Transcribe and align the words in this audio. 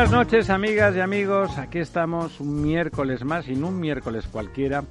Buenas 0.00 0.16
noches, 0.16 0.48
amigas 0.48 0.96
y 0.96 1.00
amigos. 1.00 1.58
Aquí 1.58 1.78
estamos 1.78 2.40
un 2.40 2.62
miércoles 2.62 3.22
más 3.22 3.46
y 3.48 3.54
no 3.54 3.68
un 3.68 3.78
miércoles 3.78 4.26
cualquiera 4.28 4.82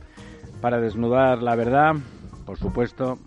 para 0.62 0.80
desnudar 0.80 1.42
la 1.42 1.56
verdad, 1.56 1.96
por 2.46 2.60
supuesto, 2.60 3.18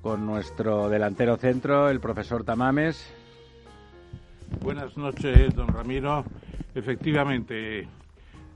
con 0.00 0.24
nuestro 0.24 0.88
delantero 0.88 1.36
centro, 1.36 1.90
el 1.90 2.00
profesor 2.00 2.42
Tamames. 2.42 3.06
Buenas 4.62 4.96
noches, 4.96 5.54
don 5.54 5.68
Ramiro. 5.68 6.24
Efectivamente, 6.74 7.86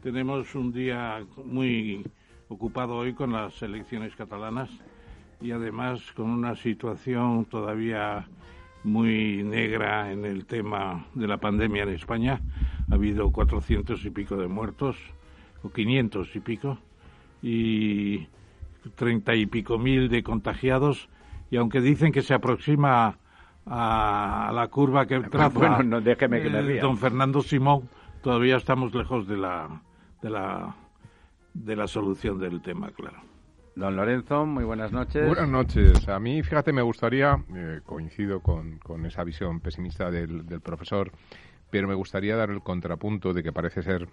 tenemos 0.02 0.54
un 0.54 0.72
día 0.72 1.22
muy 1.44 2.02
ocupado 2.48 2.96
hoy 2.96 3.12
con 3.12 3.30
las 3.30 3.60
elecciones 3.60 4.16
catalanas 4.16 4.70
y 5.42 5.50
además 5.50 6.00
con 6.16 6.30
una 6.30 6.56
situación 6.56 7.44
todavía 7.44 8.26
muy 8.84 9.42
negra 9.42 10.12
en 10.12 10.24
el 10.24 10.46
tema 10.46 11.06
de 11.14 11.26
la 11.26 11.38
pandemia 11.38 11.82
en 11.82 11.90
España. 11.90 12.40
Ha 12.90 12.94
habido 12.94 13.30
cuatrocientos 13.30 14.04
y 14.04 14.10
pico 14.10 14.36
de 14.36 14.48
muertos, 14.48 14.96
o 15.62 15.70
quinientos 15.70 16.34
y 16.36 16.40
pico, 16.40 16.78
y 17.42 18.26
treinta 18.94 19.34
y 19.34 19.46
pico 19.46 19.78
mil 19.78 20.08
de 20.08 20.22
contagiados. 20.22 21.08
Y 21.50 21.56
aunque 21.56 21.80
dicen 21.80 22.12
que 22.12 22.22
se 22.22 22.34
aproxima 22.34 23.18
a, 23.66 24.50
la 24.54 24.68
curva 24.68 25.06
que 25.06 25.20
traza 25.20 25.58
bueno, 25.58 25.82
no, 25.82 26.00
déjeme 26.00 26.40
que 26.42 26.48
eh, 26.48 26.80
don 26.80 26.96
Fernando 26.96 27.42
Simón, 27.42 27.88
todavía 28.22 28.56
estamos 28.56 28.94
lejos 28.94 29.26
de 29.26 29.36
la, 29.36 29.82
de 30.22 30.30
la, 30.30 30.74
de 31.54 31.76
la 31.76 31.86
solución 31.86 32.38
del 32.38 32.60
tema, 32.60 32.90
claro. 32.90 33.27
Don 33.78 33.94
Lorenzo, 33.94 34.44
muy 34.44 34.64
buenas 34.64 34.90
noches. 34.90 35.24
Buenas 35.24 35.48
noches. 35.48 36.08
A 36.08 36.18
mí, 36.18 36.42
fíjate, 36.42 36.72
me 36.72 36.82
gustaría, 36.82 37.40
eh, 37.54 37.80
coincido 37.86 38.40
con, 38.40 38.78
con, 38.78 39.06
esa 39.06 39.22
visión 39.22 39.60
pesimista 39.60 40.10
del, 40.10 40.44
del, 40.46 40.60
profesor, 40.60 41.12
pero 41.70 41.86
me 41.86 41.94
gustaría 41.94 42.34
dar 42.34 42.50
el 42.50 42.60
contrapunto 42.60 43.32
de 43.32 43.44
que 43.44 43.52
parece 43.52 43.84
ser 43.84 44.08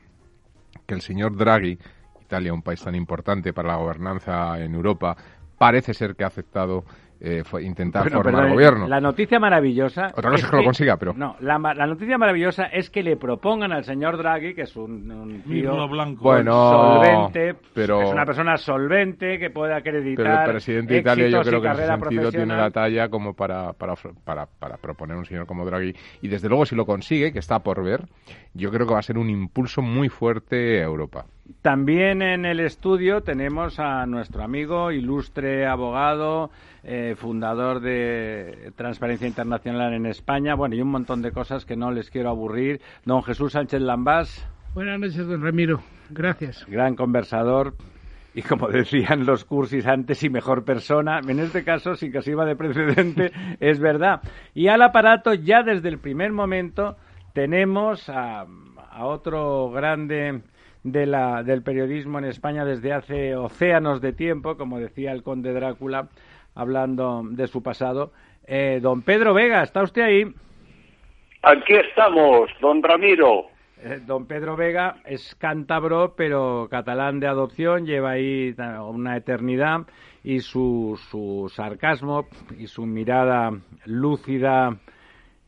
que 0.86 0.94
el 0.94 1.02
señor 1.02 1.36
Draghi, 1.36 1.80
Italia, 2.22 2.54
un 2.54 2.62
país 2.62 2.84
tan 2.84 2.94
importante 2.94 3.54
para 3.54 3.70
la 3.70 3.78
gobernanza 3.78 4.64
en 4.64 4.76
Europa, 4.76 5.18
parece 5.58 5.96
ser 5.96 6.16
que 6.16 6.26
ha 6.26 6.28
aceptado 6.28 6.86
eh, 7.28 7.44
fue 7.44 7.64
intentar 7.64 8.08
formar 8.12 8.52
gobierno. 8.52 8.88
La 8.88 9.02
noticia 9.02 9.40
maravillosa. 9.40 10.12
Otra 10.16 10.30
cosa 10.30 10.46
es 10.46 10.52
que, 10.52 10.58
lo 10.58 10.64
consiga, 10.64 10.98
pero. 10.98 11.14
No, 11.16 11.36
la, 11.40 11.58
la, 11.58 11.88
noticia 11.88 12.20
maravillosa 12.20 12.66
es 12.66 12.92
que 12.92 13.02
le 13.02 13.18
propongan 13.18 13.72
al 13.72 13.84
señor 13.84 14.16
Draghi, 14.18 14.54
que 14.54 14.62
es 14.62 14.76
un, 14.76 15.10
un 15.10 15.42
tío 15.42 15.88
blanco. 15.88 16.24
Bueno, 16.24 16.52
solvente, 16.70 17.56
pero, 17.74 18.04
es 18.04 18.12
una 18.12 18.26
persona 18.26 18.58
solvente 18.58 19.40
que 19.40 19.50
puede 19.50 19.74
acreditar. 19.74 20.24
Pero 20.24 20.40
el 20.40 20.50
presidente 20.52 20.94
de 20.94 21.00
Italia, 21.00 21.30
yo 21.30 21.42
creo 21.42 21.62
que 21.62 21.68
en 21.68 21.74
ese 21.74 21.88
sentido 21.88 22.32
tiene 22.32 22.56
la 22.56 22.70
talla 22.70 23.10
como 23.10 23.34
para, 23.34 23.74
para, 23.74 23.96
para, 24.24 24.46
para 24.46 24.78
proponer 24.78 25.18
un 25.18 25.26
señor 25.26 25.48
como 25.48 25.66
Draghi. 25.66 25.96
Y 26.22 26.28
desde 26.28 26.48
luego, 26.48 26.68
si 26.68 26.76
lo 26.76 26.86
consigue, 26.86 27.34
que 27.34 27.40
está 27.40 27.58
por 27.58 27.84
ver, 27.84 28.02
yo 28.54 28.70
creo 28.70 28.86
que 28.86 28.94
va 28.94 29.00
a 29.00 29.04
ser 29.04 29.18
un 29.18 29.32
impulso 29.32 29.82
muy 29.82 30.10
fuerte 30.10 30.80
a 30.80 30.86
Europa. 30.86 31.26
También 31.62 32.24
en 32.24 32.44
el 32.46 32.60
estudio 32.60 33.22
tenemos 33.22 33.80
a 33.80 34.08
nuestro 34.08 34.44
amigo, 34.44 34.92
ilustre 34.92 35.68
abogado, 35.68 36.50
eh, 36.84 37.14
fundador 37.16 37.82
de 37.82 38.72
Transparencia 38.76 39.28
Internacional 39.28 39.94
en 39.94 40.08
España, 40.08 40.56
bueno, 40.56 40.76
y 40.76 40.82
un 40.82 40.90
montón 40.90 41.22
de 41.22 41.32
cosas 41.32 41.64
que 41.64 41.76
no 41.76 41.92
les 41.92 42.10
quiero 42.10 42.30
aburrir. 42.30 42.82
Don 43.06 43.22
Jesús 43.22 43.54
Sánchez 43.54 43.80
Lambás. 43.82 44.48
Buenas 44.74 45.00
noches, 45.00 45.28
don 45.28 45.44
Ramiro. 45.44 45.82
Gracias. 46.10 46.66
Gran 46.68 46.96
conversador. 46.96 47.76
Y 48.34 48.42
como 48.42 48.68
decían 48.72 49.28
los 49.28 49.46
cursis 49.46 49.86
antes, 49.86 50.24
y 50.24 50.30
mejor 50.30 50.66
persona, 50.66 51.20
en 51.20 51.40
este 51.40 51.64
caso, 51.64 51.94
sin 51.94 52.12
que 52.12 52.24
sirva 52.24 52.46
de 52.46 52.56
precedente, 52.56 53.32
es 53.60 53.80
verdad. 53.80 54.22
Y 54.56 54.68
al 54.68 54.82
aparato, 54.82 55.36
ya 55.36 55.62
desde 55.62 55.90
el 55.90 56.00
primer 56.00 56.32
momento, 56.32 56.98
tenemos 57.34 58.10
a 58.10 58.46
otro 59.00 59.70
grande 59.70 60.42
de 60.86 61.08
la, 61.08 61.42
del 61.42 61.64
periodismo 61.64 62.20
en 62.20 62.26
España 62.26 62.64
desde 62.64 62.94
hace 62.94 63.36
océanos 63.36 64.02
de 64.02 64.14
tiempo, 64.14 64.56
como 64.56 64.80
decía 64.80 65.12
el 65.12 65.24
conde 65.24 65.52
Drácula, 65.52 66.10
hablando 66.54 67.24
de 67.28 67.48
su 67.48 67.64
pasado. 67.64 68.12
Eh, 68.46 68.80
don 68.84 69.02
Pedro 69.02 69.34
Vega, 69.34 69.64
¿está 69.64 69.82
usted 69.82 70.04
ahí? 70.04 70.32
Aquí 71.42 71.74
estamos, 71.74 72.52
don 72.62 72.84
Ramiro. 72.84 73.48
Eh, 73.82 74.00
don 74.06 74.28
Pedro 74.28 74.56
Vega 74.56 74.98
es 75.06 75.34
cántabro, 75.34 76.14
pero 76.16 76.68
catalán 76.70 77.20
de 77.20 77.28
adopción, 77.28 77.88
lleva 77.88 78.12
ahí 78.12 78.56
una 78.88 79.18
eternidad 79.18 79.88
y 80.24 80.42
su, 80.42 81.00
su 81.10 81.52
sarcasmo 81.52 82.28
y 82.60 82.68
su 82.68 82.86
mirada 82.86 83.52
lúcida 83.86 84.78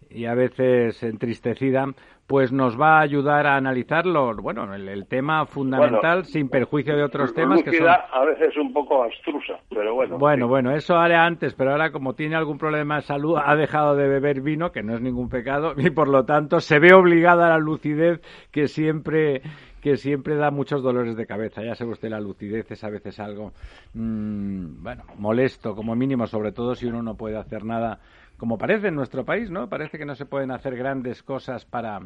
y 0.10 0.26
a 0.26 0.34
veces 0.34 1.04
entristecida 1.04 1.94
pues 2.28 2.52
nos 2.52 2.80
va 2.80 2.98
a 2.98 3.02
ayudar 3.02 3.48
a 3.48 3.56
analizarlo, 3.56 4.36
bueno, 4.36 4.74
el, 4.76 5.08
tema 5.08 5.46
fundamental 5.46 6.26
sin 6.26 6.50
perjuicio 6.50 6.98
de 6.98 7.04
otros 7.04 7.34
temas 7.34 7.64
que 7.64 7.72
son... 7.72 7.88
a 7.88 8.26
veces 8.26 8.58
un 8.58 8.74
poco 8.74 9.02
abstrusa, 9.04 9.54
pero 9.70 9.96
bueno. 9.96 10.18
Bueno, 10.18 10.48
bueno, 10.50 10.76
eso 10.76 10.98
haré 10.98 11.16
antes, 11.16 11.54
pero 11.54 11.72
ahora 11.72 11.92
como 11.92 12.16
tiene 12.16 12.36
algún 12.36 12.58
problema 12.58 12.98
de 12.98 13.04
salud 13.04 13.38
ha 13.42 13.56
dejado 13.56 13.96
de 13.96 14.10
beber 14.10 14.42
vino, 14.42 14.74
que 14.74 14.84
no 14.84 14.94
es 14.96 15.02
ningún 15.02 15.30
pecado, 15.30 15.74
y 15.78 15.90
por 15.90 16.10
lo 16.10 16.26
tanto 16.26 16.60
se 16.60 16.80
ve 16.80 16.94
obligada 16.94 17.46
a 17.46 17.50
la 17.52 17.60
lucidez 17.60 18.20
que 18.52 18.68
siempre 18.68 19.42
que 19.82 19.96
siempre 19.96 20.36
da 20.36 20.52
muchos 20.52 20.84
dolores 20.84 21.16
de 21.16 21.26
cabeza. 21.26 21.64
Ya 21.64 21.76
sabe 21.76 21.92
usted, 21.92 22.10
la 22.10 22.20
lucidez 22.20 22.70
es 22.70 22.84
a 22.84 22.90
veces 22.90 23.20
algo, 23.22 23.54
mmm, 23.94 24.84
bueno, 24.84 25.04
molesto 25.18 25.76
como 25.76 25.96
mínimo, 25.96 26.28
sobre 26.28 26.52
todo 26.52 26.76
si 26.76 26.88
uno 26.88 27.02
no 27.02 27.16
puede 27.16 27.38
hacer 27.38 27.64
nada 27.64 28.00
como 28.38 28.58
parece 28.58 28.88
en 28.88 28.96
nuestro 28.96 29.26
país, 29.26 29.50
¿no? 29.50 29.68
Parece 29.68 29.98
que 29.98 30.06
no 30.06 30.16
se 30.16 30.26
pueden 30.26 30.52
hacer 30.52 30.76
grandes 30.76 31.24
cosas 31.24 31.66
para... 31.66 32.00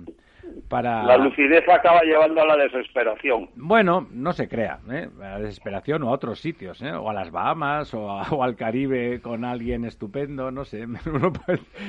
para... 0.70 1.04
La 1.04 1.18
lucidez 1.18 1.68
acaba 1.68 2.02
llevando 2.04 2.42
a 2.42 2.46
la 2.46 2.58
desesperación. 2.58 3.50
Bueno, 3.56 4.08
no 4.12 4.32
se 4.32 4.48
crea, 4.48 4.80
¿eh? 4.90 5.10
A 5.20 5.32
la 5.32 5.40
desesperación 5.40 6.04
o 6.04 6.10
a 6.10 6.12
otros 6.12 6.40
sitios, 6.40 6.82
¿eh? 6.82 6.94
O 6.94 7.10
a 7.10 7.14
las 7.14 7.32
Bahamas 7.32 7.94
o, 7.94 8.06
o 8.06 8.44
al 8.44 8.56
Caribe 8.56 9.22
con 9.22 9.44
alguien 9.44 9.84
estupendo, 9.86 10.52
no 10.52 10.64
sé. 10.64 10.86
Uno 11.06 11.34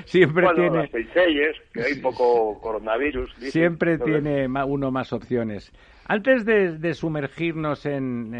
siempre 0.04 0.44
bueno, 0.46 0.60
tiene... 0.60 0.76
las 0.82 0.90
Seychelles, 0.90 1.56
que 1.72 1.82
hay 1.82 1.94
poco 2.00 2.60
coronavirus. 2.60 3.32
Siempre 3.36 3.98
tiene 3.98 4.46
uno 4.46 4.90
más 4.90 5.12
opciones. 5.12 5.72
Antes 6.04 6.44
de, 6.44 6.94
sumergirnos 6.94 7.86
en, 7.86 8.34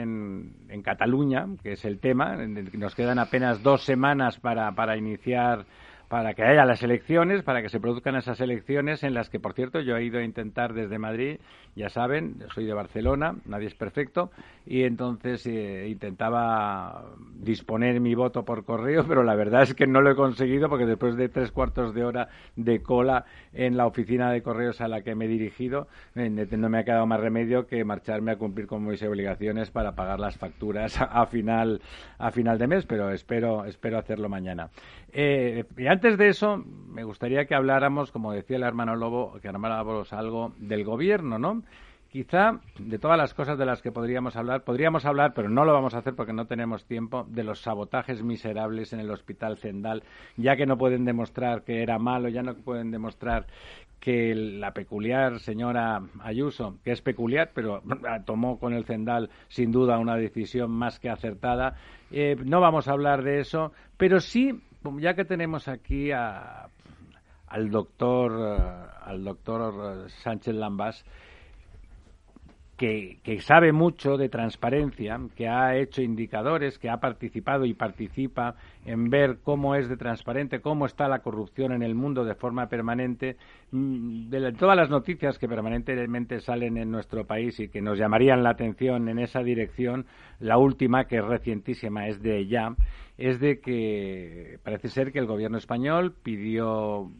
en, 0.68 0.82
Cataluña, 0.82 1.46
que 1.62 1.72
es 1.72 1.84
el 1.84 2.00
tema, 2.00 2.36
nos 2.36 2.94
quedan 2.94 3.20
apenas 3.20 3.62
dos 3.62 3.84
semanas 3.84 4.40
para, 4.40 4.72
para 4.72 4.96
iniciar 4.96 5.64
para 6.12 6.34
que 6.34 6.42
haya 6.42 6.66
las 6.66 6.82
elecciones, 6.82 7.42
para 7.42 7.62
que 7.62 7.70
se 7.70 7.80
produzcan 7.80 8.16
esas 8.16 8.38
elecciones 8.42 9.02
en 9.02 9.14
las 9.14 9.30
que, 9.30 9.40
por 9.40 9.54
cierto, 9.54 9.80
yo 9.80 9.96
he 9.96 10.04
ido 10.04 10.18
a 10.18 10.22
intentar 10.22 10.74
desde 10.74 10.98
Madrid, 10.98 11.38
ya 11.74 11.88
saben, 11.88 12.44
soy 12.54 12.66
de 12.66 12.74
Barcelona, 12.74 13.36
nadie 13.46 13.68
es 13.68 13.74
perfecto, 13.74 14.30
y 14.66 14.84
entonces 14.84 15.46
eh, 15.46 15.88
intentaba 15.88 17.04
disponer 17.34 18.00
mi 18.00 18.14
voto 18.14 18.44
por 18.44 18.64
correo, 18.64 19.04
pero 19.08 19.22
la 19.22 19.34
verdad 19.34 19.62
es 19.62 19.74
que 19.74 19.86
no 19.86 20.00
lo 20.00 20.10
he 20.10 20.16
conseguido 20.16 20.68
porque 20.68 20.86
después 20.86 21.16
de 21.16 21.28
tres 21.28 21.50
cuartos 21.50 21.94
de 21.94 22.04
hora 22.04 22.28
de 22.56 22.82
cola 22.82 23.24
en 23.52 23.76
la 23.76 23.86
oficina 23.86 24.30
de 24.30 24.42
correos 24.42 24.80
a 24.80 24.88
la 24.88 25.02
que 25.02 25.14
me 25.14 25.26
he 25.26 25.28
dirigido, 25.28 25.88
no 26.14 26.68
me 26.68 26.78
ha 26.78 26.84
quedado 26.84 27.06
más 27.06 27.20
remedio 27.20 27.66
que 27.66 27.84
marcharme 27.84 28.32
a 28.32 28.36
cumplir 28.36 28.66
con 28.66 28.84
mis 28.84 29.02
obligaciones 29.02 29.70
para 29.70 29.92
pagar 29.94 30.20
las 30.20 30.36
facturas 30.36 31.00
a 31.00 31.26
final, 31.26 31.80
a 32.18 32.30
final 32.30 32.58
de 32.58 32.66
mes, 32.66 32.86
pero 32.86 33.10
espero, 33.10 33.64
espero 33.64 33.98
hacerlo 33.98 34.28
mañana. 34.28 34.70
Eh, 35.12 35.64
y 35.76 35.86
antes 35.86 36.16
de 36.16 36.28
eso, 36.28 36.56
me 36.56 37.04
gustaría 37.04 37.44
que 37.44 37.54
habláramos, 37.54 38.10
como 38.12 38.32
decía 38.32 38.56
el 38.56 38.62
hermano 38.62 38.96
Lobo, 38.96 39.38
que 39.40 39.48
habláramos 39.48 40.12
algo 40.12 40.52
del 40.58 40.84
gobierno, 40.84 41.38
¿no? 41.38 41.62
Quizá 42.12 42.60
de 42.78 42.98
todas 42.98 43.16
las 43.16 43.32
cosas 43.32 43.56
de 43.56 43.64
las 43.64 43.80
que 43.80 43.90
podríamos 43.90 44.36
hablar, 44.36 44.64
podríamos 44.64 45.06
hablar, 45.06 45.32
pero 45.32 45.48
no 45.48 45.64
lo 45.64 45.72
vamos 45.72 45.94
a 45.94 46.00
hacer 46.00 46.14
porque 46.14 46.34
no 46.34 46.44
tenemos 46.44 46.84
tiempo, 46.84 47.24
de 47.26 47.42
los 47.42 47.62
sabotajes 47.62 48.22
miserables 48.22 48.92
en 48.92 49.00
el 49.00 49.10
Hospital 49.10 49.56
Zendal, 49.56 50.02
ya 50.36 50.54
que 50.54 50.66
no 50.66 50.76
pueden 50.76 51.06
demostrar 51.06 51.62
que 51.62 51.82
era 51.82 51.98
malo, 51.98 52.28
ya 52.28 52.42
no 52.42 52.54
pueden 52.54 52.90
demostrar 52.90 53.46
que 53.98 54.34
la 54.34 54.74
peculiar 54.74 55.40
señora 55.40 56.02
Ayuso, 56.20 56.76
que 56.84 56.92
es 56.92 57.00
peculiar, 57.00 57.52
pero 57.54 57.82
tomó 58.26 58.58
con 58.58 58.74
el 58.74 58.84
Zendal 58.84 59.30
sin 59.48 59.72
duda 59.72 59.98
una 59.98 60.16
decisión 60.16 60.70
más 60.70 61.00
que 61.00 61.08
acertada. 61.08 61.76
Eh, 62.10 62.36
no 62.44 62.60
vamos 62.60 62.88
a 62.88 62.92
hablar 62.92 63.22
de 63.22 63.40
eso, 63.40 63.72
pero 63.96 64.20
sí 64.20 64.60
ya 64.98 65.14
que 65.14 65.24
tenemos 65.24 65.66
aquí 65.66 66.12
al 66.12 67.70
doctor, 67.70 68.32
eh, 68.38 68.86
al 69.02 69.24
doctor 69.24 70.10
Sánchez 70.10 70.54
Lambás, 70.54 71.06
que, 72.76 73.38
sabe 73.40 73.72
mucho 73.72 74.16
de 74.16 74.28
transparencia, 74.28 75.20
que 75.36 75.46
ha 75.46 75.76
hecho 75.76 76.02
indicadores, 76.02 76.78
que 76.78 76.90
ha 76.90 76.98
participado 76.98 77.64
y 77.64 77.74
participa 77.74 78.56
en 78.84 79.08
ver 79.08 79.38
cómo 79.42 79.74
es 79.76 79.88
de 79.88 79.96
transparente, 79.96 80.60
cómo 80.60 80.86
está 80.86 81.06
la 81.06 81.20
corrupción 81.20 81.72
en 81.72 81.82
el 81.82 81.94
mundo 81.94 82.24
de 82.24 82.34
forma 82.34 82.68
permanente, 82.68 83.36
mm, 83.70 84.30
de 84.30 84.52
todas 84.52 84.76
las 84.76 84.90
noticias 84.90 85.38
que 85.38 85.48
permanentemente 85.48 86.40
salen 86.40 86.76
en 86.76 86.90
nuestro 86.90 87.24
país 87.24 87.60
y 87.60 87.68
que 87.68 87.82
nos 87.82 87.98
llamarían 87.98 88.42
la 88.42 88.50
atención 88.50 89.08
en 89.08 89.18
esa 89.18 89.42
dirección, 89.42 90.06
la 90.40 90.58
última, 90.58 91.04
que 91.04 91.18
es 91.18 91.24
recientísima, 91.24 92.08
es 92.08 92.20
de 92.20 92.46
ya, 92.48 92.74
es 93.16 93.38
de 93.38 93.60
que 93.60 94.58
parece 94.64 94.88
ser 94.88 95.12
que 95.12 95.20
el 95.20 95.26
gobierno 95.26 95.58
español 95.58 96.14
pidió 96.22 97.10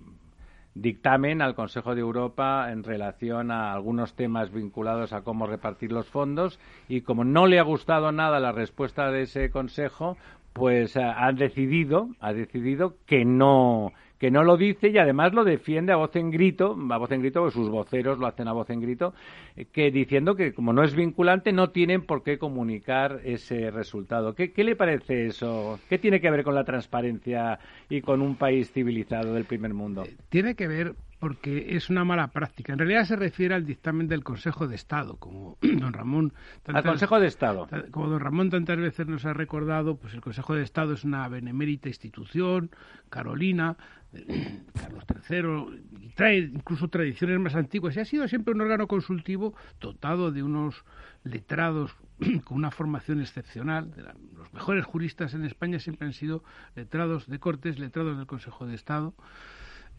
dictamen 0.74 1.42
al 1.42 1.54
Consejo 1.54 1.94
de 1.94 2.00
Europa 2.00 2.70
en 2.70 2.82
relación 2.82 3.50
a 3.50 3.72
algunos 3.72 4.14
temas 4.14 4.52
vinculados 4.52 5.12
a 5.12 5.22
cómo 5.22 5.46
repartir 5.46 5.92
los 5.92 6.08
fondos 6.08 6.58
y 6.88 7.02
como 7.02 7.24
no 7.24 7.46
le 7.46 7.58
ha 7.58 7.62
gustado 7.62 8.12
nada 8.12 8.40
la 8.40 8.52
respuesta 8.52 9.10
de 9.10 9.22
ese 9.22 9.50
Consejo, 9.50 10.16
pues 10.52 10.96
ha 10.96 11.30
decidido, 11.32 12.08
ha 12.20 12.32
decidido 12.32 12.94
que 13.06 13.24
no 13.24 13.92
que 14.22 14.30
no 14.30 14.44
lo 14.44 14.56
dice 14.56 14.88
y 14.88 14.98
además 14.98 15.34
lo 15.34 15.42
defiende 15.42 15.92
a 15.92 15.96
voz 15.96 16.14
en 16.14 16.30
grito, 16.30 16.78
a 16.90 16.96
voz 16.96 17.10
en 17.10 17.22
grito, 17.22 17.40
porque 17.40 17.54
sus 17.54 17.68
voceros 17.68 18.20
lo 18.20 18.28
hacen 18.28 18.46
a 18.46 18.52
voz 18.52 18.70
en 18.70 18.80
grito, 18.80 19.14
eh, 19.56 19.64
que 19.64 19.90
diciendo 19.90 20.36
que 20.36 20.54
como 20.54 20.72
no 20.72 20.84
es 20.84 20.94
vinculante 20.94 21.52
no 21.52 21.70
tienen 21.70 22.02
por 22.02 22.22
qué 22.22 22.38
comunicar 22.38 23.18
ese 23.24 23.72
resultado. 23.72 24.36
¿Qué, 24.36 24.52
¿Qué, 24.52 24.62
le 24.62 24.76
parece 24.76 25.26
eso? 25.26 25.80
¿Qué 25.88 25.98
tiene 25.98 26.20
que 26.20 26.30
ver 26.30 26.44
con 26.44 26.54
la 26.54 26.62
transparencia 26.62 27.58
y 27.90 28.00
con 28.00 28.22
un 28.22 28.36
país 28.36 28.70
civilizado 28.70 29.34
del 29.34 29.44
primer 29.44 29.74
mundo? 29.74 30.04
Eh, 30.04 30.16
tiene 30.28 30.54
que 30.54 30.68
ver 30.68 30.94
porque 31.22 31.76
es 31.76 31.88
una 31.88 32.04
mala 32.04 32.28
práctica. 32.32 32.72
En 32.72 32.80
realidad 32.80 33.04
se 33.04 33.14
refiere 33.14 33.54
al 33.54 33.64
dictamen 33.64 34.08
del 34.08 34.24
Consejo 34.24 34.66
de 34.66 34.74
Estado, 34.74 35.18
como 35.18 35.56
don 35.62 35.92
Ramón. 35.92 36.32
al 36.66 36.82
Consejo 36.82 37.20
de 37.20 37.28
Estado. 37.28 37.68
Como 37.92 38.08
don 38.08 38.18
Ramón 38.18 38.50
tantas 38.50 38.76
veces 38.76 39.06
nos 39.06 39.24
ha 39.24 39.32
recordado, 39.32 39.96
pues 39.96 40.14
el 40.14 40.20
Consejo 40.20 40.56
de 40.56 40.62
Estado 40.62 40.94
es 40.94 41.04
una 41.04 41.28
benemérita 41.28 41.88
institución, 41.88 42.70
Carolina, 43.08 43.76
Carlos 44.74 45.04
III, 45.30 46.12
trae 46.14 46.38
incluso 46.38 46.88
tradiciones 46.88 47.38
más 47.40 47.54
antiguas. 47.54 47.96
Y 47.96 48.00
ha 48.00 48.04
sido 48.04 48.28
siempre 48.28 48.54
un 48.54 48.60
órgano 48.60 48.86
consultivo 48.86 49.54
dotado 49.80 50.30
de 50.30 50.42
unos 50.42 50.84
letrados 51.24 51.94
con 52.44 52.58
una 52.58 52.70
formación 52.70 53.20
excepcional. 53.20 53.92
los 54.36 54.52
mejores 54.52 54.84
juristas 54.84 55.34
en 55.34 55.44
España 55.44 55.78
siempre 55.78 56.06
han 56.06 56.12
sido 56.12 56.42
letrados 56.74 57.26
de 57.26 57.38
Cortes, 57.38 57.78
letrados 57.78 58.16
del 58.16 58.26
Consejo 58.26 58.66
de 58.66 58.74
Estado. 58.74 59.14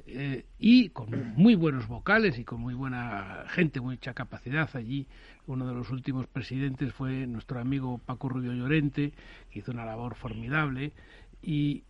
Eh, 0.06 0.46
y 0.60 0.90
con 0.90 1.34
muy 1.36 1.56
buenos 1.56 1.88
vocales 1.88 2.38
y 2.38 2.44
con 2.44 2.60
muy 2.60 2.74
buena 2.74 3.46
gente, 3.48 3.80
mucha 3.80 4.14
capacidad 4.14 4.70
allí. 4.76 5.08
Uno 5.48 5.66
de 5.66 5.74
los 5.74 5.92
últimos 5.92 6.28
presidentes 6.28 6.94
fue 6.94 7.26
nuestro 7.26 7.60
amigo 7.60 8.00
Paco 8.00 8.28
Rubio 8.28 8.54
Llorente, 8.54 9.14
que 9.50 9.60
hizo 9.60 9.72
una 9.72 9.86
labor 9.86 10.16
formidable 10.16 10.92
y 11.42 11.84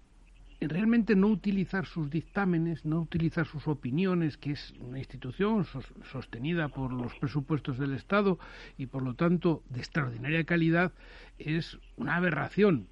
realmente 0.68 1.16
no 1.16 1.28
utilizar 1.28 1.86
sus 1.86 2.10
dictámenes, 2.10 2.86
no 2.86 3.02
utilizar 3.02 3.46
sus 3.46 3.68
opiniones, 3.68 4.38
que 4.38 4.52
es 4.52 4.74
una 4.80 5.00
institución 5.00 5.66
sostenida 6.12 6.70
por 6.70 6.92
los 6.94 7.14
presupuestos 7.16 7.78
del 7.78 7.94
Estado 7.94 8.40
y 8.78 8.88
por 8.88 9.04
lo 9.04 9.14
tanto 9.16 9.64
de 9.70 9.80
extraordinaria 9.80 10.44
calidad, 10.44 10.92
es 11.38 11.80
una 11.98 12.16
aberración 12.16 12.88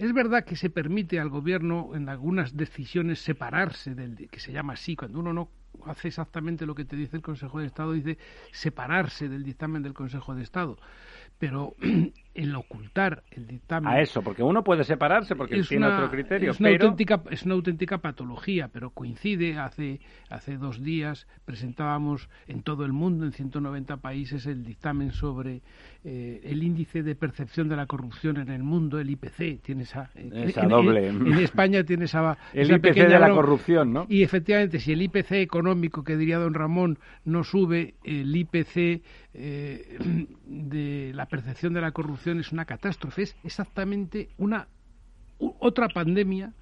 es 0.00 0.14
verdad 0.14 0.46
que 0.46 0.56
se 0.56 0.70
permite 0.70 1.20
al 1.20 1.28
gobierno 1.28 1.90
en 1.94 2.08
algunas 2.08 2.56
decisiones 2.56 3.18
separarse 3.18 3.94
del 3.94 4.30
que 4.30 4.40
se 4.40 4.50
llama 4.50 4.72
así, 4.72 4.96
cuando 4.96 5.18
uno 5.20 5.34
no 5.34 5.50
hace 5.84 6.08
exactamente 6.08 6.64
lo 6.64 6.74
que 6.74 6.86
te 6.86 6.96
dice 6.96 7.16
el 7.16 7.22
Consejo 7.22 7.60
de 7.60 7.66
Estado, 7.66 7.92
dice 7.92 8.16
separarse 8.50 9.28
del 9.28 9.44
dictamen 9.44 9.82
del 9.82 9.92
Consejo 9.92 10.34
de 10.34 10.42
Estado. 10.42 10.78
Pero 11.40 11.74
el 12.34 12.54
ocultar 12.54 13.24
el 13.32 13.46
dictamen. 13.46 13.92
A 13.92 14.00
eso, 14.00 14.22
porque 14.22 14.42
uno 14.42 14.62
puede 14.62 14.84
separarse 14.84 15.34
porque 15.34 15.62
tiene 15.62 15.86
otro 15.86 16.10
criterio. 16.10 16.52
Es 16.52 16.60
una, 16.60 16.70
auténtica, 16.70 17.22
es 17.30 17.42
una 17.44 17.54
auténtica 17.54 17.98
patología, 17.98 18.68
pero 18.68 18.90
coincide. 18.90 19.58
Hace, 19.58 20.00
hace 20.28 20.56
dos 20.56 20.82
días 20.82 21.26
presentábamos 21.44 22.28
en 22.46 22.62
todo 22.62 22.84
el 22.84 22.92
mundo, 22.92 23.26
en 23.26 23.32
190 23.32 23.96
países, 23.96 24.46
el 24.46 24.64
dictamen 24.64 25.10
sobre 25.12 25.62
eh, 26.04 26.40
el 26.44 26.62
índice 26.62 27.02
de 27.02 27.14
percepción 27.16 27.68
de 27.68 27.76
la 27.76 27.86
corrupción 27.86 28.36
en 28.36 28.50
el 28.50 28.62
mundo, 28.62 29.00
el 29.00 29.10
IPC. 29.10 29.60
Tiene 29.62 29.82
esa, 29.82 30.10
eh, 30.14 30.52
doble. 30.68 31.08
En, 31.08 31.32
España 31.38 31.82
tiene 31.84 32.04
esa. 32.04 32.36
El 32.52 32.70
IPC 32.70 33.08
de 33.08 33.18
la 33.18 33.30
corrupción, 33.30 33.92
¿no? 33.92 34.06
Y 34.08 34.22
efectivamente, 34.22 34.78
si 34.78 34.92
el 34.92 35.02
IPC 35.02 35.32
económico, 35.32 36.04
que 36.04 36.16
diría 36.16 36.38
don 36.38 36.54
Ramón, 36.54 36.98
no 37.24 37.44
sube, 37.44 37.94
el 38.04 38.34
IPC 38.34 39.02
eh, 39.34 39.98
de 40.46 41.12
la 41.14 41.26
percepción 41.26 41.72
de 41.72 41.80
la 41.80 41.92
corrupción 41.92 42.40
es 42.40 42.52
una 42.52 42.64
catástrofe, 42.64 43.22
es 43.22 43.36
exactamente 43.44 44.30
una 44.38 44.68
otra 45.38 45.88
pandemia 45.88 46.52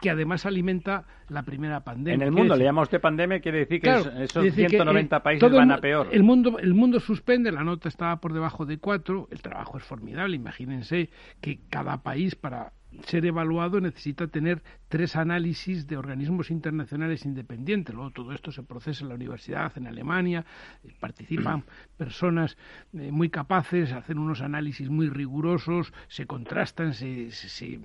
que 0.00 0.10
además 0.10 0.44
alimenta 0.44 1.04
la 1.28 1.42
primera 1.42 1.80
pandemia. 1.80 2.14
En 2.14 2.22
el 2.22 2.30
mundo 2.30 2.54
le 2.54 2.64
llama 2.64 2.82
usted 2.82 3.00
pandemia, 3.00 3.40
quiere 3.40 3.60
decir 3.60 3.80
que 3.80 3.90
esos 4.24 4.54
190 4.54 5.16
eh, 5.16 5.20
países 5.20 5.52
van 5.52 5.72
a 5.72 5.78
peor. 5.78 6.08
El 6.12 6.22
mundo, 6.22 6.58
el 6.58 6.74
mundo 6.74 7.00
suspende, 7.00 7.50
la 7.50 7.64
nota 7.64 7.88
estaba 7.88 8.20
por 8.20 8.32
debajo 8.32 8.66
de 8.66 8.78
4, 8.78 9.28
el 9.30 9.40
trabajo 9.40 9.78
es 9.78 9.84
formidable, 9.84 10.36
imagínense 10.36 11.08
que 11.40 11.60
cada 11.70 12.02
país 12.02 12.34
para 12.34 12.72
ser 13.04 13.26
evaluado 13.26 13.80
necesita 13.80 14.26
tener 14.26 14.62
tres 14.88 15.16
análisis 15.16 15.86
de 15.86 15.96
organismos 15.96 16.50
internacionales 16.50 17.24
independientes. 17.24 17.94
Luego 17.94 18.10
todo 18.10 18.32
esto 18.32 18.52
se 18.52 18.62
procesa 18.62 19.04
en 19.04 19.08
la 19.10 19.14
universidad, 19.14 19.72
en 19.76 19.86
Alemania, 19.86 20.44
eh, 20.84 20.92
participan 20.98 21.64
personas 21.96 22.56
eh, 22.92 23.10
muy 23.10 23.28
capaces, 23.28 23.92
hacen 23.92 24.18
unos 24.18 24.40
análisis 24.40 24.88
muy 24.88 25.08
rigurosos, 25.08 25.92
se 26.08 26.26
contrastan, 26.26 26.94
se, 26.94 27.30
se, 27.30 27.80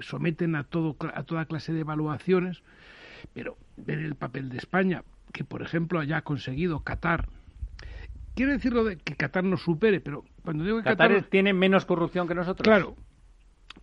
someten 0.00 0.56
a, 0.56 0.64
todo, 0.64 0.96
a 1.14 1.22
toda 1.22 1.46
clase 1.46 1.72
de 1.72 1.80
evaluaciones. 1.80 2.62
Pero 3.32 3.56
ver 3.76 4.00
el 4.00 4.14
papel 4.16 4.50
de 4.50 4.58
España, 4.58 5.02
que 5.32 5.44
por 5.44 5.62
ejemplo 5.62 5.98
haya 5.98 6.22
conseguido 6.22 6.80
Qatar 6.80 7.28
Quiero 8.34 8.50
decirlo 8.50 8.84
de 8.84 8.96
que 8.96 9.14
Qatar 9.14 9.44
nos 9.44 9.62
supere, 9.62 10.00
pero 10.00 10.24
cuando 10.42 10.64
digo 10.64 10.78
que 10.78 10.84
Qatar, 10.84 11.22
tiene 11.24 11.52
menos 11.52 11.84
corrupción 11.84 12.26
que 12.26 12.34
nosotros. 12.34 12.64
Claro, 12.64 12.96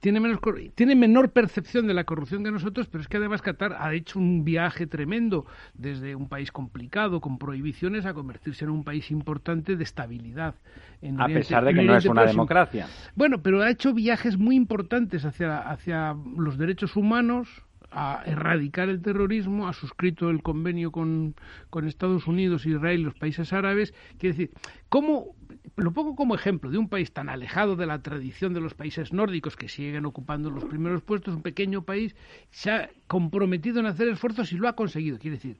tiene, 0.01 0.20
menos, 0.20 0.39
tiene 0.75 0.96
menor 0.96 1.31
percepción 1.31 1.86
de 1.88 1.93
la 1.93 2.03
corrupción 2.03 2.43
que 2.43 2.51
nosotros, 2.51 2.88
pero 2.88 3.03
es 3.03 3.08
que 3.08 3.17
además 3.17 3.41
Qatar 3.43 3.77
ha 3.79 3.93
hecho 3.93 4.17
un 4.17 4.43
viaje 4.43 4.88
tremendo 4.88 5.46
desde 5.75 6.15
un 6.15 6.27
país 6.27 6.51
complicado, 6.51 7.22
con 7.22 7.38
prohibiciones, 7.38 8.05
a 8.08 8.13
convertirse 8.13 8.65
en 8.65 8.72
un 8.72 8.84
país 8.84 9.12
importante 9.12 9.75
de 9.75 9.84
estabilidad. 9.84 10.55
En 11.03 11.22
a 11.22 11.27
pesar 11.27 11.63
de 11.63 11.75
que 11.75 11.84
no 11.84 11.96
es 11.96 12.05
una 12.05 12.25
democracia. 12.25 12.88
Bueno, 13.15 13.43
pero 13.43 13.62
ha 13.62 13.70
hecho 13.70 13.93
viajes 13.93 14.38
muy 14.38 14.55
importantes 14.55 15.24
hacia, 15.24 15.60
hacia 15.60 16.15
los 16.36 16.58
derechos 16.58 16.96
humanos, 16.96 17.63
a 17.91 18.24
erradicar 18.25 18.89
el 18.89 19.01
terrorismo, 19.01 19.67
ha 19.67 19.74
suscrito 19.74 20.29
el 20.29 20.41
convenio 20.41 20.91
con, 20.91 21.36
con 21.70 21.86
Estados 21.88 22.25
Unidos, 22.25 22.65
Israel 22.65 23.01
y 23.01 23.03
los 23.03 23.15
países 23.15 23.51
árabes. 23.51 23.93
Quiere 24.17 24.38
decir, 24.38 24.51
¿cómo 24.88 25.36
lo 25.75 25.94
pongo 25.94 26.15
como 26.15 26.36
ejemplo 26.36 26.72
de 26.72 26.77
un 26.77 26.89
país 26.89 27.13
tan 27.13 27.30
alejado 27.30 27.75
de 27.75 27.86
la 27.86 28.01
tradición 28.01 28.53
de 28.53 28.62
los 28.62 28.74
países 28.74 29.13
nórdicos 29.13 29.56
que 29.56 29.70
siguen 29.70 30.06
ocupando 30.06 30.50
los 30.50 30.65
primeros 30.65 31.01
puestos, 31.03 31.36
un 31.36 31.41
pequeño 31.41 31.84
país, 31.84 32.15
se 32.50 32.72
ha 32.72 32.89
comprometido 33.12 33.82
en 33.82 33.88
hacer 33.88 34.08
esfuerzos 34.08 34.53
y 34.53 34.58
lo 34.58 34.70
ha 34.70 34.74
conseguido. 34.77 35.20
Quiere 35.20 35.36
decir, 35.36 35.58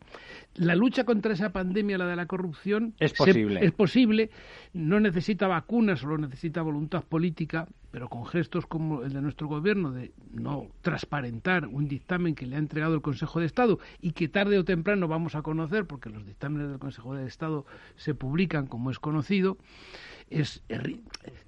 la 0.56 0.74
lucha 0.74 1.04
contra 1.04 1.34
esa 1.34 1.52
pandemia, 1.52 1.98
la 1.98 2.08
de 2.08 2.16
la 2.16 2.26
corrupción, 2.26 2.94
es 2.98 3.12
posible. 3.12 3.60
es 3.62 3.74
posible, 3.74 4.30
no 4.72 5.02
necesita 5.02 5.48
vacunas, 5.48 6.00
solo 6.00 6.18
necesita 6.18 6.62
voluntad 6.62 7.04
política, 7.04 7.68
pero 7.92 8.08
con 8.08 8.26
gestos 8.26 8.66
como 8.66 9.04
el 9.04 9.12
de 9.12 9.22
nuestro 9.22 9.50
gobierno 9.50 9.92
de 9.92 10.14
no 10.32 10.68
transparentar 10.82 11.68
un 11.68 11.90
dictamen 11.90 12.36
que 12.36 12.46
le 12.46 12.56
ha 12.56 12.60
entregado 12.60 12.96
el 12.96 13.02
Consejo 13.02 13.42
de 13.42 13.48
Estado 13.48 13.80
y 14.00 14.14
que 14.14 14.30
tarde 14.30 14.58
o 14.58 14.64
temprano 14.64 15.10
vamos 15.10 15.36
a 15.36 15.42
conocer, 15.42 15.86
porque 15.86 16.10
los 16.10 16.26
dictámenes 16.26 16.70
del 16.70 16.80
Consejo 16.80 17.16
de 17.16 17.28
Estado 17.28 17.66
se 17.98 18.16
publican 18.16 18.66
como 18.66 18.92
es 18.92 19.00
conocido, 19.00 19.58
es, 20.30 20.64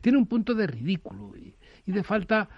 tiene 0.01 0.17
un 0.17 0.27
punto 0.27 0.53
de 0.53 0.67
ridículo 0.67 1.31
y, 1.37 1.55
de 1.85 2.03
falta 2.03 2.49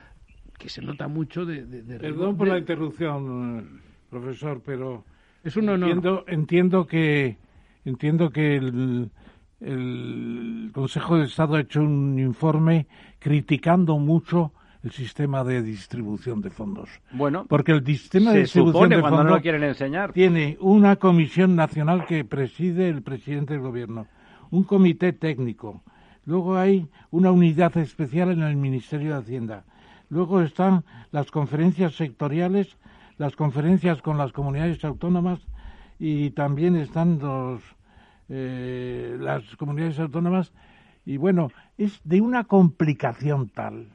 que 0.58 0.70
se 0.70 0.82
nota 0.82 1.08
mucho 1.08 1.46
de... 1.46 1.64
Perdón 2.00 2.38
por 2.38 2.48
la 2.48 2.58
interrupción, 2.58 3.60
eh, 3.60 3.82
profesor, 4.10 4.62
pero 4.66 5.04
es 5.44 5.56
un 5.56 5.70
honor. 5.70 5.90
Entiendo, 5.90 6.26
entiendo 6.28 6.88
que 6.88 7.38
entiendo 7.86 8.32
que 8.32 8.56
el, 8.56 9.12
el 9.60 10.72
Consejo 10.74 11.18
de 11.18 11.26
Estado 11.26 11.56
ha 11.56 11.62
hecho 11.62 11.82
un 11.82 12.18
informe 12.20 12.88
criticando 13.20 13.98
mucho 13.98 14.54
el 14.84 14.92
sistema 14.92 15.44
de 15.44 15.64
distribución 15.64 16.42
de 16.42 16.52
fondos. 16.52 16.90
Bueno, 17.12 17.46
porque 17.48 17.72
el 17.72 17.84
sistema 17.86 18.34
de 18.34 18.42
distribución 18.42 18.90
de 18.90 19.02
cuando 19.02 19.18
fondos 19.18 19.32
no 19.32 19.36
lo 19.38 19.42
quieren 19.42 19.64
enseñar. 19.64 20.14
tiene 20.14 20.58
una 20.60 20.98
comisión 20.98 21.56
nacional 21.56 22.06
que 22.06 22.24
preside 22.24 22.90
el 22.90 23.02
presidente 23.02 23.54
del 23.54 23.64
gobierno, 23.64 24.08
un 24.52 24.64
comité 24.64 25.12
técnico, 25.12 25.82
luego 26.26 26.56
hay 26.56 26.88
una 27.10 27.32
unidad 27.32 27.76
especial 27.78 28.32
en 28.32 28.44
el 28.44 28.56
Ministerio 28.56 29.14
de 29.14 29.20
Hacienda, 29.22 29.66
luego 30.16 30.42
están 30.42 30.86
las 31.12 31.30
conferencias 31.30 31.96
sectoriales, 31.96 32.78
las 33.18 33.36
conferencias 33.36 34.02
con 34.02 34.18
las 34.18 34.32
comunidades 34.32 34.84
autónomas 34.86 35.42
y 36.00 36.32
también 36.32 36.78
están 36.78 37.20
los 37.20 37.62
eh, 38.30 39.18
las 39.20 39.44
comunidades 39.58 40.00
autónomas 40.00 40.54
y 41.06 41.18
bueno, 41.18 41.52
es 41.78 42.00
de 42.06 42.22
una 42.22 42.46
complicación 42.46 43.50
tal. 43.50 43.90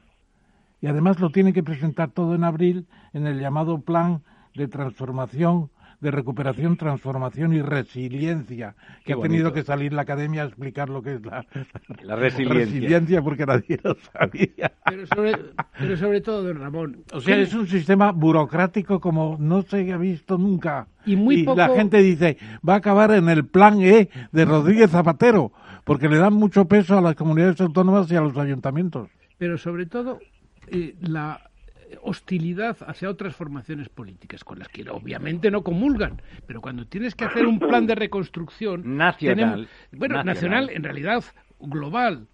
Y 0.79 0.87
además 0.87 1.19
lo 1.19 1.31
tiene 1.31 1.53
que 1.53 1.63
presentar 1.63 2.11
todo 2.11 2.35
en 2.35 2.43
abril 2.43 2.87
en 3.13 3.25
el 3.25 3.39
llamado 3.39 3.81
plan 3.81 4.21
de 4.53 4.67
transformación 4.67 5.71
de 6.01 6.11
recuperación, 6.11 6.77
transformación 6.77 7.53
y 7.53 7.61
resiliencia, 7.61 8.75
que 9.05 9.13
ha 9.13 9.17
tenido 9.17 9.53
que 9.53 9.63
salir 9.63 9.93
la 9.93 10.01
academia 10.01 10.41
a 10.41 10.45
explicar 10.47 10.89
lo 10.89 11.01
que 11.03 11.13
es 11.13 11.25
la, 11.25 11.45
la 12.03 12.15
resiliencia. 12.15 13.21
porque 13.21 13.45
nadie 13.45 13.79
lo 13.83 13.95
sabía. 14.11 14.71
Pero 14.85 15.07
sobre, 15.07 15.37
pero 15.77 15.97
sobre 15.97 16.21
todo, 16.21 16.43
don 16.43 16.59
Ramón. 16.59 17.03
O 17.13 17.21
sea, 17.21 17.37
es 17.37 17.53
un 17.53 17.67
sistema 17.67 18.11
burocrático 18.11 18.99
como 18.99 19.37
no 19.39 19.61
se 19.61 19.91
ha 19.93 19.97
visto 19.97 20.37
nunca. 20.37 20.87
Y, 21.05 21.15
muy 21.15 21.45
la 21.45 21.69
gente 21.69 22.01
dice, 22.01 22.37
va 22.67 22.73
a 22.73 22.77
acabar 22.77 23.11
en 23.11 23.29
el 23.29 23.45
plan 23.45 23.81
E 23.81 24.09
de 24.31 24.45
Rodríguez 24.45 24.89
Zapatero, 24.89 25.51
porque 25.83 26.09
le 26.09 26.17
dan 26.17 26.33
mucho 26.33 26.65
peso 26.65 26.97
a 26.97 27.01
las 27.01 27.15
comunidades 27.15 27.61
autónomas 27.61 28.11
y 28.11 28.15
a 28.15 28.21
los 28.21 28.35
ayuntamientos. 28.37 29.09
Pero 29.37 29.57
sobre 29.57 29.85
todo, 29.85 30.19
eh, 30.67 30.95
la 30.99 31.50
hostilidad 32.01 32.77
hacia 32.85 33.09
otras 33.09 33.35
formaciones 33.35 33.89
políticas, 33.89 34.43
con 34.43 34.59
las 34.59 34.67
que 34.69 34.89
obviamente 34.89 35.51
no 35.51 35.63
comulgan, 35.63 36.21
pero 36.47 36.61
cuando 36.61 36.85
tienes 36.87 37.15
que 37.15 37.25
hacer 37.25 37.45
un 37.45 37.59
plan 37.59 37.85
de 37.87 37.95
reconstrucción 37.95 38.81
nacional, 38.97 39.67
bueno, 39.91 40.23
nacional. 40.23 40.69
en 40.69 40.83
realidad 40.83 41.23
global, 41.59 42.27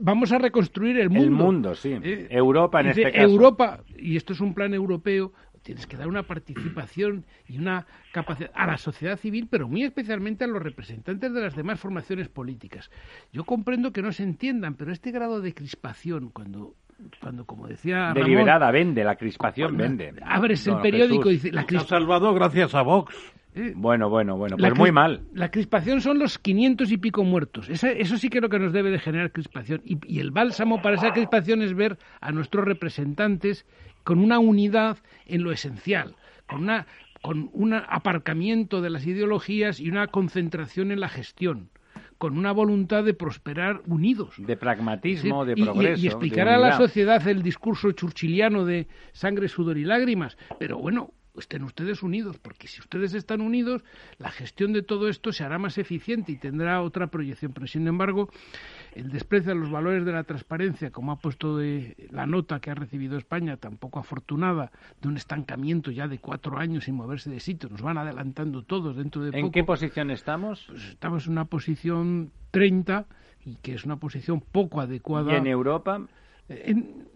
vamos 0.00 0.32
a 0.32 0.38
reconstruir 0.38 0.98
el 0.98 1.10
mundo. 1.10 1.24
El 1.24 1.30
mundo, 1.30 1.74
sí. 1.74 1.92
Eh, 2.02 2.28
Europa 2.30 2.80
en 2.80 2.88
este 2.88 3.12
caso. 3.12 3.24
Europa, 3.24 3.80
y 3.98 4.16
esto 4.16 4.32
es 4.32 4.40
un 4.40 4.54
plan 4.54 4.72
europeo, 4.72 5.32
tienes 5.62 5.86
que 5.86 5.96
dar 5.96 6.08
una 6.08 6.22
participación 6.22 7.24
y 7.48 7.58
una 7.58 7.86
capacidad 8.12 8.50
a 8.54 8.66
la 8.66 8.76
sociedad 8.76 9.18
civil, 9.18 9.48
pero 9.50 9.66
muy 9.66 9.82
especialmente 9.82 10.44
a 10.44 10.46
los 10.46 10.62
representantes 10.62 11.32
de 11.32 11.40
las 11.40 11.56
demás 11.56 11.80
formaciones 11.80 12.28
políticas. 12.28 12.90
Yo 13.32 13.44
comprendo 13.44 13.92
que 13.92 14.02
no 14.02 14.12
se 14.12 14.22
entiendan, 14.22 14.74
pero 14.74 14.92
este 14.92 15.10
grado 15.10 15.40
de 15.40 15.54
crispación, 15.54 16.28
cuando 16.28 16.76
cuando, 17.20 17.44
como 17.44 17.66
decía 17.66 18.12
Deliberada, 18.14 18.70
vende, 18.70 19.04
la 19.04 19.16
crispación 19.16 19.76
vende. 19.76 20.14
Abres 20.24 20.66
el 20.66 20.76
periódico 20.78 21.30
y 21.30 21.34
dice... 21.34 21.52
La 21.52 21.66
crispación... 21.66 22.00
salvado 22.00 22.32
gracias 22.34 22.74
a 22.74 22.82
Vox. 22.82 23.14
Eh, 23.56 23.72
bueno, 23.76 24.10
bueno, 24.10 24.36
bueno, 24.36 24.56
pues 24.56 24.76
muy 24.76 24.90
mal. 24.90 25.22
La 25.32 25.50
crispación 25.50 26.00
son 26.00 26.18
los 26.18 26.38
500 26.38 26.90
y 26.90 26.98
pico 26.98 27.22
muertos. 27.22 27.68
eso 27.68 28.16
sí 28.16 28.28
que 28.28 28.38
es 28.38 28.42
lo 28.42 28.48
que 28.48 28.58
nos 28.58 28.72
debe 28.72 28.90
de 28.90 28.98
generar 28.98 29.30
crispación. 29.30 29.80
Y, 29.84 30.18
el 30.18 30.32
bálsamo 30.32 30.82
para 30.82 30.96
esa 30.96 31.12
crispación 31.12 31.62
es 31.62 31.74
ver 31.74 31.96
a 32.20 32.32
nuestros 32.32 32.64
representantes 32.64 33.64
con 34.02 34.18
una 34.18 34.40
unidad 34.40 34.98
en 35.26 35.44
lo 35.44 35.52
esencial, 35.52 36.16
con 36.48 36.62
una 36.64 36.86
con 37.22 37.48
un 37.54 37.72
aparcamiento 37.72 38.82
de 38.82 38.90
las 38.90 39.06
ideologías 39.06 39.80
y 39.80 39.88
una 39.88 40.08
concentración 40.08 40.92
en 40.92 41.00
la 41.00 41.08
gestión 41.08 41.70
con 42.18 42.38
una 42.38 42.52
voluntad 42.52 43.04
de 43.04 43.14
prosperar 43.14 43.82
unidos. 43.86 44.34
De 44.38 44.56
pragmatismo, 44.56 45.44
de 45.44 45.56
progreso. 45.56 46.02
Y, 46.02 46.06
explicar 46.06 46.48
a 46.48 46.58
la 46.58 46.76
sociedad 46.76 47.26
el 47.28 47.42
discurso 47.42 47.92
churchiliano 47.92 48.64
de 48.64 48.88
sangre, 49.12 49.48
sudor 49.48 49.78
y 49.78 49.84
lágrimas. 49.84 50.36
Pero 50.58 50.78
bueno, 50.78 51.12
estén 51.40 51.62
ustedes 51.64 52.02
unidos, 52.02 52.38
porque 52.38 52.68
si 52.68 52.80
ustedes 52.80 53.14
están 53.14 53.40
unidos, 53.40 53.82
la 54.18 54.30
gestión 54.30 54.72
de 54.72 54.82
todo 54.82 55.08
esto 55.08 55.32
se 55.32 55.44
hará 55.44 55.58
más 55.58 55.78
eficiente 55.78 56.32
y 56.32 56.36
tendrá 56.36 56.80
otra 56.82 57.08
proyección. 57.08 57.52
Pero 57.52 57.66
sin 57.66 57.86
embargo, 57.86 58.28
el 58.94 59.10
desprecio 59.10 59.52
a 59.52 59.54
los 59.54 59.70
valores 59.70 60.04
de 60.04 60.12
la 60.12 60.24
transparencia, 60.24 60.90
como 60.90 61.12
ha 61.12 61.16
puesto 61.16 61.56
de 61.56 61.96
la 62.10 62.26
nota 62.26 62.60
que 62.60 62.70
ha 62.70 62.74
recibido 62.74 63.18
España, 63.18 63.56
tampoco 63.56 63.98
afortunada, 63.98 64.70
de 65.00 65.08
un 65.08 65.16
estancamiento 65.16 65.90
ya 65.90 66.08
de 66.08 66.18
cuatro 66.18 66.58
años 66.58 66.84
sin 66.84 66.94
moverse 66.94 67.30
de 67.30 67.40
sitio, 67.40 67.68
nos 67.68 67.82
van 67.82 67.98
adelantando 67.98 68.62
todos 68.62 68.96
dentro 68.96 69.22
de 69.22 69.38
¿En 69.38 69.50
qué 69.50 69.64
posición 69.64 70.10
estamos? 70.10 70.64
Pues 70.68 70.84
estamos 70.84 71.26
en 71.26 71.32
una 71.32 71.46
posición 71.46 72.30
30 72.50 73.06
y 73.44 73.56
que 73.56 73.74
es 73.74 73.84
una 73.84 73.96
posición 73.96 74.40
poco 74.40 74.80
adecuada. 74.80 75.32
¿Y 75.32 75.36
en 75.36 75.46
Europa? 75.46 76.00
En, 76.48 77.08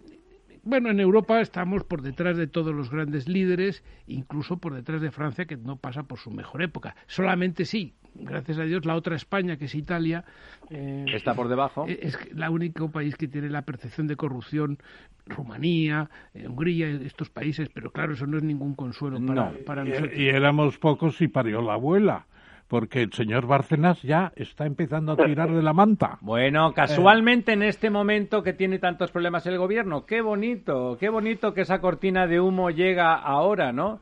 bueno, 0.68 0.90
en 0.90 1.00
Europa 1.00 1.40
estamos 1.40 1.82
por 1.82 2.02
detrás 2.02 2.36
de 2.36 2.46
todos 2.46 2.74
los 2.74 2.90
grandes 2.90 3.26
líderes, 3.26 3.82
incluso 4.06 4.58
por 4.58 4.74
detrás 4.74 5.00
de 5.00 5.10
Francia, 5.10 5.46
que 5.46 5.56
no 5.56 5.76
pasa 5.76 6.02
por 6.02 6.18
su 6.18 6.30
mejor 6.30 6.62
época. 6.62 6.94
Solamente 7.06 7.64
sí, 7.64 7.94
gracias 8.14 8.58
a 8.58 8.64
Dios, 8.64 8.84
la 8.84 8.94
otra 8.94 9.16
España, 9.16 9.56
que 9.56 9.64
es 9.64 9.74
Italia. 9.74 10.24
Eh, 10.70 11.06
Está 11.14 11.34
por 11.34 11.48
debajo. 11.48 11.86
Eh, 11.88 11.98
es 12.02 12.18
el 12.30 12.48
único 12.50 12.90
país 12.90 13.16
que 13.16 13.28
tiene 13.28 13.48
la 13.48 13.62
percepción 13.62 14.06
de 14.06 14.16
corrupción. 14.16 14.78
Rumanía, 15.24 16.10
eh, 16.34 16.46
Hungría, 16.46 16.88
estos 16.88 17.30
países, 17.30 17.70
pero 17.72 17.90
claro, 17.90 18.12
eso 18.12 18.26
no 18.26 18.36
es 18.36 18.42
ningún 18.42 18.74
consuelo 18.74 19.18
para, 19.24 19.52
para 19.64 19.84
nosotros. 19.84 20.12
Y 20.14 20.28
éramos 20.28 20.78
pocos 20.78 21.20
y 21.22 21.28
parió 21.28 21.62
la 21.62 21.74
abuela 21.74 22.26
porque 22.68 23.02
el 23.02 23.12
señor 23.12 23.46
Bárcenas 23.46 24.00
ya 24.02 24.32
está 24.36 24.66
empezando 24.66 25.12
a 25.12 25.16
tirar 25.16 25.50
de 25.50 25.62
la 25.62 25.72
manta. 25.72 26.18
Bueno, 26.28 26.74
casualmente 26.74 27.52
en 27.52 27.62
este 27.62 27.88
momento 27.88 28.42
que 28.42 28.52
tiene 28.52 28.78
tantos 28.78 29.10
problemas 29.10 29.46
el 29.46 29.56
gobierno, 29.56 30.04
qué 30.04 30.20
bonito, 30.20 30.98
qué 31.00 31.08
bonito 31.08 31.54
que 31.54 31.62
esa 31.62 31.80
cortina 31.80 32.26
de 32.26 32.38
humo 32.38 32.70
llega 32.70 33.14
ahora, 33.14 33.72
¿no? 33.72 34.00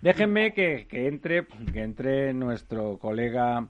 Déjenme 0.00 0.52
que, 0.54 0.86
entre, 0.90 1.46
que 1.72 1.82
entre 1.82 2.32
nuestro 2.32 2.98
colega 2.98 3.66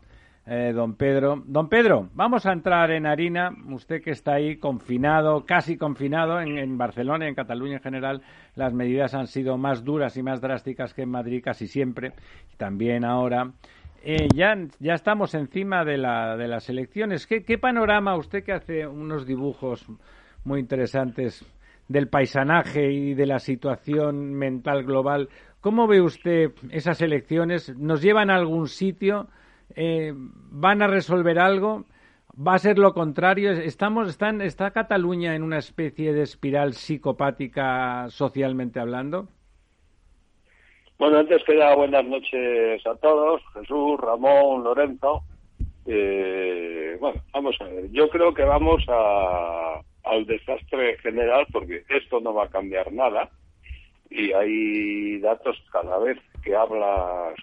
eh, 0.47 0.73
don 0.73 0.95
Pedro. 0.95 1.43
Don 1.45 1.69
Pedro, 1.69 2.09
vamos 2.15 2.47
a 2.47 2.53
entrar 2.53 2.93
en 2.93 3.07
harina. 3.07 3.51
Usted 3.69 4.03
que 4.03 4.13
está 4.13 4.35
ahí 4.35 4.57
confinado, 4.57 5.45
casi 5.45 5.77
confinado 5.77 6.41
en, 6.41 6.59
en, 6.59 6.79
Barcelona 6.79 7.25
y 7.25 7.29
en 7.29 7.35
Cataluña 7.35 7.77
en 7.77 7.83
general, 7.83 8.23
las 8.55 8.73
medidas 8.73 9.15
han 9.15 9.27
sido 9.27 9.57
más 9.57 9.85
duras 9.85 10.17
y 10.17 10.23
más 10.23 10.41
drásticas 10.41 10.95
que 10.95 11.03
en 11.03 11.11
Madrid 11.11 11.43
casi 11.43 11.67
siempre. 11.67 12.13
También 12.57 13.05
ahora. 13.05 13.51
Eh, 14.03 14.29
ya, 14.35 14.57
ya 14.79 14.95
estamos 14.95 15.35
encima 15.35 15.85
de, 15.85 15.99
la, 15.99 16.37
de 16.37 16.49
las 16.49 16.69
elecciones. 16.69 17.27
¿Qué, 17.27 17.45
¿Qué 17.45 17.59
panorama, 17.59 18.17
usted 18.17 18.45
que 18.45 18.53
hace 18.53 18.87
unos 18.87 19.27
dibujos 19.27 19.87
muy 20.45 20.61
interesantes 20.61 21.45
del 21.89 22.09
paisanaje 22.09 22.91
y 22.93 23.15
de 23.15 23.27
la 23.27 23.39
situación 23.39 24.35
mental 24.35 24.85
global, 24.85 25.29
¿cómo 25.61 25.87
ve 25.87 26.01
usted 26.01 26.53
esas 26.71 27.01
elecciones? 27.01 27.77
¿Nos 27.77 28.03
llevan 28.03 28.31
a 28.31 28.37
algún 28.37 28.69
sitio? 28.69 29.29
Eh, 29.75 30.13
¿Van 30.15 30.83
a 30.83 30.87
resolver 30.87 31.39
algo? 31.39 31.85
¿Va 32.37 32.55
a 32.55 32.59
ser 32.59 32.79
lo 32.79 32.93
contrario? 32.93 33.53
Estamos, 33.53 34.09
están, 34.09 34.41
¿Está 34.43 34.71
Cataluña 34.71 35.35
en 35.35 35.43
una 35.43 35.59
especie 35.59 36.13
de 36.13 36.23
espiral 36.23 36.75
psicopática 36.75 38.07
socialmente 38.11 38.79
hablando? 38.81 39.29
Bueno, 40.99 41.19
antes 41.19 41.45
que 41.45 41.55
nada, 41.55 41.75
buenas 41.75 42.07
noches 42.07 42.87
a 42.87 42.95
todos, 42.95 43.43
Jesús, 43.53 44.01
Ramón, 44.01 44.65
Lorenzo. 44.65 45.25
Eh, 45.85 46.97
bueno, 46.99 47.21
vamos 47.33 47.55
a 47.61 47.65
ver, 47.65 47.91
yo 47.91 48.09
creo 48.09 48.33
que 48.33 48.45
vamos 48.45 48.83
a, 48.89 49.83
al 50.05 50.25
desastre 50.25 50.97
general 50.99 51.47
porque 51.53 51.85
esto 51.91 52.19
no 52.21 52.33
va 52.33 52.45
a 52.45 52.51
cambiar 52.51 52.91
nada. 52.93 53.29
Y 54.09 54.33
hay 54.33 55.19
datos 55.19 55.63
cada 55.71 55.99
vez 55.99 56.19
que 56.43 56.57
hablas, 56.57 57.35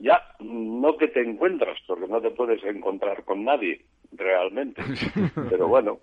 ya, 0.00 0.20
no 0.40 0.96
que 0.96 1.06
te 1.06 1.20
encuentras, 1.22 1.78
porque 1.86 2.08
no 2.08 2.20
te 2.20 2.30
puedes 2.30 2.62
encontrar 2.64 3.22
con 3.22 3.44
nadie 3.44 3.82
realmente, 4.10 4.82
pero 5.48 5.68
bueno, 5.68 5.98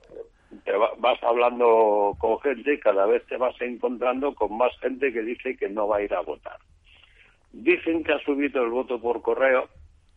te 0.64 0.72
vas 0.72 1.22
hablando 1.22 2.16
con 2.18 2.40
gente 2.40 2.76
y 2.76 2.80
cada 2.80 3.08
vez 3.08 3.26
te 3.26 3.36
vas 3.36 3.60
encontrando 3.60 4.34
con 4.36 4.56
más 4.56 4.72
gente 4.80 5.12
que 5.12 5.22
dice 5.22 5.58
que 5.58 5.68
no 5.68 5.90
va 5.90 5.98
a 5.98 6.04
ir 6.04 6.14
a 6.14 6.22
votar 6.22 6.60
Dicen 7.54 8.04
que 8.04 8.14
ha 8.14 8.20
subido 8.20 8.64
el 8.64 8.72
voto 8.72 9.00
por 9.00 9.22
correo. 9.22 9.70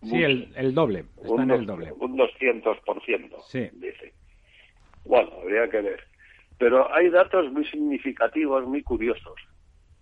Sí, 0.02 0.22
el, 0.22 0.52
el, 0.56 0.74
doble. 0.74 1.04
Está 1.16 1.32
un, 1.32 1.42
en 1.42 1.50
el 1.50 1.66
doble. 1.66 1.92
Un 1.92 2.16
200%, 2.16 3.42
sí. 3.46 3.68
dice. 3.74 4.12
Bueno, 5.04 5.30
habría 5.42 5.68
que 5.68 5.80
ver. 5.82 6.02
Pero 6.58 6.92
hay 6.92 7.10
datos 7.10 7.52
muy 7.52 7.64
significativos, 7.66 8.66
muy 8.66 8.82
curiosos. 8.82 9.34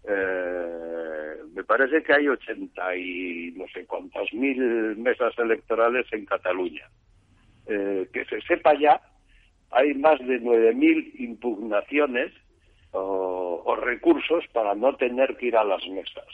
Eh, 0.07 1.37
me 1.55 1.65
parece 1.65 2.03
que 2.03 2.13
hay 2.13 2.29
80 2.29 2.97
y 2.97 3.53
no 3.57 3.67
sé 3.73 3.85
cuántas 3.87 4.33
mil 4.33 4.97
mesas 4.97 5.37
electorales 5.39 6.07
en 6.13 6.27
Cataluña. 6.27 6.89
Eh, 7.67 8.09
que 8.13 8.25
se 8.27 8.41
sepa 8.43 8.75
ya, 8.79 9.01
hay 9.71 9.95
más 9.95 10.19
de 10.21 10.41
9.000 10.41 11.21
impugnaciones 11.21 12.33
o, 12.93 13.63
o, 13.65 13.77
recursos 13.77 14.45
para 14.53 14.75
no 14.75 14.95
tener 14.97 15.37
que 15.37 15.47
ir 15.47 15.57
a 15.57 15.65
las 15.65 15.85
mesas. 15.89 16.27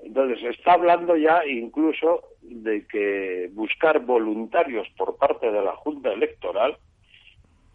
Entonces, 0.00 0.40
se 0.40 0.48
está 0.50 0.74
hablando 0.74 1.16
ya 1.16 1.44
incluso 1.46 2.22
de 2.42 2.86
que 2.86 3.50
buscar 3.52 4.00
voluntarios 4.00 4.88
por 4.96 5.16
parte 5.16 5.50
de 5.50 5.62
la 5.62 5.76
Junta 5.76 6.12
Electoral 6.12 6.76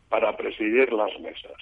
para 0.10 0.36
presidir 0.38 0.94
las 0.94 1.12
mesas. 1.20 1.58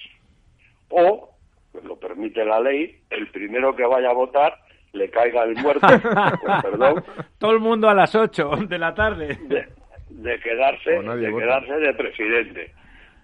O, 0.88 1.30
pues 1.72 1.84
lo 1.84 1.96
permite 1.96 2.44
la 2.44 2.60
ley, 2.60 3.00
el 3.10 3.28
primero 3.28 3.74
que 3.74 3.86
vaya 3.86 4.10
a 4.10 4.14
votar 4.14 4.58
le 4.92 5.08
caiga 5.10 5.44
el 5.44 5.56
muerto, 5.56 5.86
pues, 6.42 6.62
perdón. 6.62 7.04
Todo 7.38 7.52
el 7.52 7.60
mundo 7.60 7.88
a 7.88 7.94
las 7.94 8.14
8 8.14 8.50
de 8.68 8.78
la 8.78 8.94
tarde. 8.94 9.38
De, 9.42 9.66
de 10.10 10.40
quedarse, 10.40 10.90
de 10.90 11.34
quedarse 11.34 11.72
de 11.72 11.94
presidente. 11.94 12.72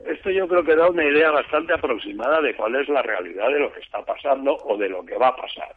Esto 0.06 0.30
yo 0.30 0.46
creo 0.48 0.64
que 0.64 0.76
da 0.76 0.88
una 0.88 1.04
idea 1.04 1.30
bastante 1.30 1.74
aproximada 1.74 2.40
de 2.40 2.54
cuál 2.54 2.76
es 2.76 2.88
la 2.88 3.02
realidad 3.02 3.48
de 3.48 3.60
lo 3.60 3.72
que 3.72 3.80
está 3.80 4.04
pasando 4.04 4.56
o 4.56 4.76
de 4.76 4.88
lo 4.88 5.04
que 5.04 5.16
va 5.16 5.28
a 5.28 5.36
pasar. 5.36 5.74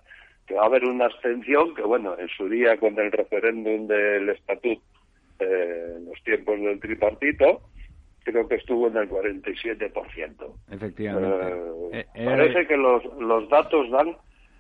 Que 0.52 0.58
va 0.58 0.64
a 0.64 0.66
haber 0.66 0.84
una 0.84 1.06
abstención 1.06 1.74
que, 1.76 1.82
bueno, 1.82 2.14
en 2.20 2.28
su 2.28 2.50
día 2.50 2.76
con 2.76 3.00
el 3.00 3.10
referéndum 3.10 3.88
del 3.88 4.28
estatut 4.28 4.80
eh, 5.40 5.94
en 5.96 6.06
los 6.08 6.22
tiempos 6.26 6.60
del 6.60 6.78
tripartito, 6.78 7.62
creo 8.26 8.46
que 8.50 8.56
estuvo 8.56 8.88
en 8.88 8.98
el 8.98 9.10
47%. 9.10 10.54
Efectivamente. 10.72 12.00
Eh, 12.00 12.06
eh, 12.16 12.26
parece 12.26 12.68
que 12.68 12.76
los, 12.76 13.02
los 13.18 13.48
datos 13.48 13.90
dan 13.92 14.18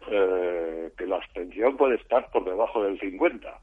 eh, 0.09 0.91
que 0.97 1.05
la 1.05 1.17
abstención 1.17 1.75
puede 1.75 1.95
estar 1.95 2.31
por 2.31 2.45
debajo 2.45 2.85
del 2.85 2.97
50%. 2.97 3.53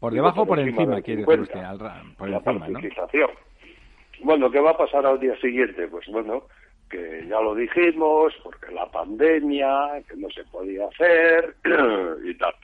Por 0.00 0.12
debajo 0.12 0.42
o 0.42 0.46
por 0.46 0.58
encima, 0.58 1.00
quiere 1.00 1.24
decir 1.24 1.40
usted, 1.42 1.60
al, 1.60 1.78
por 2.18 2.28
la 2.28 2.38
encima, 2.38 2.58
participación. 2.58 3.30
¿no? 3.30 4.26
Bueno, 4.26 4.50
¿qué 4.50 4.58
va 4.58 4.72
a 4.72 4.76
pasar 4.76 5.06
al 5.06 5.20
día 5.20 5.38
siguiente? 5.40 5.86
Pues 5.86 6.08
bueno, 6.08 6.42
que 6.88 7.26
ya 7.28 7.40
lo 7.40 7.54
dijimos, 7.54 8.34
porque 8.42 8.72
la 8.72 8.90
pandemia, 8.90 10.02
que 10.08 10.16
no 10.16 10.28
se 10.30 10.44
podía 10.44 10.86
hacer 10.86 11.54
y 12.24 12.34
tal. 12.34 12.54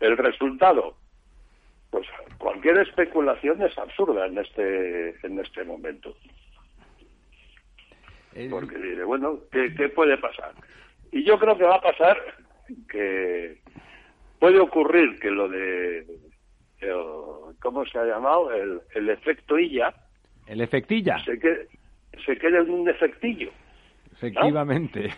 El 0.00 0.16
resultado, 0.16 0.96
pues 1.90 2.06
cualquier 2.38 2.78
especulación 2.78 3.62
es 3.62 3.76
absurda 3.78 4.26
en 4.26 4.38
este 4.38 5.14
en 5.26 5.38
este 5.38 5.64
momento. 5.64 6.14
Porque 8.50 8.76
diré, 8.76 9.04
bueno, 9.04 9.38
¿qué, 9.52 9.72
¿qué 9.76 9.88
puede 9.88 10.18
pasar? 10.18 10.52
Y 11.12 11.22
yo 11.24 11.38
creo 11.38 11.56
que 11.56 11.64
va 11.64 11.76
a 11.76 11.80
pasar 11.80 12.18
que 12.88 13.60
puede 14.40 14.58
ocurrir 14.58 15.20
que 15.20 15.30
lo 15.30 15.48
de 15.48 16.04
¿cómo 17.60 17.84
se 17.86 17.98
ha 17.98 18.04
llamado? 18.04 18.52
El, 18.52 18.80
el 18.94 19.08
efecto 19.10 19.58
Illa. 19.58 19.94
El 20.46 20.60
efectilla. 20.60 21.18
Se 21.24 21.38
quede, 21.38 21.68
se 22.24 22.36
quede 22.36 22.58
en 22.58 22.70
un 22.70 22.88
efectillo. 22.88 23.50
Efectivamente. 24.12 25.10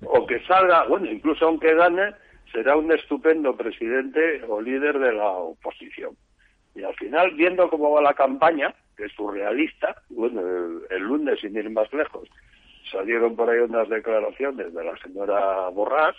¿no? 0.00 0.08
O 0.08 0.26
que 0.26 0.40
salga, 0.40 0.86
bueno, 0.86 1.10
incluso 1.10 1.46
aunque 1.46 1.74
gane, 1.74 2.12
será 2.52 2.76
un 2.76 2.92
estupendo 2.92 3.56
presidente 3.56 4.42
o 4.48 4.60
líder 4.60 4.98
de 4.98 5.12
la 5.12 5.28
oposición. 5.28 6.16
Y 6.74 6.82
al 6.82 6.94
final, 6.94 7.32
viendo 7.34 7.68
cómo 7.68 7.92
va 7.92 8.02
la 8.02 8.14
campaña, 8.14 8.74
que 8.96 9.04
es 9.04 9.12
surrealista, 9.12 10.02
bueno, 10.10 10.40
el, 10.40 10.82
el 10.90 11.02
lunes, 11.02 11.40
sin 11.40 11.56
ir 11.56 11.68
más 11.70 11.92
lejos, 11.92 12.28
salieron 12.90 13.36
por 13.36 13.50
ahí 13.50 13.58
unas 13.58 13.88
declaraciones 13.88 14.72
de 14.72 14.84
la 14.84 14.96
señora 14.98 15.68
Borrás, 15.70 16.16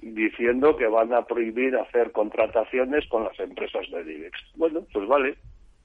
diciendo 0.00 0.76
que 0.76 0.86
van 0.86 1.12
a 1.12 1.22
prohibir 1.24 1.76
hacer 1.76 2.12
contrataciones 2.12 3.06
con 3.08 3.24
las 3.24 3.38
empresas 3.40 3.90
de 3.90 4.04
DIVEX. 4.04 4.38
Bueno, 4.56 4.82
pues 4.92 5.06
vale, 5.08 5.36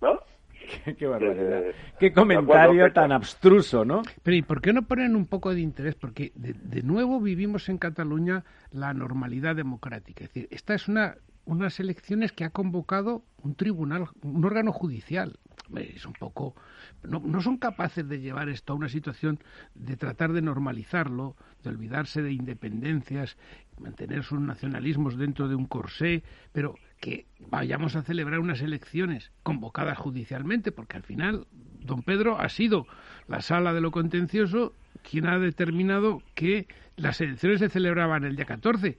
¿no? 0.01 0.19
Qué, 0.85 0.95
qué 0.95 1.07
barbaridad. 1.07 1.69
Eh, 1.69 1.75
qué 1.99 2.13
comentario 2.13 2.91
tan 2.93 3.11
abstruso, 3.11 3.83
¿no? 3.85 4.01
Pero 4.23 4.37
¿y 4.37 4.41
por 4.41 4.61
qué 4.61 4.73
no 4.73 4.83
ponen 4.83 5.15
un 5.15 5.25
poco 5.25 5.53
de 5.53 5.61
interés? 5.61 5.95
Porque 5.95 6.31
de, 6.35 6.53
de, 6.53 6.81
nuevo 6.83 7.19
vivimos 7.19 7.69
en 7.69 7.77
Cataluña 7.77 8.43
la 8.71 8.93
normalidad 8.93 9.55
democrática. 9.55 10.23
Es 10.23 10.33
decir, 10.33 10.47
esta 10.51 10.73
es 10.73 10.87
una 10.87 11.15
unas 11.45 11.79
elecciones 11.79 12.31
que 12.31 12.45
ha 12.45 12.51
convocado 12.51 13.23
un 13.43 13.55
tribunal, 13.55 14.07
un 14.21 14.45
órgano 14.45 14.71
judicial. 14.71 15.39
Es 15.75 16.05
un 16.05 16.13
poco 16.13 16.55
no, 17.03 17.19
no, 17.19 17.41
son 17.41 17.57
capaces 17.57 18.07
de 18.07 18.19
llevar 18.19 18.49
esto 18.49 18.73
a 18.73 18.75
una 18.75 18.89
situación 18.89 19.39
de 19.73 19.95
tratar 19.95 20.33
de 20.33 20.41
normalizarlo, 20.41 21.35
de 21.63 21.69
olvidarse 21.69 22.21
de 22.21 22.33
independencias, 22.33 23.37
mantener 23.79 24.23
sus 24.23 24.39
nacionalismos 24.39 25.17
dentro 25.17 25.47
de 25.47 25.55
un 25.55 25.65
corsé, 25.65 26.23
pero 26.51 26.75
que 27.01 27.25
vayamos 27.39 27.97
a 27.97 28.03
celebrar 28.03 28.39
unas 28.39 28.61
elecciones 28.61 29.33
convocadas 29.43 29.97
judicialmente, 29.97 30.71
porque 30.71 30.95
al 30.95 31.03
final 31.03 31.45
don 31.81 32.03
Pedro 32.03 32.39
ha 32.39 32.47
sido 32.47 32.87
la 33.27 33.41
sala 33.41 33.73
de 33.73 33.81
lo 33.81 33.91
contencioso 33.91 34.73
quien 35.03 35.27
ha 35.27 35.39
determinado 35.39 36.21
que 36.35 36.67
las 36.95 37.19
elecciones 37.19 37.59
se 37.59 37.69
celebraban 37.69 38.23
el 38.23 38.35
día 38.35 38.45
14. 38.45 38.97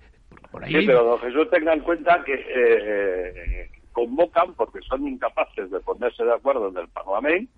Por 0.50 0.64
ahí 0.64 0.72
sí, 0.72 0.86
pero 0.86 1.04
don 1.04 1.20
Jesús 1.20 1.48
tenga 1.50 1.72
en 1.72 1.80
cuenta 1.80 2.22
que 2.24 2.34
eh, 2.34 3.70
convocan 3.92 4.54
porque 4.54 4.80
son 4.82 5.06
incapaces 5.06 5.70
de 5.70 5.80
ponerse 5.80 6.24
de 6.24 6.34
acuerdo 6.34 6.68
en 6.68 6.78
el 6.78 6.88
Parlamento 6.88 7.52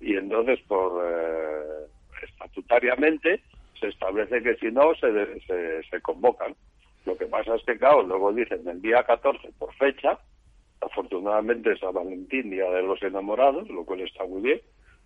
y 0.00 0.14
entonces 0.16 0.60
por 0.68 1.02
eh, 1.04 1.86
estatutariamente 2.22 3.40
se 3.80 3.88
establece 3.88 4.42
que 4.42 4.56
si 4.56 4.70
no 4.70 4.94
se, 4.94 5.40
se, 5.90 6.00
convocan. 6.00 6.54
Lo 7.06 7.16
que 7.16 7.26
pasa 7.26 7.54
es 7.54 7.62
que, 7.64 7.78
claro, 7.78 8.02
luego 8.02 8.32
dicen 8.32 8.66
el 8.68 8.82
día 8.82 9.04
14 9.04 9.52
por 9.58 9.72
fecha, 9.74 10.18
afortunadamente 10.80 11.72
es 11.72 11.78
San 11.78 11.94
Valentín, 11.94 12.50
Día 12.50 12.68
de 12.70 12.82
los 12.82 13.00
Enamorados, 13.00 13.68
lo 13.70 13.84
cual 13.84 14.00
está 14.00 14.26
muy 14.26 14.42
bien, 14.42 14.60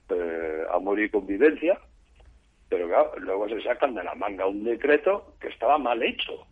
eh, 0.08 0.64
amor 0.72 0.98
y 0.98 1.10
convivencia, 1.10 1.78
pero 2.70 2.88
luego 3.18 3.48
se 3.48 3.60
sacan 3.62 3.94
de 3.94 4.02
la 4.02 4.14
manga 4.14 4.46
un 4.46 4.64
decreto 4.64 5.34
que 5.40 5.48
estaba 5.48 5.76
mal 5.76 6.02
hecho. 6.02 6.46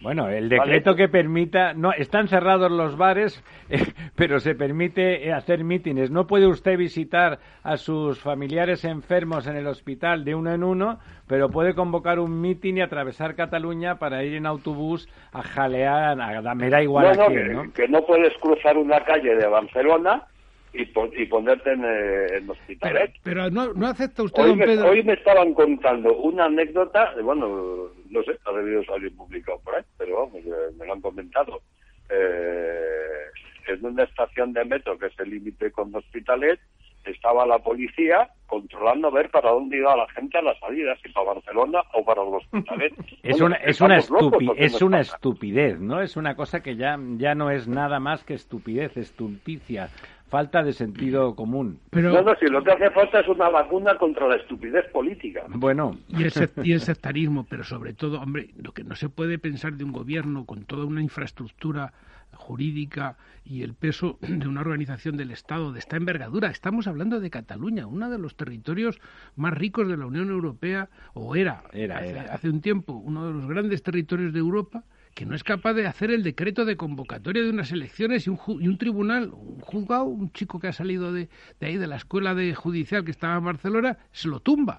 Bueno, 0.00 0.30
el 0.30 0.48
decreto 0.48 0.92
vale. 0.92 1.02
que 1.02 1.08
permita, 1.08 1.74
no, 1.74 1.92
están 1.92 2.28
cerrados 2.28 2.70
los 2.70 2.96
bares, 2.96 3.44
eh, 3.70 3.84
pero 4.16 4.40
se 4.40 4.54
permite 4.54 5.32
hacer 5.32 5.62
mítines. 5.62 6.10
No 6.10 6.26
puede 6.26 6.46
usted 6.46 6.78
visitar 6.78 7.38
a 7.62 7.76
sus 7.76 8.18
familiares 8.18 8.84
enfermos 8.84 9.46
en 9.46 9.56
el 9.56 9.66
hospital 9.66 10.24
de 10.24 10.34
uno 10.34 10.52
en 10.52 10.64
uno, 10.64 10.98
pero 11.26 11.50
puede 11.50 11.74
convocar 11.74 12.18
un 12.18 12.40
mitin 12.40 12.78
y 12.78 12.80
atravesar 12.80 13.34
Cataluña 13.34 13.98
para 13.98 14.24
ir 14.24 14.34
en 14.34 14.46
autobús 14.46 15.08
a 15.32 15.42
jalear, 15.42 16.18
a, 16.20 16.54
me 16.54 16.70
da 16.70 16.82
igual 16.82 17.04
no, 17.04 17.10
a 17.10 17.14
no, 17.14 17.26
quién, 17.26 17.46
que, 17.46 17.54
¿no? 17.54 17.72
Que 17.72 17.88
no 17.88 18.06
puedes 18.06 18.32
cruzar 18.38 18.78
una 18.78 19.00
calle 19.04 19.36
de 19.36 19.46
Barcelona 19.46 20.24
y, 20.72 20.82
y 20.82 21.26
ponerte 21.26 21.72
en, 21.72 21.84
eh, 21.84 22.38
en 22.38 22.50
hospitalet. 22.50 23.12
Pero, 23.22 23.42
pero 23.42 23.50
no, 23.50 23.74
no, 23.74 23.86
acepta 23.88 24.22
usted, 24.22 24.42
hoy 24.42 24.48
don 24.50 24.58
me, 24.58 24.66
Pedro. 24.66 24.88
Hoy 24.88 25.02
me 25.02 25.12
estaban 25.12 25.52
contando 25.52 26.16
una 26.16 26.46
anécdota, 26.46 27.12
bueno, 27.22 27.90
no 28.10 28.22
sé, 28.22 28.38
ha 28.44 28.52
debido 28.52 28.84
salir 28.84 29.14
publicado 29.16 29.60
por 29.60 29.74
ahí, 29.74 29.84
pero 29.96 30.16
vamos, 30.16 30.44
eh, 30.44 30.74
me 30.78 30.86
lo 30.86 30.92
han 30.92 31.00
comentado. 31.00 31.62
Eh, 32.08 33.24
en 33.68 33.84
una 33.84 34.02
estación 34.04 34.52
de 34.52 34.64
metro 34.64 34.98
que 34.98 35.06
es 35.06 35.18
el 35.20 35.30
límite 35.30 35.70
con 35.70 35.94
Hospitalet, 35.94 36.60
estaba 37.04 37.46
la 37.46 37.58
policía 37.58 38.28
controlando 38.46 39.08
a 39.08 39.10
ver 39.12 39.30
para 39.30 39.50
dónde 39.50 39.78
iba 39.78 39.96
la 39.96 40.08
gente 40.10 40.36
a 40.38 40.42
las 40.42 40.58
salidas, 40.58 40.98
si 41.02 41.08
para 41.10 41.34
Barcelona 41.34 41.82
o 41.94 42.04
para 42.04 42.22
los 42.24 42.42
hospitales. 42.42 42.92
es 43.22 43.40
bueno, 43.40 43.46
una, 43.46 43.56
es 43.56 43.80
una, 43.80 43.96
estupi 43.96 44.44
locos, 44.44 44.58
es 44.60 44.82
una 44.82 45.00
estupidez, 45.00 45.80
¿no? 45.80 46.02
Es 46.02 46.16
una 46.16 46.34
cosa 46.34 46.60
que 46.62 46.76
ya, 46.76 46.98
ya 47.16 47.34
no 47.34 47.50
es 47.50 47.68
nada 47.68 48.00
más 48.00 48.24
que 48.24 48.34
estupidez, 48.34 48.96
estulticia, 48.96 49.88
falta 50.30 50.62
de 50.62 50.72
sentido 50.72 51.34
común. 51.34 51.80
Pero... 51.90 52.12
No, 52.12 52.22
no, 52.22 52.34
si 52.36 52.46
lo 52.46 52.62
que 52.62 52.70
hace 52.70 52.90
falta 52.90 53.20
es 53.20 53.28
una 53.28 53.48
vacuna 53.50 53.98
contra 53.98 54.28
la 54.28 54.36
estupidez 54.36 54.86
política. 54.92 55.44
Bueno. 55.48 55.98
Y 56.08 56.22
el, 56.22 56.32
y 56.62 56.72
el 56.72 56.80
sectarismo, 56.80 57.44
pero 57.50 57.64
sobre 57.64 57.92
todo, 57.92 58.20
hombre, 58.20 58.50
lo 58.56 58.72
que 58.72 58.84
no 58.84 58.94
se 58.94 59.08
puede 59.08 59.38
pensar 59.38 59.74
de 59.74 59.84
un 59.84 59.92
gobierno 59.92 60.46
con 60.46 60.64
toda 60.64 60.86
una 60.86 61.02
infraestructura 61.02 61.92
jurídica 62.32 63.16
y 63.44 63.62
el 63.62 63.74
peso 63.74 64.18
de 64.20 64.46
una 64.46 64.60
organización 64.60 65.16
del 65.16 65.32
Estado 65.32 65.72
de 65.72 65.80
esta 65.80 65.96
envergadura. 65.96 66.48
Estamos 66.48 66.86
hablando 66.86 67.18
de 67.18 67.28
Cataluña, 67.28 67.88
uno 67.88 68.08
de 68.08 68.18
los 68.18 68.36
territorios 68.36 69.00
más 69.34 69.52
ricos 69.52 69.88
de 69.88 69.96
la 69.96 70.06
Unión 70.06 70.30
Europea, 70.30 70.88
o 71.12 71.34
era, 71.34 71.64
era, 71.72 71.98
hace, 71.98 72.10
era. 72.10 72.22
hace 72.32 72.48
un 72.48 72.60
tiempo, 72.60 72.92
uno 72.92 73.26
de 73.26 73.32
los 73.32 73.48
grandes 73.48 73.82
territorios 73.82 74.32
de 74.32 74.38
Europa, 74.38 74.84
que 75.14 75.26
no 75.26 75.34
es 75.34 75.44
capaz 75.44 75.74
de 75.74 75.86
hacer 75.86 76.10
el 76.10 76.22
decreto 76.22 76.64
de 76.64 76.76
convocatoria 76.76 77.42
de 77.42 77.50
unas 77.50 77.72
elecciones 77.72 78.26
y 78.26 78.30
un, 78.30 78.38
y 78.60 78.68
un 78.68 78.78
tribunal, 78.78 79.30
un 79.32 79.60
juzgado, 79.60 80.04
un 80.04 80.32
chico 80.32 80.60
que 80.60 80.68
ha 80.68 80.72
salido 80.72 81.12
de, 81.12 81.28
de, 81.60 81.66
ahí, 81.66 81.76
de 81.76 81.86
la 81.86 81.96
escuela 81.96 82.34
de 82.34 82.54
judicial 82.54 83.04
que 83.04 83.10
estaba 83.10 83.36
en 83.36 83.44
Barcelona, 83.44 83.98
se 84.12 84.28
lo 84.28 84.40
tumba. 84.40 84.78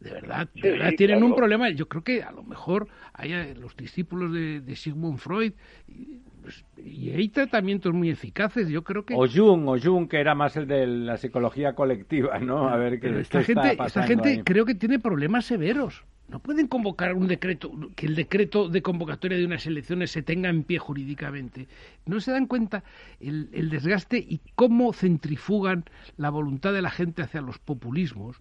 de 0.00 0.10
verdad, 0.12 0.48
de 0.54 0.70
verdad 0.72 0.92
tienen 0.96 1.22
un 1.22 1.34
problema. 1.34 1.70
Yo 1.70 1.88
creo 1.88 2.04
que 2.04 2.22
a 2.22 2.30
lo 2.32 2.42
mejor 2.42 2.88
hay 3.14 3.32
eh, 3.32 3.54
los 3.54 3.76
discípulos 3.76 4.32
de, 4.32 4.60
de 4.60 4.76
Sigmund 4.76 5.18
Freud 5.18 5.52
y, 5.88 6.20
pues, 6.42 6.64
y 6.76 7.10
hay 7.10 7.28
tratamientos 7.30 7.92
muy 7.94 8.10
eficaces. 8.10 8.68
Yo 8.68 8.84
creo 8.84 9.04
que 9.06 9.18
o 9.18 9.26
Jung, 9.28 9.68
o 9.68 9.78
Jung 9.80 10.08
que 10.08 10.20
era 10.20 10.34
más 10.34 10.56
el 10.56 10.66
de 10.66 10.86
la 10.86 11.16
psicología 11.16 11.74
colectiva, 11.74 12.38
¿no? 12.40 12.68
A 12.68 12.76
ver 12.76 13.00
qué 13.00 13.08
Pero 13.08 13.14
qué 13.14 13.22
esta 13.22 13.40
está 13.40 13.42
gente, 13.42 13.82
esta 13.82 14.02
gente 14.02 14.28
ahí. 14.30 14.42
creo 14.44 14.64
que 14.66 14.74
tiene 14.74 14.98
problemas 14.98 15.46
severos. 15.46 16.04
No 16.28 16.40
pueden 16.40 16.66
convocar 16.66 17.14
un 17.14 17.28
decreto, 17.28 17.70
que 17.94 18.06
el 18.06 18.16
decreto 18.16 18.68
de 18.68 18.82
convocatoria 18.82 19.38
de 19.38 19.44
unas 19.46 19.64
elecciones 19.66 20.10
se 20.10 20.22
tenga 20.22 20.48
en 20.48 20.64
pie 20.64 20.78
jurídicamente. 20.78 21.68
No 22.04 22.18
se 22.20 22.32
dan 22.32 22.46
cuenta 22.46 22.82
el, 23.20 23.48
el 23.52 23.70
desgaste 23.70 24.18
y 24.18 24.40
cómo 24.56 24.92
centrifugan 24.92 25.84
la 26.16 26.30
voluntad 26.30 26.72
de 26.72 26.82
la 26.82 26.90
gente 26.90 27.22
hacia 27.22 27.40
los 27.42 27.58
populismos. 27.60 28.40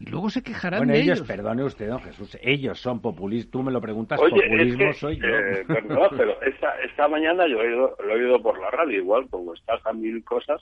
Y 0.00 0.06
luego 0.06 0.28
se 0.30 0.42
quejarán 0.42 0.80
Bueno, 0.80 0.92
de 0.92 1.00
ellos, 1.00 1.18
ellos. 1.18 1.28
perdone 1.28 1.64
usted, 1.64 1.88
don 1.88 2.00
Jesús, 2.02 2.36
ellos 2.42 2.80
son 2.80 3.00
populistas. 3.00 3.50
Tú 3.52 3.62
me 3.62 3.70
lo 3.72 3.80
preguntas, 3.80 4.20
Oye, 4.20 4.42
populismo 4.42 4.84
es 4.84 4.94
que, 4.94 5.00
soy 5.00 5.16
yo. 5.18 5.26
eh, 5.26 5.64
perdón, 5.66 6.08
pero 6.16 6.42
esta, 6.42 6.80
esta 6.82 7.08
mañana 7.08 7.46
yo 7.48 7.60
he 7.62 7.68
oído, 7.68 7.96
lo 8.04 8.10
he 8.16 8.24
oído 8.24 8.42
por 8.42 8.60
la 8.60 8.70
radio, 8.70 8.98
igual, 8.98 9.28
como 9.28 9.54
estás 9.54 9.84
a 9.86 9.92
mil 9.92 10.22
cosas, 10.24 10.60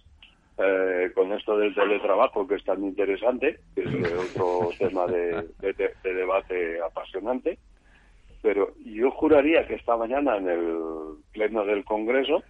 eh, 0.59 1.11
con 1.15 1.33
esto 1.33 1.57
del 1.57 1.75
teletrabajo, 1.75 2.47
que 2.47 2.57
es 2.57 2.65
tan 2.65 2.85
interesante, 2.85 3.61
que 3.75 3.83
es 3.85 3.93
otro 3.95 4.69
tema 4.79 5.07
de, 5.07 5.49
de- 5.61 5.73
de- 5.73 5.95
de 6.03 6.15
debate 6.15 6.81
apasionante, 6.81 7.59
pero 8.43 8.75
yo 8.85 9.11
juraría 9.13 9.67
que 9.67 9.75
esta 9.75 9.97
mañana 9.97 10.37
en 10.37 10.49
el 10.49 10.79
pleno 11.33 11.65
del 11.65 11.85
Congreso 11.85 12.43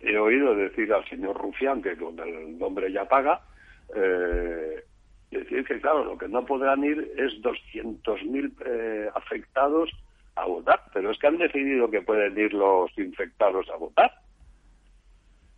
he 0.00 0.16
oído 0.18 0.54
decir 0.56 0.92
al 0.92 1.08
señor 1.08 1.36
Rufián, 1.40 1.80
que 1.82 1.96
con 1.96 2.18
el 2.18 2.58
nombre 2.58 2.90
ya 2.90 3.04
paga, 3.06 3.40
eh, 3.94 4.82
decir 5.30 5.64
que, 5.64 5.80
claro, 5.80 6.04
lo 6.04 6.18
que 6.18 6.28
no 6.28 6.44
podrán 6.44 6.82
ir 6.82 7.12
es 7.16 7.32
200.000 7.42 8.52
eh, 8.66 9.10
afectados 9.14 9.90
a 10.34 10.46
votar, 10.46 10.80
pero 10.92 11.10
es 11.10 11.18
que 11.18 11.26
han 11.26 11.38
decidido 11.38 11.90
que 11.90 12.02
pueden 12.02 12.36
ir 12.38 12.52
los 12.54 12.90
infectados 12.98 13.68
a 13.70 13.76
votar. 13.76 14.10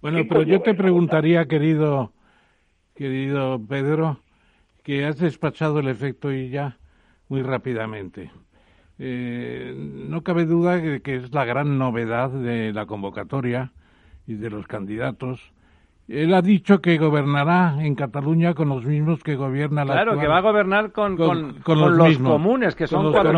Bueno, 0.04 0.18
¿Qué 0.18 0.24
pero 0.26 0.42
yo 0.42 0.60
te 0.60 0.74
preguntaría, 0.74 1.46
querido, 1.46 2.12
querido 2.94 3.58
Pedro, 3.66 4.20
que 4.82 5.06
has 5.06 5.16
despachado 5.16 5.78
el 5.78 5.88
efecto 5.88 6.30
y 6.30 6.50
ya 6.50 6.76
muy 7.30 7.40
rápidamente. 7.40 8.30
Eh, 8.98 9.72
no 9.74 10.22
cabe 10.22 10.44
duda 10.44 10.76
de 10.76 11.00
que 11.00 11.16
es 11.16 11.32
la 11.32 11.46
gran 11.46 11.78
novedad 11.78 12.28
de 12.28 12.74
la 12.74 12.84
convocatoria 12.84 13.72
y 14.26 14.34
de 14.34 14.50
los 14.50 14.66
candidatos. 14.66 15.53
Él 16.06 16.34
ha 16.34 16.42
dicho 16.42 16.82
que 16.82 16.98
gobernará 16.98 17.76
en 17.80 17.94
Cataluña 17.94 18.52
con 18.52 18.68
los 18.68 18.84
mismos 18.84 19.22
que 19.22 19.36
gobierna 19.36 19.86
la 19.86 19.94
Claro, 19.94 20.10
actual- 20.12 20.20
que 20.26 20.28
va 20.28 20.36
a 20.36 20.40
gobernar 20.42 20.92
con, 20.92 21.16
Con- 21.16 21.26
con, 21.28 21.52
con 21.62 21.62
con 21.80 21.96
los 21.96 22.18
comunes, 22.18 22.74
que 22.74 22.84
Con 22.84 22.88
son 22.88 23.02
los 23.04 23.12
cuatro 23.14 23.32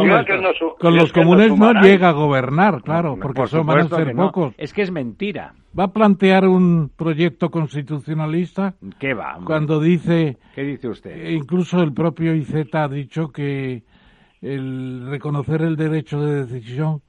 Con 0.81 0.96
los 0.96 1.09
no 1.16 1.22
comunes 1.22 1.57
no 1.57 1.72
llega 1.81 2.09
a 2.09 2.12
gobernar, 2.12 2.83
claro, 2.83 3.16
porque 3.22 3.42
Por 3.42 3.48
son, 3.48 3.66
van 3.66 3.79
a 3.81 3.88
ser 3.88 4.14
no. 4.16 4.26
pocos. 4.26 4.55
Es 4.59 4.72
que 4.72 4.83
es 4.83 4.90
mentira. 4.90 5.55
¿Va 5.79 5.85
a 5.85 5.92
plantear 5.92 6.48
un 6.48 6.90
proyecto 6.96 7.50
constitucionalista 7.50 8.74
¿Qué 8.98 9.14
va? 9.14 9.35
hombre? 9.37 9.46
cuando 9.46 9.79
dice 9.79 10.38
¿Qué 10.55 10.62
dice 10.62 10.88
usted? 10.88 11.11
E 11.24 11.33
incluso 11.35 11.81
el 11.83 11.92
propio 11.92 12.35
IZ 12.35 12.74
ha 12.74 12.88
dicho 12.88 13.29
que 13.29 13.85
el 14.42 15.07
reconocer 15.09 15.62
el 15.62 15.76
derecho 15.76 16.20
de 16.20 16.44
decisión 16.46 17.00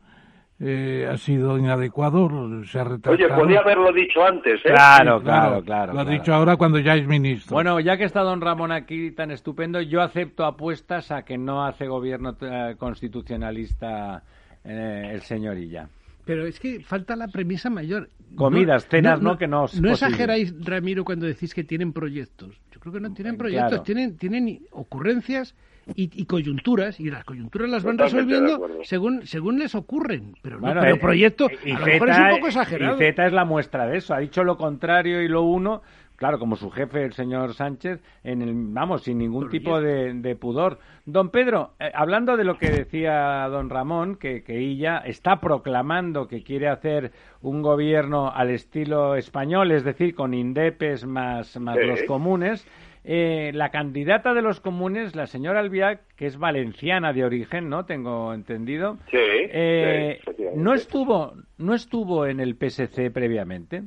eh, 0.59 1.07
ha 1.11 1.17
sido 1.17 1.57
inadecuado, 1.57 2.29
se 2.65 2.79
ha 2.79 2.83
retractado. 2.83 3.15
Oye, 3.15 3.27
podía 3.29 3.59
haberlo 3.59 3.91
dicho 3.93 4.25
antes, 4.25 4.59
¿eh? 4.65 4.69
Claro, 4.73 5.19
Sí, 5.19 5.25
claro, 5.25 5.63
claro. 5.63 5.93
Lo 5.93 5.99
ha 5.99 6.03
claro. 6.03 6.19
dicho 6.19 6.33
ahora 6.33 6.55
cuando 6.57 6.79
ya 6.79 6.95
es 6.95 7.05
ministro. 7.07 7.53
Bueno, 7.53 7.79
ya 7.79 7.95
que 7.97 8.05
está 8.05 8.21
don 8.21 8.41
Ramón 8.41 8.71
aquí 8.71 9.11
tan 9.11 9.29
estupendo, 9.31 9.81
yo 9.81 10.01
acepto 10.01 10.45
apuestas 10.45 11.11
a 11.11 11.23
que 11.23 11.37
no 11.37 11.63
hace 11.65 11.87
gobierno 11.87 12.35
eh, 12.41 12.75
constitucionalista 12.77 14.23
eh, 14.63 15.11
el 15.13 15.21
señorilla. 15.21 15.89
Pero 16.25 16.45
es 16.45 16.59
que 16.59 16.81
falta 16.81 17.15
la 17.15 17.27
premisa 17.29 17.69
mayor. 17.69 18.09
Comidas, 18.35 18.85
cenas, 18.89 19.21
no, 19.21 19.37
que 19.37 19.47
no 19.47 19.65
es 19.65 19.79
No 19.79 19.89
posible. 19.89 20.07
exageráis, 20.07 20.53
Ramiro, 20.65 21.05
cuando 21.05 21.25
decís 21.25 21.53
que 21.53 21.63
tienen 21.63 21.93
proyectos. 21.93 22.59
Yo 22.73 22.79
creo 22.81 22.93
que 22.93 22.99
no 22.99 23.13
tienen 23.13 23.37
proyectos, 23.37 23.69
Claro. 23.69 23.83
tienen, 23.83 24.17
tienen 24.17 24.59
ocurrencias 24.71 25.55
y, 25.95 26.09
y 26.21 26.25
coyunturas, 26.25 26.99
y 26.99 27.09
las 27.09 27.23
coyunturas 27.23 27.69
las 27.69 27.83
van 27.83 27.97
Totalmente 27.97 28.33
resolviendo 28.39 28.83
según, 28.83 29.25
según 29.25 29.59
les 29.59 29.75
ocurren. 29.75 30.35
Pero, 30.41 30.59
no, 30.59 30.67
pero 30.79 30.95
eh, 30.95 30.99
proyecto, 30.99 31.47
y 31.63 31.71
a 31.71 31.79
lo 31.79 31.85
mejor 31.85 32.09
es 32.09 32.17
un 32.17 32.29
poco 32.29 32.47
exagerado. 32.47 32.95
Y 32.95 32.99
Z 32.99 33.25
es 33.27 33.33
la 33.33 33.45
muestra 33.45 33.87
de 33.87 33.97
eso. 33.97 34.13
Ha 34.13 34.19
dicho 34.19 34.43
lo 34.43 34.57
contrario 34.57 35.21
y 35.21 35.27
lo 35.27 35.43
uno, 35.43 35.81
claro, 36.15 36.39
como 36.39 36.55
su 36.55 36.69
jefe, 36.71 37.03
el 37.03 37.13
señor 37.13 37.53
Sánchez, 37.53 38.01
en 38.23 38.41
el, 38.41 38.51
vamos, 38.53 39.03
sin 39.03 39.17
ningún 39.19 39.49
tipo 39.49 39.79
de, 39.79 40.13
de 40.13 40.35
pudor. 40.35 40.79
Don 41.05 41.29
Pedro, 41.29 41.73
eh, 41.79 41.91
hablando 41.93 42.35
de 42.35 42.43
lo 42.43 42.57
que 42.57 42.69
decía 42.69 43.47
don 43.49 43.69
Ramón, 43.69 44.15
que, 44.15 44.43
que 44.43 44.57
ella 44.59 44.97
está 44.97 45.39
proclamando 45.39 46.27
que 46.27 46.43
quiere 46.43 46.67
hacer 46.67 47.11
un 47.41 47.61
gobierno 47.61 48.29
al 48.29 48.49
estilo 48.49 49.15
español, 49.15 49.71
es 49.71 49.83
decir, 49.83 50.15
con 50.15 50.33
indepes 50.33 51.05
más, 51.05 51.57
más 51.59 51.77
Sí. 51.77 51.85
los 51.85 52.03
comunes. 52.03 52.67
Eh, 53.09 53.51
la 53.53 53.69
candidata 53.69 54.33
de 54.33 54.41
los 54.41 54.59
comunes, 54.59 55.15
la 55.15 55.27
señora 55.27 55.61
Albiac, 55.61 56.01
que 56.17 56.25
es 56.25 56.37
valenciana 56.37 57.13
de 57.13 57.23
origen, 57.23 57.69
¿no? 57.69 57.85
Tengo 57.85 58.33
entendido. 58.33 58.97
Sí, 59.09 59.17
Eh, 59.17 60.19
sí, 60.35 60.43
no 60.55 60.73
estuvo 60.73 61.33
no 61.57 61.73
estuvo 61.73 62.25
en 62.25 62.41
el 62.41 62.55
PSC 62.55 63.09
previamente 63.09 63.83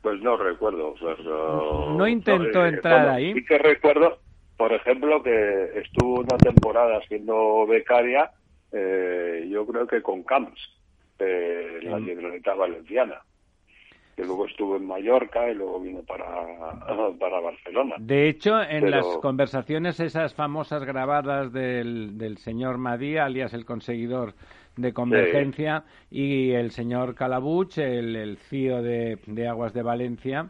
Pues 0.00 0.20
no 0.20 0.36
recuerdo. 0.36 0.94
No 1.96 2.06
intentó 2.06 2.64
entrar 2.64 3.00
bueno, 3.00 3.16
ahí. 3.16 3.34
Sí 3.34 3.44
que 3.44 3.58
recuerdo, 3.58 4.20
por 4.56 4.72
ejemplo, 4.72 5.20
que 5.20 5.70
estuvo 5.74 6.20
una 6.20 6.38
temporada 6.38 7.00
siendo 7.08 7.66
becaria, 7.66 8.30
eh, 8.70 9.44
yo 9.50 9.66
creo 9.66 9.88
que 9.88 10.02
con 10.02 10.22
Camps, 10.22 10.60
eh, 11.18 11.80
la 11.82 11.98
Generalitat 11.98 12.56
Valenciana. 12.56 13.22
Que 14.18 14.24
luego 14.24 14.46
estuvo 14.46 14.74
en 14.76 14.84
Mallorca 14.84 15.48
y 15.48 15.54
luego 15.54 15.78
vino 15.78 16.00
para, 16.02 16.26
para 17.20 17.38
Barcelona. 17.38 17.94
de 18.00 18.28
hecho 18.28 18.60
en 18.60 18.80
Pero- 18.80 18.90
las 18.96 19.06
conversaciones 19.18 20.00
esas 20.00 20.34
famosas 20.34 20.82
grabadas 20.84 21.52
del, 21.52 22.18
del 22.18 22.38
señor 22.38 22.78
Madí 22.78 23.16
alias 23.16 23.54
el 23.54 23.64
conseguidor 23.64 24.34
de 24.76 24.92
convergencia 24.92 25.84
y 26.10 26.50
el 26.50 26.72
señor 26.72 27.14
Calabuch 27.14 27.78
el, 27.78 28.16
el 28.16 28.38
CEO 28.38 28.82
de, 28.82 29.18
de 29.26 29.46
Aguas 29.46 29.72
de 29.72 29.82
Valencia 29.84 30.48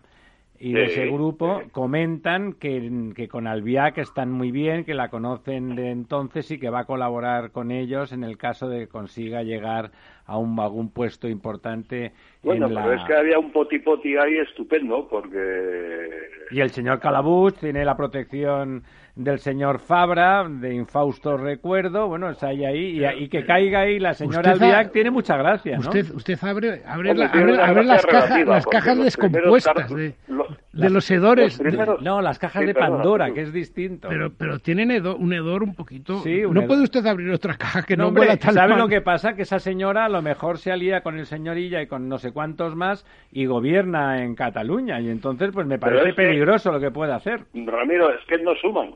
y 0.61 0.73
de 0.73 0.87
ese 0.87 1.07
grupo 1.07 1.61
sí. 1.63 1.71
comentan 1.71 2.55
que, 2.55 3.13
que 3.15 3.29
con 3.29 3.47
Albiac 3.47 3.99
están 3.99 4.33
muy 4.33 4.51
bien, 4.51 4.85
que 4.85 4.93
la 4.95 5.09
conocen 5.09 5.77
de 5.77 5.91
entonces 5.93 6.51
y 6.51 6.59
que 6.59 6.69
va 6.69 6.81
a 6.81 6.85
colaborar 6.85 7.53
con 7.53 7.71
ellos 7.71 8.11
en 8.13 8.25
el 8.25 8.37
caso 8.39 8.69
de 8.69 8.81
que 8.81 8.89
consiga 8.89 9.45
llegar 9.45 9.93
a 10.29 10.37
un, 10.37 10.61
algún 10.61 10.91
puesto 10.91 11.27
importante 11.27 12.13
Bueno, 12.43 12.67
en 12.69 12.75
pero 12.75 12.89
la... 12.91 12.95
es 12.95 13.05
que 13.05 13.15
había 13.15 13.39
un 13.39 13.51
potipoti 13.51 14.17
ahí 14.17 14.37
estupendo, 14.37 15.09
porque 15.09 16.29
Y 16.51 16.61
el 16.61 16.71
señor 16.71 17.01
Calabuch 17.01 17.55
tiene 17.59 17.85
la 17.85 17.97
protección 17.97 18.85
del 19.19 19.41
señor 19.41 19.81
Fabra, 19.81 20.47
de 20.49 20.73
infausto 20.75 21.37
recuerdo, 21.37 22.07
bueno, 22.07 22.31
está 22.31 22.47
ahí, 22.49 22.65
ahí 22.65 23.01
y, 23.05 23.25
y 23.25 23.29
que 23.29 23.45
caiga 23.45 23.81
ahí 23.81 23.99
la 23.99 24.15
señora 24.15 24.53
Albiac 24.53 24.93
tiene 24.93 25.11
mucha 25.11 25.37
gracia, 25.37 25.75
¿no? 25.77 25.81
Usted, 25.81 26.15
usted 26.15 26.39
abre, 26.41 26.83
abre, 26.87 27.15
la- 27.15 27.27
abre- 27.27 27.83
las 27.85 28.07
cajas, 28.07 28.29
relativa, 28.31 28.55
las 28.55 28.67
cajas 28.67 28.97
los 28.97 29.05
descompuestas 29.07 29.93
de, 29.93 30.15
lo- 30.29 30.47
de 30.73 30.91
los 30.91 31.11
hedores. 31.11 31.59
los 31.59 31.67
primeros- 31.69 32.01
No, 32.01 32.23
las 32.23 32.39
cajas 32.39 32.61
Sí, 32.61 32.67
de 32.69 32.75
Pandora, 32.77 33.33
que 33.35 33.43
es 33.43 33.53
distinto. 33.53 34.09
Pero, 34.09 34.31
pero 34.39 34.61
tienen 34.61 34.91
hedo- 34.93 35.17
un 35.17 35.33
hedor 35.33 35.65
un 35.65 35.75
poquito. 35.75 36.21
Sí, 36.21 36.45
un 36.45 36.55
no 36.55 36.61
hedor. 36.61 36.69
puede 36.69 36.83
usted 36.85 37.05
abrir 37.05 37.33
otra 37.33 37.55
caja 37.57 37.83
que 37.83 37.97
no, 37.97 38.05
No, 38.05 38.09
hombre, 38.11 38.21
huela 38.23 38.37
tan 38.37 38.55
¿sabe 38.55 38.71
mal. 38.75 38.79
lo 38.79 38.89
que 38.89 39.01
pasa? 39.01 39.35
Que 39.35 39.43
esa 39.43 39.59
señora 39.59 40.05
a 40.05 40.09
lo 40.09 40.23
mejor 40.23 40.59
se 40.59 40.71
alía 40.71 41.01
con 41.01 41.19
el 41.19 41.27
señorilla 41.27 41.83
y 41.83 41.89
con 41.89 42.09
no 42.09 42.19
sé 42.19 42.31
cuántos 42.31 42.77
más 42.77 43.05
y 43.33 43.47
gobierna 43.47 44.23
en 44.23 44.37
Cataluña 44.37 45.01
y 45.01 45.11
entonces 45.11 45.51
pues 45.53 45.67
me 45.67 45.81
parece 45.81 46.05
que- 46.11 46.13
peligroso 46.15 46.71
lo 46.71 46.79
que 46.79 46.93
puede 46.93 47.13
hacer. 47.13 47.41
Ramiro, 47.53 48.11
es 48.11 48.25
que 48.29 48.39
no 48.39 48.55
suman, 48.55 48.91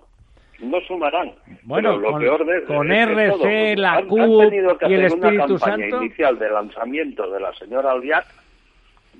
no 0.63 0.81
sumarán. 0.83 1.33
Bueno, 1.65 1.97
lo 1.99 2.13
con- 2.13 2.21
peor 2.21 2.47
de, 2.47 2.63
con 2.65 2.91
es 2.93 3.07
que 3.07 3.13
RC, 3.13 3.29
todo, 3.75 3.83
la 3.83 3.93
han- 3.95 4.09
tenido 4.09 4.79
que 4.79 4.89
y 4.89 4.95
el 4.95 5.05
hacer 5.07 5.19
una 5.19 5.29
Espíritu 5.29 5.59
campaña 5.59 5.91
Santo. 5.91 6.05
inicial 6.05 6.39
de 6.39 6.51
lanzamiento 6.51 7.31
de 7.31 7.41
la 7.41 7.53
señora 7.55 7.91
Albiac, 7.93 8.27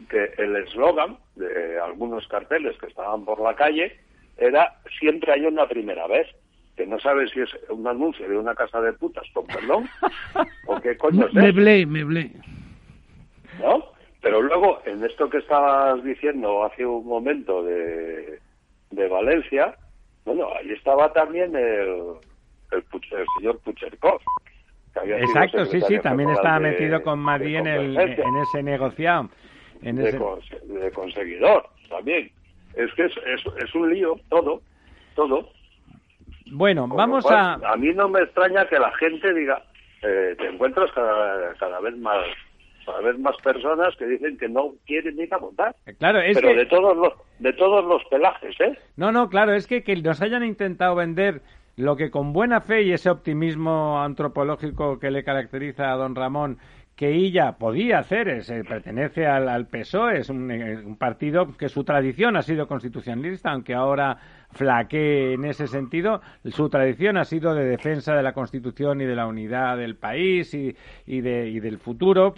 que 0.09 0.31
el 0.39 0.57
eslogan 0.57 1.17
de 1.37 1.79
algunos 1.81 2.27
carteles 2.29 2.77
que 2.79 2.87
estaban 2.87 3.25
por 3.25 3.41
la 3.41 3.55
calle 3.55 3.97
era 4.39 4.75
siempre 4.99 5.33
hay 5.33 5.45
una 5.47 5.67
primera 5.67 6.07
vez. 6.07 6.27
Que 6.77 6.87
no 6.87 6.99
sabes 7.01 7.31
si 7.33 7.41
es 7.41 7.51
un 7.69 7.87
anuncio 7.87 8.27
de 8.27 8.39
una 8.39 8.55
casa 8.55 8.81
de 8.81 8.95
putas, 8.95 9.25
con 9.35 9.47
perdón, 9.47 9.87
o 10.67 10.81
qué 10.81 10.97
coño 10.97 11.27
es 11.27 11.35
Me 11.35 11.49
eso, 11.51 11.57
blé, 11.57 11.85
me 11.85 12.03
blé. 12.03 12.31
¿no? 13.61 13.85
Pero 14.23 14.41
luego, 14.41 14.81
en 14.87 15.05
esto 15.05 15.29
que 15.29 15.39
estabas 15.39 16.03
diciendo 16.03 16.65
hace 16.65 16.87
un 16.87 17.07
momento 17.07 17.63
de, 17.63 18.39
de 18.91 19.09
Valencia, 19.09 19.75
bueno, 20.25 20.49
ahí 20.59 20.71
estaba 20.71 21.13
también 21.13 21.55
el, 21.57 22.15
el, 22.71 22.85
el 22.93 23.27
señor 23.39 23.59
Pucherkov. 23.61 24.21
Exacto, 24.95 25.65
sí, 25.67 25.81
sí, 25.83 25.99
también 26.01 26.31
estaba 26.31 26.59
de- 26.61 26.71
metido 26.71 27.03
con 27.03 27.19
Madí 27.19 27.53
de 27.53 27.59
en, 27.59 27.67
el, 27.67 27.87
Convergencia, 27.95 28.25
en 28.25 28.37
ese 28.37 28.63
negociado. 28.63 29.31
En 29.83 29.97
de, 29.97 30.09
ese... 30.09 30.19
cons- 30.19 30.61
de 30.63 30.91
conseguidor 30.93 31.67
también. 31.89 32.31
Es 32.75 32.93
que 32.95 33.07
es, 33.07 33.13
es, 33.27 33.43
es 33.65 33.75
un 33.75 33.93
lío, 33.93 34.21
todo, 34.29 34.63
todo. 35.15 35.49
Bueno, 36.47 36.87
vamos 36.89 37.25
cual, 37.25 37.35
a... 37.37 37.73
A 37.73 37.77
mí 37.77 37.93
no 37.95 38.09
me 38.09 38.21
extraña 38.21 38.69
que 38.69 38.79
la 38.79 38.93
gente 38.93 39.33
diga, 39.33 39.63
eh, 40.03 40.35
te 40.39 40.47
encuentras 40.47 40.91
cada, 40.93 41.55
cada 41.55 41.81
vez 41.81 41.97
más 41.97 42.19
cada 42.85 43.01
vez 43.01 43.19
más 43.19 43.37
personas 43.43 43.95
que 43.97 44.07
dicen 44.07 44.37
que 44.39 44.49
no 44.49 44.73
quieren 44.87 45.19
ir 45.19 45.33
a 45.33 45.39
votar. 45.39 45.75
Claro, 45.99 46.21
es 46.21 46.37
Pero 46.37 46.51
que... 46.51 46.57
de 46.57 46.67
todos 46.67 46.97
los 46.97 47.13
de 47.39 47.53
todos 47.55 47.85
los 47.85 48.03
pelajes, 48.05 48.55
¿eh? 48.61 48.79
No, 48.97 49.11
no, 49.11 49.29
claro, 49.29 49.55
es 49.55 49.67
que, 49.67 49.83
que 49.83 49.97
nos 49.97 50.23
hayan 50.23 50.45
intentado 50.45 50.95
vender 50.95 51.43
lo 51.77 51.97
que 51.97 52.11
con 52.11 52.33
buena 52.33 52.61
fe 52.61 52.83
y 52.83 52.93
ese 52.93 53.11
optimismo 53.11 54.01
antropológico 54.01 54.99
que 54.99 55.11
le 55.11 55.25
caracteriza 55.25 55.91
a 55.91 55.97
don 55.97 56.15
Ramón, 56.15 56.59
que 56.95 57.09
ella 57.09 57.53
podía 57.59 57.99
hacer, 57.99 58.29
es, 58.29 58.51
eh, 58.51 58.63
pertenece 58.69 59.27
al, 59.27 59.49
al 59.49 59.67
PSOE, 59.67 60.19
es 60.19 60.29
un, 60.29 60.51
eh, 60.51 60.77
un 60.85 60.97
partido 60.97 61.57
que 61.57 61.69
su 61.69 61.85
tradición 61.85 62.37
ha 62.37 62.43
sido 62.43 62.69
constitucionalista, 62.69 63.51
aunque 63.51 63.75
ahora 63.75 64.19
flaquee 64.51 65.33
en 65.33 65.47
ese 65.47 65.67
sentido, 65.67 66.21
su 66.45 66.69
tradición 66.69 67.17
ha 67.17 67.25
sido 67.25 67.55
de 67.55 67.65
defensa 67.65 68.15
de 68.15 68.23
la 68.23 68.35
Constitución 68.35 69.01
y 69.01 69.07
de 69.07 69.17
la 69.17 69.27
unidad 69.27 69.79
del 69.79 69.97
país 69.97 70.53
y, 70.53 70.77
y, 71.07 71.23
de, 71.23 71.49
y 71.49 71.61
del 71.61 71.79
futuro 71.79 72.35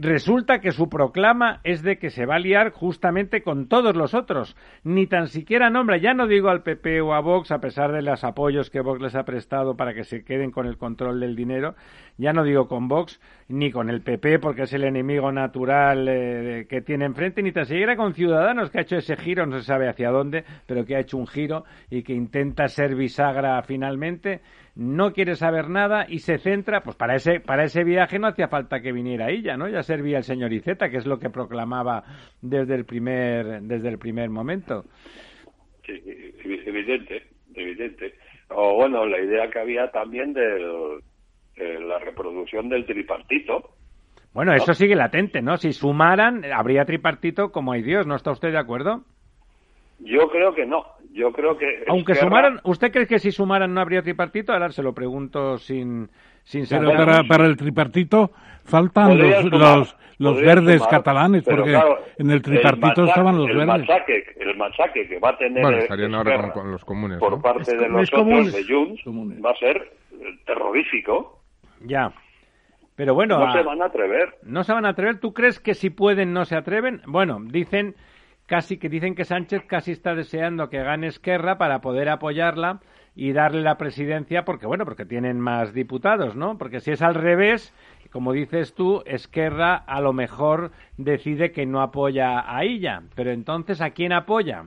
resulta 0.00 0.60
que 0.60 0.72
su 0.72 0.88
proclama 0.88 1.60
es 1.64 1.82
de 1.82 1.98
que 1.98 2.10
se 2.10 2.26
va 2.26 2.36
a 2.36 2.38
liar 2.38 2.70
justamente 2.70 3.42
con 3.42 3.68
todos 3.68 3.96
los 3.96 4.14
otros. 4.14 4.56
Ni 4.82 5.06
tan 5.06 5.28
siquiera 5.28 5.70
nombra, 5.70 5.96
ya 5.96 6.14
no 6.14 6.26
digo 6.26 6.48
al 6.48 6.62
PP 6.62 7.00
o 7.00 7.14
a 7.14 7.20
Vox, 7.20 7.50
a 7.50 7.60
pesar 7.60 7.92
de 7.92 8.02
los 8.02 8.24
apoyos 8.24 8.70
que 8.70 8.80
Vox 8.80 9.00
les 9.00 9.14
ha 9.14 9.24
prestado 9.24 9.76
para 9.76 9.94
que 9.94 10.04
se 10.04 10.24
queden 10.24 10.50
con 10.50 10.66
el 10.66 10.76
control 10.76 11.20
del 11.20 11.36
dinero, 11.36 11.74
ya 12.16 12.32
no 12.32 12.44
digo 12.44 12.68
con 12.68 12.88
Vox, 12.88 13.20
ni 13.48 13.70
con 13.70 13.90
el 13.90 14.02
PP, 14.02 14.38
porque 14.38 14.62
es 14.62 14.72
el 14.72 14.84
enemigo 14.84 15.32
natural 15.32 16.06
eh, 16.08 16.66
que 16.68 16.80
tiene 16.80 17.04
enfrente, 17.04 17.42
ni 17.42 17.52
tan 17.52 17.66
siquiera 17.66 17.96
con 17.96 18.14
Ciudadanos, 18.14 18.70
que 18.70 18.78
ha 18.78 18.82
hecho 18.82 18.96
ese 18.96 19.16
giro, 19.16 19.46
no 19.46 19.58
se 19.58 19.64
sabe 19.64 19.88
hacia 19.88 20.10
dónde, 20.10 20.44
pero 20.66 20.84
que 20.84 20.96
ha 20.96 21.00
hecho 21.00 21.18
un 21.18 21.26
giro 21.26 21.64
y 21.90 22.02
que 22.02 22.14
intenta 22.14 22.68
ser 22.68 22.94
bisagra 22.94 23.62
finalmente 23.62 24.40
no 24.76 25.12
quiere 25.12 25.36
saber 25.36 25.68
nada 25.68 26.06
y 26.08 26.18
se 26.18 26.38
centra, 26.38 26.80
pues 26.82 26.96
para 26.96 27.14
ese, 27.14 27.40
para 27.40 27.64
ese 27.64 27.84
viaje 27.84 28.18
no 28.18 28.26
hacía 28.26 28.48
falta 28.48 28.80
que 28.80 28.92
viniera 28.92 29.30
ella, 29.30 29.56
¿no? 29.56 29.68
Ya 29.68 29.82
servía 29.82 30.18
el 30.18 30.24
señor 30.24 30.52
Iceta, 30.52 30.90
que 30.90 30.96
es 30.96 31.06
lo 31.06 31.18
que 31.18 31.30
proclamaba 31.30 32.02
desde 32.42 32.74
el 32.74 32.84
primer, 32.84 33.62
desde 33.62 33.88
el 33.88 33.98
primer 33.98 34.30
momento. 34.30 34.84
Sí, 35.86 36.02
evidente, 36.42 37.22
evidente. 37.54 38.14
O 38.48 38.74
bueno, 38.74 39.06
la 39.06 39.20
idea 39.20 39.48
que 39.50 39.60
había 39.60 39.90
también 39.90 40.32
de 40.32 41.00
la 41.56 41.98
reproducción 42.00 42.68
del 42.68 42.84
tripartito. 42.84 43.70
Bueno, 44.32 44.52
eso 44.52 44.74
sigue 44.74 44.96
latente, 44.96 45.40
¿no? 45.40 45.56
Si 45.56 45.72
sumaran, 45.72 46.44
habría 46.52 46.84
tripartito 46.84 47.52
como 47.52 47.72
hay 47.72 47.82
Dios, 47.82 48.06
¿no 48.06 48.16
está 48.16 48.32
usted 48.32 48.50
de 48.50 48.58
acuerdo? 48.58 49.04
Yo 50.00 50.28
creo 50.28 50.52
que 50.54 50.66
no. 50.66 50.84
Yo 51.16 51.32
creo 51.32 51.56
que. 51.56 51.84
Aunque 51.86 52.12
Esquerra- 52.12 52.28
sumaran, 52.28 52.60
¿usted 52.64 52.90
cree 52.92 53.06
que 53.06 53.20
si 53.20 53.30
sumaran 53.30 53.72
no 53.72 53.80
habría 53.80 54.02
tripartito? 54.02 54.52
Ahora 54.52 54.70
se 54.72 54.82
lo 54.82 54.92
pregunto 54.92 55.58
sin, 55.58 56.10
sin 56.42 56.66
Pero 56.68 56.90
saber. 56.90 56.96
para, 56.96 57.22
para 57.24 57.46
el 57.46 57.56
tripartito 57.56 58.32
faltan 58.64 59.10
Podría 59.10 59.40
los, 59.40 59.50
sumar, 59.50 59.78
los, 59.78 59.96
los 60.18 60.40
verdes 60.42 60.76
sumar, 60.78 60.90
catalanes, 60.90 61.44
pero 61.44 61.58
porque 61.58 61.70
claro, 61.70 61.98
en 62.18 62.30
el 62.32 62.42
tripartito 62.42 62.86
machaque- 63.02 63.08
estaban 63.10 63.36
los 63.36 63.48
el 63.48 63.56
verdes. 63.58 63.66
Machaque, 63.88 64.24
el 64.40 64.56
machaque 64.56 65.08
que 65.08 65.18
va 65.20 65.28
a 65.30 65.38
tener 65.38 65.62
Bueno, 65.62 65.76
eh, 65.78 65.82
estarían 65.82 66.14
ahora 66.16 66.36
con, 66.42 66.50
con 66.50 66.72
los 66.72 66.84
comunes. 66.84 67.18
por 67.18 67.30
¿no? 67.32 67.40
parte 67.42 67.62
Es- 67.62 67.68
de 67.78 67.88
los 67.88 68.08
otros 68.08 68.10
comunes. 68.10 68.52
de 68.52 68.64
Junts 68.74 69.02
Comunes. 69.04 69.38
va 69.44 69.50
a 69.52 69.56
ser 69.56 69.92
eh, 70.20 70.38
terrorífico. 70.46 71.40
Ya. 71.84 72.12
Pero 72.96 73.14
bueno, 73.14 73.38
No 73.38 73.46
a- 73.46 73.52
se 73.52 73.62
van 73.62 73.82
a 73.82 73.86
atrever. 73.86 74.34
no 74.42 74.64
se 74.64 74.72
van 74.72 74.84
a 74.86 74.90
atrever. 74.90 75.20
¿Tú 75.20 75.32
crees 75.32 75.60
que 75.60 75.74
si 75.74 75.90
pueden 75.90 76.32
no 76.32 76.44
se 76.44 76.56
atreven? 76.56 77.02
Bueno, 77.06 77.38
dicen 77.40 77.94
casi 78.46 78.76
que 78.78 78.88
dicen 78.88 79.14
que 79.14 79.24
Sánchez 79.24 79.62
casi 79.66 79.92
está 79.92 80.14
deseando 80.14 80.68
que 80.68 80.82
gane 80.82 81.06
Esquerra 81.06 81.58
para 81.58 81.80
poder 81.80 82.08
apoyarla 82.08 82.80
y 83.16 83.32
darle 83.32 83.62
la 83.62 83.76
presidencia 83.78 84.44
porque 84.44 84.66
bueno, 84.66 84.84
porque 84.84 85.04
tienen 85.06 85.38
más 85.40 85.72
diputados, 85.72 86.34
¿no? 86.36 86.58
Porque 86.58 86.80
si 86.80 86.90
es 86.90 87.00
al 87.02 87.14
revés, 87.14 87.72
como 88.10 88.32
dices 88.32 88.74
tú, 88.74 89.02
Esquerra 89.06 89.76
a 89.76 90.00
lo 90.00 90.12
mejor 90.12 90.72
decide 90.96 91.52
que 91.52 91.64
no 91.66 91.80
apoya 91.80 92.44
a 92.46 92.64
ella, 92.64 93.02
pero 93.14 93.30
entonces 93.30 93.80
¿a 93.80 93.90
quién 93.90 94.12
apoya? 94.12 94.64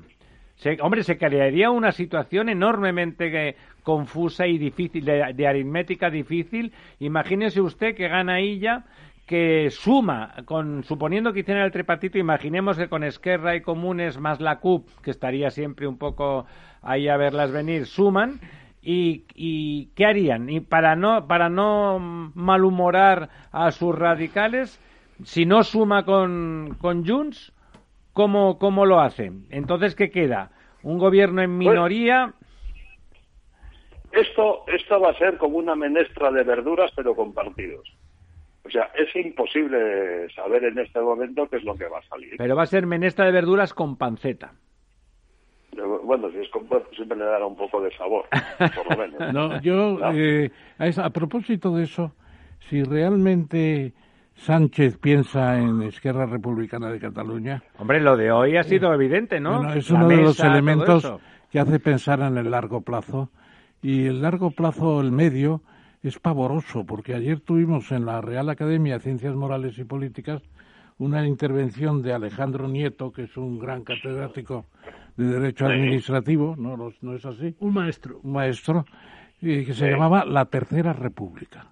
Se- 0.55 0.77
hombre, 0.81 1.03
se 1.03 1.17
crearía 1.17 1.69
una 1.69 1.91
situación 1.91 2.49
enormemente 2.49 3.49
eh, 3.49 3.55
confusa 3.83 4.47
y 4.47 4.57
difícil, 4.57 5.05
de, 5.05 5.33
de 5.35 5.47
aritmética 5.47 6.09
difícil. 6.09 6.73
Imagínese 6.99 7.61
usted 7.61 7.95
que 7.95 8.07
gana 8.07 8.39
ella, 8.39 8.85
que 9.27 9.69
suma, 9.69 10.33
con, 10.45 10.83
suponiendo 10.83 11.33
que 11.33 11.41
hiciera 11.41 11.63
el 11.63 11.71
tripartito, 11.71 12.17
imaginemos 12.17 12.77
que 12.77 12.89
con 12.89 13.03
Esquerra 13.03 13.55
y 13.55 13.61
Comunes 13.61 14.17
más 14.17 14.41
la 14.41 14.59
CUP, 14.59 14.87
que 15.03 15.11
estaría 15.11 15.51
siempre 15.51 15.85
un 15.85 15.97
poco 15.97 16.45
ahí 16.81 17.07
a 17.07 17.17
verlas 17.17 17.51
venir, 17.51 17.85
suman. 17.85 18.39
¿Y, 18.81 19.25
y 19.35 19.87
qué 19.95 20.05
harían? 20.05 20.49
Y 20.49 20.61
para 20.61 20.95
no, 20.95 21.27
para 21.27 21.49
no 21.49 21.99
malhumorar 22.33 23.29
a 23.51 23.71
sus 23.71 23.93
radicales, 23.93 24.81
si 25.23 25.45
no 25.45 25.63
suma 25.63 26.05
con, 26.05 26.77
con 26.79 27.05
Junts, 27.05 27.53
¿Cómo, 28.17 28.57
¿Cómo 28.57 28.87
lo 28.87 28.99
hacen? 28.99 29.45
Entonces, 29.51 29.93
¿qué 29.93 30.09
queda? 30.09 30.49
¿Un 30.81 30.97
gobierno 30.97 31.43
en 31.43 31.55
minoría? 31.55 32.33
Esto, 34.11 34.63
esto 34.65 34.99
va 34.99 35.11
a 35.11 35.17
ser 35.19 35.37
como 35.37 35.59
una 35.59 35.75
menestra 35.75 36.31
de 36.31 36.43
verduras, 36.43 36.89
pero 36.95 37.15
con 37.15 37.31
partidos. 37.35 37.87
O 38.67 38.69
sea, 38.69 38.89
es 38.95 39.15
imposible 39.15 40.30
saber 40.36 40.65
en 40.65 40.77
este 40.80 40.99
momento 40.99 41.47
qué 41.49 41.56
es 41.58 41.63
lo 41.63 41.75
que 41.75 41.86
va 41.88 41.99
a 41.99 42.03
salir. 42.10 42.36
Pero 42.38 42.56
va 42.56 42.63
a 42.63 42.67
ser 42.67 42.86
menestra 42.86 43.25
de 43.25 43.32
verduras 43.32 43.73
con 43.73 43.95
panceta. 43.97 44.53
Bueno, 46.03 46.30
si 46.32 46.38
es 46.38 46.49
compuesto, 46.49 46.89
siempre 46.95 47.17
le 47.17 47.25
dará 47.25 47.45
un 47.45 47.56
poco 47.56 47.82
de 47.82 47.95
sabor, 47.95 48.25
por 48.75 48.89
lo 48.89 48.97
menos. 48.97 49.34
No, 49.34 49.62
yo, 49.62 49.97
No. 49.99 50.12
eh, 50.13 50.51
a, 50.80 50.88
esa- 50.88 51.06
a 51.06 51.10
propósito 51.12 51.75
de 51.75 51.84
eso, 51.84 52.13
si 52.69 52.84
realmente 52.84 53.93
Sánchez 54.36 54.97
piensa 54.97 55.60
en 55.60 55.84
Esquerra 55.84 56.25
Republicana 56.25 56.89
de 56.89 56.99
Cataluña, 56.99 57.62
Hombre, 57.77 57.99
lo 58.01 58.17
de 58.17 58.32
hoy 58.32 58.58
ha 58.58 58.63
sido 58.63 58.93
evidente, 58.93 59.39
¿no? 59.39 59.58
bueno, 59.58 59.73
es 59.73 59.89
La 59.89 59.97
uno 59.99 60.08
de 60.08 60.17
los 60.17 60.39
elementos 60.39 61.13
que 61.51 61.60
hace 61.60 61.80
pensar 61.80 62.21
en 62.21 62.38
el 62.38 62.49
largo 62.51 62.82
plazo. 62.82 63.30
Y 63.82 64.08
el 64.08 64.21
largo 64.23 64.49
plazo, 64.51 64.99
el 65.01 65.12
medio, 65.12 65.62
es 66.03 66.19
pavoroso, 66.19 66.86
porque 66.86 67.13
ayer 67.13 67.39
tuvimos 67.39 67.91
en 67.91 68.05
la 68.05 68.21
Real 68.21 68.49
Academia 68.49 68.95
de 68.95 69.03
Ciencias 69.03 69.36
Morales 69.36 69.77
y 69.77 69.83
Políticas 69.83 70.41
una 70.99 71.25
intervención 71.27 72.01
de 72.01 72.13
Alejandro 72.13 72.67
Nieto, 72.67 73.12
que 73.12 73.23
es 73.23 73.38
un 73.38 73.60
gran 73.60 73.83
catedrático 73.83 74.65
de 75.15 75.25
Derecho 75.25 75.67
Administrativo, 75.67 76.55
¿no, 76.57 77.15
es 77.15 77.25
así? 77.25 77.55
Un 77.60 77.73
maestro. 77.73 78.19
un 78.23 78.31
maestro 78.31 78.86
eh, 79.41 79.63
que 79.65 79.73
se 79.73 79.89
llamaba 79.89 80.25
La 80.25 80.45
Tercera 80.45 80.93
República. 80.93 81.71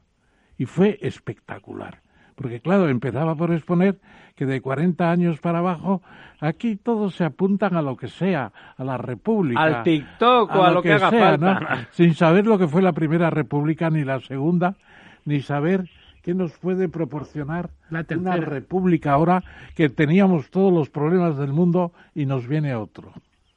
Y 0.57 0.65
fue 0.65 0.97
espectacular. 1.01 2.01
Porque, 2.35 2.59
claro, 2.59 2.89
empezaba 2.89 3.35
por 3.35 3.51
exponer 3.53 3.97
que 4.35 4.45
de 4.45 4.59
40 4.61 5.09
años 5.09 5.39
para 5.39 5.59
abajo, 5.59 6.01
aquí 6.41 6.75
todos 6.75 7.15
se 7.15 7.23
apuntan 7.23 7.75
a 7.75 7.81
lo 7.81 7.95
que 7.95 8.09
sea, 8.09 8.51
a 8.77 8.83
la 8.83 8.97
República. 8.97 9.61
Al 9.61 9.83
TikTok 9.83 10.53
o 10.53 10.63
a 10.63 10.71
lo 10.71 10.81
que 10.81 10.93
haga 10.93 11.09
sea, 11.09 11.37
falta. 11.37 11.59
¿no? 11.59 11.67
Sin 11.91 12.13
saber 12.13 12.45
lo 12.45 12.57
que 12.57 12.67
fue 12.67 12.81
la 12.81 12.91
Primera 12.91 13.29
República 13.29 13.89
ni 13.89 14.03
la 14.03 14.19
Segunda, 14.19 14.75
ni 15.23 15.41
saber 15.41 15.89
qué 16.21 16.33
nos 16.33 16.57
puede 16.57 16.89
proporcionar 16.89 17.69
La 17.89 17.99
una 17.99 18.03
tercera. 18.03 18.35
República 18.37 19.13
ahora 19.13 19.43
que 19.75 19.89
teníamos 19.89 20.49
todos 20.49 20.73
los 20.73 20.89
problemas 20.89 21.37
del 21.37 21.53
mundo 21.53 21.93
y 22.13 22.25
nos 22.25 22.47
viene 22.47 22.75
otro. 22.75 23.13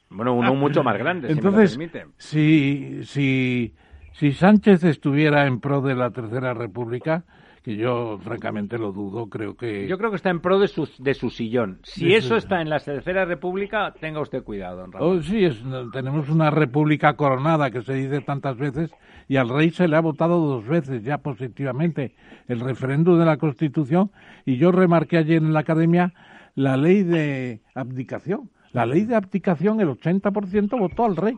Bueno, 0.09 0.33
uno 0.33 0.55
mucho 0.55 0.83
más 0.83 0.97
grande, 0.97 1.31
Entonces, 1.31 1.71
si 1.71 1.77
me 1.77 1.85
lo 1.85 1.91
permite. 1.91 2.13
si, 2.17 3.03
si, 3.03 3.73
si 4.13 4.31
Sánchez 4.31 4.83
estuviera 4.85 5.45
en 5.45 5.59
pro 5.59 5.81
de 5.81 5.95
la 5.95 6.11
Tercera 6.11 6.53
República, 6.53 7.23
que 7.69 7.75
yo 7.77 8.17
francamente 8.23 8.79
lo 8.79 8.91
dudo, 8.91 9.27
creo 9.29 9.55
que... 9.55 9.87
Yo 9.87 9.99
creo 9.99 10.09
que 10.09 10.15
está 10.15 10.31
en 10.31 10.39
pro 10.39 10.57
de 10.57 10.67
su, 10.67 10.89
de 10.97 11.13
su 11.13 11.29
sillón. 11.29 11.77
Si 11.83 12.15
eso 12.15 12.35
está 12.35 12.61
en 12.61 12.69
la 12.71 12.79
Tercera 12.79 13.25
República, 13.25 13.93
tenga 13.99 14.21
usted 14.21 14.41
cuidado, 14.43 14.77
don 14.77 14.91
Ramón. 14.91 15.17
Oh, 15.19 15.21
sí, 15.21 15.45
es- 15.45 15.63
tenemos 15.93 16.29
una 16.29 16.49
república 16.49 17.13
coronada 17.15 17.69
que 17.69 17.83
se 17.83 17.93
dice 17.93 18.21
tantas 18.21 18.57
veces 18.57 18.89
y 19.27 19.35
al 19.35 19.49
rey 19.49 19.69
se 19.69 19.87
le 19.87 19.95
ha 19.95 19.99
votado 20.01 20.39
dos 20.39 20.65
veces 20.65 21.03
ya 21.03 21.19
positivamente 21.19 22.15
el 22.47 22.59
referéndum 22.59 23.19
de 23.19 23.25
la 23.25 23.37
Constitución 23.37 24.09
y 24.45 24.57
yo 24.57 24.71
remarqué 24.71 25.17
ayer 25.17 25.37
en 25.37 25.53
la 25.53 25.59
academia 25.59 26.11
la 26.55 26.75
ley 26.75 27.03
de 27.03 27.61
abdicación. 27.75 28.49
La 28.73 28.87
ley 28.87 29.05
de 29.05 29.15
abdicación, 29.15 29.79
el 29.79 29.89
80% 29.89 30.79
votó 30.79 31.05
al 31.05 31.15
rey 31.15 31.37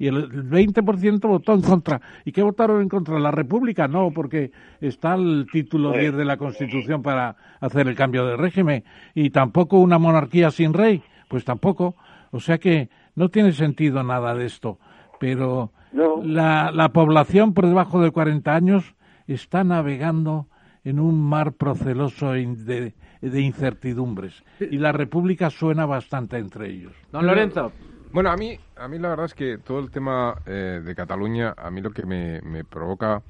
y 0.00 0.08
el 0.08 0.28
20% 0.50 1.20
votó 1.28 1.52
en 1.54 1.60
contra. 1.60 2.00
¿Y 2.24 2.32
qué 2.32 2.42
votaron 2.42 2.80
en 2.82 2.88
contra? 2.88 3.18
¿La 3.20 3.30
República? 3.30 3.86
No, 3.86 4.10
porque 4.12 4.50
está 4.80 5.14
el 5.14 5.46
título 5.52 5.92
10 5.92 6.16
de 6.16 6.24
la 6.24 6.36
Constitución 6.38 7.02
para 7.02 7.36
hacer 7.60 7.86
el 7.86 7.94
cambio 7.94 8.24
de 8.26 8.36
régimen. 8.36 8.82
Y 9.14 9.30
tampoco 9.30 9.78
una 9.78 9.98
monarquía 9.98 10.50
sin 10.50 10.72
rey, 10.72 11.02
pues 11.28 11.44
tampoco. 11.44 11.94
O 12.32 12.40
sea 12.40 12.58
que 12.58 12.88
no 13.14 13.28
tiene 13.28 13.52
sentido 13.52 14.02
nada 14.02 14.34
de 14.34 14.46
esto. 14.46 14.78
Pero 15.20 15.70
No. 15.92 16.22
la, 16.24 16.70
la 16.72 16.88
población 16.94 17.52
por 17.52 17.66
debajo 17.66 18.00
de 18.00 18.10
40 18.10 18.54
años 18.54 18.94
está 19.26 19.64
navegando 19.64 20.48
en 20.82 20.98
un 20.98 21.20
mar 21.20 21.52
proceloso 21.52 22.36
in- 22.38 22.64
de, 22.64 22.94
de 23.20 23.40
incertidumbres. 23.42 24.42
Y 24.60 24.78
la 24.78 24.92
República 24.92 25.50
suena 25.50 25.84
bastante 25.84 26.38
entre 26.38 26.70
ellos. 26.70 26.94
Don 27.12 27.26
Lorenzo, 27.26 27.70
Bueno, 28.12 28.30
a 28.30 28.36
mí, 28.36 28.58
a 28.76 28.88
mí 28.88 28.98
la 28.98 29.10
verdad 29.10 29.26
es 29.26 29.34
que 29.34 29.58
todo 29.58 29.78
el 29.78 29.90
tema 29.90 30.42
eh, 30.44 30.80
de 30.84 30.94
Cataluña, 30.96 31.54
a 31.56 31.70
mí 31.70 31.80
lo 31.80 31.92
que 31.92 32.04
me, 32.04 32.40
me 32.42 32.64
provoca, 32.64 33.22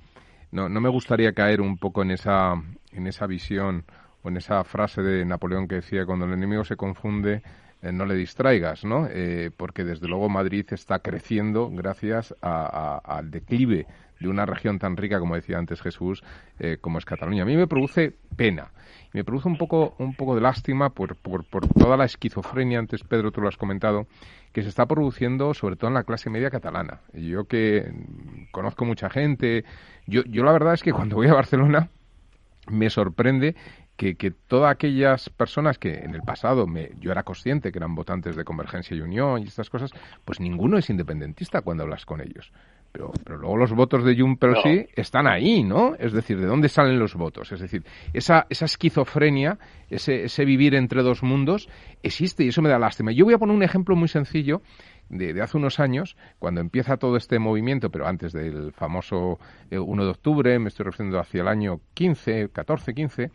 no, 0.52 0.70
no 0.70 0.80
me 0.80 0.88
gustaría 0.88 1.34
caer 1.34 1.60
un 1.60 1.76
poco 1.76 2.00
en 2.02 2.12
esa, 2.12 2.54
en 2.90 3.06
esa 3.06 3.26
visión 3.26 3.84
o 4.22 4.30
en 4.30 4.38
esa 4.38 4.64
frase 4.64 5.02
de 5.02 5.26
Napoleón 5.26 5.68
que 5.68 5.76
decía, 5.76 6.06
cuando 6.06 6.24
el 6.24 6.32
enemigo 6.32 6.64
se 6.64 6.76
confunde, 6.76 7.42
eh, 7.82 7.92
no 7.92 8.06
le 8.06 8.14
distraigas, 8.14 8.84
¿no? 8.84 9.06
Eh, 9.10 9.50
porque 9.54 9.84
desde 9.84 10.06
luego 10.06 10.28
Madrid 10.30 10.66
está 10.70 10.98
creciendo 11.00 11.70
gracias 11.70 12.34
al 12.40 13.30
declive 13.30 13.86
de 14.18 14.28
una 14.28 14.44
región 14.44 14.78
tan 14.78 14.96
rica, 14.96 15.18
como 15.18 15.34
decía 15.34 15.58
antes 15.58 15.80
Jesús, 15.80 16.22
eh, 16.58 16.76
como 16.80 16.98
es 16.98 17.06
Cataluña. 17.06 17.42
A 17.42 17.46
mí 17.46 17.56
me 17.56 17.66
produce 17.66 18.14
pena. 18.36 18.70
Me 19.12 19.24
produce 19.24 19.48
un 19.48 19.56
poco, 19.56 19.94
un 19.98 20.14
poco 20.14 20.34
de 20.34 20.40
lástima 20.40 20.90
por, 20.90 21.16
por, 21.16 21.44
por, 21.44 21.66
toda 21.66 21.96
la 21.96 22.04
esquizofrenia, 22.04 22.78
antes 22.78 23.02
Pedro 23.02 23.32
tú 23.32 23.40
lo 23.40 23.48
has 23.48 23.56
comentado, 23.56 24.06
que 24.52 24.62
se 24.62 24.68
está 24.68 24.86
produciendo 24.86 25.52
sobre 25.54 25.76
todo 25.76 25.88
en 25.88 25.94
la 25.94 26.04
clase 26.04 26.30
media 26.30 26.50
catalana. 26.50 27.00
Yo 27.12 27.44
que 27.44 27.92
conozco 28.52 28.84
mucha 28.84 29.10
gente, 29.10 29.64
yo, 30.06 30.22
yo 30.24 30.44
la 30.44 30.52
verdad 30.52 30.74
es 30.74 30.82
que 30.82 30.92
cuando 30.92 31.16
voy 31.16 31.28
a 31.28 31.34
Barcelona 31.34 31.88
me 32.68 32.88
sorprende 32.90 33.56
que, 33.96 34.30
todas 34.30 34.72
aquellas 34.72 35.28
personas 35.28 35.78
que 35.78 35.98
en 35.98 36.14
el 36.14 36.22
pasado 36.22 36.66
me, 36.66 36.92
yo 37.00 37.12
era 37.12 37.22
consciente 37.22 37.70
que 37.70 37.78
eran 37.78 37.94
votantes 37.94 38.34
de 38.34 38.44
Convergencia 38.44 38.96
y 38.96 39.02
Unión 39.02 39.42
y 39.42 39.46
estas 39.46 39.68
cosas, 39.68 39.90
pues 40.24 40.40
ninguno 40.40 40.78
es 40.78 40.88
independentista 40.88 41.60
cuando 41.60 41.82
hablas 41.82 42.06
con 42.06 42.22
ellos. 42.22 42.50
Pero, 42.92 43.12
pero 43.24 43.38
luego 43.38 43.56
los 43.56 43.72
votos 43.72 44.04
de 44.04 44.16
Juncker 44.18 44.56
sí 44.62 44.86
están 44.96 45.28
ahí, 45.28 45.62
¿no? 45.62 45.94
Es 45.96 46.12
decir, 46.12 46.40
¿de 46.40 46.46
dónde 46.46 46.68
salen 46.68 46.98
los 46.98 47.14
votos? 47.14 47.52
Es 47.52 47.60
decir, 47.60 47.84
esa, 48.12 48.46
esa 48.50 48.64
esquizofrenia, 48.64 49.58
ese, 49.88 50.24
ese 50.24 50.44
vivir 50.44 50.74
entre 50.74 51.02
dos 51.02 51.22
mundos, 51.22 51.68
existe 52.02 52.44
y 52.44 52.48
eso 52.48 52.62
me 52.62 52.68
da 52.68 52.80
lástima. 52.80 53.12
Yo 53.12 53.24
voy 53.24 53.34
a 53.34 53.38
poner 53.38 53.54
un 53.54 53.62
ejemplo 53.62 53.94
muy 53.94 54.08
sencillo 54.08 54.60
de, 55.10 55.42
hace 55.42 55.56
unos 55.56 55.80
años, 55.80 56.16
cuando 56.38 56.60
empieza 56.60 56.96
todo 56.96 57.16
este 57.16 57.38
movimiento, 57.38 57.90
pero 57.90 58.06
antes 58.06 58.32
del 58.32 58.72
famoso 58.72 59.38
1 59.70 60.02
eh, 60.02 60.04
de 60.04 60.10
octubre, 60.10 60.58
me 60.58 60.68
estoy 60.68 60.84
refiriendo 60.84 61.18
hacia 61.18 61.42
el 61.42 61.48
año 61.48 61.80
15, 61.94 62.50
14, 62.50 62.94
15, 62.94 63.30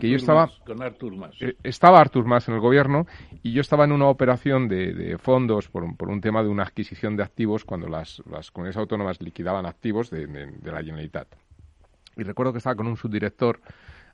que 0.00 0.08
yo 0.08 0.16
estaba... 0.16 0.48
con 0.64 0.82
Artur 0.82 1.16
Mas. 1.16 1.34
Eh, 1.40 1.56
estaba 1.64 2.00
Artur 2.00 2.24
Mas 2.24 2.48
en 2.48 2.54
el 2.54 2.60
gobierno 2.60 3.06
y 3.42 3.52
yo 3.52 3.60
estaba 3.60 3.84
en 3.84 3.92
una 3.92 4.06
operación 4.06 4.68
de, 4.68 5.16
fondos 5.18 5.68
por, 5.68 5.84
un 5.84 6.20
tema 6.20 6.42
de 6.42 6.48
una 6.48 6.62
adquisición 6.62 7.16
de 7.16 7.24
activos 7.24 7.64
cuando 7.64 7.88
las, 7.88 8.22
las 8.30 8.50
comunidades 8.50 8.76
autónomas 8.76 9.20
liquidaban 9.20 9.66
activos 9.66 10.10
de, 10.10 10.26
la 10.62 10.78
Generalitat. 10.78 11.28
Y 12.16 12.22
recuerdo 12.22 12.52
que 12.52 12.58
estaba 12.58 12.76
con 12.76 12.86
un 12.86 12.96
subdirector 12.96 13.60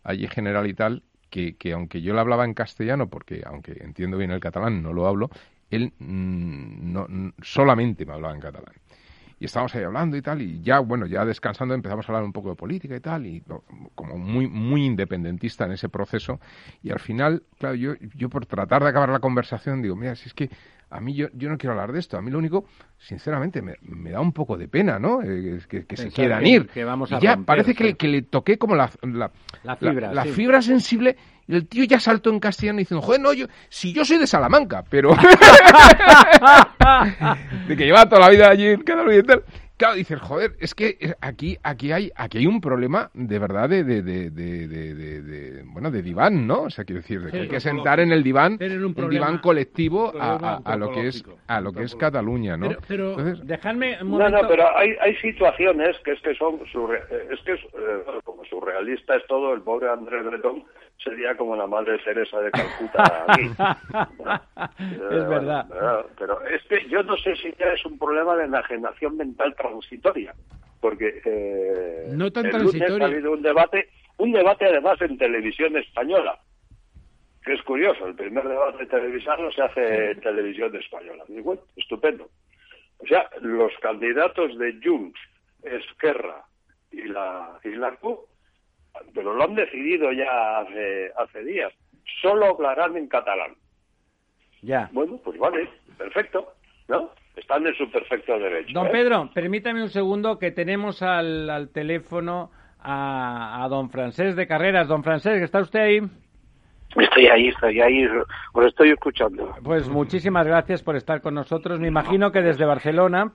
allí 0.03 0.27
general 0.29 0.67
y 0.67 0.75
tal, 0.75 1.03
que, 1.31 1.57
que, 1.57 1.73
aunque 1.73 2.03
yo 2.03 2.15
le 2.15 2.21
hablaba 2.21 2.45
en 2.45 2.55
castellano, 2.55 3.09
porque 3.09 3.43
aunque 3.47 3.73
entiendo 3.81 4.19
bien 4.19 4.31
el 4.33 4.41
catalán, 4.41 4.83
no 4.83 4.93
lo 4.93 5.07
hablo, 5.07 5.31
él 5.77 5.93
mm, 5.99 6.93
no, 6.93 7.07
solamente 7.43 8.05
me 8.07 8.13
hablaba 8.13 8.35
en 8.35 8.41
catalán. 8.41 8.75
Y 9.39 9.47
estábamos 9.47 9.75
ahí 9.75 9.83
hablando 9.83 10.17
y 10.17 10.23
tal, 10.23 10.41
y 10.41 10.63
ya, 10.63 10.79
bueno, 10.79 11.05
ya 11.05 11.25
descansando 11.25 11.75
empezamos 11.75 12.09
a 12.09 12.13
hablar 12.13 12.23
un 12.23 12.33
poco 12.33 12.51
de 12.51 12.55
política 12.55 12.95
y 12.95 13.01
tal, 13.01 13.27
y 13.27 13.43
como 13.97 14.17
muy, 14.17 14.47
muy 14.47 14.87
independentista 14.87 15.65
en 15.65 15.73
ese 15.73 15.89
proceso. 15.89 16.39
Y 16.81 16.93
al 16.93 17.01
final, 17.01 17.43
claro, 17.59 17.75
yo, 17.75 17.95
yo 18.15 18.29
por 18.29 18.47
tratar 18.47 18.85
de 18.85 18.91
acabar 18.91 19.09
la 19.09 19.19
conversación 19.19 19.83
digo, 19.83 19.97
mira, 19.97 20.15
si 20.15 20.29
es 20.29 20.35
que 20.35 20.49
a 20.93 21.01
mí 21.01 21.15
yo, 21.15 21.29
yo 21.33 21.49
no 21.49 21.57
quiero 21.57 21.73
hablar 21.73 21.91
de 21.91 21.99
esto. 21.99 22.19
A 22.19 22.23
mí 22.23 22.31
lo 22.31 22.39
único, 22.39 22.67
sinceramente, 22.99 23.63
me, 23.63 24.11
da 24.11 24.21
un 24.21 24.33
poco 24.33 24.59
de 24.59 24.69
pena, 24.69 24.99
¿no? 24.99 25.23
Eh, 25.23 25.59
que, 25.67 25.97
se 25.97 26.11
quieran 26.11 26.47
ir. 26.47 26.69
Que 26.69 26.85
vamos 26.85 27.11
a 27.13 27.19
ya 27.19 27.39
parece 27.39 27.75
que, 27.75 27.95
que, 27.95 28.09
le 28.09 28.23
toqué 28.23 28.59
como 28.59 28.77
la, 28.77 28.91
la, 29.03 29.77
fibra, 29.77 30.13
la, 30.13 30.25
fibra 30.27 30.61
sensible 30.61 31.17
y 31.47 31.57
el 31.57 31.67
tío 31.69 31.85
ya 31.85 31.99
saltó 32.01 32.31
en 32.31 32.41
castellano 32.41 32.79
diciendo, 32.79 33.05
joder, 33.05 33.21
no, 33.21 33.33
yo, 33.33 33.47
si 33.69 33.93
yo 33.93 34.05
soy 34.05 34.19
de 34.19 34.27
Salamanca, 34.27 34.85
pero... 34.89 35.11
de 37.69 37.77
que 37.77 37.85
lleva 37.85 38.09
toda 38.09 38.23
la 38.23 38.31
vida 38.31 38.49
allí 38.51 38.69
en 38.69 38.83
Cataluña 38.83 39.19
y 39.19 39.23
tal. 39.23 39.45
Claro, 39.83 39.97
dices, 39.97 40.21
joder, 40.21 40.53
es 40.61 40.77
que 40.77 40.97
eh, 41.01 41.15
aquí, 41.21 41.59
aquí, 41.65 41.91
hay, 41.91 42.13
aquí 42.15 42.39
hay 42.39 42.47
un 42.47 42.61
problema 42.61 43.11
de 43.15 43.39
verdad 43.41 43.69
de, 43.69 43.83
de, 43.83 44.01
de, 44.01 44.31
de 44.31 45.63
bueno, 45.65 45.91
de 45.91 46.03
diván, 46.03 46.47
¿no? 46.47 46.63
O 46.63 46.71
sea, 46.71 46.85
quiero 46.85 47.01
decir, 47.01 47.21
que 47.33 47.41
hay 47.41 47.49
que 47.49 47.59
sentar 47.59 47.99
en 47.99 48.13
el 48.13 48.23
diván, 48.23 48.59
un, 48.61 49.11
diván 49.11 49.39
colectivo 49.39 50.13
a, 50.17 50.61
a, 50.65 50.77
lo 50.77 50.93
que 50.93 51.09
es 51.09 51.25
a 51.49 51.61
lo 51.61 51.73
que 51.73 51.83
es 51.83 51.97
Cataluña, 51.97 52.57
¿no? 52.57 52.69
Pero, 52.87 53.17
dejadme 53.43 54.01
un 54.01 54.11
momento... 54.11 54.37
No, 54.37 54.43
no, 54.43 54.49
pero 54.49 54.77
hay, 54.77 54.91
hay 55.01 55.17
situaciones 55.17 55.97
que 56.05 56.13
es 56.13 56.21
que 56.21 56.35
son, 56.37 56.61
es 56.63 57.41
que 57.41 57.53
es, 57.55 57.61
eh, 57.61 58.21
como 58.23 58.45
surrealista 58.45 59.17
es 59.17 59.27
todo, 59.27 59.53
el 59.53 59.63
pobre 59.63 59.89
Andrés 59.89 60.25
Bretón 60.25 60.63
sería 61.03 61.37
como 61.37 61.57
la 61.57 61.67
madre 61.67 61.99
Teresa 61.99 62.41
de 62.41 62.51
Calcuta 62.51 63.25
aquí. 63.27 63.43
es 65.11 65.29
verdad. 65.29 65.67
Pero, 66.19 66.43
es 66.47 66.63
que 66.65 66.89
yo 66.89 67.03
no 67.03 67.17
sé 67.17 67.35
si 67.37 67.53
ya 67.59 67.73
es 67.73 67.85
un 67.85 67.99
problema 67.99 68.37
de 68.37 68.45
enajenación 68.45 69.17
mental 69.17 69.55
transitoria, 69.57 70.35
porque 70.81 71.21
eh, 71.25 72.07
no 72.11 72.31
tan 72.31 72.47
el 72.47 72.53
transitoria. 72.53 73.07
ha 73.07 73.09
habido 73.09 73.33
un 73.33 73.43
debate, 73.43 73.89
un 74.19 74.33
debate 74.33 74.67
además 74.67 75.01
en 75.01 75.19
televisión 75.19 75.77
española, 75.77 76.39
que 77.45 77.55
es 77.55 77.63
curioso, 77.63 78.07
el 78.07 78.15
primer 78.15 78.47
debate 78.47 78.87
televisado 78.87 79.51
se 79.51 79.63
hace 79.63 80.11
en 80.13 80.21
televisión 80.21 80.75
española. 80.77 81.25
Y 81.29 81.41
bueno, 81.41 81.63
estupendo. 81.77 82.29
O 82.99 83.07
sea, 83.07 83.29
los 83.41 83.73
candidatos 83.81 84.57
de 84.59 84.79
Junts, 84.83 85.19
Esquerra 85.65 86.45
y 86.93 87.03
la, 87.03 87.59
y 87.65 87.71
la 87.71 87.97
pero 89.15 89.35
lo 89.35 89.45
han 89.45 89.55
decidido 89.55 90.13
ya 90.13 90.59
hace, 90.59 91.13
hace 91.17 91.45
días, 91.45 91.73
solo 92.21 92.47
hablarán 92.47 92.97
en 92.97 93.09
catalán. 93.09 93.55
Ya. 94.63 94.89
Bueno, 94.93 95.19
pues 95.25 95.39
vale, 95.39 95.69
perfecto, 95.99 96.53
¿no? 96.89 97.11
Están 97.37 97.67
en 97.67 97.75
su 97.75 97.91
perfecto 97.91 98.39
derecho. 98.39 98.73
Don 98.75 98.87
¿eh? 98.89 98.91
Pedro, 98.93 99.31
permítame 99.35 99.83
un 99.83 99.89
segundo 99.89 100.39
que 100.39 100.51
tenemos 100.51 101.03
al, 101.03 101.49
al 101.49 101.71
teléfono 101.71 102.51
a, 102.79 103.65
a, 103.65 103.69
don 103.69 103.91
Francés 103.91 104.37
de 104.37 104.47
Carreras. 104.47 104.89
Don 104.89 105.03
Francés, 105.03 105.43
¿está 105.43 105.61
usted 105.61 105.81
ahí? 105.81 106.01
Estoy 106.97 107.27
ahí, 107.27 107.49
estoy 107.49 107.81
ahí, 107.81 108.07
os 108.53 108.67
estoy 108.67 108.91
escuchando. 108.91 109.55
Pues 109.65 109.89
muchísimas 109.89 110.47
gracias 110.47 110.83
por 110.83 110.97
estar 110.97 111.23
con 111.23 111.35
nosotros. 111.35 111.81
Me 111.81 111.89
imagino 111.89 112.31
que 112.33 112.43
desde 112.43 112.67
Barcelona. 112.67 113.33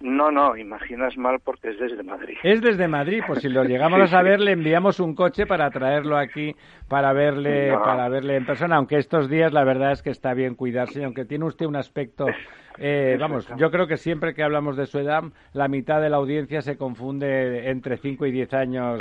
No, 0.00 0.30
no, 0.30 0.56
imaginas 0.56 1.16
mal 1.16 1.40
porque 1.44 1.70
es 1.70 1.78
desde 1.78 2.02
Madrid. 2.02 2.36
Es 2.42 2.60
desde 2.60 2.88
Madrid, 2.88 3.22
pues 3.26 3.40
si 3.40 3.48
lo 3.48 3.64
llegamos 3.64 4.00
a 4.00 4.06
saber 4.08 4.40
le 4.40 4.52
enviamos 4.52 4.98
un 4.98 5.14
coche 5.14 5.46
para 5.46 5.70
traerlo 5.70 6.16
aquí 6.16 6.54
para 6.88 7.12
verle 7.12 7.72
para 7.72 8.08
verle 8.08 8.36
en 8.36 8.46
persona, 8.46 8.76
aunque 8.76 8.96
estos 8.96 9.28
días 9.28 9.52
la 9.52 9.64
verdad 9.64 9.92
es 9.92 10.02
que 10.02 10.10
está 10.10 10.32
bien 10.34 10.54
cuidarse, 10.54 11.04
aunque 11.04 11.24
tiene 11.24 11.44
usted 11.44 11.66
un 11.66 11.76
aspecto 11.76 12.26
eh, 12.78 13.18
vamos, 13.20 13.46
yo 13.58 13.70
creo 13.70 13.86
que 13.86 13.98
siempre 13.98 14.32
que 14.32 14.42
hablamos 14.42 14.74
de 14.76 14.86
su 14.86 14.98
edad, 14.98 15.22
la 15.52 15.68
mitad 15.68 16.00
de 16.00 16.08
la 16.08 16.16
audiencia 16.16 16.62
se 16.62 16.78
confunde 16.78 17.68
entre 17.68 17.98
5 17.98 18.24
y 18.24 18.32
10 18.32 18.54
años 18.54 19.00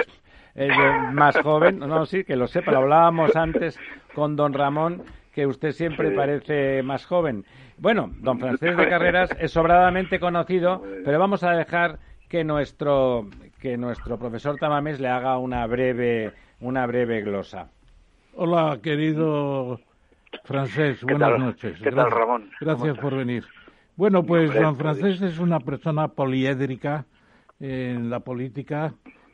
eh, 0.55 0.69
más 1.13 1.38
joven. 1.41 1.79
No, 1.79 2.05
sí, 2.05 2.25
que 2.25 2.35
lo 2.35 2.47
sepa, 2.47 2.71
lo 2.71 2.79
hablábamos 2.79 3.35
antes 3.38 3.79
con 4.13 4.35
don 4.35 4.53
Ramón, 4.53 5.03
que 5.33 5.45
usted 5.45 5.71
siempre 5.71 6.11
parece 6.11 6.83
más 6.83 7.05
joven. 7.05 7.45
Bueno, 7.77 8.11
don 8.19 8.39
Francés 8.39 8.75
de 8.75 8.89
Carreras 8.89 9.29
es 9.39 9.51
sobradamente 9.51 10.19
conocido, 10.19 10.83
pero 11.05 11.19
vamos 11.19 11.43
a 11.43 11.51
dejar 11.51 11.99
que 12.27 12.43
nuestro 12.43 13.27
que 13.59 13.77
nuestro 13.77 14.17
profesor 14.17 14.57
Tamames 14.57 14.99
le 14.99 15.09
haga 15.09 15.37
una 15.37 15.65
breve 15.67 16.33
una 16.61 16.85
breve 16.85 17.21
glosa. 17.21 17.69
Hola, 18.35 18.79
querido 18.81 19.79
Francés, 20.43 21.03
buenas 21.03 21.39
noches. 21.39 21.79
¿Qué 21.81 21.91
tal, 21.91 22.11
Ramón? 22.11 22.49
Gracias 22.61 22.97
por 22.97 23.15
venir. 23.15 23.45
Bueno, 23.95 24.23
pues 24.23 24.53
don 24.53 24.77
Francés 24.77 25.21
es 25.21 25.39
una 25.39 25.59
persona 25.59 26.07
poliédrica 26.07 27.05
en 27.59 28.09
la 28.09 28.21
política, 28.21 28.93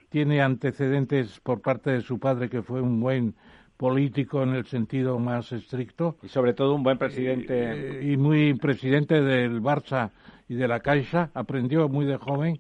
tiene 0.10 0.42
antecedentes 0.42 1.40
por 1.42 1.62
parte 1.62 1.92
de 1.92 2.02
su 2.02 2.20
padre 2.20 2.50
que 2.50 2.64
fue 2.64 2.82
un 2.82 3.00
buen 3.00 3.36
político 3.78 4.44
en 4.44 4.56
el 4.56 4.66
sentido 4.66 5.20
más 5.20 5.52
estricto. 5.52 6.18
Y 6.24 6.30
sobre 6.30 6.54
todo 6.54 6.76
un 6.76 6.84
buen 6.84 6.98
presidente. 6.98 8.00
Eh, 8.00 8.12
y 8.12 8.18
muy 8.18 8.54
presidente 8.54 9.22
del 9.22 9.62
Barça 9.62 10.12
y 10.48 10.56
de 10.56 10.68
la 10.68 10.80
Caixa, 10.80 11.32
aprendió 11.34 11.90
muy 11.90 12.06
de 12.06 12.18
joven. 12.18 12.60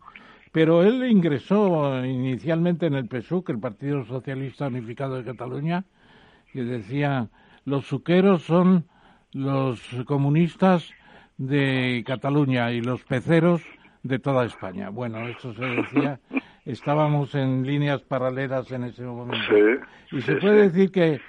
Pero 0.52 0.84
él 0.84 1.04
ingresó 1.10 2.04
inicialmente 2.06 2.86
en 2.86 2.96
el 2.96 3.08
PSUC, 3.08 3.50
el 3.50 3.60
Partido 3.60 4.06
Socialista 4.06 4.68
Unificado 4.68 5.16
de 5.16 5.26
Cataluña, 5.26 5.84
que 6.54 6.64
decía, 6.64 7.28
los 7.66 7.86
suqueros 7.86 8.44
son 8.44 8.86
los 9.34 9.82
comunistas 10.06 10.90
de 11.38 12.04
Cataluña 12.08 12.72
y 12.72 12.80
los 12.80 13.04
peceros 13.04 13.62
de 14.04 14.20
toda 14.20 14.46
España. 14.46 14.90
Bueno, 14.90 15.28
eso 15.28 15.54
se 15.54 15.66
decía 15.66 16.20
estábamos 16.66 17.34
en 17.36 17.66
líneas 17.66 18.02
paralelas 18.02 18.72
en 18.72 18.86
ese 18.86 19.04
momento. 19.04 19.56
y 20.12 20.22
se 20.22 20.36
puede 20.38 20.70
decir 20.70 20.92
que 20.92 21.22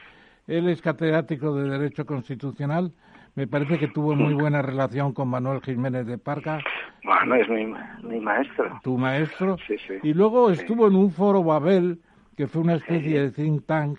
él 0.47 0.69
es 0.69 0.81
catedrático 0.81 1.55
de 1.55 1.69
Derecho 1.69 2.07
Constitucional. 2.07 2.93
Me 3.35 3.47
parece 3.47 3.79
que 3.79 3.89
tuvo 3.89 4.15
muy 4.15 4.33
buena 4.33 4.63
relación 4.63 5.13
con 5.13 5.29
Manuel 5.29 5.61
Jiménez 5.61 6.07
de 6.07 6.17
Parca. 6.17 6.59
Bueno, 7.05 7.35
es 7.35 7.49
mi, 7.49 8.19
maestro. 8.19 8.81
Tu 8.83 8.97
maestro. 8.97 9.59
Y 10.03 10.15
luego 10.15 10.51
estuvo 10.51 10.89
en 10.89 10.97
un 10.97 11.11
foro 11.11 11.45
Babel, 11.45 12.01
que 12.35 12.47
fue 12.47 12.63
una 12.63 12.77
especie 12.77 13.21
de 13.21 13.31
think 13.31 13.67
tank 13.67 13.99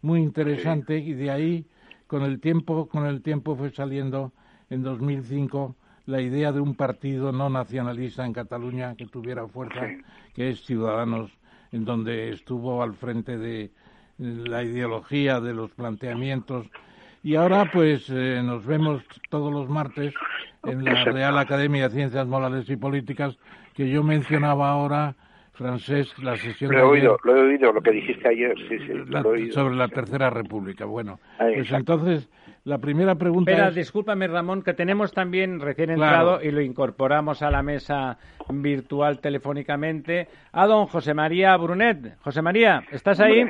muy 0.00 0.20
interesante, 0.20 0.96
y 0.98 1.12
de 1.12 1.30
ahí, 1.30 1.66
con 2.06 2.22
el 2.22 2.40
tiempo, 2.40 2.88
con 2.88 3.04
el 3.04 3.20
tiempo 3.20 3.56
fue 3.56 3.70
saliendo 3.70 4.32
en 4.70 4.82
2005 4.82 5.76
la 6.08 6.22
idea 6.22 6.52
de 6.52 6.60
un 6.60 6.74
partido 6.74 7.32
no 7.32 7.50
nacionalista 7.50 8.24
en 8.24 8.32
Cataluña 8.32 8.94
que 8.96 9.04
tuviera 9.04 9.46
fuerza, 9.46 9.88
que 10.34 10.48
es 10.48 10.64
Ciudadanos, 10.64 11.30
en 11.70 11.84
donde 11.84 12.30
estuvo 12.30 12.82
al 12.82 12.94
frente 12.94 13.36
de 13.36 13.70
la 14.16 14.62
ideología, 14.62 15.38
de 15.38 15.52
los 15.52 15.70
planteamientos. 15.72 16.66
Y 17.22 17.34
ahora 17.34 17.70
pues 17.70 18.08
eh, 18.08 18.40
nos 18.42 18.64
vemos 18.64 19.02
todos 19.28 19.52
los 19.52 19.68
martes 19.68 20.14
en 20.64 20.82
la 20.82 21.04
Real 21.04 21.36
Academia 21.36 21.90
de 21.90 21.94
Ciencias 21.94 22.26
Morales 22.26 22.70
y 22.70 22.76
Políticas 22.76 23.36
que 23.74 23.90
yo 23.90 24.02
mencionaba 24.02 24.70
ahora 24.70 25.14
francés 25.52 26.16
la 26.22 26.36
sesión 26.36 26.72
lo 26.72 26.78
he 26.78 26.82
oído, 26.82 27.18
lo 27.22 27.36
he 27.36 27.40
oído, 27.50 27.70
lo 27.70 27.82
que 27.82 27.90
dijiste 27.90 28.28
ayer, 28.28 28.56
sí, 28.66 28.78
sí, 28.78 29.52
sobre 29.52 29.74
la 29.74 29.88
Tercera 29.88 30.30
República. 30.30 30.86
Bueno, 30.86 31.20
pues 31.36 31.70
entonces 31.70 32.30
la 32.68 32.78
primera 32.78 33.14
pregunta 33.14 33.50
Espera, 33.50 33.70
discúlpame 33.70 34.26
Ramón, 34.26 34.62
que 34.62 34.74
tenemos 34.74 35.12
también 35.12 35.58
recién 35.58 35.90
entrado 35.90 36.42
y 36.42 36.50
lo 36.50 36.60
incorporamos 36.60 37.40
a 37.42 37.50
la 37.50 37.62
mesa 37.62 38.18
virtual 38.50 39.20
telefónicamente 39.20 40.28
a 40.52 40.66
don 40.66 40.86
José 40.86 41.14
María 41.14 41.56
Brunet. 41.56 42.18
José 42.20 42.42
María, 42.42 42.84
¿estás 42.92 43.20
ahí? 43.20 43.44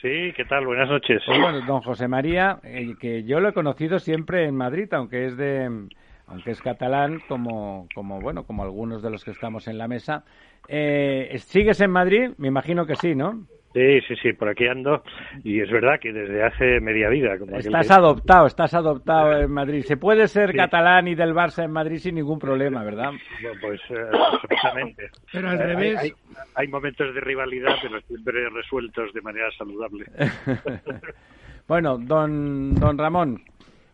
Sí, 0.00 0.32
¿qué 0.36 0.44
tal? 0.48 0.66
Buenas 0.66 0.88
noches. 0.88 1.20
Pues 1.26 1.40
bueno, 1.40 1.60
don 1.66 1.82
José 1.82 2.06
María, 2.06 2.60
eh, 2.62 2.94
que 3.00 3.24
yo 3.24 3.40
lo 3.40 3.48
he 3.48 3.52
conocido 3.52 3.98
siempre 3.98 4.46
en 4.46 4.56
Madrid, 4.56 4.88
aunque 4.92 5.26
es 5.26 5.36
de 5.36 5.88
aunque 6.28 6.52
es 6.52 6.62
catalán, 6.62 7.20
como, 7.26 7.88
como 7.92 8.20
bueno, 8.20 8.44
como 8.44 8.62
algunos 8.62 9.02
de 9.02 9.10
los 9.10 9.24
que 9.24 9.32
estamos 9.32 9.66
en 9.66 9.78
la 9.78 9.88
mesa. 9.88 10.22
Eh, 10.68 11.36
¿Sigues 11.38 11.80
en 11.80 11.90
Madrid? 11.90 12.30
Me 12.38 12.46
imagino 12.46 12.86
que 12.86 12.94
sí, 12.94 13.16
¿no? 13.16 13.46
Sí, 13.72 14.00
sí, 14.08 14.16
sí, 14.20 14.32
por 14.32 14.48
aquí 14.48 14.66
ando 14.66 15.04
y 15.44 15.60
es 15.60 15.70
verdad 15.70 16.00
que 16.00 16.12
desde 16.12 16.42
hace 16.42 16.80
media 16.80 17.08
vida. 17.08 17.38
Como 17.38 17.56
estás 17.56 17.88
adoptado, 17.92 18.46
estás 18.46 18.74
adoptado 18.74 19.38
en 19.38 19.52
Madrid. 19.52 19.84
Se 19.84 19.96
puede 19.96 20.26
ser 20.26 20.56
catalán 20.56 21.06
y 21.06 21.14
del 21.14 21.32
Barça 21.32 21.64
en 21.64 21.70
Madrid 21.70 21.98
sin 21.98 22.16
ningún 22.16 22.40
problema, 22.40 22.82
¿verdad? 22.82 23.12
pues 23.60 23.80
eh, 23.90 24.10
absolutamente. 24.32 25.10
Pero 25.32 25.50
al 25.50 25.60
eh, 25.60 25.66
revés. 25.66 25.98
Hay, 25.98 26.12
hay, 26.56 26.66
momentos 26.66 27.14
de 27.14 27.20
rivalidad, 27.20 27.76
pero 27.80 28.00
siempre 28.00 28.48
resueltos 28.50 29.12
de 29.12 29.20
manera 29.22 29.46
saludable. 29.56 30.04
bueno, 31.68 31.96
don, 31.96 32.74
don 32.74 32.98
Ramón. 32.98 33.44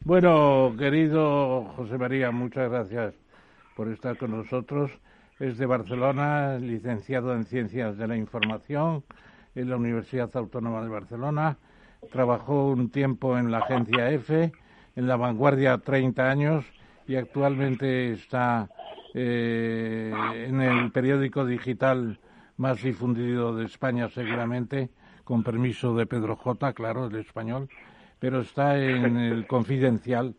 Bueno, 0.04 0.74
querido 0.78 1.64
José 1.76 1.98
María, 1.98 2.30
muchas 2.30 2.70
gracias 2.70 3.14
por 3.76 3.88
estar 3.88 4.16
con 4.16 4.30
nosotros. 4.30 4.90
Es 5.38 5.58
de 5.58 5.66
Barcelona, 5.66 6.56
licenciado 6.56 7.34
en 7.34 7.44
Ciencias 7.44 7.98
de 7.98 8.08
la 8.08 8.16
Información 8.16 9.04
en 9.56 9.70
la 9.70 9.76
Universidad 9.76 10.30
Autónoma 10.36 10.82
de 10.82 10.88
Barcelona. 10.88 11.58
Trabajó 12.12 12.68
un 12.68 12.90
tiempo 12.90 13.36
en 13.36 13.50
la 13.50 13.58
agencia 13.58 14.10
EFE, 14.10 14.52
en 14.94 15.08
la 15.08 15.16
vanguardia 15.16 15.78
30 15.78 16.30
años 16.30 16.64
y 17.08 17.16
actualmente 17.16 18.12
está 18.12 18.68
eh, 19.14 20.12
en 20.48 20.60
el 20.60 20.92
periódico 20.92 21.44
digital 21.44 22.20
más 22.58 22.82
difundido 22.82 23.56
de 23.56 23.64
España 23.64 24.08
seguramente, 24.08 24.90
con 25.24 25.42
permiso 25.42 25.94
de 25.96 26.06
Pedro 26.06 26.36
J, 26.36 26.72
claro, 26.72 27.06
el 27.06 27.16
español, 27.16 27.68
pero 28.18 28.40
está 28.40 28.78
en 28.78 29.16
el 29.16 29.46
Confidencial 29.46 30.36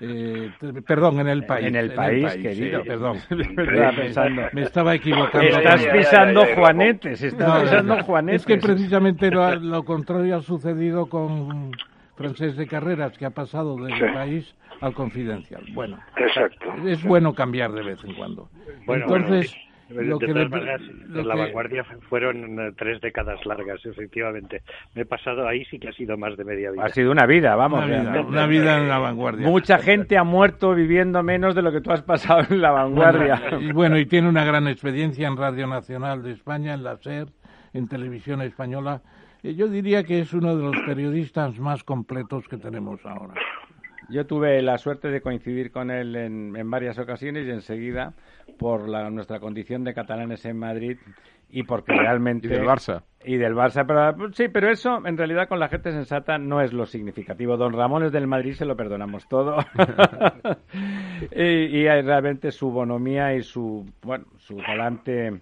eh, 0.00 0.50
perdón, 0.86 1.20
en 1.20 1.28
el 1.28 1.44
país. 1.44 1.66
En 1.66 1.76
el 1.76 1.92
país, 1.92 2.34
querido. 2.36 2.82
perdón. 2.84 3.18
Me 4.52 4.62
estaba 4.62 4.94
equivocando. 4.94 5.58
Estás 5.58 5.86
pisando 5.86 6.46
juanetes, 6.54 7.22
estás 7.22 7.62
pisando 7.62 8.02
juanetes. 8.02 8.42
Es 8.42 8.46
que 8.46 8.58
precisamente 8.58 9.30
lo, 9.30 9.84
contrario 9.84 10.36
ha 10.36 10.42
sucedido 10.42 11.06
con 11.06 11.72
Francés 12.16 12.56
de 12.56 12.66
Carreras, 12.66 13.16
que 13.18 13.26
ha 13.26 13.30
pasado 13.30 13.76
del 13.76 13.98
país 14.12 14.54
al 14.80 14.94
confidencial. 14.94 15.64
Bueno, 15.74 15.98
Exacto. 16.16 16.72
es 16.86 17.02
bueno 17.04 17.34
cambiar 17.34 17.72
de 17.72 17.82
vez 17.82 18.02
en 18.04 18.14
cuando. 18.14 18.48
Entonces 18.86 19.54
lo 19.94 20.18
que 20.18 20.26
en 20.26 21.28
la 21.28 21.34
vanguardia 21.34 21.84
fueron 22.08 22.58
eh, 22.58 22.72
tres 22.76 23.00
décadas 23.00 23.44
largas, 23.46 23.84
efectivamente. 23.84 24.62
Me 24.94 25.02
he 25.02 25.04
pasado 25.04 25.46
ahí, 25.46 25.64
sí 25.66 25.78
que 25.78 25.88
ha 25.88 25.92
sido 25.92 26.16
más 26.16 26.36
de 26.36 26.44
media 26.44 26.70
vida. 26.70 26.84
Ha 26.84 26.88
sido 26.90 27.10
una 27.10 27.26
vida, 27.26 27.54
vamos. 27.54 27.84
Una 27.84 28.46
vida, 28.46 28.78
en 28.78 28.88
la 28.88 28.98
vanguardia. 28.98 29.46
Mucha 29.46 29.78
gente 29.78 30.16
ha 30.16 30.24
muerto 30.24 30.74
viviendo 30.74 31.22
menos 31.22 31.54
de 31.54 31.62
lo 31.62 31.72
que 31.72 31.80
tú 31.80 31.92
has 31.92 32.02
pasado 32.02 32.46
en 32.50 32.60
la 32.60 32.70
vanguardia. 32.70 33.42
y 33.60 33.72
bueno, 33.72 33.98
y 33.98 34.06
tiene 34.06 34.28
una 34.28 34.44
gran 34.44 34.68
experiencia 34.68 35.28
en 35.28 35.36
Radio 35.36 35.66
Nacional 35.66 36.22
de 36.22 36.32
España, 36.32 36.74
en 36.74 36.84
la 36.84 36.96
SER, 36.96 37.28
en 37.72 37.88
Televisión 37.88 38.42
Española. 38.42 39.02
Yo 39.42 39.66
diría 39.66 40.04
que 40.04 40.20
es 40.20 40.32
uno 40.32 40.56
de 40.56 40.62
los 40.62 40.76
periodistas 40.86 41.58
más 41.58 41.82
completos 41.82 42.46
que 42.48 42.58
tenemos 42.58 43.04
ahora. 43.04 43.34
Yo 44.12 44.26
tuve 44.26 44.60
la 44.60 44.76
suerte 44.76 45.08
de 45.08 45.22
coincidir 45.22 45.72
con 45.72 45.90
él 45.90 46.14
en, 46.16 46.54
en 46.54 46.70
varias 46.70 46.98
ocasiones 46.98 47.46
y 47.46 47.50
enseguida 47.50 48.12
por 48.58 48.88
la, 48.88 49.08
nuestra 49.10 49.40
condición 49.40 49.84
de 49.84 49.94
catalanes 49.94 50.44
en 50.44 50.58
Madrid 50.58 50.98
y 51.50 51.62
porque 51.62 51.92
realmente... 51.92 52.46
Y 52.46 52.50
del 52.50 52.64
Barça. 52.64 53.02
Y 53.24 53.36
del 53.36 53.54
Barça, 53.54 53.86
pero 53.86 54.32
sí, 54.32 54.48
pero 54.48 54.70
eso 54.70 55.06
en 55.06 55.16
realidad 55.16 55.48
con 55.48 55.60
la 55.60 55.68
gente 55.68 55.92
sensata 55.92 56.38
no 56.38 56.60
es 56.60 56.72
lo 56.72 56.86
significativo. 56.86 57.56
Don 57.56 57.72
Ramón 57.72 58.04
es 58.04 58.12
del 58.12 58.26
Madrid, 58.26 58.52
se 58.52 58.64
lo 58.64 58.76
perdonamos 58.76 59.28
todo. 59.28 59.56
y, 61.30 61.42
y, 61.42 61.84
realmente 61.84 62.50
su 62.50 62.70
bonomía 62.70 63.34
y 63.34 63.42
su, 63.42 63.86
bueno, 64.02 64.26
su 64.38 64.56
talante 64.56 65.40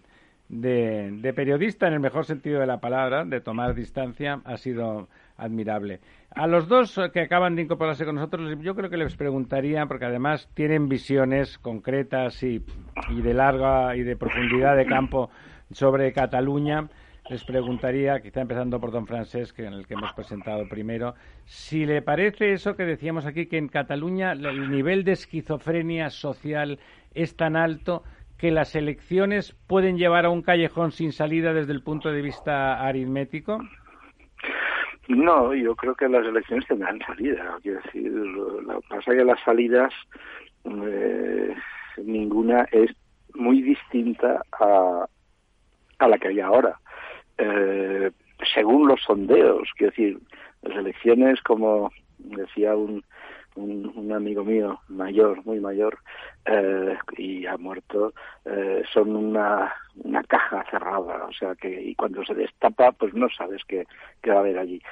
de, 0.48 1.10
de 1.12 1.32
periodista 1.32 1.88
en 1.88 1.94
el 1.94 2.00
mejor 2.00 2.24
sentido 2.24 2.60
de 2.60 2.66
la 2.66 2.78
palabra, 2.78 3.24
de 3.24 3.40
tomar 3.40 3.74
distancia, 3.74 4.40
ha 4.44 4.56
sido 4.56 5.08
admirable. 5.40 6.00
A 6.30 6.46
los 6.46 6.68
dos 6.68 7.00
que 7.12 7.20
acaban 7.20 7.56
de 7.56 7.62
incorporarse 7.62 8.04
con 8.04 8.14
nosotros, 8.14 8.56
yo 8.60 8.74
creo 8.74 8.90
que 8.90 8.96
les 8.96 9.16
preguntaría, 9.16 9.86
porque 9.86 10.04
además 10.04 10.48
tienen 10.54 10.88
visiones 10.88 11.58
concretas 11.58 12.42
y, 12.42 12.62
de 13.10 13.34
larga 13.34 13.96
y 13.96 14.02
de 14.02 14.16
profundidad 14.16 14.76
de 14.76 14.86
campo 14.86 15.30
sobre 15.72 16.12
Cataluña, 16.12 16.88
les 17.28 17.44
preguntaría, 17.44 18.20
quizá 18.20 18.40
empezando 18.40 18.80
por 18.80 18.90
don 18.90 19.06
Francés, 19.06 19.52
que 19.52 19.64
en 19.64 19.72
el 19.72 19.86
que 19.86 19.94
hemos 19.94 20.12
presentado 20.12 20.68
primero, 20.68 21.14
si 21.44 21.86
le 21.86 22.02
parece 22.02 22.52
eso 22.52 22.74
que 22.74 22.84
decíamos 22.84 23.26
aquí, 23.26 23.46
que 23.46 23.58
en 23.58 23.68
Cataluña 23.68 24.32
el 24.32 24.70
nivel 24.70 25.04
de 25.04 25.12
esquizofrenia 25.12 26.10
social 26.10 26.80
es 27.14 27.36
tan 27.36 27.56
alto 27.56 28.02
que 28.36 28.50
las 28.50 28.74
elecciones 28.74 29.54
pueden 29.66 29.98
llevar 29.98 30.24
a 30.24 30.30
un 30.30 30.42
callejón 30.42 30.92
sin 30.92 31.12
salida 31.12 31.52
desde 31.52 31.72
el 31.72 31.82
punto 31.82 32.10
de 32.10 32.22
vista 32.22 32.80
aritmético. 32.80 33.58
No, 35.10 35.52
yo 35.54 35.74
creo 35.74 35.96
que 35.96 36.08
las 36.08 36.24
elecciones 36.24 36.68
tendrán 36.68 37.00
salida. 37.00 37.58
Quiero 37.62 37.80
decir, 37.82 38.12
lo 38.12 38.80
que 38.80 38.88
pasa 38.88 39.10
es 39.10 39.18
que 39.18 39.24
las 39.24 39.40
salidas, 39.40 39.92
eh, 40.64 41.52
ninguna 42.04 42.68
es 42.70 42.92
muy 43.34 43.60
distinta 43.60 44.40
a, 44.52 45.06
a 45.98 46.08
la 46.08 46.16
que 46.16 46.28
hay 46.28 46.38
ahora. 46.38 46.78
Eh, 47.38 48.12
según 48.54 48.86
los 48.86 49.02
sondeos, 49.02 49.68
quiero 49.76 49.90
decir, 49.90 50.18
las 50.62 50.76
elecciones, 50.76 51.42
como 51.42 51.90
decía 52.18 52.76
un, 52.76 53.02
un, 53.56 54.12
amigo 54.12 54.44
mío 54.44 54.80
mayor, 54.88 55.44
muy 55.44 55.60
mayor, 55.60 55.98
eh, 56.44 56.96
y 57.16 57.46
ha 57.46 57.56
muerto, 57.56 58.12
eh, 58.44 58.82
son 58.92 59.14
una, 59.14 59.72
una 60.04 60.22
caja 60.24 60.64
cerrada, 60.70 61.26
o 61.26 61.32
sea 61.32 61.54
que 61.54 61.80
y 61.82 61.94
cuando 61.94 62.24
se 62.24 62.34
destapa, 62.34 62.92
pues 62.92 63.14
no 63.14 63.28
sabes 63.30 63.62
qué, 63.66 63.86
qué 64.22 64.30
va 64.30 64.36
a 64.36 64.40
haber 64.40 64.58
allí. 64.58 64.82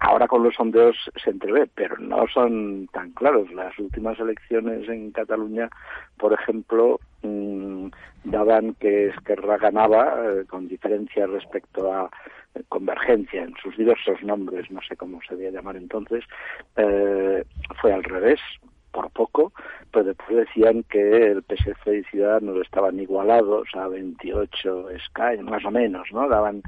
Ahora 0.00 0.28
con 0.28 0.44
los 0.44 0.54
sondeos 0.54 0.96
se 1.22 1.30
entrevé, 1.30 1.68
pero 1.74 1.96
no 1.98 2.26
son 2.28 2.86
tan 2.92 3.10
claros. 3.12 3.50
Las 3.52 3.76
últimas 3.80 4.18
elecciones 4.20 4.88
en 4.88 5.10
Cataluña, 5.10 5.68
por 6.16 6.32
ejemplo, 6.32 7.00
mmm, 7.22 7.88
daban 8.24 8.74
que 8.74 9.08
Esquerra 9.08 9.58
ganaba 9.58 10.16
eh, 10.24 10.44
con 10.46 10.68
diferencia 10.68 11.26
respecto 11.26 11.92
a 11.92 12.10
eh, 12.54 12.62
Convergencia 12.68 13.42
en 13.42 13.54
sus 13.62 13.76
diversos 13.76 14.22
nombres, 14.22 14.70
no 14.70 14.80
sé 14.82 14.96
cómo 14.96 15.20
se 15.26 15.34
debía 15.34 15.50
llamar 15.50 15.76
entonces, 15.76 16.24
eh, 16.76 17.44
fue 17.80 17.92
al 17.92 18.04
revés 18.04 18.40
por 18.90 19.10
poco, 19.10 19.52
pero 19.92 20.04
después 20.06 20.36
decían 20.46 20.82
que 20.84 21.30
el 21.30 21.42
PSC 21.42 21.98
y 21.98 22.04
Ciudadanos 22.04 22.56
estaban 22.62 22.98
igualados 22.98 23.68
a 23.74 23.86
28 23.86 24.90
escaños, 24.90 25.44
más 25.44 25.64
o 25.64 25.70
menos, 25.70 26.08
¿no? 26.12 26.28
Daban 26.28 26.62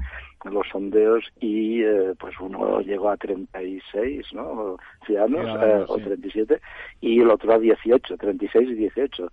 los 0.45 0.67
sondeos 0.69 1.23
y 1.39 1.83
eh, 1.83 2.13
pues 2.19 2.33
uno 2.39 2.81
llegó 2.81 3.09
a 3.09 3.17
36, 3.17 4.25
¿no? 4.33 4.77
Ciudadanos, 5.05 5.47
eh, 5.61 5.85
o 5.87 5.97
37, 5.97 6.59
y 7.01 7.21
el 7.21 7.29
otro 7.29 7.53
a 7.53 7.59
18, 7.59 8.17
36 8.17 8.69
y 8.69 8.73
18. 8.73 9.31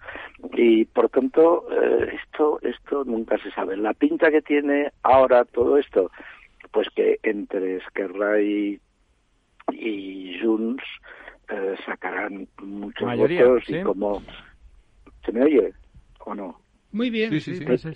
Y 0.54 0.84
por 0.86 1.08
tanto, 1.08 1.66
eh, 1.70 2.18
esto, 2.22 2.58
esto 2.62 3.04
nunca 3.04 3.38
se 3.38 3.50
sabe. 3.52 3.76
La 3.76 3.94
pinta 3.94 4.30
que 4.30 4.42
tiene 4.42 4.92
ahora 5.02 5.44
todo 5.44 5.78
esto, 5.78 6.10
pues 6.70 6.88
que 6.94 7.18
entre 7.22 7.76
Esquerra 7.76 8.40
y, 8.40 8.78
y 9.72 10.38
Junts 10.42 10.84
eh, 11.48 11.76
sacarán 11.86 12.46
muchos 12.62 13.16
votos 13.16 13.64
y 13.68 13.82
como... 13.82 14.22
¿Se 15.24 15.32
me 15.32 15.42
oye 15.42 15.74
o 16.20 16.34
no? 16.34 16.60
Muy 16.92 17.10
bien, 17.10 17.30
sí, 17.30 17.40
sí, 17.40 17.56
sí. 17.76 17.90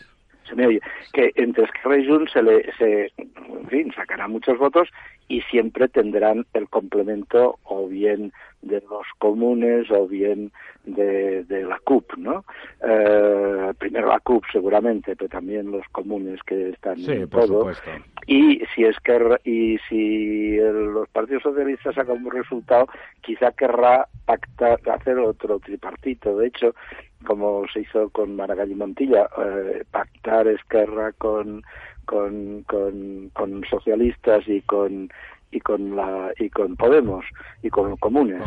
Se 0.49 0.55
me 0.55 0.67
oye. 0.67 0.81
Que 1.13 1.33
entre 1.37 1.65
Esquerra 1.65 1.99
y 1.99 2.07
Junts 2.07 2.33
se 2.33 2.43
le, 2.43 2.73
se, 2.79 3.13
en 3.17 3.69
fin, 3.69 3.93
sacará 3.95 4.29
muchos 4.29 4.59
votos 4.59 4.89
y 5.33 5.41
siempre 5.51 5.89
tendrán 5.89 6.45
el 6.53 6.69
complemento 6.69 7.59
o 7.65 7.89
bien 7.89 8.35
de 8.61 8.83
los 8.83 9.07
comunes 9.17 9.91
o 9.91 10.07
bien 10.07 10.53
de, 10.85 11.47
la 11.67 11.79
CUP, 11.79 12.19
¿no? 12.19 12.45
Eh, 12.87 13.73
primero 13.79 14.09
la 14.09 14.21
CUP 14.21 14.45
seguramente, 14.53 15.17
pero 15.17 15.31
también 15.31 15.73
los 15.73 15.89
comunes 15.91 16.39
que 16.43 16.69
están 16.69 17.01
en 17.01 17.31
todo. 17.31 17.73
Y 18.27 18.61
si 18.75 18.85
es 18.85 18.95
que 18.99 19.39
y 19.45 19.79
si 19.89 20.59
los 20.59 21.09
partidos 21.09 21.45
socialistas 21.45 21.95
sacan 21.95 22.27
un 22.27 22.31
resultado, 22.31 22.89
quizá 23.23 23.53
querrá 23.53 24.07
pactar, 24.27 24.81
hacer 24.91 25.19
otro 25.19 25.61
tripartito. 25.61 26.37
De 26.37 26.49
hecho, 26.49 26.75
como 27.25 27.65
se 27.73 27.81
hizo 27.81 28.11
con 28.11 28.37
Maragall 28.37 28.71
y 28.71 28.75
Montilla, 28.75 29.31
eh, 29.39 29.83
pactar 29.91 30.47
Esquerra 30.47 31.13
con 31.13 31.63
con, 32.13 32.63
con, 32.65 33.31
con 33.33 33.65
socialistas 33.71 34.47
y 34.47 34.61
con 34.61 35.09
y 35.51 35.61
con 35.61 35.97
la 35.97 36.31
y 36.39 36.51
con 36.51 36.77
Podemos 36.77 37.25
y 37.63 37.71
con 37.71 37.97
comunes. 37.97 38.43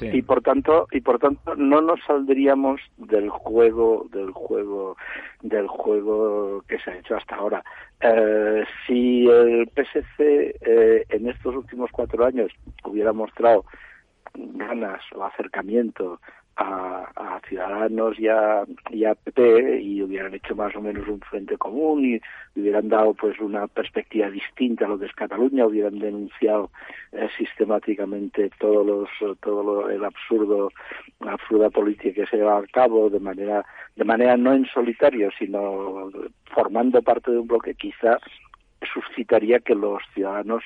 Y 0.12 0.22
por 0.22 0.42
tanto 0.42 0.86
y 0.92 1.00
por 1.00 1.18
tanto 1.18 1.56
no 1.56 1.80
nos 1.80 1.98
saldríamos 2.06 2.80
del 2.96 3.30
juego 3.30 4.06
del 4.12 4.30
juego 4.30 4.96
del 5.42 5.66
juego 5.66 6.62
que 6.68 6.78
se 6.78 6.92
ha 6.92 6.98
hecho 6.98 7.16
hasta 7.16 7.34
ahora. 7.34 7.64
Eh, 8.00 8.64
si 8.86 9.26
el 9.26 9.68
PSC 9.74 10.20
eh, 10.20 11.04
en 11.08 11.28
estos 11.28 11.56
últimos 11.56 11.90
cuatro 11.90 12.24
años 12.24 12.52
hubiera 12.84 13.12
mostrado 13.12 13.64
ganas 14.34 15.00
o 15.16 15.24
acercamiento 15.24 16.20
a, 16.56 17.10
a 17.16 17.40
Ciudadanos 17.48 18.18
y 18.18 18.28
a, 18.28 18.64
PP 19.14 19.80
y 19.80 20.02
hubieran 20.02 20.34
hecho 20.34 20.54
más 20.54 20.74
o 20.76 20.80
menos 20.80 21.06
un 21.08 21.20
frente 21.20 21.56
común 21.56 22.04
y 22.04 22.20
hubieran 22.58 22.88
dado 22.88 23.14
pues 23.14 23.38
una 23.40 23.66
perspectiva 23.66 24.30
distinta 24.30 24.84
a 24.84 24.88
lo 24.88 24.98
que 24.98 25.06
es 25.06 25.12
Cataluña, 25.12 25.66
hubieran 25.66 25.98
denunciado 25.98 26.70
eh, 27.12 27.28
sistemáticamente 27.36 28.50
todos 28.58 28.86
los 28.86 29.38
todo 29.40 29.62
lo, 29.62 29.90
el 29.90 30.04
absurdo 30.04 30.70
la 31.20 31.32
absurda 31.32 31.70
política 31.70 32.22
que 32.22 32.26
se 32.26 32.36
lleva 32.36 32.58
a 32.58 32.66
cabo 32.66 33.10
de 33.10 33.20
manera 33.20 33.64
de 33.96 34.04
manera 34.04 34.36
no 34.36 34.52
en 34.52 34.66
solitario 34.66 35.30
sino 35.38 36.10
formando 36.54 37.02
parte 37.02 37.30
de 37.30 37.38
un 37.38 37.46
bloque 37.46 37.74
quizá 37.74 38.18
suscitaría 38.92 39.60
que 39.60 39.74
los 39.74 40.02
ciudadanos 40.14 40.62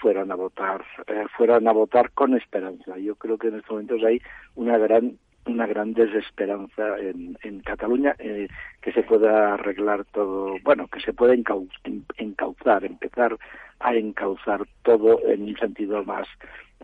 fueran 0.00 0.30
a 0.30 0.34
votar 0.34 0.84
eh, 1.06 1.24
fueran 1.36 1.68
a 1.68 1.72
votar 1.72 2.10
con 2.12 2.34
esperanza. 2.34 2.98
Yo 2.98 3.14
creo 3.16 3.38
que 3.38 3.48
en 3.48 3.56
estos 3.56 3.70
momentos 3.70 4.02
hay 4.04 4.20
una 4.54 4.76
gran 4.78 5.18
una 5.46 5.66
gran 5.66 5.92
desesperanza 5.92 6.98
en, 6.98 7.36
en 7.42 7.60
Cataluña 7.60 8.14
eh, 8.18 8.48
que 8.80 8.92
se 8.92 9.02
pueda 9.02 9.54
arreglar 9.54 10.04
todo, 10.12 10.56
bueno, 10.62 10.88
que 10.88 11.00
se 11.00 11.12
pueda 11.12 11.34
encauzar, 11.34 12.84
empezar 12.84 13.36
a 13.80 13.94
encauzar 13.94 14.66
todo 14.82 15.20
en 15.26 15.42
un 15.42 15.56
sentido 15.56 16.04
más 16.04 16.28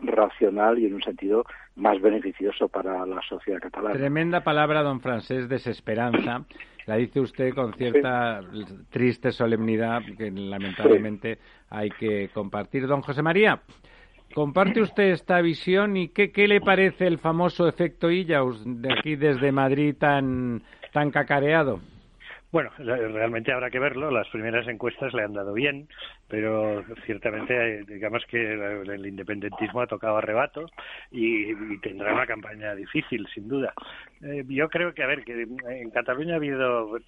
racional 0.03 0.79
y 0.79 0.87
en 0.87 0.95
un 0.95 1.03
sentido 1.03 1.45
más 1.77 2.01
beneficioso 2.01 2.69
para 2.69 3.07
la 3.07 3.21
sociedad 3.23 3.61
catalana. 3.61 3.95
Tremenda 3.95 4.43
palabra, 4.43 4.83
don 4.83 5.01
Francés, 5.01 5.49
desesperanza. 5.49 6.45
La 6.87 6.97
dice 6.97 7.21
usted 7.21 7.55
con 7.55 7.75
cierta 7.75 8.41
triste 8.91 9.31
solemnidad 9.31 10.01
que 10.17 10.31
lamentablemente 10.31 11.39
hay 11.69 11.91
que 11.91 12.31
compartir. 12.33 12.87
Don 12.87 13.03
José 13.03 13.23
María, 13.23 13.61
¿Comparte 14.35 14.81
usted 14.81 15.11
esta 15.11 15.41
visión 15.41 15.97
y 15.97 16.09
qué, 16.09 16.31
qué 16.31 16.47
le 16.47 16.61
parece 16.61 17.07
el 17.07 17.19
famoso 17.19 17.67
efecto 17.67 18.11
Illaus 18.11 18.63
de 18.65 18.93
aquí 18.93 19.17
desde 19.17 19.53
Madrid 19.53 19.95
tan, 19.99 20.63
tan 20.93 21.11
cacareado? 21.11 21.81
Bueno, 22.51 22.71
realmente 22.79 23.53
habrá 23.53 23.71
que 23.71 23.79
verlo. 23.79 24.11
Las 24.11 24.27
primeras 24.29 24.67
encuestas 24.69 25.13
le 25.13 25.23
han 25.23 25.35
dado 25.35 25.53
bien, 25.53 25.87
pero 26.29 26.83
ciertamente 27.05 27.85
digamos 27.85 28.25
que 28.25 28.55
el 28.55 29.07
independentismo 29.07 29.83
ha 29.83 29.87
tocado 29.87 30.17
arrebato 30.17 30.65
y, 31.11 31.53
y 31.53 31.79
tendrá 31.83 32.15
una 32.15 32.27
campaña 32.27 32.75
difícil, 32.75 33.27
sin 33.35 33.49
duda. 33.49 33.75
Eh, 34.23 34.45
yo 34.49 34.69
creo 34.69 34.95
que, 34.95 35.03
a 35.03 35.07
ver, 35.07 35.25
que 35.25 35.43
en 35.43 35.91
Cataluña 35.91 36.35
ha 36.35 36.37
habido 36.37 36.99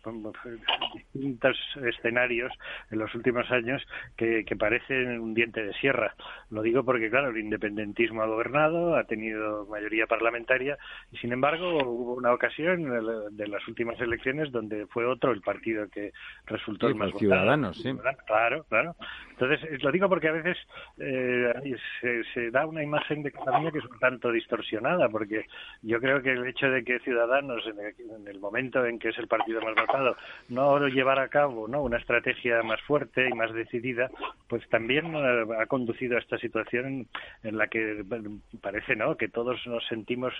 distintos 0.93 1.57
escenarios 1.84 2.53
en 2.91 2.99
los 2.99 3.14
últimos 3.14 3.51
años 3.51 3.82
que, 4.16 4.45
que 4.45 4.57
parecen 4.57 5.20
un 5.20 5.32
diente 5.32 5.64
de 5.64 5.72
sierra. 5.74 6.14
Lo 6.51 6.61
digo 6.61 6.84
porque, 6.84 7.09
claro, 7.09 7.30
el 7.30 7.38
independentismo 7.38 8.22
ha 8.22 8.26
gobernado, 8.26 8.95
ha 8.95 9.05
tenido 9.05 9.66
mayoría 9.66 10.07
parlamentaria 10.07 10.76
y, 11.11 11.16
sin 11.16 11.32
embargo, 11.32 11.78
hubo 11.82 12.14
una 12.14 12.34
ocasión 12.34 12.84
de 13.30 13.49
las 13.49 13.66
últimas 13.66 13.99
elecciones 14.01 14.53
donde 14.53 14.86
fue 14.86 15.07
otro 15.07 15.30
el 15.33 15.41
partido 15.41 15.89
que 15.89 16.12
resultó 16.47 16.89
el 16.89 16.95
más 16.95 17.11
Ciudadanos, 17.18 17.76
sí. 17.81 17.93
Claro, 18.26 18.64
claro. 18.68 18.97
Entonces, 19.41 19.70
eh, 19.70 19.78
lo 19.80 19.91
digo 19.91 20.09
porque 20.09 20.28
a 20.28 20.32
veces 20.32 20.59
eh, 20.99 21.76
se, 22.34 22.51
da 22.51 22.66
una 22.66 22.82
imagen 22.82 23.22
de 23.22 23.32
Cataluña 23.32 23.70
que 23.70 23.78
es 23.78 23.84
un 23.84 23.99
tanto 23.99 24.30
distorsionada, 24.30 25.09
porque 25.09 25.47
yo 25.82 25.99
creo 25.99 26.22
que 26.22 26.32
el 26.32 26.47
hecho 26.47 26.68
de 26.70 26.84
que 26.84 26.99
Ciudadanos, 27.01 27.64
en 27.66 28.26
el, 28.26 28.38
momento 28.38 28.84
en 28.84 28.99
que 28.99 29.09
es 29.09 29.18
el 29.18 29.28
partido 29.28 29.62
más 29.62 29.74
votado, 29.74 30.16
no 30.49 30.86
llevara 30.88 31.22
a 31.22 31.28
cabo 31.28 31.68
¿no? 31.68 31.82
una 31.82 31.97
estrategia 31.97 32.62
más 32.62 32.80
fuerte 32.82 33.28
y 33.28 33.32
más 33.32 33.53
decidida, 33.55 34.11
pues 34.49 34.68
también 34.68 35.14
eh, 35.14 35.45
ha 35.59 35.66
conducido 35.66 36.16
a 36.16 36.20
esta 36.20 36.36
situación 36.38 37.07
en 37.43 37.57
la 37.57 37.68
que 37.68 38.05
parece 38.61 38.97
no 38.97 39.16
que 39.16 39.28
todos 39.28 39.66
nos 39.66 39.86
sentimos 39.86 40.34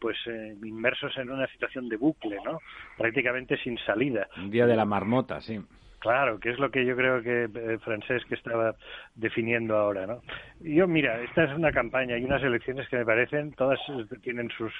pues 0.00 0.16
inmersos 0.62 1.16
en 1.18 1.30
una 1.30 1.46
situación 1.48 1.88
de 1.88 1.96
bucle, 1.96 2.36
¿no? 2.44 2.60
prácticamente 2.96 3.56
sin 3.58 3.78
salir 3.78 4.08
un 4.36 4.50
día 4.50 4.66
de 4.66 4.76
la 4.76 4.84
marmota, 4.84 5.40
sí. 5.40 5.60
Claro, 6.00 6.38
que 6.38 6.50
es 6.50 6.58
lo 6.60 6.70
que 6.70 6.86
yo 6.86 6.94
creo 6.94 7.22
que 7.22 7.44
eh, 7.44 7.78
Francesc 7.78 8.30
estaba 8.30 8.76
definiendo 9.16 9.76
ahora, 9.76 10.06
¿no? 10.06 10.22
Yo, 10.60 10.86
mira, 10.86 11.20
esta 11.22 11.44
es 11.44 11.52
una 11.52 11.72
campaña 11.72 12.16
y 12.16 12.24
unas 12.24 12.42
elecciones 12.42 12.88
que 12.88 12.98
me 12.98 13.04
parecen, 13.04 13.52
todas 13.54 13.80
tienen 14.22 14.48
sus, 14.50 14.72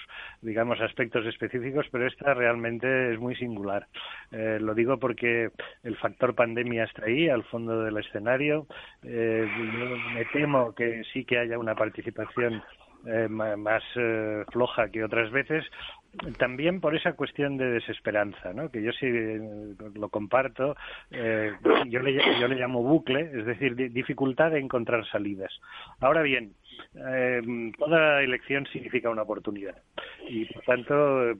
digamos, 0.43 0.81
aspectos 0.81 1.27
específicos, 1.27 1.87
pero 1.91 2.07
esta 2.07 2.35
realmente 2.35 3.13
es 3.13 3.19
muy 3.19 3.35
singular. 3.35 3.89
Eh, 4.31 4.59
lo 4.61 4.75
digo 4.75 4.99
porque 4.99 5.51
el 5.83 5.97
factor 5.97 6.37
pandemia 6.37 6.85
está 6.85 7.07
ahí, 7.07 7.29
al 7.29 7.43
fondo 7.45 7.83
del 7.83 7.97
escenario. 7.97 8.67
Eh, 9.03 9.49
me 10.15 10.25
temo 10.27 10.73
que 10.75 11.03
sí 11.13 11.25
que 11.25 11.39
haya 11.39 11.59
una 11.59 11.75
participación 11.75 12.63
eh, 13.07 13.29
más 13.29 13.83
eh, 13.95 14.45
floja 14.51 14.91
que 14.91 15.05
otras 15.05 15.31
veces, 15.31 15.65
también 16.39 16.81
por 16.81 16.95
esa 16.95 17.15
cuestión 17.15 17.57
de 17.57 17.71
desesperanza, 17.71 18.53
¿no? 18.53 18.71
que 18.71 18.83
yo 18.83 18.93
sí 18.93 19.07
eh, 19.07 19.75
lo 19.95 20.09
comparto, 20.09 20.77
yo, 21.11 22.01
le, 22.01 22.41
yo 22.41 22.49
le 22.49 22.57
llamo 22.57 22.83
bucle, 22.83 23.31
es 23.33 23.47
decir, 23.47 23.75
dificultad 23.93 24.51
de 24.51 24.61
encontrar 24.61 25.07
salidas. 25.07 25.53
Ahora 26.01 26.23
bien, 26.23 26.53
eh, 26.95 27.43
toda 27.79 28.23
elección 28.23 28.67
significa 28.67 29.11
una 29.11 29.23
oportunidad 29.23 29.77
y 30.29 30.45
por 30.47 30.63
tanto 30.65 31.33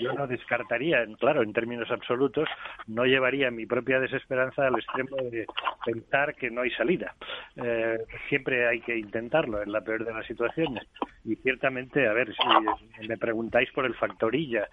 yo 0.00 0.12
no 0.12 0.26
descartaría, 0.26 1.06
claro, 1.18 1.42
en 1.42 1.52
términos 1.52 1.90
absolutos, 1.90 2.48
no 2.86 3.04
llevaría 3.04 3.50
mi 3.50 3.66
propia 3.66 4.00
desesperanza 4.00 4.66
al 4.66 4.76
extremo 4.76 5.16
de 5.30 5.46
pensar 5.84 6.34
que 6.34 6.50
no 6.50 6.62
hay 6.62 6.70
salida. 6.72 7.14
Eh, 7.56 7.98
siempre 8.28 8.68
hay 8.68 8.80
que 8.80 8.96
intentarlo 8.96 9.62
en 9.62 9.72
la 9.72 9.80
peor 9.80 10.04
de 10.04 10.12
las 10.12 10.26
situaciones 10.26 10.86
y 11.24 11.36
ciertamente, 11.36 12.06
a 12.06 12.12
ver, 12.12 12.34
si 12.34 13.08
me 13.08 13.16
preguntáis 13.16 13.70
por 13.72 13.86
el 13.86 13.94
factorilla, 13.94 14.68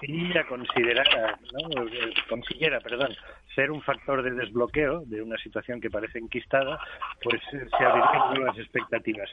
si 0.00 0.12
ella 0.12 0.44
considerara, 0.46 1.38
¿no? 1.52 1.86
consiguiera, 2.28 2.80
perdón, 2.80 3.14
ser 3.56 3.72
un 3.72 3.82
factor 3.82 4.22
de 4.22 4.30
desbloqueo 4.30 5.00
de 5.06 5.20
una 5.20 5.36
situación 5.38 5.80
que 5.80 5.90
parece 5.90 6.20
enquistada, 6.20 6.78
pues 7.20 7.42
se 7.50 7.84
abrirían 7.84 8.34
nuevas 8.34 8.58
expectativas 8.58 9.28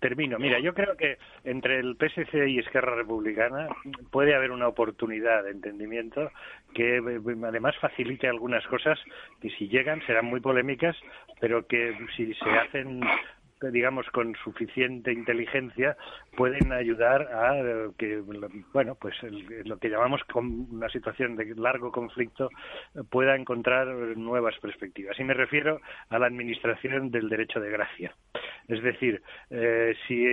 termino. 0.00 0.38
Mira, 0.38 0.58
yo 0.58 0.74
creo 0.74 0.96
que 0.96 1.18
entre 1.44 1.78
el 1.78 1.96
PSC 1.96 2.48
y 2.48 2.58
Esquerra 2.58 2.94
Republicana 2.94 3.68
puede 4.10 4.34
haber 4.34 4.50
una 4.50 4.68
oportunidad 4.68 5.44
de 5.44 5.50
entendimiento 5.50 6.30
que 6.74 6.96
eh, 6.96 7.20
además 7.44 7.76
facilite 7.80 8.28
algunas 8.28 8.66
cosas 8.66 8.98
que 9.40 9.50
si 9.50 9.68
llegan 9.68 10.04
serán 10.06 10.26
muy 10.26 10.40
polémicas, 10.40 10.96
pero 11.40 11.66
que 11.66 11.96
si 12.16 12.34
se 12.34 12.50
hacen 12.50 13.00
digamos 13.60 14.06
con 14.10 14.34
suficiente 14.42 15.12
inteligencia 15.12 15.96
pueden 16.36 16.72
ayudar 16.72 17.22
a 17.32 17.90
que 17.96 18.20
bueno 18.72 18.96
pues 19.00 19.14
lo 19.64 19.78
que 19.78 19.88
llamamos 19.88 20.22
con 20.24 20.66
una 20.70 20.88
situación 20.88 21.36
de 21.36 21.54
largo 21.54 21.92
conflicto 21.92 22.50
pueda 23.10 23.36
encontrar 23.36 23.86
nuevas 24.16 24.54
perspectivas. 24.60 25.18
Y 25.18 25.24
me 25.24 25.34
refiero 25.34 25.80
a 26.08 26.18
la 26.18 26.26
administración 26.26 27.10
del 27.10 27.28
derecho 27.28 27.60
de 27.60 27.70
gracia. 27.70 28.14
Es 28.68 28.82
decir 28.82 29.22
eh, 29.50 29.94
si 30.06 30.24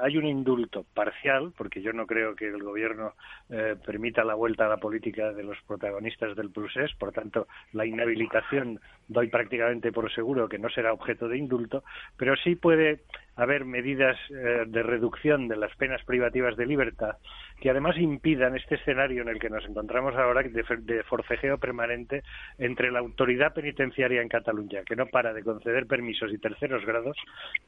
hay 0.00 0.16
un 0.16 0.26
indulto 0.26 0.84
parcial 0.94 1.52
porque 1.56 1.82
yo 1.82 1.92
no 1.92 2.06
creo 2.06 2.34
que 2.34 2.46
el 2.46 2.62
gobierno 2.62 3.14
eh, 3.50 3.76
permita 3.84 4.24
la 4.24 4.34
vuelta 4.34 4.66
a 4.66 4.68
la 4.68 4.76
política 4.76 5.32
de 5.32 5.42
los 5.42 5.58
protagonistas 5.66 6.36
del 6.36 6.50
procés 6.50 6.92
por 6.94 7.12
tanto 7.12 7.48
la 7.72 7.84
inhabilitación 7.84 8.80
doy 9.08 9.28
prácticamente 9.28 9.90
por 9.90 10.12
seguro 10.12 10.48
que 10.48 10.58
no 10.58 10.70
será 10.70 10.92
objeto 10.92 11.28
de 11.28 11.38
indulto 11.38 11.82
pero 12.16 12.36
sí 12.36 12.54
puede 12.54 12.69
puede 12.70 13.00
haber 13.36 13.64
medidas 13.64 14.18
eh, 14.30 14.64
de 14.66 14.82
reducción 14.82 15.48
de 15.48 15.56
las 15.56 15.74
penas 15.76 16.02
privativas 16.04 16.56
de 16.56 16.66
libertad 16.66 17.16
que 17.60 17.70
además 17.70 17.96
impidan 17.98 18.56
este 18.56 18.76
escenario 18.76 19.22
en 19.22 19.28
el 19.28 19.38
que 19.38 19.50
nos 19.50 19.64
encontramos 19.66 20.16
ahora 20.16 20.42
de, 20.42 21.02
forcejeo 21.04 21.58
permanente 21.58 22.22
entre 22.58 22.90
la 22.90 23.00
autoridad 23.00 23.52
penitenciaria 23.52 24.22
en 24.22 24.28
Cataluña, 24.28 24.82
que 24.84 24.96
no 24.96 25.06
para 25.06 25.34
de 25.34 25.44
conceder 25.44 25.86
permisos 25.86 26.32
y 26.32 26.38
terceros 26.38 26.84
grados, 26.86 27.16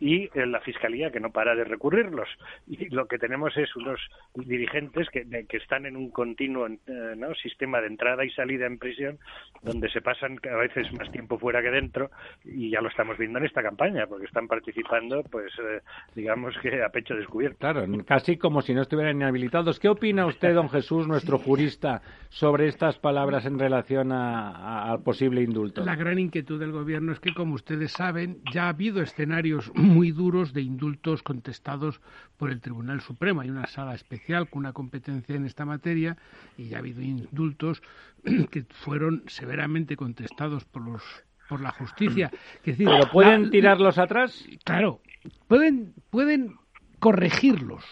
y 0.01 0.31
eh, 0.35 0.47
la 0.47 0.61
Fiscalía, 0.61 1.11
que 1.11 1.21
no 1.21 1.31
para 1.31 1.55
de 1.55 1.65
recurrirlos. 1.65 2.29
Y 2.67 2.89
lo 2.89 3.07
que 3.07 3.19
tenemos 3.19 3.57
es 3.57 3.77
unos 3.77 4.01
dirigentes 4.35 5.09
que, 5.11 5.27
que 5.47 5.57
están 5.59 5.85
en 5.85 5.97
un 5.97 6.11
continuo 6.11 6.67
eh, 6.67 7.17
sistema 7.43 7.81
de 7.81 7.89
entrada 7.89 8.25
y 8.25 8.31
salida 8.31 8.67
en 8.67 8.79
prisión, 8.79 9.19
donde 9.63 9.91
se 9.91 10.01
pasan 10.01 10.39
a 10.51 10.57
veces 10.57 10.91
más 10.95 11.11
tiempo 11.13 11.39
fuera 11.39 11.61
que 11.61 11.71
dentro, 11.71 12.11
y 12.45 12.71
ya 12.71 12.81
lo 12.81 12.89
estamos 12.89 13.19
viendo 13.19 13.39
en 13.39 13.45
esta 13.45 13.63
campaña, 13.63 14.07
porque 14.07 14.27
están 14.27 14.49
participando, 14.49 15.23
pues, 15.25 15.52
eh, 15.59 15.83
digamos 16.15 16.55
que 16.63 16.83
a 16.83 16.89
pecho 16.89 17.15
descubierto. 17.15 17.59
Claro, 17.59 17.85
casi 18.07 18.37
como 18.37 18.63
si 18.63 18.75
no 18.75 18.83
estuvieran 18.83 19.17
inhabilitados 19.17 19.63
¿Qué 19.79 19.89
opina 19.89 20.27
usted, 20.27 20.55
don 20.55 20.69
Jesús, 20.69 21.07
nuestro 21.07 21.39
jurista, 21.39 22.03
sobre 22.31 22.69
estas 22.69 22.99
palabras 22.99 23.45
en 23.45 23.59
relación 23.59 24.13
al 24.13 25.03
posible 25.03 25.43
indulto? 25.43 25.85
La 25.85 25.97
gran 25.97 26.19
inquietud 26.19 26.59
del 26.59 26.73
Gobierno 26.73 27.13
es 27.13 27.21
que, 27.21 27.35
como 27.35 27.55
ustedes 27.55 27.93
saben, 27.93 28.41
ya 28.53 28.65
ha 28.65 28.69
habido 28.71 29.03
escenarios 29.03 29.71
muy 29.75 30.11
duros 30.11 30.53
de 30.53 30.63
indultos 30.63 31.23
contestados 31.23 32.01
por 32.37 32.51
el 32.51 32.61
Tribunal 32.61 33.01
Supremo. 33.01 33.41
Hay 33.41 33.51
una 33.51 33.67
sala 33.67 33.95
especial 33.95 34.49
con 34.49 34.61
una 34.61 34.73
competencia 34.73 35.35
en 35.35 35.45
esta 35.45 35.65
materia 35.65 36.17
y 36.57 36.69
ya 36.69 36.77
ha 36.77 36.81
habido 36.81 37.03
indultos 37.03 37.83
que 38.51 38.65
fueron 38.71 39.25
severamente 39.27 39.97
contestados 39.97 40.65
por 40.65 40.83
los 40.83 41.03
por 41.49 41.61
la 41.61 41.71
justicia. 41.71 42.31
¿Pero 42.65 43.11
pueden 43.13 43.51
tirarlos 43.51 43.99
atrás? 43.99 44.47
Claro, 44.65 45.01
pueden 45.49 45.95
pueden 46.11 46.57
corregirlos 46.99 47.85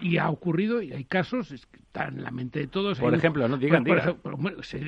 y 0.00 0.18
ha 0.18 0.30
ocurrido, 0.30 0.82
y 0.82 0.92
hay 0.92 1.04
casos, 1.04 1.50
es 1.50 1.66
que 1.66 1.78
están 1.78 2.18
en 2.18 2.24
la 2.24 2.30
mente 2.30 2.60
de 2.60 2.66
todos. 2.66 2.98
Por 3.00 3.14
ejemplo, 3.14 3.48
no 3.48 3.56
digan, 3.56 3.84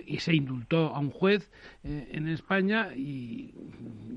y 0.06 0.18
se 0.18 0.34
indultó 0.34 0.94
a 0.94 0.98
un 0.98 1.10
juez 1.10 1.50
eh, 1.82 2.08
en 2.12 2.28
España 2.28 2.94
y, 2.94 3.54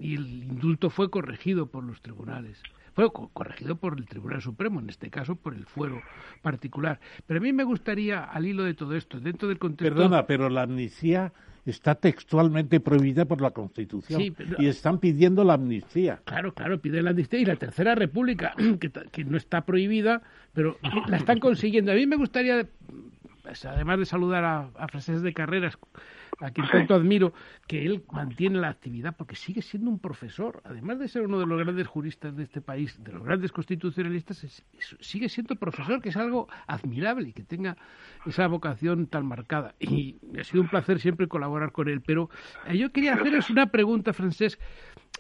el 0.02 0.44
indulto 0.44 0.90
fue 0.90 1.10
corregido 1.10 1.68
por 1.68 1.84
los 1.84 2.02
tribunales. 2.02 2.62
Fue 2.94 3.12
corregido 3.12 3.76
por 3.78 3.98
el 3.98 4.06
Tribunal 4.06 4.42
Supremo, 4.42 4.80
en 4.80 4.90
este 4.90 5.10
caso 5.10 5.36
por 5.36 5.56
el 5.56 5.66
fuero 5.66 6.00
particular. 6.44 7.00
Pero 7.26 7.40
a 7.40 7.42
mí 7.42 7.52
me 7.52 7.64
gustaría, 7.64 8.24
al 8.24 8.46
hilo 8.46 8.64
de 8.64 8.76
todo 8.76 8.96
esto, 8.96 9.20
dentro 9.20 9.48
del 9.48 9.58
contexto. 9.58 9.96
Perdona, 9.96 10.28
pero 10.28 10.48
la 10.50 10.62
amnistía 10.64 11.34
está 11.66 11.96
textualmente 11.96 12.80
prohibida 12.80 13.26
por 13.26 13.42
la 13.42 13.52
Constitución 13.52 14.36
y 14.58 14.68
están 14.68 15.00
pidiendo 15.00 15.44
la 15.44 15.54
amnistía. 15.54 16.20
Claro, 16.26 16.54
claro, 16.54 16.80
piden 16.80 17.06
la 17.06 17.12
amnistía 17.12 17.40
y 17.40 17.46
la 17.46 17.56
Tercera 17.56 17.96
República, 17.96 18.54
que, 19.12 19.24
no 19.24 19.38
está 19.38 19.62
prohibida, 19.62 20.22
pero 20.54 20.78
la 21.08 21.18
están 21.18 21.40
consiguiendo. 21.40 21.92
A 21.92 21.96
mí 21.96 22.06
me 22.06 22.18
gustaría, 22.18 22.68
pues, 23.44 23.66
además 23.66 24.00
de 24.00 24.06
saludar 24.06 24.44
a, 24.44 24.70
a 24.78 24.88
Francés 24.88 25.22
de 25.22 25.34
Carreras, 25.34 25.78
a 26.40 26.52
quien 26.52 26.68
tanto 26.68 26.96
admiro, 26.96 27.34
que 27.68 27.86
él 27.86 28.04
mantiene 28.12 28.60
la 28.60 28.70
actividad 28.70 29.16
porque 29.16 29.36
sigue 29.36 29.62
siendo 29.62 29.90
un 29.90 30.00
profesor, 30.00 30.62
además 30.66 31.00
de 31.00 31.08
ser 31.08 31.24
uno 31.24 31.40
de 31.40 31.46
los 31.46 31.60
grandes 31.60 31.88
juristas 31.88 32.36
de 32.36 32.44
este 32.44 32.62
país, 32.62 33.02
de 33.04 33.12
los 33.12 33.24
grandes 33.24 33.52
constitucionalistas, 33.52 34.64
sigue 35.00 35.30
siendo 35.30 35.56
profesor, 35.56 36.02
que 36.02 36.10
es 36.10 36.18
algo 36.18 36.48
admirable 36.68 37.30
y 37.30 37.34
que 37.34 37.44
tenga 37.44 37.78
esa 38.26 38.48
vocación 38.48 39.08
tan 39.08 39.26
marcada. 39.26 39.76
Y 39.80 40.18
ha 40.40 40.44
sido 40.44 40.64
un 40.64 40.70
placer 40.70 41.00
siempre 41.00 41.28
colaborar 41.28 41.72
con 41.72 41.90
él. 41.90 42.02
Pero 42.02 42.30
eh, 42.68 42.78
yo 42.78 42.92
quería 42.92 43.14
haceros 43.14 43.50
una 43.50 43.68
pregunta, 43.68 44.14
Francés. 44.14 44.60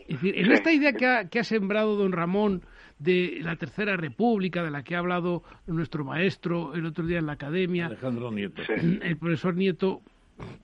Es 0.07 0.22
decir, 0.22 0.38
en 0.38 0.51
esta 0.51 0.72
idea 0.72 0.93
que 0.93 1.05
ha, 1.05 1.30
que 1.30 1.39
ha 1.39 1.43
sembrado 1.43 1.95
don 1.95 2.11
Ramón 2.11 2.64
de 2.99 3.39
la 3.41 3.55
Tercera 3.55 3.97
República, 3.97 4.64
de 4.64 4.72
la 4.72 4.84
que 4.84 4.95
ha 4.95 4.99
hablado 4.99 5.43
nuestro 5.68 6.03
maestro 6.03 6.74
el 6.74 6.86
otro 6.86 7.05
día 7.05 7.20
en 7.20 7.26
la 7.26 7.34
academia, 7.34 7.88
Alejandro 7.88 8.32
Nieto. 8.32 8.61
el 8.72 9.18
profesor 9.18 9.55
Nieto, 9.55 10.01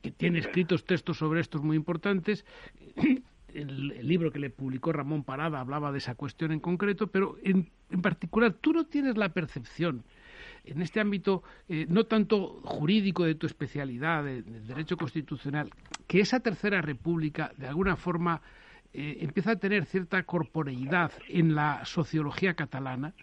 que 0.02 0.12
tiene 0.12 0.40
escritos 0.40 0.86
textos 0.86 1.18
sobre 1.18 1.42
estos 1.42 1.62
muy 1.62 1.76
importantes. 1.76 2.46
El, 3.54 4.08
libro 4.08 4.32
que 4.32 4.40
le 4.40 4.52
publicó 4.52 4.92
Ramón 4.92 5.24
Parada 5.24 5.60
hablaba 5.60 5.92
de 5.92 5.98
esa 5.98 6.16
cuestión 6.16 6.52
en 6.52 6.60
concreto, 6.60 7.08
pero 7.08 7.38
en, 7.44 7.70
particular 8.02 8.54
tú 8.54 8.74
no 8.74 8.86
tienes 8.86 9.18
la 9.18 9.30
percepción 9.30 10.04
en 10.66 10.82
este 10.82 11.00
ámbito, 11.00 11.42
eh, 11.68 11.88
no 11.90 12.06
tanto 12.06 12.62
jurídico 12.64 13.24
de 13.24 13.34
tu 13.34 13.48
especialidad, 13.48 14.24
del 14.24 14.68
derecho 14.68 14.98
constitucional, 14.98 15.72
que 16.06 16.20
esa 16.20 16.42
tercera 16.42 16.82
república 16.82 17.52
de 17.58 17.68
alguna 17.68 17.96
forma 17.96 18.42
eh, 18.94 19.18
empieza 19.22 19.52
a 19.52 19.56
tener 19.56 19.86
cierta 19.86 20.22
corporeidad 20.24 21.12
en 21.28 21.56
la 21.56 21.86
sociología 21.86 22.56
catalana, 22.56 23.14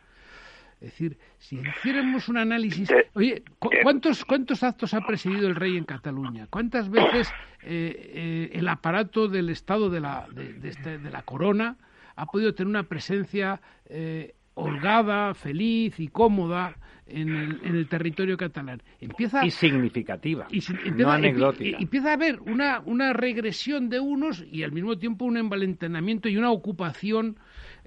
es 0.81 0.91
decir, 0.91 1.16
si 1.39 1.57
hiciéramos 1.57 2.29
un 2.29 2.37
análisis, 2.37 2.93
oye, 3.14 3.43
¿cuántos, 3.59 4.27
¿cuántos 4.27 4.62
actos 4.62 4.93
ha 4.93 5.01
presidido 5.01 5.49
el 5.49 5.55
rey 5.55 5.77
en 5.77 5.85
Cataluña? 5.85 6.49
¿Cuántas 6.51 6.91
veces 6.91 7.33
eh, 7.62 8.11
eh, 8.14 8.51
el 8.53 8.68
aparato 8.68 9.27
del 9.27 9.49
Estado 9.49 9.89
de 9.89 10.01
la, 10.01 10.27
de, 10.31 10.68
este, 10.68 10.99
de, 10.99 11.11
la 11.11 11.22
corona 11.22 11.79
ha 12.14 12.27
podido 12.27 12.55
tener 12.55 12.68
una 12.68 12.83
presencia 12.83 13.61
eh, 13.87 14.35
holgada, 14.53 15.33
feliz 15.33 15.99
y 15.99 16.09
cómoda 16.09 16.77
en 17.07 17.35
el, 17.35 17.61
en 17.64 17.77
el, 17.77 17.89
territorio 17.89 18.37
catalán. 18.37 18.83
Empieza, 19.01 19.47
y 19.47 19.51
significativa, 19.51 20.47
y, 20.51 20.61
no 20.93 21.11
anecdótica. 21.11 21.79
empieza 21.79 22.11
a 22.11 22.14
haber 22.14 22.41
una, 22.41 22.81
una 22.85 23.14
regresión 23.14 23.89
de 23.89 24.01
unos 24.01 24.45
y 24.51 24.62
al 24.62 24.72
mismo 24.72 24.99
tiempo 24.99 25.24
un 25.24 25.39
envalentonamiento 25.39 26.29
y 26.29 26.37
una 26.37 26.51
ocupación 26.51 27.39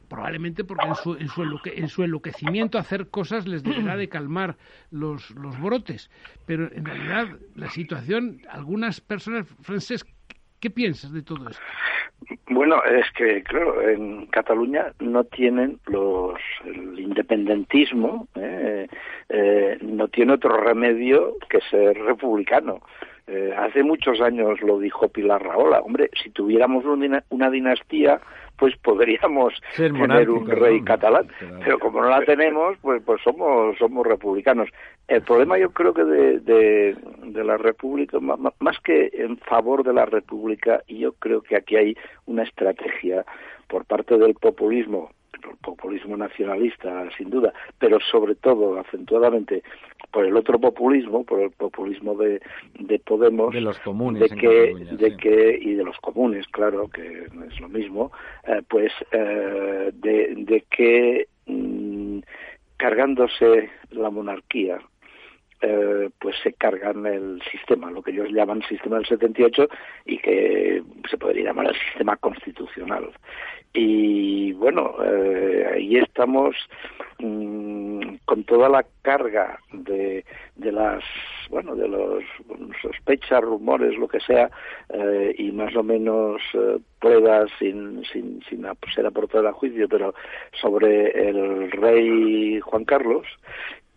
probablemente 0.10 0.64
porque 0.64 0.88
en 0.88 0.96
su, 0.96 1.16
en 1.16 1.28
su, 1.28 1.44
en 1.66 1.88
su 1.88 2.04
enloquecimiento 2.04 2.78
hacer 2.78 3.10
cosas 3.10 3.48
les 3.48 3.64
deberá 3.64 3.96
de 3.96 4.10
calmar 4.10 4.58
los, 4.92 5.32
los 5.32 5.60
brotes. 5.62 6.10
Pero 6.46 6.70
en 6.74 6.86
realidad 6.86 7.28
la 7.56 7.70
situación, 7.70 8.42
algunas 8.50 9.00
personas 9.00 9.48
francesas, 9.62 10.08
¿qué 10.60 10.70
piensas 10.70 11.14
de 11.14 11.22
todo 11.22 11.50
esto? 11.50 11.64
Bueno, 12.50 12.84
es 12.84 13.06
que, 13.16 13.44
claro, 13.44 13.88
en 13.88 14.26
Cataluña 14.28 14.92
no 15.00 15.24
tienen 15.24 15.80
los 15.86 16.38
el 16.66 17.00
independentismo, 17.00 18.28
¿eh? 18.36 18.88
Eh, 19.30 19.78
no 19.82 20.08
tiene 20.10 20.34
otro 20.34 20.58
remedio 20.58 21.36
que 21.50 21.62
ser 21.70 21.98
republicano. 21.98 22.82
Eh, 23.28 23.54
hace 23.56 23.84
muchos 23.84 24.20
años 24.22 24.60
lo 24.62 24.80
dijo 24.80 25.08
Pilar 25.08 25.44
Raola. 25.44 25.80
Hombre, 25.82 26.10
si 26.22 26.32
tuviéramos 26.32 26.84
una 26.84 27.50
dinastía, 27.52 28.20
pues 28.60 28.76
podríamos 28.78 29.54
tener 29.78 30.30
un 30.30 30.48
rey 30.48 30.82
catalán. 30.84 31.28
Pero 31.64 31.80
como 31.80 32.02
no 32.02 32.10
la 32.10 32.24
tenemos, 32.26 32.78
pues, 32.82 33.02
pues 33.06 33.22
somos, 33.24 33.78
somos 33.78 34.06
republicanos. 34.06 34.70
El 35.08 35.22
problema 35.22 35.58
yo 35.58 35.72
creo 35.72 35.94
que 35.94 36.04
de, 36.04 36.40
de, 36.40 36.96
de 37.24 37.44
la 37.44 37.58
República, 37.58 38.20
más 38.20 38.80
que 38.84 39.10
en 39.14 39.38
favor 39.38 39.84
de 39.84 39.94
la 39.94 40.06
República, 40.06 40.84
yo 40.88 41.14
creo 41.14 41.42
que 41.42 41.56
aquí 41.56 41.76
hay 41.76 41.96
una 42.26 42.44
estrategia 42.44 43.26
por 43.68 43.86
parte 43.86 44.18
del 44.18 44.36
populismo 44.36 45.12
el 45.44 45.58
populismo 45.58 46.18
nacionalista, 46.18 47.08
sin 47.18 47.30
duda, 47.30 47.54
pero 47.78 48.00
sobre 48.00 48.36
todo, 48.36 48.80
acentuadamente, 48.80 49.64
por 50.12 50.26
el 50.26 50.36
otro 50.36 50.60
populismo, 50.60 51.24
por 51.24 51.42
el 51.42 51.52
populismo 51.52 52.16
de, 52.16 52.42
de 52.80 53.00
Podemos, 53.00 53.54
de 53.54 53.62
los 53.62 53.80
comunes, 53.80 54.30
de 54.30 54.36
que, 54.36 54.74
de 54.92 55.18
que 55.18 55.60
y 55.62 55.74
de 55.74 55.84
los 55.84 55.98
comunes, 55.98 56.48
claro, 56.48 56.88
que 56.90 57.28
no 57.34 57.46
es 57.46 57.60
lo 57.60 57.70
mismo, 57.70 58.12
eh, 58.48 58.62
pues 58.68 58.92
eh, 59.12 59.92
de, 59.94 60.34
de 60.36 60.64
que 60.70 61.28
mm, 61.46 62.20
cargándose 62.78 63.70
la 63.92 64.10
monarquía, 64.10 64.80
eh, 65.62 66.10
pues 66.20 66.38
se 66.42 66.54
cargan 66.54 67.06
el 67.06 67.42
sistema, 67.52 67.92
lo 67.92 68.02
que 68.02 68.12
ellos 68.12 68.30
llaman 68.32 68.62
sistema 68.70 68.96
del 68.96 69.06
78 69.06 69.68
y 70.06 70.18
que 70.20 70.82
se 71.10 71.18
podría 71.18 71.46
llamar 71.46 71.68
el 71.68 71.76
sistema 71.76 72.16
constitucional. 72.16 73.12
Y 73.74 74.54
bueno, 74.54 74.96
eh, 75.04 75.72
ahí 75.76 75.98
estamos 75.98 76.56
mm, 77.20 78.16
con 78.26 78.44
toda 78.46 78.68
la 78.68 78.84
carga 79.04 79.60
de, 79.72 80.26
de 80.56 80.72
las, 80.72 81.04
bueno, 81.50 81.76
de 81.76 81.88
los 81.88 82.24
sospechas, 82.82 83.42
rumores, 83.42 83.96
lo 83.98 84.08
que 84.08 84.20
sea, 84.20 84.50
eh, 84.90 85.36
y 85.38 85.52
más 85.52 85.76
o 85.76 85.84
menos 85.84 86.42
pruebas 87.00 87.50
sin, 87.60 88.04
sin, 88.12 88.42
sin 88.50 88.66
ser 88.94 89.06
aportada 89.06 89.50
a 89.50 89.54
juicio, 89.54 89.88
pero 89.88 90.16
sobre 90.60 91.30
el 91.30 91.72
rey 91.72 92.60
Juan 92.62 92.86
Carlos 92.86 93.28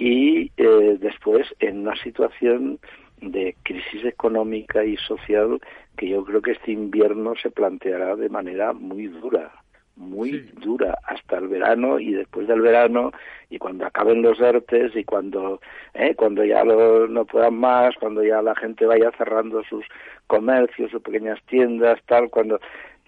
y 0.03 0.51
eh, 0.57 0.97
después 0.99 1.47
en 1.61 1.83
una 1.83 1.95
situación 1.97 2.81
de 3.23 3.57
crisis 3.63 4.05
económica 4.05 4.85
y 4.85 4.97
social 4.97 5.61
que 5.97 6.09
yo 6.09 6.25
creo 6.25 6.43
que 6.43 6.53
este 6.53 6.73
invierno 6.73 7.35
se 7.41 7.51
planteará 7.51 8.17
de 8.17 8.29
manera 8.29 8.73
muy 8.73 9.07
dura, 9.07 9.53
muy 9.97 10.41
dura 10.61 10.99
hasta 11.07 11.39
el 11.39 11.49
verano 11.49 12.01
y 12.01 12.13
después 12.13 12.49
del 12.49 12.61
verano 12.61 13.13
y 13.51 13.59
cuando 13.59 13.87
acaben 13.87 14.23
los 14.23 14.41
ERTES 14.41 14.97
y 14.97 15.05
cuando 15.05 15.61
eh, 15.95 16.15
cuando 16.15 16.45
ya 16.45 16.65
no 16.65 17.25
puedan 17.27 17.55
más, 17.55 17.95
cuando 18.01 18.25
ya 18.25 18.41
la 18.43 18.55
gente 18.57 18.87
vaya 18.87 19.11
cerrando 19.17 19.63
sus 19.65 19.85
comercios, 20.27 20.91
sus 20.91 21.03
pequeñas 21.03 21.39
tiendas, 21.47 22.01
tal, 22.07 22.31
cuando 22.31 22.59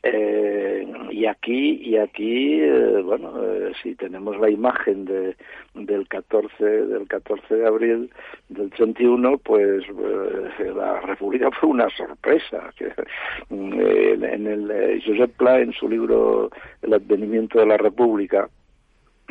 Eh, 0.07 0.87
y 1.13 1.25
aquí, 1.25 1.81
y 1.83 1.97
aquí 1.97 2.61
eh, 2.61 3.01
bueno, 3.03 3.43
eh, 3.43 3.73
si 3.83 3.95
tenemos 3.95 4.39
la 4.39 4.51
imagen 4.51 5.07
de, 5.07 5.35
del 5.73 6.07
14, 6.09 6.63
del 6.63 7.09
14 7.09 7.55
de 7.55 7.67
abril 7.67 8.11
del 8.51 8.69
31, 8.71 9.39
pues 9.39 9.83
la 10.59 11.01
República 11.01 11.51
fue 11.53 11.71
una 11.71 11.89
sorpresa. 11.97 12.71
Que, 12.77 12.93
en 13.49 14.47
el 14.47 15.03
Josep 15.07 15.31
Pla, 15.39 15.61
en 15.61 15.73
su 15.73 15.89
libro 15.89 16.51
El 16.83 16.93
advenimiento 16.93 17.61
de 17.61 17.67
la 17.67 17.79
República, 17.79 18.51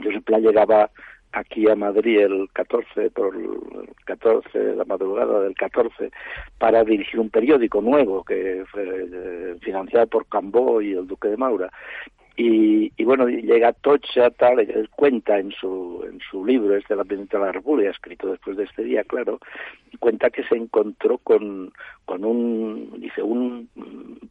Josep 0.03 0.24
Pla 0.24 0.39
llegaba 0.39 0.89
aquí 1.34 1.69
a 1.69 1.75
Madrid 1.75 2.19
el 2.19 2.49
14 2.53 3.09
por 3.11 3.36
el 3.36 3.89
14 4.05 4.75
la 4.75 4.86
madrugada 4.86 5.41
del 5.41 5.55
14 5.55 6.11
para 6.57 6.84
dirigir 6.84 7.19
un 7.19 7.29
periódico 7.29 7.81
nuevo 7.81 8.23
que 8.23 8.63
fue 8.71 8.84
eh, 8.86 9.55
financiado 9.61 10.07
por 10.07 10.27
Cambó 10.27 10.81
y 10.81 10.93
el 10.93 11.07
Duque 11.07 11.27
de 11.27 11.38
Maura 11.38 11.71
y, 12.36 12.91
y, 12.97 13.03
bueno, 13.03 13.27
llega 13.27 13.73
Tocha, 13.73 14.31
tal, 14.31 14.59
él 14.59 14.89
cuenta 14.95 15.38
en 15.38 15.51
su, 15.51 16.03
en 16.09 16.19
su 16.19 16.43
libro, 16.43 16.75
este 16.75 16.95
La 16.95 17.03
Presidenta 17.03 17.38
de 17.38 17.45
la 17.45 17.51
República, 17.51 17.91
escrito 17.91 18.31
después 18.31 18.57
de 18.57 18.63
este 18.63 18.84
día, 18.84 19.03
claro, 19.03 19.39
cuenta 19.99 20.31
que 20.31 20.43
se 20.43 20.55
encontró 20.55 21.19
con, 21.19 21.71
con 22.05 22.25
un, 22.25 22.99
dice, 22.99 23.21
un 23.21 23.69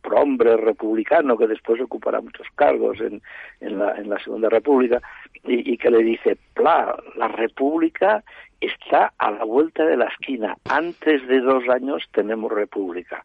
prohombre 0.03 0.57
republicano 0.57 1.39
que 1.39 1.47
después 1.47 1.81
ocupará 1.81 2.21
muchos 2.21 2.47
cargos 2.57 3.01
en, 3.01 3.23
en, 3.61 3.79
la, 3.79 3.95
en 3.97 4.11
la 4.11 4.19
Segunda 4.19 4.49
República, 4.49 5.01
y, 5.45 5.73
y 5.73 5.79
que 5.79 5.91
le 5.91 6.03
dice, 6.03 6.37
Pla, 6.55 6.97
la 7.17 7.29
República 7.29 8.25
está 8.61 9.13
a 9.19 9.31
la 9.31 9.45
vuelta 9.45 9.85
de 9.85 9.97
la 9.97 10.07
esquina, 10.07 10.57
antes 10.69 11.27
de 11.29 11.41
dos 11.41 11.69
años 11.69 12.09
tenemos 12.13 12.51
República 12.51 13.25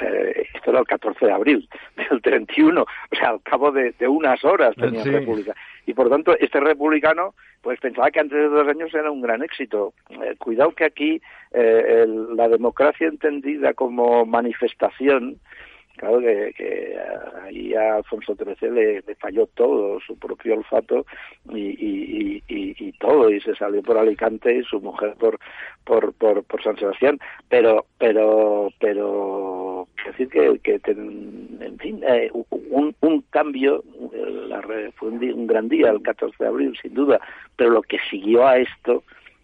eh, 0.00 0.46
esto 0.54 0.70
era 0.70 0.80
el 0.80 0.86
14 0.86 1.26
de 1.26 1.32
abril 1.32 1.68
del 2.10 2.22
31, 2.22 2.82
o 2.82 3.16
sea, 3.16 3.30
al 3.30 3.42
cabo 3.42 3.70
de, 3.72 3.94
unas 4.08 4.44
horas 4.44 4.74
tenía 4.76 5.04
república. 5.04 5.54
Y 5.86 5.94
por 5.94 6.08
tanto, 6.08 6.36
este 6.38 6.60
republicano, 6.60 7.34
pues 7.60 7.78
pensaba 7.80 8.10
que 8.10 8.20
antes 8.20 8.38
de 8.38 8.48
dos 8.48 8.66
años 8.68 8.94
era 8.94 9.10
un 9.10 9.20
gran 9.20 9.42
éxito. 9.42 9.92
Eh, 10.10 10.36
cuidado 10.38 10.72
que 10.72 10.84
aquí 10.84 11.22
eh, 11.52 12.06
la 12.34 12.48
democracia 12.48 13.08
entendida 13.08 13.74
como 13.74 14.24
manifestación 14.24 15.38
Claro 15.96 16.20
que, 16.20 16.98
ahí 17.42 17.74
a 17.74 17.96
Alfonso 17.96 18.34
XIII 18.34 18.70
le, 18.70 19.14
falló 19.16 19.46
todo, 19.54 20.00
su 20.00 20.18
propio 20.18 20.54
olfato 20.54 21.06
y, 21.50 22.40
y, 22.48 22.92
todo, 22.98 23.30
y 23.30 23.40
se 23.40 23.54
salió 23.54 23.82
por 23.82 23.98
Alicante 23.98 24.54
y 24.56 24.62
su 24.62 24.80
mujer 24.80 25.14
por 25.18 25.38
por, 25.84 26.12
por, 26.14 26.44
por 26.44 26.62
San 26.62 26.76
Sebastián, 26.76 27.18
pero 27.48 27.86
pero 27.98 28.68
pero 28.78 29.88
decir 30.06 30.28
que, 30.28 30.58
que 30.60 30.80
en 30.90 31.78
fin, 31.78 32.02
eh, 32.06 32.30
un, 32.32 32.94
un 33.00 33.20
cambio, 33.30 33.82
la, 34.48 34.62
fue 34.94 35.08
un, 35.08 35.22
un 35.24 35.46
gran 35.46 35.68
día 35.68 35.90
el 35.90 36.02
14 36.02 36.36
de 36.38 36.48
abril, 36.48 36.76
sin 36.80 36.94
duda, 36.94 37.20
pero 37.56 37.70
lo 37.70 37.82
que 37.82 37.98
siguió 38.10 38.46
a 38.46 38.58
esto 38.58 39.02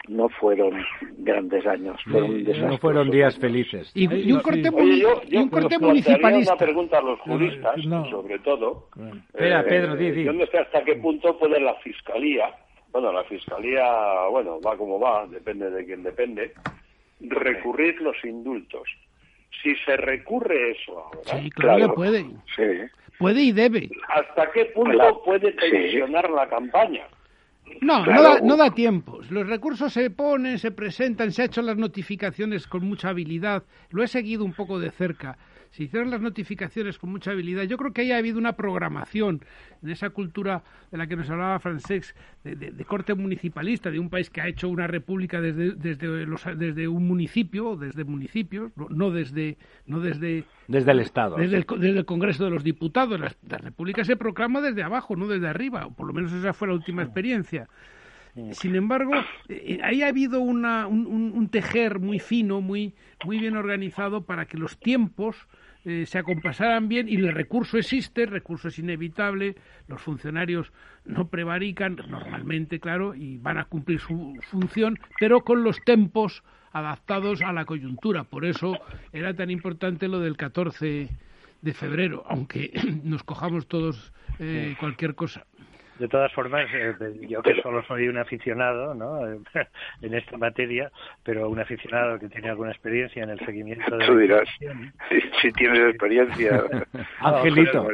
no 0.08 0.28
fueron 0.28 0.82
grandes 1.18 1.66
años, 1.66 2.00
fueron 2.04 2.44
No 2.44 2.78
fueron 2.78 3.10
días 3.10 3.38
felices. 3.38 3.90
Y, 3.94 4.06
un 4.32 4.40
corte, 4.40 4.70
un 4.70 5.48
corte 5.48 5.78
municipalista. 5.78 6.54
una 6.54 6.58
pregunta 6.58 6.98
a 6.98 7.02
los 7.02 7.20
juristas, 7.20 7.80
sobre 8.10 8.38
todo. 8.40 8.88
Espera, 9.28 9.64
Pedro, 9.64 9.96
di, 9.96 10.10
di. 10.10 10.24
Yo 10.24 10.32
no 10.32 10.46
sé 10.46 10.58
hasta 10.58 10.82
qué 10.84 10.96
punto 10.96 11.38
puede 11.38 11.60
la 11.60 11.74
Fiscalía, 11.76 12.54
bueno, 12.90 13.12
la 13.12 13.24
Fiscalía, 13.24 14.26
bueno, 14.30 14.60
va 14.60 14.76
como 14.76 14.98
va, 14.98 15.26
depende 15.26 15.70
de 15.70 15.84
quién 15.84 16.02
depende, 16.02 16.52
recurrir 17.20 18.00
los 18.00 18.16
indultos. 18.24 18.88
Si 19.62 19.74
se 19.84 19.96
recurre 19.96 20.72
eso 20.72 20.98
ahora... 20.98 21.42
Sí, 21.42 21.50
claro, 21.50 21.94
puede. 21.94 22.26
Puede 23.18 23.42
y 23.42 23.52
debe. 23.52 23.90
¿Hasta 24.08 24.50
qué 24.52 24.66
punto 24.66 25.22
puede 25.24 25.52
tensionar 25.52 26.30
la 26.30 26.48
campaña? 26.48 27.06
No, 27.80 28.04
no, 28.04 28.22
da, 28.22 28.40
no 28.40 28.56
da 28.56 28.70
tiempo. 28.70 29.20
Los 29.30 29.46
recursos 29.46 29.92
se 29.92 30.10
ponen, 30.10 30.58
se 30.58 30.70
presentan, 30.70 31.32
se 31.32 31.42
han 31.42 31.46
hecho 31.46 31.62
las 31.62 31.76
notificaciones 31.76 32.66
con 32.66 32.84
mucha 32.84 33.10
habilidad. 33.10 33.62
Lo 33.90 34.02
he 34.02 34.08
seguido 34.08 34.44
un 34.44 34.52
poco 34.52 34.78
de 34.78 34.90
cerca 34.90 35.38
se 35.70 35.84
hicieron 35.84 36.10
las 36.10 36.20
notificaciones 36.20 36.98
con 36.98 37.10
mucha 37.10 37.30
habilidad. 37.32 37.64
Yo 37.64 37.76
creo 37.76 37.92
que 37.92 38.02
haya 38.02 38.16
habido 38.16 38.38
una 38.38 38.52
programación 38.54 39.42
en 39.82 39.90
esa 39.90 40.10
cultura 40.10 40.62
de 40.90 40.98
la 40.98 41.06
que 41.06 41.16
nos 41.16 41.28
hablaba 41.30 41.58
Francesc, 41.58 42.14
de, 42.44 42.84
corte 42.84 43.14
municipalista, 43.14 43.90
de 43.90 43.98
un 43.98 44.10
país 44.10 44.30
que 44.30 44.40
ha 44.40 44.48
hecho 44.48 44.68
una 44.68 44.86
república 44.86 45.40
desde, 45.40 45.72
desde, 45.72 46.26
los, 46.26 46.44
desde 46.56 46.88
un 46.88 47.06
municipio, 47.06 47.76
desde 47.76 48.04
municipios, 48.04 48.72
no 48.88 49.10
desde... 49.10 49.56
No 49.86 50.00
desde 50.00 50.44
desde 50.68 50.90
el 50.92 51.00
Estado. 51.00 51.36
Desde 51.36 51.56
el, 51.56 51.66
desde 51.66 51.98
el 51.98 52.04
Congreso 52.04 52.44
de 52.44 52.50
los 52.50 52.62
Diputados. 52.62 53.18
La, 53.18 53.58
república 53.58 54.04
se 54.04 54.16
proclama 54.16 54.60
desde 54.60 54.82
abajo, 54.82 55.16
no 55.16 55.26
desde 55.26 55.48
arriba. 55.48 55.86
O 55.86 55.90
por 55.92 56.06
lo 56.06 56.12
menos 56.12 56.32
esa 56.32 56.52
fue 56.52 56.68
la 56.68 56.74
última 56.74 57.02
experiencia. 57.02 57.68
Sin 58.52 58.76
embargo, 58.76 59.14
eh, 59.48 59.80
ahí 59.82 60.02
ha 60.02 60.08
habido 60.08 60.40
una, 60.40 60.86
un, 60.86 61.06
un, 61.06 61.48
tejer 61.48 61.98
muy 61.98 62.20
fino, 62.20 62.60
muy, 62.60 62.94
muy 63.24 63.38
bien 63.38 63.56
organizado 63.56 64.26
para 64.26 64.46
que 64.46 64.56
los 64.58 64.78
tiempos 64.78 65.48
eh, 65.88 66.04
se 66.04 66.18
acompasaran 66.18 66.86
bien 66.86 67.08
y 67.08 67.14
el 67.14 67.32
recurso 67.32 67.78
existe, 67.78 68.24
el 68.24 68.30
recurso 68.30 68.68
es 68.68 68.78
inevitable, 68.78 69.56
los 69.86 70.02
funcionarios 70.02 70.70
no 71.06 71.28
prevarican 71.28 71.96
normalmente, 72.10 72.78
claro, 72.78 73.14
y 73.14 73.38
van 73.38 73.56
a 73.56 73.64
cumplir 73.64 73.98
su 73.98 74.38
función, 74.50 74.98
pero 75.18 75.40
con 75.44 75.64
los 75.64 75.82
tempos 75.86 76.42
adaptados 76.72 77.40
a 77.40 77.54
la 77.54 77.64
coyuntura. 77.64 78.24
Por 78.24 78.44
eso 78.44 78.76
era 79.14 79.32
tan 79.32 79.50
importante 79.50 80.08
lo 80.08 80.20
del 80.20 80.36
14 80.36 81.08
de 81.62 81.72
febrero, 81.72 82.22
aunque 82.28 82.70
nos 83.04 83.22
cojamos 83.22 83.66
todos 83.66 84.12
eh, 84.40 84.76
cualquier 84.78 85.14
cosa. 85.14 85.46
De 85.98 86.08
todas 86.08 86.32
formas, 86.32 86.66
eh, 86.72 86.94
yo 87.28 87.42
que 87.42 87.60
solo 87.60 87.82
soy 87.84 88.08
un 88.08 88.18
aficionado 88.18 88.94
¿no? 88.94 89.26
en 90.02 90.14
esta 90.14 90.36
materia, 90.36 90.90
pero 91.24 91.48
un 91.48 91.58
aficionado 91.58 92.18
que 92.18 92.28
tiene 92.28 92.48
alguna 92.48 92.70
experiencia 92.70 93.22
en 93.22 93.30
el 93.30 93.38
seguimiento 93.40 93.96
de... 93.96 94.06
Tú 94.06 94.16
dirás, 94.16 94.48
si, 95.42 95.52
tienes 95.52 95.90
experiencia. 95.90 96.62
Angelito. 97.20 97.88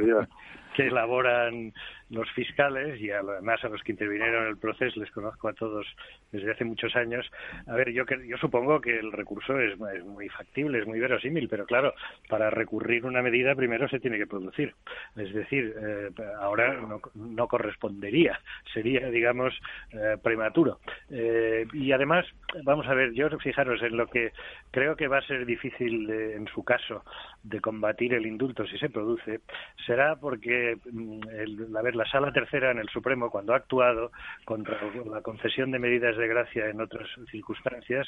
que 0.74 0.86
elaboran 0.86 1.72
los 2.14 2.30
fiscales 2.32 3.00
y 3.00 3.10
además 3.10 3.62
a 3.64 3.68
los 3.68 3.82
que 3.82 3.92
intervinieron 3.92 4.44
en 4.44 4.50
el 4.50 4.56
proceso 4.56 5.00
les 5.00 5.10
conozco 5.10 5.48
a 5.48 5.52
todos 5.52 5.86
desde 6.32 6.52
hace 6.52 6.64
muchos 6.64 6.94
años. 6.96 7.30
A 7.66 7.74
ver, 7.74 7.90
yo 7.92 8.04
yo 8.26 8.36
supongo 8.38 8.80
que 8.80 8.98
el 8.98 9.12
recurso 9.12 9.58
es, 9.58 9.78
muy 9.78 10.28
factible, 10.28 10.78
es 10.78 10.86
muy 10.86 11.00
verosímil, 11.00 11.48
pero 11.48 11.66
claro, 11.66 11.94
para 12.28 12.50
recurrir 12.50 13.04
una 13.04 13.22
medida 13.22 13.54
primero 13.54 13.88
se 13.88 14.00
tiene 14.00 14.18
que 14.18 14.26
producir. 14.26 14.74
Es 15.16 15.32
decir, 15.32 15.74
eh, 15.76 16.10
ahora 16.38 16.80
no, 17.14 17.48
correspondería, 17.48 18.40
sería, 18.72 19.08
digamos, 19.08 19.54
eh, 19.92 20.16
prematuro. 20.22 20.80
Eh, 21.10 21.66
y 21.72 21.92
además, 21.92 22.26
vamos 22.62 22.86
a 22.86 22.94
ver, 22.94 23.12
yo 23.12 23.28
fijaros 23.38 23.82
en 23.82 23.96
lo 23.96 24.06
que 24.06 24.32
creo 24.70 24.96
que 24.96 25.08
va 25.08 25.18
a 25.18 25.26
ser 25.26 25.44
difícil 25.44 26.10
en 26.10 26.46
su 26.48 26.62
caso 26.64 27.04
de 27.42 27.60
combatir 27.60 28.14
el 28.14 28.26
indulto 28.26 28.66
si 28.66 28.78
se 28.78 28.88
produce, 28.88 29.40
será 29.86 30.16
porque 30.16 30.76
mm, 30.90 31.28
el, 31.30 31.76
a 31.76 31.82
ver, 31.82 31.96
la 31.96 32.03
Sala 32.06 32.32
Tercera 32.32 32.70
en 32.70 32.78
el 32.78 32.88
Supremo, 32.88 33.30
cuando 33.30 33.52
ha 33.52 33.56
actuado 33.56 34.10
contra 34.44 34.78
la 35.10 35.22
concesión 35.22 35.70
de 35.70 35.78
medidas 35.78 36.16
de 36.16 36.28
gracia 36.28 36.68
en 36.68 36.80
otras 36.80 37.08
circunstancias, 37.30 38.06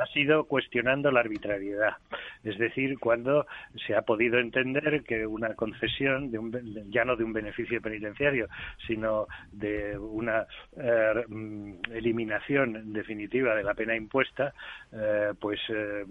ha 0.00 0.06
sido 0.12 0.44
cuestionando 0.44 1.10
la 1.10 1.20
arbitrariedad. 1.20 1.96
Es 2.44 2.58
decir, 2.58 2.98
cuando 2.98 3.46
se 3.86 3.94
ha 3.94 4.02
podido 4.02 4.38
entender 4.38 5.02
que 5.04 5.26
una 5.26 5.54
concesión, 5.54 6.30
de 6.30 6.38
un, 6.38 6.90
ya 6.90 7.04
no 7.04 7.16
de 7.16 7.24
un 7.24 7.32
beneficio 7.32 7.80
penitenciario, 7.80 8.48
sino 8.86 9.26
de 9.52 9.98
una 9.98 10.46
eh, 10.76 11.24
eliminación 11.92 12.92
definitiva 12.92 13.54
de 13.54 13.62
la 13.62 13.74
pena 13.74 13.96
impuesta, 13.96 14.54
eh, 14.92 15.32
pues 15.40 15.60
eh, 15.68 16.04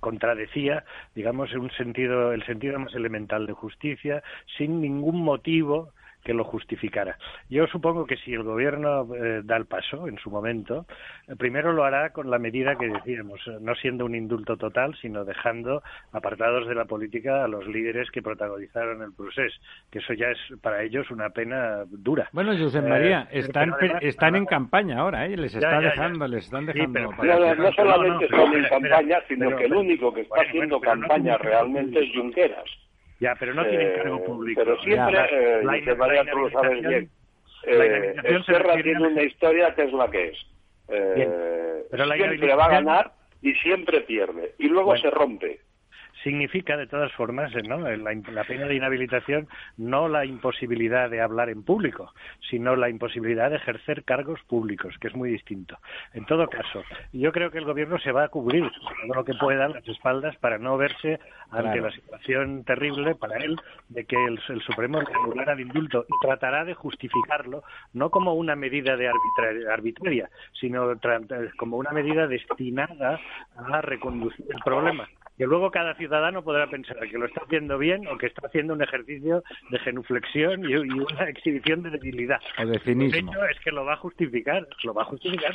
contradecía, 0.00 0.84
digamos, 1.14 1.52
un 1.54 1.70
sentido, 1.72 2.32
el 2.32 2.44
sentido 2.44 2.78
más 2.78 2.94
elemental 2.94 3.46
de 3.46 3.52
justicia, 3.52 4.22
sin 4.56 4.80
ningún 4.80 5.22
motivo 5.22 5.92
que 6.24 6.34
lo 6.34 6.44
justificara. 6.44 7.16
Yo 7.48 7.66
supongo 7.66 8.06
que 8.06 8.16
si 8.16 8.34
el 8.34 8.42
gobierno 8.42 9.14
eh, 9.14 9.40
da 9.44 9.56
el 9.56 9.66
paso 9.66 10.08
en 10.08 10.18
su 10.18 10.30
momento, 10.30 10.86
eh, 11.26 11.36
primero 11.36 11.72
lo 11.72 11.84
hará 11.84 12.10
con 12.10 12.30
la 12.30 12.38
medida 12.38 12.76
que 12.76 12.88
decíamos, 12.88 13.40
eh, 13.46 13.58
no 13.60 13.74
siendo 13.74 14.04
un 14.04 14.14
indulto 14.14 14.56
total, 14.56 14.94
sino 15.00 15.24
dejando 15.24 15.82
apartados 16.12 16.68
de 16.68 16.74
la 16.74 16.84
política 16.84 17.44
a 17.44 17.48
los 17.48 17.66
líderes 17.66 18.10
que 18.10 18.22
protagonizaron 18.22 19.02
el 19.02 19.12
proceso, 19.12 19.58
que 19.90 20.00
eso 20.00 20.12
ya 20.12 20.28
es 20.28 20.38
para 20.60 20.82
ellos 20.82 21.10
una 21.10 21.30
pena 21.30 21.84
dura. 21.88 22.28
Bueno, 22.32 22.56
José 22.58 22.82
María, 22.82 23.28
están, 23.30 23.74
están 24.00 24.36
en 24.36 24.46
campaña 24.46 25.00
ahora, 25.00 25.26
¿eh? 25.26 25.36
les 25.36 25.54
está 25.54 25.80
dejando, 25.80 26.26
les 26.26 26.44
están 26.44 26.66
dejando. 26.66 27.12
no, 27.12 27.72
solamente 27.72 28.24
están 28.26 28.52
en 28.54 28.64
campaña, 28.64 29.18
sino 29.28 29.56
que 29.56 29.64
el 29.64 29.74
único 29.74 30.12
que 30.12 30.22
está 30.22 30.42
haciendo 30.42 30.80
campaña 30.80 31.38
realmente 31.38 32.00
es 32.00 32.14
Junqueras. 32.14 32.87
Ya, 33.20 33.34
pero 33.38 33.52
no 33.54 33.66
tienen 33.66 33.96
cargo 33.96 34.18
eh, 34.18 34.26
público. 34.26 34.60
Pero 34.64 34.80
siempre, 34.80 35.18
eh, 35.32 35.64
la, 35.64 35.94
María, 35.96 36.24
tú 36.30 36.38
lo 36.38 36.50
sabes 36.50 36.86
bien, 36.86 37.10
eh, 37.64 38.14
Serra 38.46 38.74
tiene 38.74 39.06
una 39.08 39.22
historia 39.22 39.74
que 39.74 39.84
es 39.84 39.92
la 39.92 40.10
que 40.10 40.28
es. 40.28 40.46
Eh, 40.88 41.84
pero 41.90 42.04
siempre 42.12 42.54
va 42.54 42.66
a 42.66 42.70
ganar 42.70 43.12
y 43.42 43.52
siempre 43.54 44.00
pierde. 44.02 44.54
Y 44.58 44.68
luego 44.68 44.96
se 44.96 45.10
rompe. 45.10 45.60
Significa, 46.22 46.76
de 46.76 46.86
todas 46.86 47.12
formas, 47.12 47.52
¿no? 47.66 47.78
la, 47.78 48.44
pena 48.44 48.66
de 48.66 48.74
inhabilitación 48.74 49.48
no 49.76 50.08
la 50.08 50.24
imposibilidad 50.24 51.10
de 51.10 51.20
hablar 51.20 51.48
en 51.48 51.62
público, 51.62 52.12
sino 52.50 52.76
la 52.76 52.88
imposibilidad 52.88 53.50
de 53.50 53.56
ejercer 53.56 54.04
cargos 54.04 54.40
públicos, 54.42 54.96
que 55.00 55.08
es 55.08 55.14
muy 55.14 55.30
distinto. 55.30 55.78
En 56.14 56.24
todo 56.26 56.48
caso, 56.48 56.82
yo 57.12 57.32
creo 57.32 57.50
que 57.50 57.58
el 57.58 57.64
gobierno 57.64 57.98
se 57.98 58.12
va 58.12 58.24
a 58.24 58.28
cubrir 58.28 58.64
todo 59.02 59.14
lo 59.14 59.24
que 59.24 59.34
pueda 59.34 59.68
las 59.68 59.86
espaldas 59.86 60.36
para 60.36 60.58
no 60.58 60.76
verse 60.76 61.18
ante 61.50 61.80
la 61.80 61.90
situación 61.90 62.64
terrible 62.64 63.14
para 63.14 63.38
él 63.38 63.56
de 63.88 64.04
que 64.04 64.16
el, 64.24 64.38
Supremo 64.62 65.00
le 65.00 65.14
anulara 65.14 65.52
el 65.52 65.60
indulto 65.60 66.04
y 66.08 66.26
tratará 66.26 66.64
de 66.64 66.74
justificarlo 66.74 67.62
no 67.92 68.10
como 68.10 68.34
una 68.34 68.56
medida 68.56 68.96
de 68.96 69.08
arbitraria, 69.70 70.28
sino 70.52 70.92
como 71.56 71.76
una 71.76 71.90
medida 71.90 72.26
destinada 72.26 73.18
a 73.56 73.80
reconducir 73.80 74.46
el 74.48 74.60
problema 74.64 75.08
que 75.38 75.46
luego 75.46 75.70
cada 75.70 75.94
ciudadano 75.94 76.42
podrá 76.42 76.68
pensar 76.68 76.98
que 77.08 77.16
lo 77.16 77.26
está 77.26 77.42
haciendo 77.44 77.78
bien 77.78 78.08
o 78.08 78.18
que 78.18 78.26
está 78.26 78.48
haciendo 78.48 78.74
un 78.74 78.82
ejercicio 78.82 79.44
de 79.70 79.78
genuflexión 79.78 80.68
y, 80.68 80.74
una 80.74 81.28
exhibición 81.28 81.84
de 81.84 81.90
debilidad. 81.90 82.40
O 82.60 82.66
de 82.66 82.80
cinismo. 82.80 83.16
El 83.16 83.28
hecho 83.28 83.44
es 83.44 83.60
que 83.60 83.70
lo 83.70 83.84
va 83.84 83.92
a 83.94 83.96
justificar, 83.96 84.66
lo 84.82 84.92
va 84.92 85.02
a 85.02 85.04
justificar. 85.04 85.54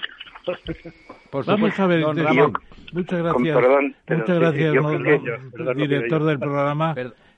Vamos 1.45 1.79
a 1.79 1.87
ver, 1.87 2.05
muchas 2.93 3.21
gracias. 3.21 3.55
muchas 4.07 4.39
gracias, 4.39 4.73
director 5.75 6.23
del 6.23 6.39
programa. 6.39 6.95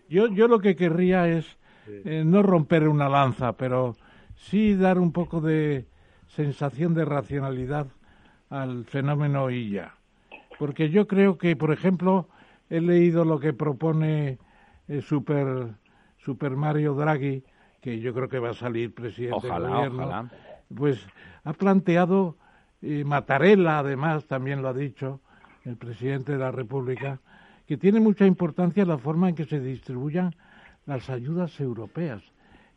Yo, 0.07 0.27
yo 0.27 0.47
lo 0.47 0.59
que 0.59 0.75
querría 0.75 1.27
es 1.27 1.57
eh, 1.87 2.21
no 2.23 2.43
romper 2.43 2.87
una 2.87 3.09
lanza, 3.09 3.53
pero 3.53 3.95
sí 4.35 4.75
dar 4.75 4.99
un 4.99 5.11
poco 5.11 5.41
de 5.41 5.85
sensación 6.27 6.93
de 6.93 7.05
racionalidad 7.05 7.87
al 8.51 8.85
fenómeno 8.85 9.49
ya. 9.49 9.95
Porque 10.59 10.89
yo 10.89 11.07
creo 11.07 11.37
que, 11.37 11.55
por 11.55 11.71
ejemplo, 11.71 12.29
he 12.69 12.81
leído 12.81 13.25
lo 13.25 13.39
que 13.39 13.53
propone 13.53 14.37
eh, 14.87 15.01
Super, 15.01 15.75
Super 16.17 16.55
Mario 16.55 16.93
Draghi, 16.93 17.43
que 17.81 17.99
yo 17.99 18.13
creo 18.13 18.29
que 18.29 18.39
va 18.39 18.51
a 18.51 18.55
salir 18.55 18.93
presidente 18.93 19.47
del 19.47 19.61
gobierno. 19.61 20.29
Pues 20.75 21.05
ha 21.43 21.53
planteado, 21.53 22.37
y 22.81 23.03
Mattarella 23.03 23.79
además 23.79 24.25
también 24.25 24.61
lo 24.61 24.69
ha 24.69 24.73
dicho, 24.73 25.21
el 25.63 25.77
presidente 25.77 26.33
de 26.33 26.39
la 26.39 26.51
República, 26.51 27.19
que 27.67 27.77
tiene 27.77 27.99
mucha 27.99 28.25
importancia 28.25 28.85
la 28.85 28.97
forma 28.97 29.29
en 29.29 29.35
que 29.35 29.45
se 29.45 29.59
distribuyan 29.59 30.35
las 30.85 31.09
ayudas 31.09 31.59
europeas 31.59 32.21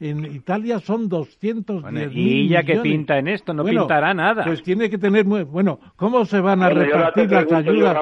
en 0.01 0.25
Italia 0.25 0.79
son 0.79 1.09
210 1.09 1.83
bueno, 1.83 2.01
¿Y 2.13 2.47
ella 2.47 2.63
que 2.63 2.77
pinta 2.77 3.19
en 3.19 3.29
esto? 3.29 3.53
No 3.53 3.65
pintará 3.65 4.15
nada. 4.15 4.45
Pues 4.45 4.63
tiene 4.63 4.89
que 4.89 4.99
tener... 4.99 5.25
Muy... 5.25 5.43
Bueno, 5.43 5.81
¿cómo 5.97 6.25
se 6.25 6.41
van 6.41 6.63
a 6.63 6.71
repartir 6.71 7.31
las 7.31 7.51
ayudas? 7.51 7.97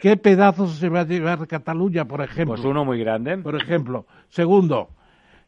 ¿Qué, 0.00 0.16
pedazos 0.16 0.76
se 0.76 0.88
va 0.88 1.00
a 1.00 1.04
llevar 1.04 1.46
Cataluña, 1.48 2.04
por 2.04 2.20
ejemplo? 2.20 2.54
Pues 2.54 2.64
uno 2.64 2.84
muy 2.84 3.00
grande. 3.00 3.38
Por 3.38 3.56
ejemplo. 3.56 4.06
Segundo, 4.28 4.90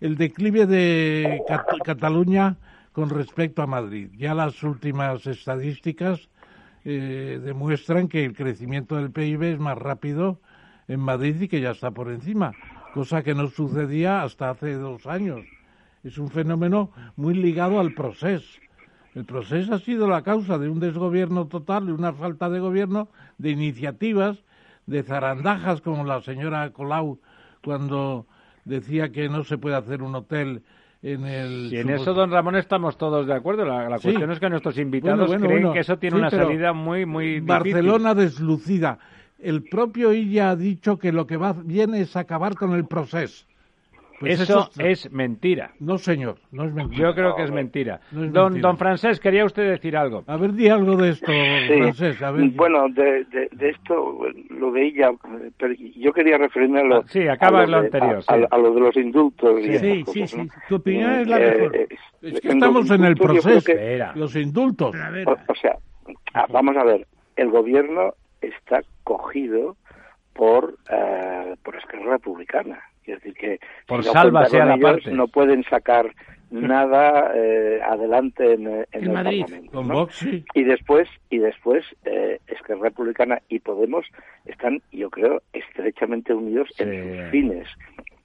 el 0.01 0.17
declive 0.17 0.67
de 0.67 1.43
Cataluña 1.85 2.57
con 2.93 3.11
respecto 3.11 3.63
a 3.63 3.67
Madrid. 3.67 4.11
Ya 4.17 4.35
las 4.35 4.65
últimas 4.65 5.25
estadísticas 5.29 6.29
eh, 6.85 7.41
demuestran 7.45 8.09
que 8.09 8.25
el 8.25 8.35
crecimiento 8.35 8.97
del 8.97 9.13
PIB 9.13 9.43
es 9.45 9.59
más 9.61 9.79
rápido 9.79 10.41
en 10.89 10.99
Madrid 10.99 11.41
y 11.41 11.49
que 11.49 11.61
ya 11.61 11.71
está 11.71 11.93
por 11.93 12.11
encima 12.11 12.53
cosa 12.93 13.23
que 13.23 13.35
no 13.35 13.49
sucedía 13.49 14.23
hasta 14.23 14.51
hace 14.51 14.75
dos 14.75 15.07
años. 15.07 15.41
Es 16.05 16.19
un 16.19 16.31
fenómeno 16.31 16.91
muy 17.17 17.35
ligado 17.35 17.81
al 17.81 17.93
proceso. 17.93 18.61
El 19.15 19.25
proceso 19.25 19.75
ha 19.75 19.79
sido 19.79 20.07
la 20.07 20.23
causa 20.23 20.59
de 20.59 20.69
un 20.69 20.79
desgobierno 20.81 21.47
total, 21.47 21.87
de 21.87 21.93
una 21.93 22.13
falta 22.13 22.49
de 22.49 22.61
gobierno, 22.61 23.09
de 23.39 23.51
iniciativas, 23.51 24.45
de 24.87 25.03
zarandajas 25.03 25.81
como 25.81 26.05
la 26.05 26.21
señora 26.23 26.71
Colau 26.71 27.19
cuando 27.63 28.27
decía 28.65 29.11
que 29.11 29.29
no 29.29 29.45
se 29.45 29.59
puede 29.59 29.77
hacer 29.77 30.03
un 30.03 30.15
hotel 30.15 30.63
en 31.03 31.25
el... 31.25 31.73
Y 31.73 31.79
en 31.79 31.91
eso, 31.91 32.15
don 32.15 32.31
Ramón, 32.31 32.57
estamos 32.57 32.97
todos 32.97 33.27
de 33.27 33.35
acuerdo. 33.35 33.65
La, 33.65 33.99
cuestión 33.99 34.31
es 34.31 34.39
que 34.41 34.49
nuestros 34.49 34.79
invitados 34.79 35.31
creen 35.35 35.73
que 35.73 35.81
eso 35.81 35.99
tiene 35.99 36.17
una 36.17 36.31
salida 36.31 36.73
muy, 36.73 37.07
muy 37.07 37.41
Barcelona 37.41 38.15
deslucida 38.15 38.99
el 39.39 39.63
propio 39.65 40.13
Illa 40.13 40.51
ha 40.51 40.57
dicho 40.57 40.99
que 40.99 41.13
lo 41.13 41.27
que 41.27 41.37
va 41.37 41.53
bien 41.53 41.95
es 41.95 42.17
acabar 42.17 42.55
con 42.55 42.75
el 42.75 42.87
proceso. 42.87 43.49
Pues 44.21 44.41
eso, 44.41 44.69
es 44.79 45.13
mentira. 45.13 45.71
No, 45.79 45.97
señor, 45.97 46.39
no 46.51 46.65
es 46.65 46.73
mentira. 46.73 47.09
Yo 47.09 47.15
creo 47.15 47.37
que 47.37 47.45
es 47.45 47.53
mentira. 47.53 48.01
don, 48.11 48.61
don 48.61 48.77
Francés, 48.77 49.21
quería 49.21 49.45
usted 49.45 49.71
decir 49.71 49.97
algo. 49.97 50.25
A 50.27 50.37
ver, 50.37 50.55
di 50.55 50.69
algo 50.69 50.97
de 50.97 51.11
esto, 51.11 51.31
Francés. 51.69 52.19
Bueno, 52.57 52.89
de, 52.89 53.27
esto 53.61 54.27
lo 54.51 54.73
de 54.73 54.87
ella, 54.87 55.13
pero 55.57 55.73
yo 55.75 56.13
quería 56.13 56.37
referirme 56.37 56.81
a 56.81 56.85
lo, 56.85 56.97
ah, 56.97 57.05
sí, 57.07 57.29
acaba 57.29 57.65
lo, 57.65 57.79
anterior, 57.79 58.25
a, 58.27 58.59
lo 58.59 58.75
de 58.75 58.81
los 58.81 58.97
indultos. 58.97 59.63
Sí, 59.63 60.03
sí, 60.13 60.27
sí, 60.27 60.49
Tu 60.69 60.75
opinión 60.75 61.13
es 61.13 61.29
la 61.29 61.39
mejor. 61.39 61.77
Eh, 61.77 61.89
es 62.23 62.41
que 62.41 62.49
estamos 62.49 62.91
en 62.91 63.05
el 63.05 63.15
proceso. 63.15 63.73
Los 64.17 64.35
indultos. 64.35 64.97
O, 64.97 65.55
sea, 65.55 65.79
ah, 66.35 66.47
vamos 66.51 66.77
a 66.77 66.83
ver, 66.83 67.07
el 67.37 67.51
gobierno 67.51 68.15
está 68.41 68.83
cogido 69.05 69.77
por, 70.35 70.77
uh, 70.91 71.57
por 71.63 71.77
Esquerra 71.77 72.13
Republicana. 72.13 72.81
Es 73.05 73.17
decir, 73.17 73.35
que 73.35 73.61
por 73.87 74.05
salva 74.05 74.47
sea 74.47 74.67
la 74.67 74.77
parte. 74.77 75.11
no 75.11 75.29
pueden 75.29 75.65
sacar 75.65 76.13
nada 76.51 77.33
eh, 77.35 77.81
adelante 77.83 78.55
en, 78.55 78.67
en, 78.67 78.87
el 78.93 79.11
Madrid, 79.11 79.43
Parlamento. 79.43 80.09
Y 80.55 80.65
después, 80.65 81.09
y 81.31 81.39
después 81.39 81.85
eh, 82.05 82.39
Esquerra 82.47 82.85
Republicana 82.85 83.41
y 83.49 83.59
Podemos 83.61 84.07
están, 84.45 84.83
yo 84.93 85.11
creo, 85.11 85.43
estrechamente 85.53 86.35
unidos 86.35 86.69
en 86.79 87.19
sus 87.19 87.31
fines 87.31 87.69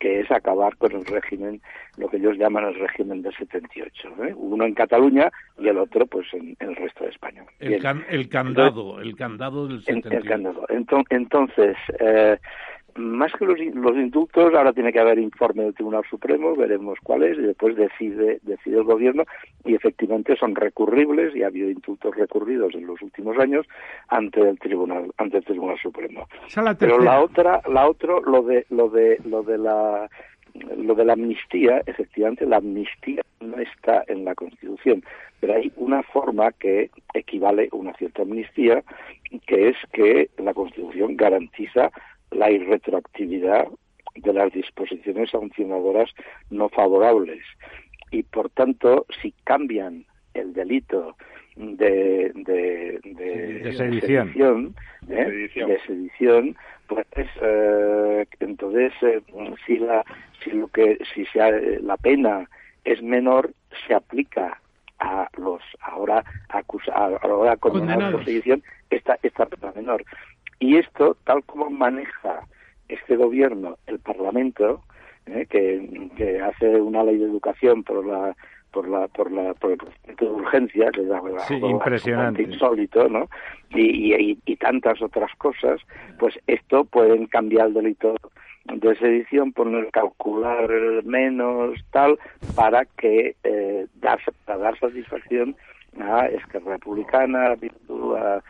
que 0.04 0.20
es 0.20 0.30
acabar 0.32 0.76
con 0.76 0.92
el 0.92 1.06
régimen, 1.06 1.62
lo 1.96 2.10
que 2.10 2.18
ellos 2.18 2.38
llaman 2.38 2.66
el 2.66 2.76
régimen 2.76 3.22
del 3.22 3.34
78. 3.38 4.10
¿eh? 4.26 4.34
Uno 4.36 4.66
en 4.66 4.74
Cataluña 4.74 5.32
y 5.58 5.70
el 5.70 5.78
otro 5.78 6.06
pues 6.06 6.28
en, 6.34 6.58
el 6.60 6.76
resto 6.76 7.06
de 7.06 7.12
España. 7.12 7.46
El, 7.62 7.82
el 8.10 8.28
candado, 8.28 9.00
el 9.00 9.16
candado 9.16 9.66
del 9.66 9.82
78. 9.82 10.18
El, 10.18 10.30
candado. 10.30 10.66
Entonces, 11.10 11.78
eh, 12.02 12.38
más 12.96 13.32
que 13.34 13.46
los, 13.46 13.60
los, 13.60 13.96
indultos, 13.96 14.54
ahora 14.54 14.74
tiene 14.74 14.92
que 14.92 15.00
haber 15.00 15.20
informe 15.20 15.64
del 15.64 15.74
Tribunal 15.74 16.04
Supremo, 16.10 16.56
veremos 16.56 17.00
cuál 17.04 17.24
es, 17.24 17.38
y 17.38 17.42
después 17.42 17.76
decide, 17.76 18.40
decide 18.44 18.78
el 18.78 18.84
Gobierno, 18.84 19.24
y 19.66 19.76
efectivamente 19.76 20.36
son 20.36 20.56
recurribles, 20.56 21.36
y 21.36 21.44
ha 21.44 21.48
habido 21.48 21.70
indultos 21.70 22.16
recurridos 22.16 22.74
en 22.76 22.88
los 22.88 23.02
últimos 23.02 23.38
años 23.38 23.66
ante 24.10 24.42
el 24.42 24.60
Tribunal, 24.60 25.12
ante 25.18 25.38
el 25.38 25.46
Tribunal 25.46 25.78
Supremo. 25.82 26.28
Pero 26.80 27.00
la 27.00 27.22
otra, 27.22 27.62
la 27.68 27.88
otro, 27.88 28.22
lo 28.22 28.44
de, 28.44 28.66
lo 28.70 28.90
de, 28.90 29.20
lo 29.26 29.44
de 29.44 29.58
la 29.58 30.10
lo 30.78 30.94
de 30.94 31.06
la 31.06 31.14
amnistía, 31.14 31.82
efectivamente, 31.86 32.46
la 32.46 32.58
amnistía 32.58 33.24
no 33.40 33.58
está 33.58 34.04
en 34.08 34.24
la 34.24 34.36
Constitución, 34.36 35.04
pero 35.40 35.56
hay 35.56 35.72
una 35.78 36.04
forma 36.04 36.52
que 36.52 36.92
equivale 37.14 37.70
a 37.72 37.76
una 37.76 37.94
cierta 37.94 38.22
amnistía, 38.22 38.84
que 39.48 39.70
es 39.70 39.78
que 39.92 40.30
la 40.38 40.54
Constitución 40.54 41.18
garantiza 41.18 41.92
la 42.34 42.52
irretroactividad 42.52 43.68
de 44.16 44.34
las 44.34 44.52
disposiciones 44.54 45.32
sancionadoras 45.32 46.10
no 46.50 46.70
favorables. 46.70 47.44
Y 48.12 48.24
por 48.24 48.50
tanto, 48.52 49.06
si 49.22 49.34
cambian 49.44 50.06
el 50.34 50.54
delito 50.54 51.16
de, 51.56 52.32
de, 52.34 53.00
de, 53.04 53.74
sedición, 53.74 54.76
¿eh? 55.10 55.50
de 55.56 55.80
sedición, 55.86 56.56
pues 56.88 57.06
eh, 57.42 58.26
entonces 58.40 58.92
eh, 59.02 59.22
si 59.66 59.78
la 59.78 60.04
si 60.44 60.52
lo 60.52 60.68
que 60.68 60.98
si 61.14 61.26
la 61.82 61.98
pena 61.98 62.50
es 62.84 63.02
menor 63.02 63.52
se 63.88 63.94
aplica 63.94 64.60
a 65.00 65.30
los 65.38 65.62
ahora 65.82 66.24
acusados 66.50 67.20
ahora 67.24 67.56
condenados 67.58 68.14
por 68.14 68.26
sedición 68.26 68.64
esta 68.90 69.18
esta 69.22 69.46
pena 69.46 69.72
menor 69.76 70.04
y 70.64 70.78
esto, 70.78 71.18
tal 71.26 71.44
como 71.44 71.70
maneja 71.70 72.48
este 72.88 73.18
gobierno, 73.18 73.78
el 73.86 74.00
Parlamento, 74.00 74.82
eh, 75.26 75.46
que, 75.46 76.42
hace 76.42 76.80
una 76.80 77.04
ley 77.04 77.18
de 77.18 77.26
educación 77.26 77.84
por 77.84 78.06
la 78.06 78.34
por 78.72 78.88
la 78.88 79.08
por 79.10 79.30
la 79.32 79.54
por 79.56 79.72
el 79.72 79.78
de 80.18 80.26
urgencia 80.26 80.90
que 80.92 81.02
es 81.02 81.08
sí, 81.48 81.56
impresionante. 81.56 82.42
insólito 82.42 83.08
no 83.08 83.30
y, 83.70 84.16
y, 84.46 84.56
tantas 84.56 85.02
otras 85.02 85.32
cosas 85.38 85.80
pues 86.18 86.40
esto 86.48 86.84
pueden 86.86 87.28
cambiar 87.28 87.68
el 87.68 87.74
delito 87.76 88.16
de 88.66 88.96
sedición 88.96 89.54
poner 89.54 89.92
calcular 89.92 90.68
menos 91.04 91.80
tal 91.92 92.18
para 92.56 92.86
que 92.98 93.36
eh, 93.44 93.86
dar 94.02 94.20
para 94.46 94.60
dar 94.60 94.80
satisfacción 94.80 95.56
a 96.00 96.26
Esquerra 96.28 96.74
Republicana 96.74 97.50
a 97.50 97.54
a 97.54 98.44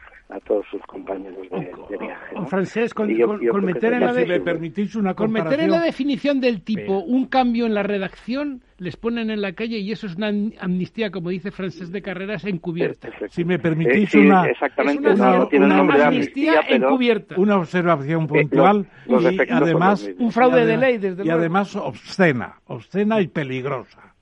todos 0.46 0.66
sus 0.70 0.82
compañeros 0.84 1.50
de, 1.50 1.98
viaje. 1.98 2.36
¿no? 2.36 2.46
Francés, 2.48 2.94
con, 2.94 3.08
meter, 3.08 3.94
en 3.94 4.02
la, 4.02 4.14
si 4.14 4.26
me 4.26 4.40
permitís 4.40 4.96
una 4.96 5.14
con 5.14 5.32
meter 5.32 5.60
en 5.60 5.72
la 5.72 5.82
definición 5.82 6.42
del 6.42 6.62
tipo 6.64 7.00
un 7.00 7.28
cambio 7.28 7.66
en 7.66 7.74
la 7.74 7.84
redacción, 7.84 8.62
les 8.78 8.96
ponen 8.96 9.30
en 9.30 9.42
la 9.42 9.54
calle 9.54 9.78
y 9.78 9.92
eso 9.92 10.08
es 10.08 10.16
una 10.16 10.30
amnistía, 10.60 11.12
como 11.12 11.30
dice 11.30 11.52
Francés 11.52 11.92
de 11.92 12.02
Carreras, 12.02 12.46
encubierta. 12.46 13.10
Si 13.30 13.44
me 13.44 13.60
permitís 13.60 14.14
una, 14.16 14.48
exactamente, 14.48 15.12
una, 15.12 15.46
una, 15.46 16.08
amnistía 16.08 16.62
encubierta. 16.68 17.36
Una 17.38 17.58
observación 17.58 18.28
puntual 18.28 18.88
y 19.08 19.52
además 19.52 20.10
un 20.18 20.32
fraude 20.32 20.66
de 20.66 20.78
ley, 20.78 20.98
desde 20.98 21.26
Y 21.26 21.30
además 21.30 21.76
obscena, 21.76 22.56
obscena 22.66 23.22
y 23.22 23.28
peligrosa. 23.28 24.14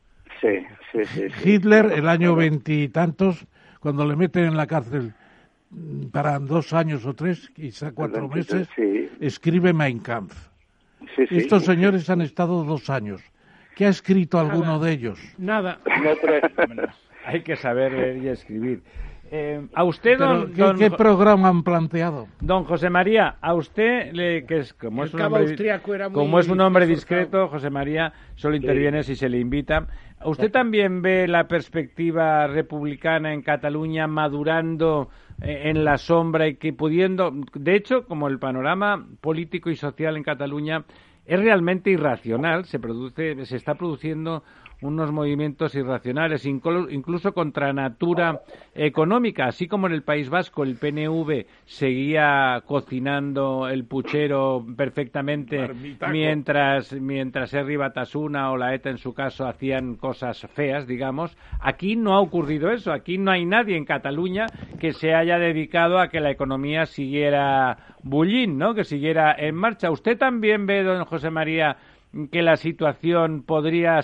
Sí, 0.41 0.65
sí, 0.91 1.05
sí. 1.05 1.49
Hitler, 1.49 1.91
el 1.95 2.09
año 2.09 2.35
veintitantos, 2.35 3.45
cuando 3.79 4.05
le 4.05 4.15
meten 4.15 4.45
en 4.45 4.57
la 4.57 4.67
cárcel 4.67 5.13
para 6.11 6.39
dos 6.39 6.73
años 6.73 7.05
o 7.05 7.13
tres, 7.13 7.49
quizá 7.55 7.91
cuatro 7.91 8.27
meses, 8.27 8.67
escribe 9.19 9.73
Mein 9.73 9.99
Kampf. 9.99 10.35
Estos 11.29 11.65
señores 11.65 12.09
han 12.09 12.21
estado 12.21 12.63
dos 12.63 12.89
años. 12.89 13.21
¿Qué 13.75 13.85
ha 13.85 13.89
escrito 13.89 14.39
alguno 14.39 14.79
de 14.79 14.91
ellos? 14.91 15.19
Nada. 15.37 15.79
Hay 17.25 17.41
que 17.41 17.55
saber 17.55 17.93
leer 17.93 18.17
y 18.17 18.27
escribir. 18.27 18.81
Eh, 19.33 19.65
a 19.73 19.85
usted, 19.85 20.17
¿qué, 20.77 20.91
programa 20.91 21.47
han 21.47 21.63
planteado? 21.63 22.27
Don 22.41 22.65
José 22.65 22.89
María, 22.89 23.37
a 23.39 23.53
usted, 23.53 24.11
le, 24.11 24.45
que 24.45 24.57
es 24.57 24.73
como, 24.73 25.05
es 25.05 25.13
un, 25.13 25.21
hombre, 25.21 25.55
como 26.11 26.37
es 26.37 26.49
un 26.49 26.59
hombre 26.59 26.85
discreto, 26.85 27.47
José 27.47 27.69
María 27.69 28.11
solo 28.35 28.57
interviene 28.57 29.03
si 29.03 29.15
se 29.15 29.29
le 29.29 29.39
invita. 29.39 29.87
¿Usted 30.25 30.51
también 30.51 31.01
ve 31.01 31.29
la 31.29 31.47
perspectiva 31.47 32.45
republicana 32.47 33.33
en 33.33 33.41
Cataluña 33.41 34.05
madurando 34.05 35.07
eh, 35.41 35.69
en 35.69 35.85
la 35.85 35.97
sombra 35.97 36.49
y 36.49 36.55
que 36.55 36.73
pudiendo, 36.73 37.31
de 37.53 37.75
hecho, 37.75 38.05
como 38.05 38.27
el 38.27 38.37
panorama 38.37 39.07
político 39.21 39.69
y 39.69 39.77
social 39.77 40.17
en 40.17 40.23
Cataluña 40.23 40.83
es 41.25 41.39
realmente 41.39 41.89
irracional, 41.89 42.65
se 42.65 42.79
produce, 42.79 43.45
se 43.45 43.55
está 43.55 43.75
produciendo 43.75 44.43
unos 44.81 45.11
movimientos 45.11 45.75
irracionales, 45.75 46.45
incluso 46.45 47.33
contra 47.33 47.71
natura 47.71 48.41
económica, 48.73 49.45
así 49.45 49.67
como 49.67 49.87
en 49.87 49.93
el 49.93 50.03
País 50.03 50.29
Vasco 50.29 50.63
el 50.63 50.75
PNV 50.75 51.45
seguía 51.65 52.63
cocinando 52.65 53.67
el 53.67 53.85
puchero 53.85 54.65
perfectamente 54.75 55.69
mientras 56.09 56.93
mientras 56.93 57.53
Herri 57.53 57.75
Batasuna 57.75 58.51
o 58.51 58.57
la 58.57 58.73
ETA 58.73 58.89
en 58.89 58.97
su 58.97 59.13
caso 59.13 59.47
hacían 59.47 59.95
cosas 59.95 60.47
feas, 60.53 60.87
digamos. 60.87 61.37
Aquí 61.59 61.95
no 61.95 62.13
ha 62.13 62.19
ocurrido 62.19 62.71
eso, 62.71 62.91
aquí 62.91 63.17
no 63.17 63.31
hay 63.31 63.45
nadie 63.45 63.77
en 63.77 63.85
Cataluña 63.85 64.47
que 64.79 64.93
se 64.93 65.13
haya 65.13 65.37
dedicado 65.37 65.99
a 65.99 66.09
que 66.09 66.19
la 66.19 66.31
economía 66.31 66.85
siguiera 66.85 67.77
bullín, 68.03 68.57
¿no? 68.57 68.73
Que 68.73 68.83
siguiera 68.83 69.35
en 69.37 69.55
marcha. 69.55 69.91
¿Usted 69.91 70.17
también 70.17 70.65
ve, 70.65 70.83
don 70.83 71.05
José 71.05 71.29
María, 71.29 71.77
que 72.31 72.41
la 72.41 72.57
situación 72.57 73.43
podría 73.43 74.01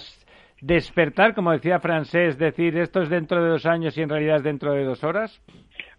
despertar, 0.62 1.34
como 1.34 1.52
decía 1.52 1.80
Francés, 1.80 2.38
decir 2.38 2.78
esto 2.78 3.02
es 3.02 3.10
dentro 3.10 3.44
de 3.44 3.50
dos 3.50 3.66
años 3.66 3.98
y 3.98 4.02
en 4.02 4.10
realidad 4.10 4.38
es 4.38 4.44
dentro 4.44 4.74
de 4.74 4.84
dos 4.84 5.04
horas? 5.04 5.42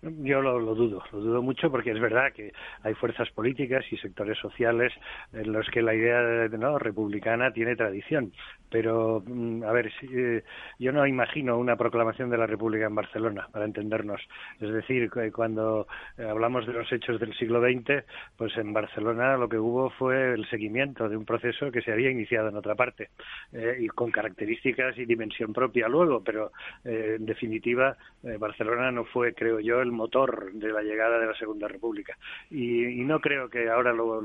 Yo 0.02 0.40
lo, 0.40 0.60
dudo, 0.74 1.02
lo 1.12 1.18
dudo 1.18 1.42
mucho 1.42 1.70
porque 1.70 1.90
es 1.90 2.00
verdad 2.00 2.32
que 2.32 2.52
hay 2.82 2.94
fuerzas 2.94 3.28
políticas 3.30 3.84
y 3.90 3.96
sectores 3.96 4.38
sociales 4.38 4.92
en 5.32 5.52
los 5.52 5.68
que 5.70 5.82
la 5.82 5.94
idea 5.94 6.48
¿no? 6.56 6.78
republicana 6.78 7.52
tiene 7.52 7.74
tradición. 7.74 8.32
Pero, 8.70 9.22
mm, 9.26 9.64
a 9.64 9.72
ver, 9.72 9.90
eh, 10.02 10.44
yo 10.78 10.92
no 10.92 11.06
imagino 11.06 11.58
una 11.58 11.76
proclamación 11.76 12.30
de 12.30 12.38
la 12.38 12.46
República 12.46 12.86
en 12.86 12.94
Barcelona, 12.94 13.48
para 13.50 13.64
entendernos. 13.64 14.20
Es 14.60 14.72
decir, 14.72 15.10
cuando 15.32 15.86
hablamos 16.18 16.66
de 16.66 16.74
los 16.74 16.92
hechos 16.92 17.18
del 17.18 17.34
siglo 17.34 17.60
XX, 17.60 18.04
pues 18.36 18.56
en 18.56 18.72
Barcelona 18.72 19.36
lo 19.36 19.48
que 19.48 19.58
hubo 19.58 19.90
fue 19.90 20.34
el 20.34 20.48
seguimiento 20.48 21.08
de 21.08 21.16
un 21.16 21.24
proceso 21.24 21.70
que 21.72 21.82
se 21.82 21.92
había 21.92 22.10
iniciado 22.10 22.48
en 22.48 22.56
otra 22.56 22.74
parte 22.74 23.10
eh, 23.52 23.78
y 23.80 23.88
con 23.88 24.10
características 24.10 24.96
y 24.98 25.06
dimensión 25.06 25.52
propia 25.52 25.88
luego, 25.88 26.22
pero 26.22 26.52
eh, 26.84 27.16
en 27.18 27.26
definitiva 27.26 27.96
Barcelona 28.38 28.90
no 28.90 29.04
fue, 29.04 29.32
creo 29.32 29.60
yo, 29.60 29.80
el 29.88 29.92
motor 29.92 30.52
de 30.52 30.70
la 30.70 30.82
llegada 30.82 31.18
de 31.18 31.26
la 31.26 31.34
Segunda 31.34 31.66
República. 31.66 32.16
Y, 32.50 32.98
no 33.08 33.20
creo 33.20 33.48
que 33.48 33.70
ahora 33.70 33.92
lo, 33.92 34.22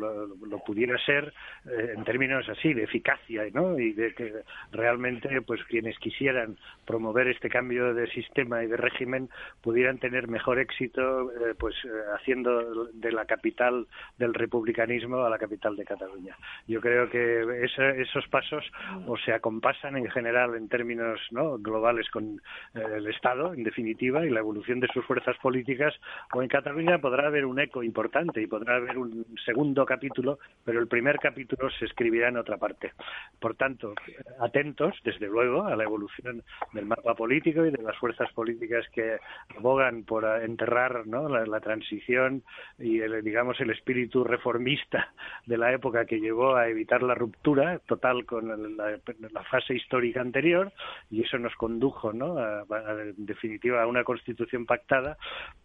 pudiera 0.65 0.97
ser 1.05 1.33
eh, 1.65 1.93
en 1.95 2.03
términos 2.03 2.47
así 2.49 2.73
de 2.73 2.83
eficacia, 2.83 3.43
¿no? 3.53 3.79
Y 3.79 3.93
de 3.93 4.13
que 4.13 4.33
realmente, 4.71 5.41
pues 5.41 5.63
quienes 5.65 5.97
quisieran 5.99 6.57
promover 6.85 7.27
este 7.27 7.49
cambio 7.49 7.93
de 7.93 8.07
sistema 8.07 8.61
y 8.63 8.67
de 8.67 8.75
régimen 8.75 9.29
pudieran 9.61 9.99
tener 9.99 10.27
mejor 10.27 10.59
éxito, 10.59 11.31
eh, 11.31 11.55
pues 11.57 11.75
eh, 11.85 11.89
haciendo 12.15 12.85
de 12.91 13.11
la 13.13 13.25
capital 13.25 13.87
del 14.17 14.33
republicanismo 14.33 15.23
a 15.23 15.29
la 15.29 15.37
capital 15.37 15.77
de 15.77 15.85
Cataluña. 15.85 16.35
Yo 16.67 16.81
creo 16.81 17.09
que 17.09 17.63
esos 17.63 18.27
pasos 18.27 18.69
o 19.07 19.17
se 19.17 19.31
acompasan 19.31 19.95
en 19.95 20.09
general 20.09 20.55
en 20.55 20.67
términos 20.67 21.21
¿no? 21.31 21.57
globales 21.57 22.09
con 22.09 22.41
el 22.73 23.07
Estado, 23.07 23.53
en 23.53 23.63
definitiva, 23.63 24.25
y 24.25 24.29
la 24.29 24.39
evolución 24.39 24.81
de 24.81 24.87
sus 24.93 25.05
fuerzas 25.05 25.37
políticas 25.37 25.52
políticas, 25.53 25.93
o 26.33 26.41
en 26.41 26.49
Cataluña 26.49 26.97
podrá 26.97 27.27
haber 27.27 27.45
un 27.45 27.59
eco 27.59 27.83
importante 27.83 28.41
y 28.41 28.47
podrá 28.47 28.77
haber 28.77 28.97
un 28.97 29.23
segundo 29.45 29.85
capítulo, 29.85 30.39
pero 30.65 30.79
el 30.79 30.87
primer 30.87 31.19
capítulo 31.19 31.69
se 31.77 31.85
escribirá 31.85 32.29
en 32.29 32.37
otra 32.37 32.57
parte. 32.57 32.93
Por 33.39 33.53
tanto, 33.53 33.93
atentos, 34.39 34.95
desde 35.03 35.27
luego, 35.27 35.67
a 35.67 35.75
la 35.75 35.83
evolución 35.83 36.41
del 36.73 36.87
mapa 36.87 37.13
político 37.13 37.67
y 37.67 37.69
de 37.69 37.83
las 37.83 37.95
fuerzas 37.97 38.31
políticas 38.33 38.83
que 38.93 39.17
abogan 39.55 40.05
por 40.05 40.25
enterrar 40.41 41.05
la, 41.05 41.59
transición 41.59 42.41
y, 42.79 42.99
el, 42.99 43.23
digamos, 43.23 43.61
el 43.61 43.69
espíritu 43.69 44.23
reformista 44.23 45.13
de 45.45 45.57
la 45.59 45.71
época 45.71 46.05
que 46.05 46.19
llevó 46.19 46.55
a 46.55 46.67
evitar 46.67 47.03
la 47.03 47.13
ruptura 47.13 47.77
total 47.85 48.25
con 48.25 48.75
la, 48.75 49.43
fase 49.51 49.75
histórica 49.75 50.19
anterior 50.19 50.71
y 51.11 51.21
eso 51.21 51.37
nos 51.37 51.53
condujo, 51.55 52.11
¿no? 52.11 52.39
en 52.39 53.25
definitiva, 53.25 53.83
a 53.83 53.87
una 53.87 54.03
constitución 54.03 54.65
pactada 54.65 55.17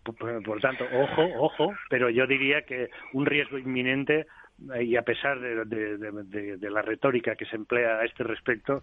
por, 0.03 0.61
tanto, 0.61 0.85
ojo, 0.93 1.23
ojo, 1.37 1.75
pero 1.91 2.09
yo 2.11 2.27
diría 2.27 2.63
que 2.63 2.89
un 3.13 3.27
riesgo 3.27 3.59
inminente 3.59 4.27
eh, 4.75 4.85
y 4.85 4.97
a 4.97 5.03
pesar 5.03 5.39
de, 5.41 6.71
la 6.71 6.83
retórica 6.83 7.37
que 7.37 7.45
se 7.47 7.57
emplea 7.57 7.99
a 7.99 8.05
este 8.05 8.25
respecto, 8.25 8.83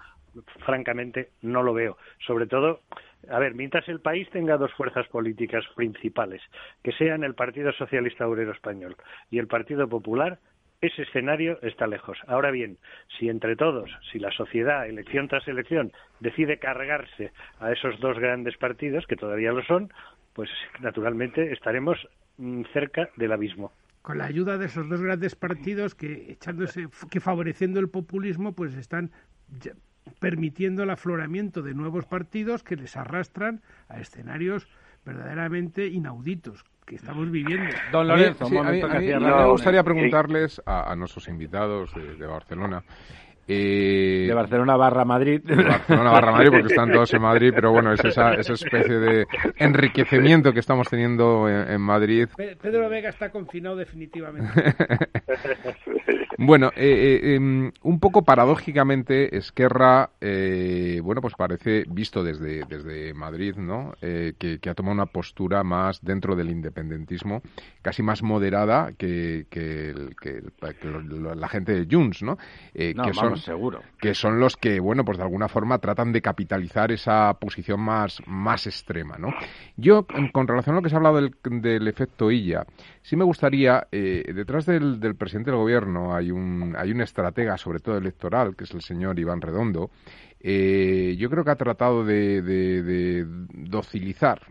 francamente 0.65 1.29
no 1.41 1.63
lo 1.63 1.73
veo. 1.73 1.97
Sobre 2.25 2.47
todo, 2.47 2.81
a 3.29 3.39
ver, 3.39 3.55
mientras 3.55 3.87
el 3.89 4.01
país 4.01 4.29
tenga 4.29 4.57
dos 4.57 4.73
fuerzas 4.73 5.07
políticas 5.07 5.65
principales, 5.75 6.41
que 6.83 6.91
sean 6.93 7.23
el 7.23 7.33
Partido 7.33 7.71
Socialista 7.73 8.27
Obrero 8.27 8.51
Español 8.51 8.95
y 9.31 9.39
el 9.39 9.47
Partido 9.47 9.87
Popular, 9.87 10.39
ese 10.81 11.03
escenario 11.03 11.57
está 11.61 11.87
lejos. 11.87 12.17
Ahora 12.27 12.51
bien, 12.51 12.77
si 13.17 13.29
entre 13.29 13.55
todos, 13.55 13.89
si 14.11 14.19
la 14.19 14.31
sociedad, 14.31 14.87
elección 14.87 15.27
tras 15.27 15.47
elección, 15.47 15.91
decide 16.19 16.59
cargarse 16.59 17.31
a 17.59 17.71
esos 17.71 17.99
dos 17.99 18.19
grandes 18.19 18.57
partidos, 18.57 19.05
que 19.07 19.15
todavía 19.15 19.51
lo 19.51 19.63
son, 19.63 19.89
pues 20.35 20.49
naturalmente 20.81 21.53
estaremos 21.53 21.97
mm, 22.37 22.63
cerca 22.73 23.09
del 23.15 23.31
abismo. 23.31 23.71
Con 24.01 24.19
la 24.19 24.25
ayuda 24.25 24.59
de 24.59 24.67
esos 24.67 24.87
dos 24.87 25.01
grandes 25.01 25.35
partidos 25.35 25.95
que 25.95 26.31
echándose 26.31 26.87
que 27.09 27.19
favoreciendo 27.19 27.79
el 27.79 27.89
populismo 27.89 28.53
pues 28.53 28.75
están 28.75 29.11
permitiendo 30.19 30.83
el 30.83 30.91
afloramiento 30.91 31.63
de 31.63 31.73
nuevos 31.73 32.05
partidos 32.05 32.61
que 32.63 32.75
les 32.75 32.95
arrastran 32.97 33.61
a 33.87 33.99
escenarios 33.99 34.67
verdaderamente 35.05 35.87
inauditos 35.87 36.63
que 36.85 36.95
estamos 36.95 37.31
viviendo. 37.31 37.73
Don 37.91 38.07
Lorenzo, 38.07 38.45
a 38.45 38.49
mí, 38.49 39.11
me 39.11 39.45
gustaría 39.47 39.83
preguntarles 39.83 40.61
a, 40.67 40.95
nuestros 40.95 41.27
invitados 41.27 41.91
de 41.95 42.27
Barcelona 42.27 42.83
de 43.47 44.31
Barcelona 44.33 44.75
barra 44.75 45.05
Madrid. 45.05 45.41
De 45.43 45.55
Barcelona 45.55 46.11
barra 46.11 46.31
Madrid, 46.31 46.49
porque 46.51 46.67
están 46.67 46.91
todos 46.91 47.13
en 47.13 47.21
Madrid, 47.21 47.51
pero 47.53 47.71
bueno, 47.71 47.93
es 47.93 48.03
esa, 48.03 48.33
esa 48.33 48.53
especie 48.53 48.95
de 48.95 49.25
enriquecimiento 49.57 50.51
que 50.53 50.59
estamos 50.59 50.87
teniendo 50.89 51.47
en, 51.47 51.81
Madrid. 51.81 52.27
Pedro 52.35 52.89
Vega 52.89 53.09
está 53.09 53.29
confinado 53.29 53.75
definitivamente. 53.75 54.51
bueno, 56.37 56.71
eh, 56.75 57.19
eh, 57.23 57.35
em, 57.35 57.71
un 57.83 57.99
poco 57.99 58.23
paradójicamente, 58.23 59.37
Esquerra, 59.37 60.09
eh, 60.19 60.99
bueno, 61.03 61.21
pues 61.21 61.33
parece, 61.35 61.85
visto 61.87 62.23
desde, 62.23 62.65
desde 62.65 63.13
Madrid, 63.13 63.55
¿no? 63.55 63.93
Que, 63.99 64.59
ha 64.69 64.73
tomado 64.73 64.93
una 64.93 65.05
postura 65.05 65.63
más 65.63 66.03
dentro 66.03 66.35
del 66.35 66.49
independentismo, 66.49 67.41
casi 67.81 68.01
más 68.01 68.23
moderada 68.23 68.93
que, 68.97 69.45
que, 69.49 69.93
la 71.35 71.47
gente 71.47 71.73
de 71.73 71.87
Junts, 71.89 72.23
¿no? 72.23 72.37
que 72.73 73.13
son 73.13 73.37
seguro. 73.37 73.81
Que 73.99 74.13
son 74.13 74.39
los 74.39 74.57
que, 74.57 74.79
bueno, 74.79 75.05
pues 75.05 75.17
de 75.17 75.23
alguna 75.23 75.47
forma 75.47 75.77
tratan 75.79 76.11
de 76.11 76.21
capitalizar 76.21 76.91
esa 76.91 77.33
posición 77.35 77.79
más, 77.79 78.21
más 78.25 78.65
extrema, 78.67 79.17
¿no? 79.17 79.29
Yo, 79.77 80.05
con 80.31 80.47
relación 80.47 80.75
a 80.75 80.79
lo 80.79 80.83
que 80.83 80.89
se 80.89 80.95
ha 80.95 80.97
hablado 80.97 81.17
del, 81.17 81.35
del 81.61 81.87
efecto 81.87 82.31
Illa, 82.31 82.65
sí 83.05 83.15
me 83.15 83.23
gustaría, 83.23 83.87
eh, 83.91 84.31
detrás 84.33 84.65
del, 84.65 84.99
del, 84.99 85.15
presidente 85.15 85.51
del 85.51 85.59
gobierno 85.59 86.15
hay 86.15 86.24
un, 86.31 86.75
hay 86.77 86.91
un 86.91 87.01
estratega, 87.01 87.57
sobre 87.57 87.79
todo 87.79 87.97
electoral, 87.97 88.55
que 88.55 88.65
es 88.65 88.71
el 88.71 88.81
señor 88.81 89.19
Iván 89.19 89.41
Redondo, 89.41 89.91
eh, 90.39 91.15
yo 91.17 91.29
creo 91.29 91.43
que 91.43 91.51
ha 91.51 91.55
tratado 91.55 92.03
de, 92.03 92.41
de, 92.41 92.83
de 92.83 93.25
docilizar 93.53 94.41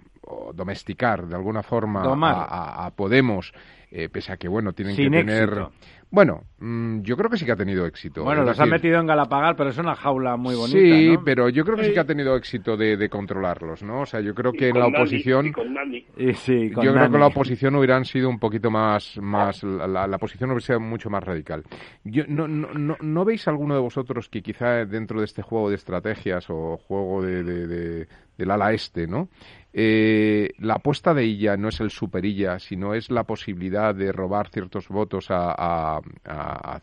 domesticar 0.55 1.27
de 1.27 1.37
alguna 1.37 1.63
forma 1.63 2.03
a, 2.03 2.87
a 2.87 2.91
Podemos, 2.91 3.53
eh, 3.91 4.09
pese 4.09 4.33
a 4.33 4.37
que, 4.37 4.49
bueno, 4.49 4.73
tienen 4.73 4.97
Sin 4.97 5.13
que 5.13 5.19
tener... 5.19 5.69
Bueno, 6.15 6.45
mm, 6.61 7.01
yo 7.03 7.17
creo 7.17 7.29
que 7.29 7.37
sí 7.37 7.45
que 7.45 7.51
ha 7.51 7.57
tenido 7.57 7.85
éxito. 7.87 8.23
Bueno, 8.23 8.43
Es 8.43 8.47
los 8.47 8.61
han 8.61 8.67
decir, 8.71 8.73
metido 8.85 9.01
en 9.01 9.07
Galapagar, 9.09 9.57
pero 9.57 9.71
es 9.71 9.79
una 9.79 9.97
jaula 9.97 10.37
muy 10.37 10.55
bonita, 10.55 10.79
Sí, 10.79 11.13
¿no? 11.15 11.25
pero 11.25 11.49
yo 11.49 11.65
creo 11.65 11.77
que 11.77 11.85
sí 11.87 11.93
que 11.93 11.99
ha 11.99 12.05
tenido 12.07 12.37
éxito 12.37 12.77
de, 12.77 12.97
de 12.97 13.09
controlarlos, 13.09 13.83
¿no? 13.83 14.03
O 14.03 14.07
sea, 14.07 14.21
yo 14.21 14.33
creo 14.33 14.53
que 14.53 14.67
Y 14.67 14.71
en 14.71 14.79
la 14.79 14.85
Nani, 14.89 14.95
oposición... 14.95 15.47
y 15.47 15.53
con 15.53 15.75
Nani. 15.75 16.07
Y 16.17 16.33
sí, 16.35 16.71
con 16.71 16.85
Yo 16.85 16.93
creo 16.95 17.11
que 17.11 17.19
la 17.19 17.27
oposición 17.27 17.75
hubieran 17.75 18.05
sido 18.05 18.29
un 18.29 18.39
poquito 18.39 18.71
más, 18.71 19.19
más 19.21 19.65
la, 19.65 19.89
la- 19.89 20.07
la 20.07 20.19
posición 20.19 20.51
hubiera 20.51 20.65
sido 20.65 20.79
mucho 20.79 21.11
más 21.11 21.25
radical. 21.25 21.65
Yo, 22.05 22.23
no, 22.29 22.47
no, 22.47 22.73
no, 22.75 22.97
¿no 23.01 23.25
veis 23.25 23.49
alguno 23.49 23.75
de 23.75 23.81
vosotros 23.81 24.29
que 24.29 24.41
quizá 24.41 24.85
dentro 24.87 25.19
de 25.19 25.25
este 25.25 25.43
juego 25.43 25.69
de 25.69 25.75
estrategias 25.75 26.47
o 26.49 26.77
juego 26.77 27.23
de, 27.23 27.43
de- 27.43 27.67
de- 27.67 28.09
del 28.39 28.51
ala 28.53 28.73
este, 28.73 29.09
¿no? 29.09 29.29
Eh, 29.77 30.51
la 30.59 30.75
apuesta 30.75 31.15
de 31.15 31.25
ella 31.25 31.57
no 31.57 31.69
es 31.69 31.81
el 31.81 31.91
superilla, 31.91 32.61
sino 32.61 32.95
es 32.95 33.11
la 33.11 33.25
posibilidad 33.25 33.93
de 33.93 34.13
robar 34.13 34.49
ciertos 34.51 34.89
votos 34.89 35.27
a, 35.31 36.01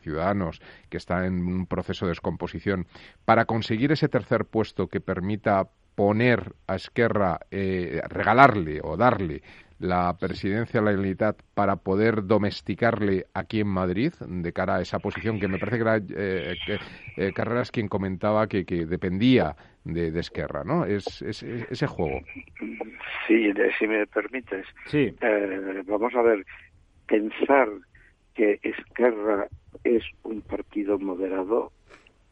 ciudadanos 0.02 0.62
que 0.90 0.98
están 0.98 1.24
en 1.24 1.48
un 1.48 1.66
proceso 1.68 2.06
de 2.06 2.12
descomposición. 2.12 2.88
Para 3.24 3.46
conseguir 3.46 3.94
ese 3.94 4.10
tercer 4.10 4.44
puesto 4.44 4.88
que 4.88 5.00
permita 5.00 5.70
poner 5.96 6.54
a 6.68 6.76
Esquerra, 6.76 7.40
eh, 7.50 8.02
regalarle 8.10 8.82
o 8.84 8.98
darle 8.98 9.42
la 9.80 10.16
presidencia 10.18 10.80
de 10.80 10.86
la 10.86 10.92
Generalitat 10.92 11.42
para 11.54 11.78
poder 11.78 12.26
domesticarle 12.26 13.26
aquí 13.34 13.62
en 13.62 13.68
Madrid 13.68 14.14
de 14.20 14.54
cara 14.54 14.76
a 14.76 14.82
esa 14.82 15.00
posición 15.00 15.40
que 15.40 15.48
me 15.48 15.58
parece 15.58 15.78
que 15.78 15.82
era 15.82 15.98
eh, 15.98 16.56
eh, 17.18 17.34
Carreras 17.34 17.72
quien 17.72 17.88
comentaba 17.88 18.48
que 18.48 18.64
dependía 18.64 19.56
de, 19.84 20.12
de 20.12 20.20
Esquerra, 20.20 20.64
¿no? 20.64 20.86
Es, 20.86 21.22
es- 21.22 21.44
es- 21.44 21.72
ese 21.72 21.88
juego. 21.88 22.20
Sí, 23.28 23.52
de- 23.54 23.72
si 23.80 23.88
me 23.88 24.06
permites. 24.08 24.66
Sí. 24.88 25.14
Eh, 25.22 25.82
vamos 25.88 26.14
a 26.16 26.22
ver, 26.22 26.46
pensar 27.08 27.68
que 28.36 28.60
Esquerra 28.64 29.48
es 29.84 30.04
un 30.24 30.42
partido 30.42 30.98
moderado 31.00 31.72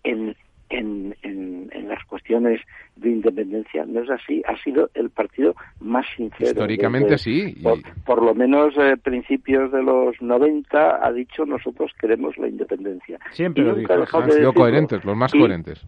en, 0.04 0.36
en, 0.70 1.16
en, 1.24 1.70
en 1.74 1.88
las 1.90 2.04
cuestiones 2.06 2.62
de 2.96 3.10
independencia 3.10 3.86
no 3.86 4.02
es 4.04 4.10
así. 4.10 4.42
Ha 4.48 4.56
sido 4.64 4.90
el 4.94 5.10
partido 5.10 5.56
más 5.80 6.06
sincero. 6.16 6.52
Históricamente 6.52 7.12
Desde- 7.14 7.24
sí. 7.24 7.54
y- 7.58 7.64
Por, 7.64 7.80
por 8.06 8.24
lo 8.24 8.34
menos 8.36 8.74
eh, 8.78 8.96
principios 9.02 9.72
de 9.72 9.82
los 9.84 10.22
90 10.22 11.06
ha 11.06 11.12
dicho 11.12 11.46
nosotros 11.46 11.92
queremos 12.00 12.38
la 12.38 12.48
independencia. 12.48 13.20
Siempre 13.32 13.64
Y 13.64 13.66
lo 13.66 13.76
dijo. 13.76 13.94
han 13.94 14.32
sido 14.32 14.54
coherentes, 14.54 15.04
los 15.04 15.18
más 15.18 15.34
Y- 15.34 15.40
coherentes. 15.40 15.86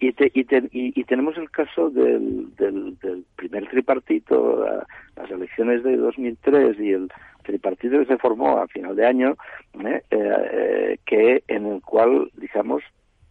Y, 0.00 0.12
te- 0.12 0.30
y, 0.34 0.44
te- 0.44 0.68
y- 0.72 0.98
y 0.98 1.04
tenemos 1.04 1.36
el 1.36 1.50
caso 1.50 1.90
del, 1.90 2.54
del, 2.56 2.98
del 3.00 3.24
primer 3.36 3.68
tripartito, 3.68 4.64
la- 4.64 4.86
las 5.16 5.30
elecciones 5.30 5.82
de 5.84 5.96
2003 5.96 6.80
y 6.80 6.92
el 6.92 7.08
tripartito 7.44 7.98
que 7.98 8.06
se 8.06 8.18
formó 8.18 8.58
a 8.58 8.66
final 8.68 8.96
de 8.96 9.06
año, 9.06 9.36
¿eh? 9.84 10.02
Eh, 10.10 10.48
eh, 10.52 10.98
que 11.04 11.42
en 11.48 11.66
el 11.66 11.82
cual, 11.82 12.30
digamos, 12.34 12.82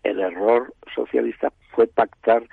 el 0.04 0.20
error 0.20 0.74
socialista 0.96 1.52
fue 1.72 1.88
pactar 1.88 2.44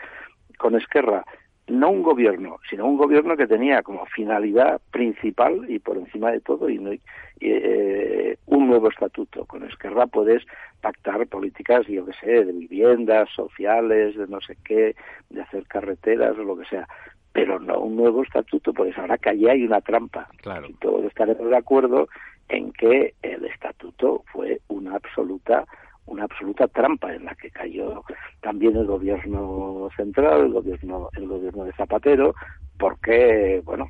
con 0.59 0.75
Esquerra 0.77 1.25
no 1.69 1.91
un 1.91 2.03
gobierno, 2.03 2.59
sino 2.71 2.87
un 2.87 2.97
gobierno 2.97 3.37
que 3.37 3.47
tenía 3.47 3.83
como 3.83 4.07
finalidad 4.07 4.81
principal 4.91 5.69
y 5.69 5.79
por 5.79 5.97
encima 5.97 6.31
de 6.31 6.41
todo 6.41 6.71
y, 6.71 7.01
eh, 7.41 8.37
un 8.47 8.69
nuevo 8.69 8.89
estatuto. 8.89 9.45
Con 9.47 9.65
Esquerra 9.65 10.07
puedes 10.07 10.45
pactar 10.81 11.27
políticas, 11.27 11.87
yo 11.89 12.07
que 12.07 12.13
sé, 12.15 12.45
de 12.45 12.53
viviendas, 12.53 13.29
sociales, 13.35 14.17
de 14.17 14.27
no 14.29 14.41
sé 14.41 14.57
qué, 14.65 14.95
de 15.31 15.43
hacer 15.43 15.67
carreteras 15.67 16.39
o 16.39 16.45
lo 16.45 16.57
que 16.57 16.67
sea, 16.67 16.87
pero 17.33 17.59
no 17.59 17.81
un 17.81 17.97
nuevo 17.97 18.23
estatuto, 18.23 18.73
porque 18.73 18.95
ahora 18.97 19.19
que 19.19 19.31
allí 19.31 19.49
hay 19.49 19.65
una 19.65 19.81
trampa. 19.81 20.29
Claro. 20.43 20.69
Y 20.69 20.75
todos 20.75 21.05
estaremos 21.05 21.51
de 21.51 21.57
acuerdo 21.57 22.09
en 22.49 22.73
que 22.73 23.15
el 23.23 23.45
estatuto 23.45 24.23
fue 24.33 24.61
una 24.69 24.95
absoluta 24.95 25.67
una 26.07 26.25
absoluta 26.25 26.67
trampa 26.69 27.13
en 27.15 27.25
la 27.25 27.35
que 27.35 27.51
cayó 27.51 28.05
también 28.41 28.77
el 28.77 28.87
gobierno 28.87 29.89
central, 29.97 30.43
el 30.47 30.53
gobierno 30.53 31.11
el 31.17 31.27
gobierno 31.29 31.65
de 31.65 31.73
Zapatero, 31.73 32.35
porque 32.79 33.63
bueno 33.65 33.89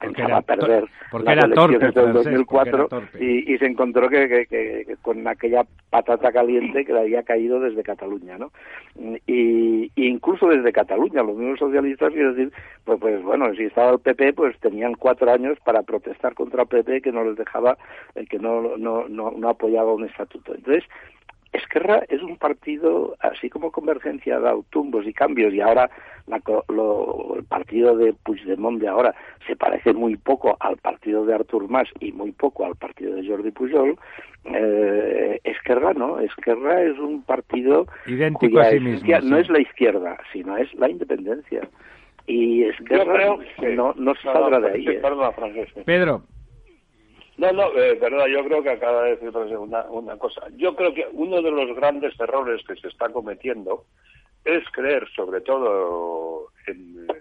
pensaba 0.00 0.40
to- 0.42 0.46
perder 0.46 0.84
porque 1.10 1.24
las 1.26 1.36
era 1.36 1.46
elecciones 1.46 1.80
torpe, 1.80 1.84
del 1.84 1.92
Francesc, 2.12 2.24
2004 2.24 2.70
porque 2.70 2.70
era 2.70 2.88
torpe. 2.88 3.24
y, 3.24 3.54
y 3.54 3.58
se 3.58 3.66
encontró 3.66 4.08
que, 4.08 4.46
que- 4.48 4.96
con 5.02 5.26
aquella 5.28 5.64
patata 5.88 6.32
caliente 6.32 6.84
que 6.84 6.92
le 6.92 7.00
había 7.00 7.22
caído 7.22 7.60
desde 7.60 7.82
Cataluña, 7.84 8.36
¿no? 8.36 8.50
Y, 9.26 9.92
y 9.94 10.06
incluso 10.08 10.48
desde 10.48 10.72
Cataluña, 10.72 11.22
los 11.22 11.36
mismos 11.36 11.58
socialistas, 11.60 12.12
quiero 12.12 12.34
decir, 12.34 12.52
pues, 12.84 12.98
pues 13.00 13.22
bueno, 13.22 13.54
si 13.54 13.64
estaba 13.64 13.92
el 13.92 14.00
PP, 14.00 14.32
pues 14.32 14.58
tenían 14.58 14.94
cuatro 14.94 15.30
años 15.30 15.56
para 15.64 15.82
protestar 15.82 16.34
contra 16.34 16.62
el 16.62 16.68
PP 16.68 17.00
que 17.02 17.12
no 17.12 17.22
les 17.24 17.36
dejaba, 17.36 17.78
eh, 18.16 18.26
que 18.28 18.38
no, 18.40 18.76
no, 18.76 19.08
no, 19.08 19.30
no 19.30 19.48
apoyaba 19.48 19.94
un 19.94 20.04
estatuto. 20.04 20.54
Entonces, 20.54 20.82
Esquerra 21.54 22.02
es 22.08 22.20
un 22.22 22.36
partido, 22.36 23.16
así 23.20 23.48
como 23.48 23.70
Convergencia 23.70 24.36
ha 24.36 24.40
dado 24.40 24.64
tumbos 24.70 25.06
y 25.06 25.12
cambios, 25.12 25.54
y 25.54 25.60
ahora 25.60 25.88
la 26.26 26.40
co- 26.40 26.64
lo- 26.68 27.36
el 27.36 27.44
partido 27.44 27.96
de 27.96 28.12
Puigdemont 28.12 28.80
de 28.80 28.88
ahora 28.88 29.14
se 29.46 29.54
parece 29.56 29.92
muy 29.92 30.16
poco 30.16 30.56
al 30.60 30.76
partido 30.78 31.24
de 31.24 31.34
Artur 31.34 31.68
Mas 31.68 31.88
y 32.00 32.12
muy 32.12 32.32
poco 32.32 32.64
al 32.66 32.74
partido 32.76 33.14
de 33.14 33.26
Jordi 33.26 33.50
Pujol, 33.52 33.96
eh, 34.46 35.40
Esquerra 35.44 35.92
no, 35.94 36.18
Esquerra 36.20 36.82
es 36.82 36.98
un 36.98 37.22
partido 37.22 37.86
Idéntico 38.06 38.52
cuya 38.52 38.62
a 38.62 38.70
sí 38.70 38.76
esencia 38.76 39.16
mismo. 39.18 39.30
no 39.36 39.40
es 39.40 39.48
la 39.50 39.60
izquierda, 39.60 40.18
sino 40.32 40.56
es 40.56 40.72
la 40.74 40.88
independencia. 40.90 41.60
Y 42.26 42.64
Yo 42.64 42.70
Esquerra 42.70 43.14
creo 43.14 43.38
que 43.60 43.74
no, 43.76 43.92
no 43.96 44.14
se 44.14 44.26
No, 44.26 44.32
saldrá 44.32 44.58
no, 44.58 44.66
de 44.66 44.72
ahí. 44.72 44.88
¿eh? 44.88 45.00
Pedro, 45.84 46.22
No, 47.36 47.50
no, 47.52 47.68
eh, 47.76 47.94
verdad, 48.00 48.26
yo 48.26 48.44
creo 48.44 48.62
que 48.62 48.70
acaba 48.70 49.02
de 49.04 49.16
decir 49.16 49.36
una, 49.58 49.82
una 49.90 50.16
cosa. 50.16 50.42
Yo 50.56 50.74
creo 50.76 50.94
que 50.94 51.06
uno 51.12 51.42
de 51.42 51.50
los 51.50 51.74
grandes 51.76 52.18
errores 52.20 52.64
que 52.66 52.76
se 52.76 52.88
está 52.88 53.08
cometiendo 53.08 53.84
es 54.44 54.62
creer, 54.70 55.08
sobre 55.16 55.40
todo 55.40 56.48
en, 56.68 57.06
eh, 57.10 57.20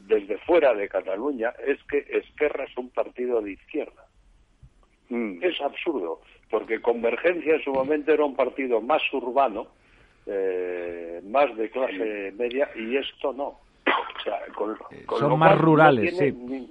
desde 0.00 0.36
fuera 0.38 0.74
de 0.74 0.88
Cataluña, 0.88 1.52
es 1.66 1.78
que 1.84 1.98
Esquerra 2.10 2.64
es 2.64 2.76
un 2.76 2.90
partido 2.90 3.40
de 3.40 3.52
izquierda. 3.52 4.04
Mm. 5.08 5.42
Es 5.42 5.58
absurdo, 5.62 6.20
porque 6.50 6.82
Convergencia 6.82 7.54
en 7.54 7.62
su 7.62 7.72
momento 7.72 8.12
era 8.12 8.24
un 8.24 8.36
partido 8.36 8.82
más 8.82 9.02
urbano, 9.14 9.68
eh, 10.26 11.22
más 11.24 11.56
de 11.56 11.70
clase 11.70 12.32
media, 12.36 12.68
y 12.76 12.96
esto 12.98 13.32
no. 13.32 13.60
O 13.86 14.20
sea, 14.22 14.40
con- 14.54 14.76
con 15.06 15.18
son 15.20 15.38
más 15.38 15.50
cual 15.52 15.58
rurales, 15.60 16.16
sí. 16.18 16.32
ni- 16.32 16.70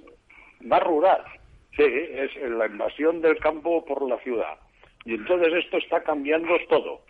más 0.60 0.82
rural. 0.84 1.24
Sí, 1.78 1.84
es 1.86 2.36
la 2.50 2.66
invasión 2.66 3.22
del 3.22 3.38
campo 3.38 3.84
por 3.84 4.06
la 4.06 4.18
ciudad. 4.18 4.58
Y 5.04 5.14
entonces 5.14 5.54
esto 5.64 5.78
está 5.78 6.02
cambiando 6.02 6.54
todo. 6.68 7.00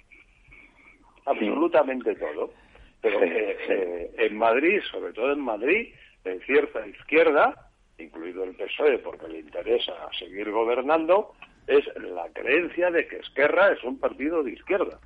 Absolutamente 1.24 2.14
todo. 2.14 2.52
Pero 3.00 3.18
Sí, 3.20 3.26
eh, 3.28 3.56
sí. 3.66 3.72
eh, 3.72 4.10
en 4.26 4.36
Madrid, 4.36 4.80
sobre 4.90 5.12
todo 5.12 5.32
en 5.32 5.40
Madrid, 5.40 5.94
en 6.24 6.40
cierta 6.42 6.86
izquierda, 6.86 7.70
incluido 7.98 8.44
el 8.44 8.54
PSOE 8.56 8.98
porque 8.98 9.28
le 9.28 9.40
interesa 9.40 9.94
seguir 10.18 10.50
gobernando, 10.50 11.32
es 11.66 11.84
la 11.96 12.28
creencia 12.32 12.90
de 12.90 13.06
que 13.06 13.16
Esquerra 13.16 13.72
es 13.72 13.82
un 13.84 13.98
partido 13.98 14.42
de 14.42 14.52
izquierda. 14.52 14.98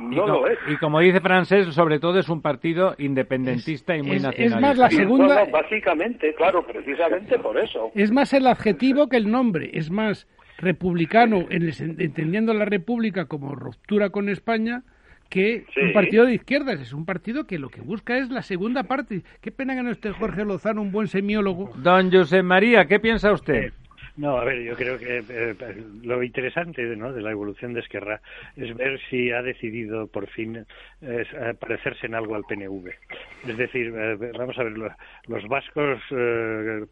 Y, 0.00 0.14
No 0.16 0.22
co- 0.22 0.28
lo 0.28 0.46
es. 0.48 0.58
y 0.68 0.76
como 0.76 1.00
dice 1.00 1.20
Francés, 1.20 1.66
sobre 1.74 1.98
todo 1.98 2.18
es 2.18 2.28
un 2.28 2.42
partido 2.42 2.94
independentista 2.98 3.96
y 3.96 4.02
muy 4.02 4.16
es- 4.16 4.22
es 4.22 4.22
nacionalista. 4.24 4.60
más 4.60 4.78
la 4.78 4.90
segunda- 4.90 5.34
No, 5.40 5.46
no, 5.46 5.50
básicamente, 5.52 6.34
claro, 6.34 6.64
precisamente 6.66 7.38
por 7.38 7.58
eso. 7.58 7.90
Es 7.94 8.10
más 8.10 8.32
el 8.32 8.46
adjetivo 8.46 9.08
que 9.08 9.16
el 9.16 9.30
nombre. 9.30 9.70
Es 9.74 9.90
más 9.90 10.26
republicano, 10.58 11.44
en 11.50 11.62
el 11.62 11.74
entendiendo 11.98 12.54
la 12.54 12.64
República 12.64 13.26
como 13.26 13.54
ruptura 13.54 14.10
con 14.10 14.28
España, 14.28 14.82
que 15.30 15.64
Sí. 15.74 15.80
un 15.80 15.92
partido 15.92 16.26
de 16.26 16.34
izquierdas. 16.34 16.80
Es 16.80 16.92
un 16.92 17.04
partido 17.06 17.44
que 17.46 17.58
lo 17.58 17.68
que 17.68 17.80
busca 17.80 18.18
es 18.18 18.30
la 18.30 18.42
segunda 18.42 18.84
parte. 18.84 19.22
Qué 19.40 19.50
pena 19.50 19.74
que 19.74 19.82
no 19.82 19.90
esté 19.90 20.10
Jorge 20.12 20.44
Lozano, 20.44 20.80
un 20.82 20.92
buen 20.92 21.08
semiólogo. 21.08 21.70
Don 21.76 22.10
José 22.12 22.42
María, 22.42 22.86
¿qué 22.86 23.00
piensa 23.00 23.32
usted? 23.32 23.72
No, 24.16 24.38
a 24.38 24.44
ver, 24.44 24.62
yo 24.62 24.76
creo 24.76 24.96
que 24.98 25.24
eh, 25.28 25.84
lo 26.04 26.22
interesante 26.22 26.82
¿no? 26.96 27.12
de 27.12 27.20
la 27.20 27.32
evolución 27.32 27.72
de 27.74 27.80
Esquerra 27.80 28.20
es 28.56 28.72
ver 28.76 29.00
si 29.10 29.32
ha 29.32 29.42
decidido 29.42 30.06
por 30.06 30.28
fin 30.28 30.56
eh, 30.56 30.64
eh, 31.00 31.54
parecerse 31.58 32.06
en 32.06 32.14
algo 32.14 32.36
al 32.36 32.44
PNV. 32.44 32.90
Es 33.48 33.56
decir, 33.56 33.92
eh, 33.96 34.16
vamos 34.38 34.56
a 34.58 34.62
ver, 34.62 34.78
lo- 34.78 34.94
los 35.26 35.48
vascos 35.48 36.00
eh, 36.12 36.84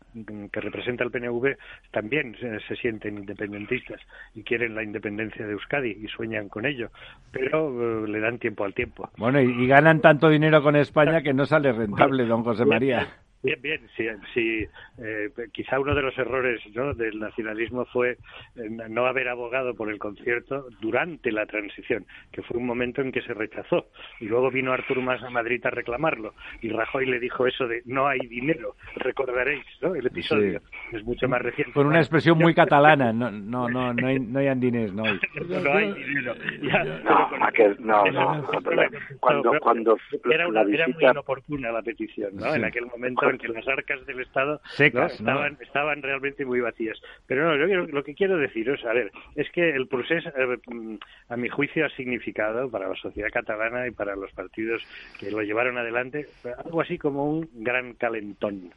que 0.53 0.61
representa 0.61 1.05
el 1.05 1.13
PNV 1.13 1.57
también 1.93 2.35
se, 2.41 2.59
se 2.61 2.75
sienten 2.77 3.19
independentistas 3.19 4.01
y 4.35 4.43
quieren 4.43 4.75
la 4.75 4.83
independencia 4.83 5.47
de 5.47 5.53
Euskadi 5.53 5.91
y 6.03 6.09
sueñan 6.09 6.49
con 6.49 6.67
ello, 6.67 6.91
pero 7.31 8.05
eh, 8.05 8.09
le 8.09 8.19
dan 8.19 8.41
tiempo 8.41 8.65
al 8.65 8.75
tiempo. 8.75 9.09
Bueno, 9.17 9.41
y, 9.41 9.45
y 9.63 9.67
ganan 9.69 10.01
tanto 10.01 10.29
dinero 10.29 10.61
con 10.63 10.75
España 10.75 11.23
que 11.23 11.33
no 11.35 11.47
sale 11.47 11.71
rentable, 11.73 12.25
don 12.27 12.43
José 12.43 12.65
María. 12.65 13.07
Bien, 13.43 13.61
bien, 13.61 13.81
sí, 13.97 14.07
sí 14.35 14.67
eh, 14.99 15.29
quizá 15.53 15.81
uno 15.81 15.97
de 15.97 16.03
los 16.03 16.17
errores 16.17 16.61
¿no? 16.75 16.95
del 16.95 17.19
nacionalismo 17.19 17.85
fue 17.87 18.13
eh, 18.55 18.69
no 18.89 19.07
haber 19.07 19.29
abogado 19.29 19.75
por 19.75 19.91
el 19.91 19.99
concierto 19.99 20.69
durante 20.81 21.33
la 21.33 21.45
transición, 21.47 22.07
que 22.31 22.43
fue 22.43 22.59
un 22.59 22.67
momento 22.67 23.01
en 23.01 23.11
que 23.11 23.21
se 23.23 23.35
rechazó. 23.35 23.87
Y 24.21 24.27
luego 24.27 24.51
vino 24.53 24.73
Artur 24.73 25.01
Mas 25.03 25.21
a 25.25 25.31
Madrid 25.31 25.65
a 25.67 25.71
reclamarlo. 25.71 26.35
Y 26.61 26.69
Rajoy 26.69 27.07
le 27.07 27.19
dijo 27.19 27.45
eso 27.47 27.67
de 27.67 27.83
no 27.85 28.07
hay 28.07 28.21
dinero, 28.21 28.77
recordaréis 28.95 29.65
¿no? 29.81 29.95
el 29.97 30.07
episodio. 30.07 30.61
Es 30.93 31.03
mucho 31.05 31.29
más 31.29 31.43
reciente. 31.43 31.73
Con 31.73 31.87
una 31.89 31.99
expresión 31.99 32.39
muy 32.39 32.55
catalana, 32.55 33.13
no, 33.13 33.29
no, 33.31 33.69
no, 33.69 33.93
no 33.93 34.07
hay, 34.07 34.21
no 34.21 34.39
hay 34.39 34.47
andinés, 34.47 34.93
no 34.93 35.05
hay. 35.05 35.19
no 35.49 35.73
hay 35.75 35.93
dinero. 35.95 36.35
Ya, 36.63 36.85
No, 36.85 37.29
aquel- 37.47 37.77
no, 37.81 38.05
no, 38.07 38.61
pero 38.63 38.83
cuando, 39.19 39.53
cuando 39.61 39.97
era, 40.31 40.47
una, 40.47 40.63
la 40.63 40.71
era 40.73 40.87
muy 40.87 40.93
visita 40.95 41.11
inoportuna 41.11 41.73
la 41.73 41.83
petición, 41.83 42.37
¿no? 42.37 42.55
En 42.55 42.65
aquel 42.65 42.87
momento 42.87 43.32
en 43.33 43.39
que 43.39 43.49
las 43.49 43.67
arcas 43.67 44.05
del 44.07 44.21
Estado 44.21 44.61
Secas, 44.77 45.21
¿no? 45.21 45.33
¿no? 45.33 45.33
estaban, 45.33 45.59
estaban 45.61 46.03
realmente 46.03 46.45
muy 46.45 46.61
vacías. 46.61 47.01
Pero 47.27 47.49
no, 47.49 47.57
yo 47.57 47.87
lo 47.87 48.05
que 48.05 48.15
quiero 48.15 48.37
deciros, 48.39 48.85
a 48.85 48.93
ver, 48.93 49.11
es 49.35 49.51
que 49.51 49.71
el 49.71 49.89
procés, 49.89 50.25
eh, 50.27 50.59
mm, 50.67 50.97
a 51.29 51.37
mi 51.37 51.49
juicio, 51.49 51.87
ha 51.87 51.91
significado 51.91 52.71
para 52.71 52.89
la 52.89 52.97
sociedad 52.97 53.31
catalana 53.33 53.87
y 53.87 53.91
para 53.91 54.17
los 54.17 54.33
partidos 54.33 54.83
que 55.19 55.31
lo 55.31 55.43
llevaron 55.43 55.79
adelante 55.79 56.27
algo 56.65 56.81
así 56.81 56.99
como 56.99 57.29
un 57.29 57.49
gran 57.55 57.95
calentón. 57.95 58.73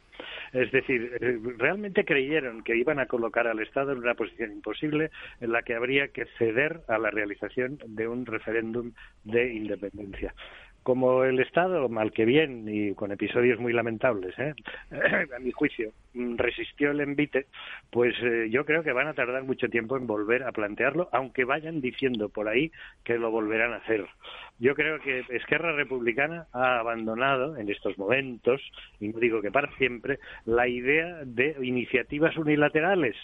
Es 0.52 0.72
decir, 0.72 1.12
eh, 1.20 1.38
realmente 1.58 2.04
creyeron 2.04 2.62
que 2.62 2.76
iban 2.76 2.98
a 2.98 3.06
colocar 3.06 3.46
al 3.46 3.60
Estado 3.60 3.92
en 3.92 3.98
una 3.98 4.14
posición 4.14 4.52
imposible 4.52 5.10
en 5.40 5.52
la 5.52 5.62
que 5.62 5.74
habría 5.74 6.08
que 6.08 6.26
ceder 6.38 6.80
a 6.88 6.98
la 6.98 7.10
realización 7.10 7.78
de 7.86 8.08
un 8.08 8.26
referéndum 8.26 8.92
de 9.24 9.52
independencia. 9.52 10.34
Como 10.86 11.24
el 11.24 11.40
Estado, 11.40 11.88
mal 11.88 12.12
que 12.12 12.24
bien, 12.24 12.64
y 12.68 12.94
con 12.94 13.10
episodios 13.10 13.58
muy 13.58 13.72
lamentables, 13.72 14.38
¿eh? 14.38 14.54
a 15.34 15.38
mi 15.40 15.50
juicio, 15.50 15.90
mm, 16.14 16.36
resistió 16.36 16.92
el 16.92 17.00
envite, 17.00 17.46
pues 17.90 18.14
eh, 18.22 18.46
yo 18.52 18.64
creo 18.64 18.84
que 18.84 18.92
van 18.92 19.08
a 19.08 19.14
tardar 19.14 19.42
mucho 19.42 19.68
tiempo 19.68 19.96
en 19.96 20.06
volver 20.06 20.44
a 20.44 20.52
plantearlo, 20.52 21.08
aunque 21.10 21.44
vayan 21.44 21.80
diciendo 21.80 22.28
por 22.28 22.46
ahí 22.46 22.70
que 23.02 23.18
lo 23.18 23.32
volverán 23.32 23.72
a 23.72 23.78
hacer. 23.78 24.06
Yo 24.60 24.76
creo 24.76 25.00
que 25.00 25.24
Esquerra 25.30 25.72
Republicana 25.74 26.46
ha 26.52 26.78
abandonado 26.78 27.56
en 27.56 27.68
estos 27.68 27.98
momentos, 27.98 28.62
y 29.00 29.08
no 29.08 29.18
digo 29.18 29.42
que 29.42 29.50
para 29.50 29.70
siempre, 29.78 30.20
la 30.44 30.68
idea 30.68 31.18
de 31.24 31.56
iniciativas 31.62 32.36
unilaterales. 32.36 33.16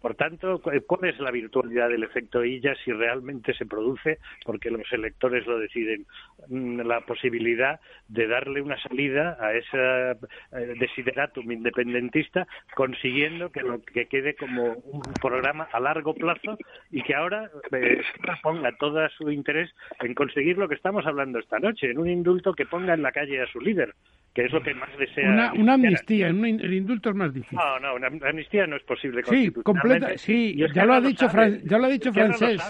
Por 0.00 0.14
tanto, 0.14 0.60
cu- 0.62 0.70
¿cuál 0.86 1.10
es 1.10 1.18
la 1.18 1.32
virtualidad 1.32 1.88
del 1.88 2.04
efecto 2.04 2.44
Illa 2.44 2.76
si 2.84 2.92
realmente 2.92 3.54
se 3.54 3.66
produce? 3.66 4.18
Porque 4.44 4.70
los 4.70 4.90
electores 4.92 5.44
lo 5.48 5.58
deciden. 5.58 6.06
Mm, 6.46 6.82
La 6.82 7.00
posibilidad 7.08 7.80
de 8.08 8.26
darle 8.28 8.60
una 8.62 8.78
salida 8.80 9.36
a 9.40 9.52
ese 9.54 10.10
eh, 10.52 10.74
desideratum 10.78 11.50
independentista, 11.50 12.46
consiguiendo 12.76 13.50
que 13.50 13.62
lo 13.62 13.82
que 13.82 14.06
quede 14.06 14.34
como 14.36 14.74
un 14.74 15.02
programa 15.20 15.66
a 15.72 15.80
largo 15.80 16.14
plazo 16.14 16.56
y 16.90 17.02
que 17.02 17.14
ahora 17.14 17.50
eh, 17.72 18.00
ponga 18.42 18.70
todo 18.78 19.08
su 19.16 19.30
interés 19.30 19.70
en 20.00 20.14
conseguir 20.14 20.58
lo 20.58 20.68
que 20.68 20.74
estamos 20.76 21.04
hablando 21.06 21.38
esta 21.38 21.58
noche, 21.58 21.90
en 21.90 21.98
un 21.98 22.08
indulto 22.08 22.52
que 22.54 22.66
ponga 22.66 22.94
en 22.94 23.02
la 23.02 23.10
calle 23.12 23.40
a 23.42 23.46
su 23.46 23.60
líder, 23.60 23.94
que 24.34 24.44
es 24.44 24.52
lo 24.52 24.62
que 24.62 24.74
más 24.74 24.90
desea. 24.98 25.28
Una, 25.56 25.74
amnistía, 25.74 26.28
in- 26.28 26.60
el 26.60 26.74
indulto 26.74 27.08
es 27.10 27.16
más 27.16 27.32
difícil. 27.32 27.58
No, 27.58 27.80
no, 27.80 27.94
una 27.94 28.06
amnistía 28.28 28.66
no 28.66 28.76
es 28.76 28.82
posible 28.82 29.22
Sí, 29.24 29.50
completa- 29.62 30.16
sí, 30.18 30.54
ya 30.74 30.84
lo 30.84 30.92
ha 30.94 31.00
dicho 31.00 31.26
ya 31.64 31.78
lo 31.78 31.86
ha 31.86 31.88
dicho 31.88 32.12
Francés. 32.12 32.60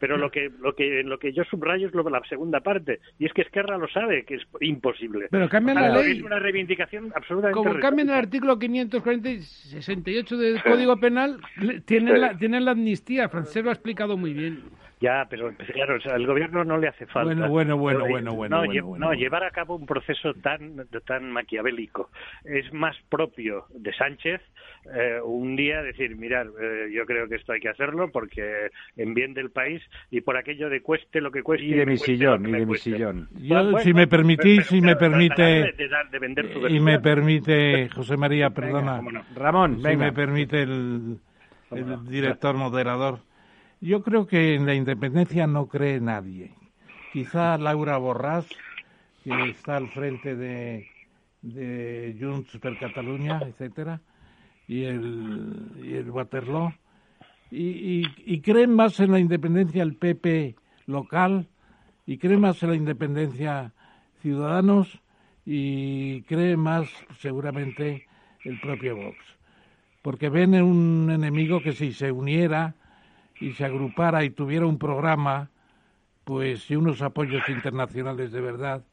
Pero 0.00 0.16
lo 0.16 0.30
que, 0.30 0.50
lo 0.60 0.74
que 0.74 1.02
lo 1.04 1.18
que 1.18 1.34
yo 1.34 1.44
subrayo 1.44 1.86
es 1.86 1.94
lo, 1.94 2.02
la 2.08 2.22
segunda 2.26 2.60
parte, 2.60 3.00
y 3.18 3.26
es 3.26 3.34
que 3.34 3.42
Esquerra 3.42 3.76
lo 3.76 3.86
sabe, 3.86 4.24
que 4.24 4.36
es 4.36 4.42
imposible. 4.60 5.28
Pero 5.30 5.46
cambian 5.50 5.76
la 5.76 5.90
ley. 5.90 6.16
Es 6.16 6.22
una 6.22 6.38
reivindicación 6.38 7.12
absolutamente 7.14 7.54
Como 7.54 7.78
cambian 7.78 8.08
el 8.08 8.14
artículo 8.14 8.58
540 8.58 9.28
y 9.28 9.40
68 9.42 10.38
del 10.38 10.62
Código 10.62 10.96
Penal, 10.96 11.38
tienen, 11.84 12.18
la, 12.18 12.36
tienen 12.38 12.64
la 12.64 12.70
amnistía. 12.70 13.28
Francés 13.28 13.62
lo 13.62 13.68
ha 13.68 13.74
explicado 13.74 14.16
muy 14.16 14.32
bien. 14.32 14.62
Ya, 15.00 15.26
pero 15.30 15.50
claro, 15.72 15.96
o 15.96 16.00
sea, 16.00 16.14
al 16.14 16.26
gobierno 16.26 16.62
no 16.62 16.76
le 16.76 16.88
hace 16.88 17.06
falta. 17.06 17.24
Bueno, 17.48 17.48
bueno, 17.48 17.76
bueno, 17.78 17.98
Pero, 18.00 18.10
bueno, 18.10 18.34
bueno, 18.34 18.56
No, 18.56 18.58
bueno, 18.66 18.72
lle- 18.72 18.82
bueno, 18.84 19.00
no, 19.00 19.06
bueno. 19.08 19.20
llevar 19.20 19.44
a 19.44 19.50
cabo 19.50 19.74
un 19.76 19.86
proceso 19.86 20.34
tan, 20.34 20.86
tan 21.06 21.30
maquiavélico 21.30 22.10
es 22.44 22.70
más 22.74 22.94
propio 23.08 23.64
de 23.70 23.94
Sánchez 23.94 24.42
eh, 24.94 25.18
un 25.24 25.56
día 25.56 25.82
decir, 25.82 26.16
mirar, 26.16 26.48
eh, 26.60 26.90
yo 26.92 27.06
creo 27.06 27.28
que 27.28 27.36
esto 27.36 27.52
hay 27.52 27.60
que 27.60 27.70
hacerlo 27.70 28.10
porque 28.12 28.70
en 28.96 29.14
bien 29.14 29.32
del 29.32 29.50
país 29.50 29.82
y 30.10 30.20
por 30.20 30.36
aquello 30.36 30.68
de 30.68 30.82
cueste 30.82 31.20
lo 31.22 31.30
que 31.30 31.42
cueste. 31.42 31.64
Y 31.64 31.70
de 31.72 31.86
mi 31.86 31.92
cueste 31.96 32.06
sillón, 32.16 32.46
y 32.48 32.52
de 32.52 32.66
mi 32.66 32.76
sillón. 32.76 33.28
Yo, 33.40 33.54
Bueno, 33.70 33.78
si 33.80 33.94
me 33.94 34.06
permitís, 34.06 34.56
pero- 34.56 34.68
si 34.68 34.80
me 34.82 34.96
permite, 34.96 35.42
de- 35.42 35.72
de 35.72 35.88
dar- 35.88 36.10
de 36.10 36.18
vender 36.18 36.52
tu 36.52 36.66
y 36.68 36.78
me 36.78 36.98
permite, 37.00 37.88
José 37.94 38.16
María, 38.18 38.50
perdona, 38.50 39.00
no. 39.00 39.22
Ramón, 39.34 39.76
si 39.78 39.82
venga. 39.82 40.06
me 40.06 40.12
permite 40.12 40.62
el, 40.62 41.16
el 41.70 42.04
director 42.06 42.54
moderador. 42.54 43.20
Yo 43.80 44.02
creo 44.02 44.26
que 44.26 44.54
en 44.54 44.66
la 44.66 44.74
independencia 44.74 45.46
no 45.46 45.66
cree 45.66 46.00
nadie. 46.00 46.52
Quizá 47.14 47.56
Laura 47.56 47.98
Borràs, 47.98 48.46
que 49.24 49.32
está 49.48 49.78
al 49.78 49.88
frente 49.88 50.36
de, 50.36 50.86
de 51.40 52.14
Junts 52.20 52.58
per 52.58 52.78
Catalunya, 52.78 53.40
etcétera, 53.40 54.00
y 54.68 54.84
el, 54.84 55.80
el 55.82 56.10
Waterloo. 56.10 56.74
Y, 57.50 58.04
y, 58.26 58.40
creen 58.42 58.74
más 58.74 59.00
en 59.00 59.10
la 59.10 59.18
independencia 59.18 59.82
el 59.82 59.96
PP 59.96 60.54
local, 60.86 61.48
y 62.06 62.18
creen 62.18 62.40
más 62.40 62.62
en 62.62 62.70
la 62.70 62.76
independencia 62.76 63.72
Ciudadanos, 64.20 65.00
y 65.46 66.20
cree 66.22 66.56
más 66.58 66.86
seguramente 67.18 68.06
el 68.44 68.60
propio 68.60 68.94
Vox. 68.94 69.16
Porque 70.02 70.28
ven 70.28 70.54
en 70.54 70.64
un 70.64 71.10
enemigo 71.10 71.60
que 71.60 71.72
si 71.72 71.92
se 71.92 72.12
uniera 72.12 72.74
y 73.40 73.52
se 73.54 73.64
agrupara 73.66 74.24
y 74.24 74.30
tuviera 74.30 74.66
un 74.66 74.78
programa, 74.78 75.50
pues 76.24 76.70
y 76.70 76.76
unos 76.76 77.02
apoyos 77.02 77.48
internacionales 77.48 78.32
de 78.32 78.40
verdad, 78.40 78.84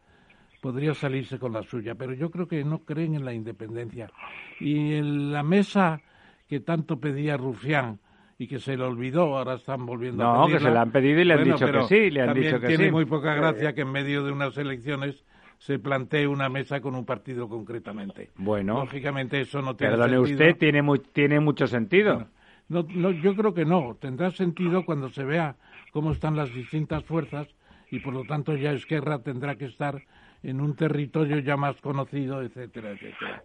podría 0.61 0.93
salirse 0.93 1.39
con 1.39 1.53
la 1.53 1.63
suya. 1.63 1.95
Pero 1.95 2.13
yo 2.13 2.31
creo 2.31 2.47
que 2.47 2.63
no 2.63 2.79
creen 2.85 3.15
en 3.15 3.25
la 3.25 3.33
independencia. 3.33 4.11
Y 4.59 4.95
en 4.95 5.31
la 5.33 5.43
mesa 5.43 6.01
que 6.47 6.59
tanto 6.59 6.99
pedía 6.99 7.37
Rufián 7.37 7.99
y 8.37 8.47
que 8.47 8.59
se 8.59 8.77
le 8.77 8.83
olvidó, 8.83 9.37
ahora 9.37 9.55
están 9.55 9.85
volviendo 9.85 10.23
a 10.23 10.27
No, 10.27 10.49
que 10.49 10.59
se 10.59 10.71
la 10.71 10.81
han 10.81 10.91
pedido 10.91 11.21
y 11.21 11.25
le 11.25 11.33
han 11.33 11.39
Bueno, 11.39 11.55
dicho 11.55 11.65
que 11.71 11.81
sí, 11.83 12.09
le 12.11 12.21
han 12.21 12.33
dicho 12.33 12.59
que 12.59 12.67
tiene 12.67 12.85
sí. 12.85 12.91
muy 12.91 13.05
poca 13.05 13.35
gracia 13.35 13.73
que 13.73 13.81
en 13.81 13.91
medio 13.91 14.23
de 14.23 14.31
unas 14.31 14.57
elecciones 14.57 15.25
se 15.59 15.79
plantee 15.79 16.27
una 16.27 16.49
mesa 16.49 16.81
con 16.81 16.95
un 16.95 17.05
partido 17.05 17.49
concretamente. 17.49 18.29
Bueno. 18.37 18.81
Lógicamente 18.81 19.41
eso 19.41 19.61
no 19.61 19.75
tiene 19.75 19.91
Perdone 19.93 20.15
sentido. 20.15 20.41
usted, 20.41 20.57
tiene, 20.57 20.81
mu- 20.81 20.97
tiene 20.97 21.39
mucho 21.39 21.67
sentido. 21.67 22.27
No, 22.69 22.85
no, 22.89 23.11
yo 23.11 23.35
creo 23.35 23.53
que 23.53 23.65
no. 23.65 23.95
Tendrá 23.99 24.31
sentido 24.31 24.85
cuando 24.85 25.09
se 25.09 25.23
vea 25.23 25.55
cómo 25.91 26.11
están 26.11 26.35
las 26.35 26.53
distintas 26.53 27.03
fuerzas 27.05 27.47
y 27.89 27.99
por 27.99 28.13
lo 28.13 28.23
tanto 28.25 28.55
ya 28.55 28.73
Esquerra 28.73 29.19
tendrá 29.19 29.55
que 29.55 29.65
estar 29.65 30.01
en 30.43 30.61
un 30.61 30.75
territorio 30.75 31.39
ya 31.39 31.55
más 31.57 31.79
conocido, 31.81 32.41
etcétera, 32.41 32.91
etcétera. 32.91 33.43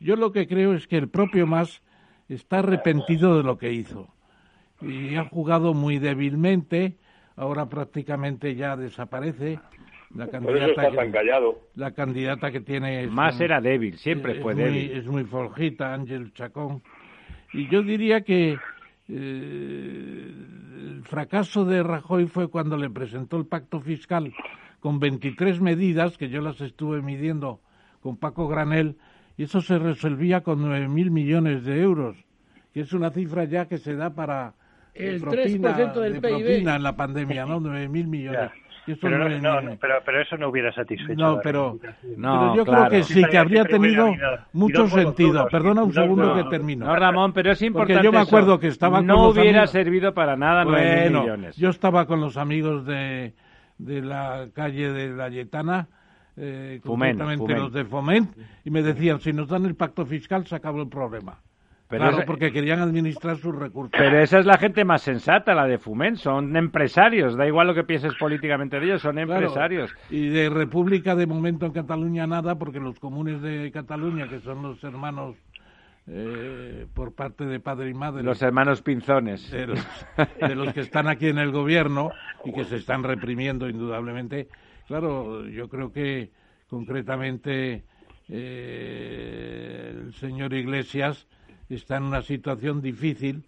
Yo 0.00 0.16
lo 0.16 0.32
que 0.32 0.46
creo 0.46 0.74
es 0.74 0.86
que 0.86 0.96
el 0.96 1.08
propio 1.08 1.46
Mas 1.46 1.82
está 2.28 2.58
arrepentido 2.58 3.36
de 3.38 3.42
lo 3.42 3.58
que 3.58 3.72
hizo 3.72 4.08
y 4.82 5.16
ha 5.16 5.24
jugado 5.24 5.74
muy 5.74 5.98
débilmente. 5.98 6.96
Ahora 7.36 7.68
prácticamente 7.68 8.54
ya 8.54 8.76
desaparece 8.76 9.58
la 10.14 10.26
Por 10.26 10.56
eso 10.56 10.74
candidata 10.74 10.82
está 10.88 10.96
tan 10.96 11.12
que, 11.12 11.18
la 11.74 11.90
candidata 11.92 12.50
que 12.50 12.60
tiene 12.60 13.04
es 13.04 13.10
Más 13.10 13.40
era 13.40 13.60
débil, 13.60 13.96
siempre 13.98 14.32
es 14.32 14.42
fue 14.42 14.54
muy- 14.54 14.64
débil. 14.64 14.90
Es 14.92 15.06
muy 15.06 15.24
forjita, 15.24 15.94
Ángel 15.94 16.32
Chacón. 16.34 16.82
Y 17.52 17.68
yo 17.68 17.82
diría 17.82 18.22
que 18.22 18.58
eh, 19.08 20.32
el 20.78 21.02
fracaso 21.04 21.64
de 21.64 21.82
Rajoy 21.82 22.26
fue 22.26 22.48
cuando 22.48 22.76
le 22.76 22.90
presentó 22.90 23.36
el 23.36 23.46
pacto 23.46 23.80
fiscal 23.80 24.32
con 24.80 25.00
23 25.00 25.60
medidas, 25.60 26.18
que 26.18 26.28
yo 26.28 26.40
las 26.40 26.60
estuve 26.60 27.02
midiendo 27.02 27.60
con 28.00 28.16
Paco 28.16 28.48
Granel, 28.48 28.96
y 29.36 29.44
eso 29.44 29.60
se 29.60 29.78
resolvía 29.78 30.42
con 30.42 30.60
9.000 30.60 31.10
millones 31.10 31.64
de 31.64 31.80
euros, 31.80 32.16
que 32.72 32.80
es 32.80 32.92
una 32.92 33.10
cifra 33.10 33.44
ya 33.44 33.66
que 33.66 33.78
se 33.78 33.94
da 33.94 34.10
para 34.10 34.54
de 34.94 35.14
El 35.14 35.22
3% 35.22 35.94
del 35.94 36.14
de 36.14 36.20
PIB. 36.20 36.44
propina 36.44 36.76
en 36.76 36.82
la 36.82 36.96
pandemia, 36.96 37.46
¿no? 37.46 37.60
9.000 37.60 38.06
millones. 38.06 38.50
Pero, 39.00 39.18
no 39.18 39.28
no, 39.40 39.60
no, 39.60 39.76
pero, 39.80 39.94
pero 40.04 40.20
eso 40.22 40.36
no 40.36 40.48
hubiera 40.48 40.72
satisfecho. 40.72 41.14
no, 41.14 41.36
la 41.36 41.40
pero, 41.42 41.78
pero 41.80 42.54
yo 42.56 42.64
claro. 42.64 42.88
creo 42.88 42.90
que 42.90 43.02
sí, 43.04 43.22
que 43.24 43.38
habría 43.38 43.64
tenido 43.64 44.12
mucho 44.52 44.86
sentido. 44.88 45.46
Perdona 45.50 45.82
un 45.82 45.92
segundo 45.92 46.34
que 46.34 46.44
termino. 46.44 46.86
No, 46.86 46.96
Ramón, 46.96 47.32
pero 47.32 47.52
es 47.52 47.58
Porque 47.58 47.66
importante. 47.66 48.02
yo 48.04 48.12
me 48.12 48.18
eso. 48.18 48.28
acuerdo 48.28 48.58
que 48.58 48.68
estaba 48.68 48.98
con 48.98 49.06
No 49.06 49.26
los 49.26 49.32
hubiera 49.34 49.60
amigos. 49.60 49.70
servido 49.70 50.14
para 50.14 50.36
nada 50.36 50.64
Bueno, 50.64 51.20
millones. 51.22 51.56
yo 51.56 51.70
estaba 51.70 52.06
con 52.06 52.20
los 52.20 52.36
amigos 52.36 52.86
de, 52.86 53.34
de 53.78 54.02
la 54.02 54.46
calle 54.54 54.92
de 54.92 55.08
la 55.10 55.28
Yetana, 55.28 55.88
eh, 56.36 56.80
los 56.84 57.72
de 57.72 57.84
Foment, 57.84 58.30
y 58.64 58.70
me 58.70 58.82
decían, 58.82 59.20
si 59.20 59.32
nos 59.32 59.48
dan 59.48 59.66
el 59.66 59.74
pacto 59.74 60.06
fiscal 60.06 60.46
se 60.46 60.54
acabó 60.54 60.82
el 60.82 60.88
problema. 60.88 61.40
Pero 61.88 62.08
claro, 62.10 62.24
porque 62.26 62.52
querían 62.52 62.80
administrar 62.80 63.38
sus 63.38 63.54
recursos. 63.54 63.92
Pero 63.98 64.20
esa 64.20 64.38
es 64.40 64.44
la 64.46 64.58
gente 64.58 64.84
más 64.84 65.00
sensata, 65.02 65.54
la 65.54 65.66
de 65.66 65.78
Fumen. 65.78 66.16
Son 66.16 66.54
empresarios. 66.54 67.34
Da 67.36 67.46
igual 67.46 67.66
lo 67.66 67.74
que 67.74 67.84
pienses 67.84 68.14
políticamente 68.16 68.78
de 68.78 68.84
ellos, 68.86 69.00
son 69.02 69.14
Claro, 69.16 69.32
empresarios. 69.32 69.90
Y 70.10 70.28
de 70.28 70.50
República 70.50 71.14
de 71.14 71.26
momento 71.26 71.64
en 71.64 71.72
Cataluña 71.72 72.26
nada, 72.26 72.56
porque 72.58 72.78
los 72.78 72.98
comunes 73.00 73.40
de 73.40 73.70
Cataluña, 73.72 74.28
que 74.28 74.40
son 74.40 74.62
los 74.62 74.84
hermanos 74.84 75.36
eh, 76.08 76.86
por 76.92 77.14
parte 77.14 77.44
de 77.46 77.58
padre 77.60 77.88
y 77.90 77.94
madre, 77.94 78.22
Los 78.22 78.42
hermanos 78.42 78.82
Pinzones. 78.82 79.50
de 79.50 79.66
los, 79.68 80.06
de 80.40 80.54
los 80.54 80.72
que 80.74 80.80
están 80.80 81.06
aquí 81.08 81.28
en 81.28 81.38
el 81.38 81.52
gobierno 81.52 82.10
y 82.44 82.52
que 82.52 82.64
se 82.64 82.76
están 82.76 83.02
reprimiendo 83.02 83.66
indudablemente. 83.68 84.48
Claro, 84.86 85.46
yo 85.46 85.68
creo 85.68 85.90
que 85.92 86.30
concretamente 86.68 87.84
eh, 88.28 89.92
el 90.06 90.12
señor 90.14 90.52
Iglesias 90.54 91.26
está 91.74 91.96
en 91.96 92.04
una 92.04 92.22
situación 92.22 92.80
difícil. 92.82 93.44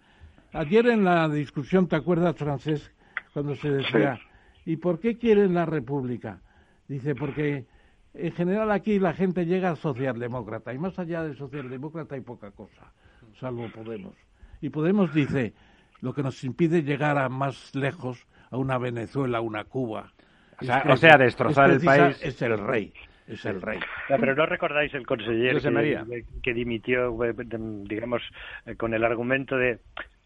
Ayer 0.53 0.87
en 0.87 1.03
la 1.03 1.27
discusión, 1.29 1.87
¿te 1.87 1.95
acuerdas, 1.95 2.35
Francés, 2.35 2.91
cuando 3.33 3.55
se 3.55 3.69
decía, 3.71 4.19
¿y 4.65 4.75
por 4.77 4.99
qué 4.99 5.17
quieren 5.17 5.53
la 5.53 5.65
República? 5.65 6.41
Dice, 6.87 7.15
porque 7.15 7.65
en 8.13 8.31
general 8.33 8.71
aquí 8.71 8.99
la 8.99 9.13
gente 9.13 9.45
llega 9.45 9.69
al 9.69 9.77
socialdemócrata 9.77 10.73
y 10.73 10.77
más 10.77 10.99
allá 10.99 11.23
del 11.23 11.37
socialdemócrata 11.37 12.15
hay 12.15 12.21
poca 12.21 12.51
cosa, 12.51 12.91
salvo 13.39 13.69
Podemos. 13.71 14.15
Y 14.59 14.69
Podemos 14.69 15.13
dice, 15.13 15.53
lo 16.01 16.13
que 16.13 16.21
nos 16.21 16.43
impide 16.43 16.83
llegar 16.83 17.17
a 17.17 17.29
más 17.29 17.73
lejos, 17.73 18.27
a 18.49 18.57
una 18.57 18.77
Venezuela, 18.77 19.37
a 19.37 19.41
una 19.41 19.63
Cuba. 19.63 20.11
O 20.59 20.65
sea- 20.65 20.79
es 20.79 20.83
que- 20.83 20.91
o 20.91 20.97
sea, 20.97 21.17
destrozar 21.17 21.71
es 21.71 21.77
el 21.81 21.85
país. 21.85 22.19
Es 22.21 22.41
el 22.41 22.57
rey, 22.59 22.93
es 23.27 23.45
el 23.45 23.61
rey. 23.61 23.79
No, 24.09 24.17
pero 24.17 24.35
no 24.35 24.45
recordáis 24.45 24.93
el 24.93 25.05
que, 25.05 25.69
María. 25.71 26.05
que 26.43 26.53
dimitió, 26.53 27.23
eh, 27.23 27.33
digamos, 27.37 28.21
eh, 28.65 28.75
con 28.75 28.93
el 28.93 29.03
argumento 29.03 29.57
de, 29.57 29.79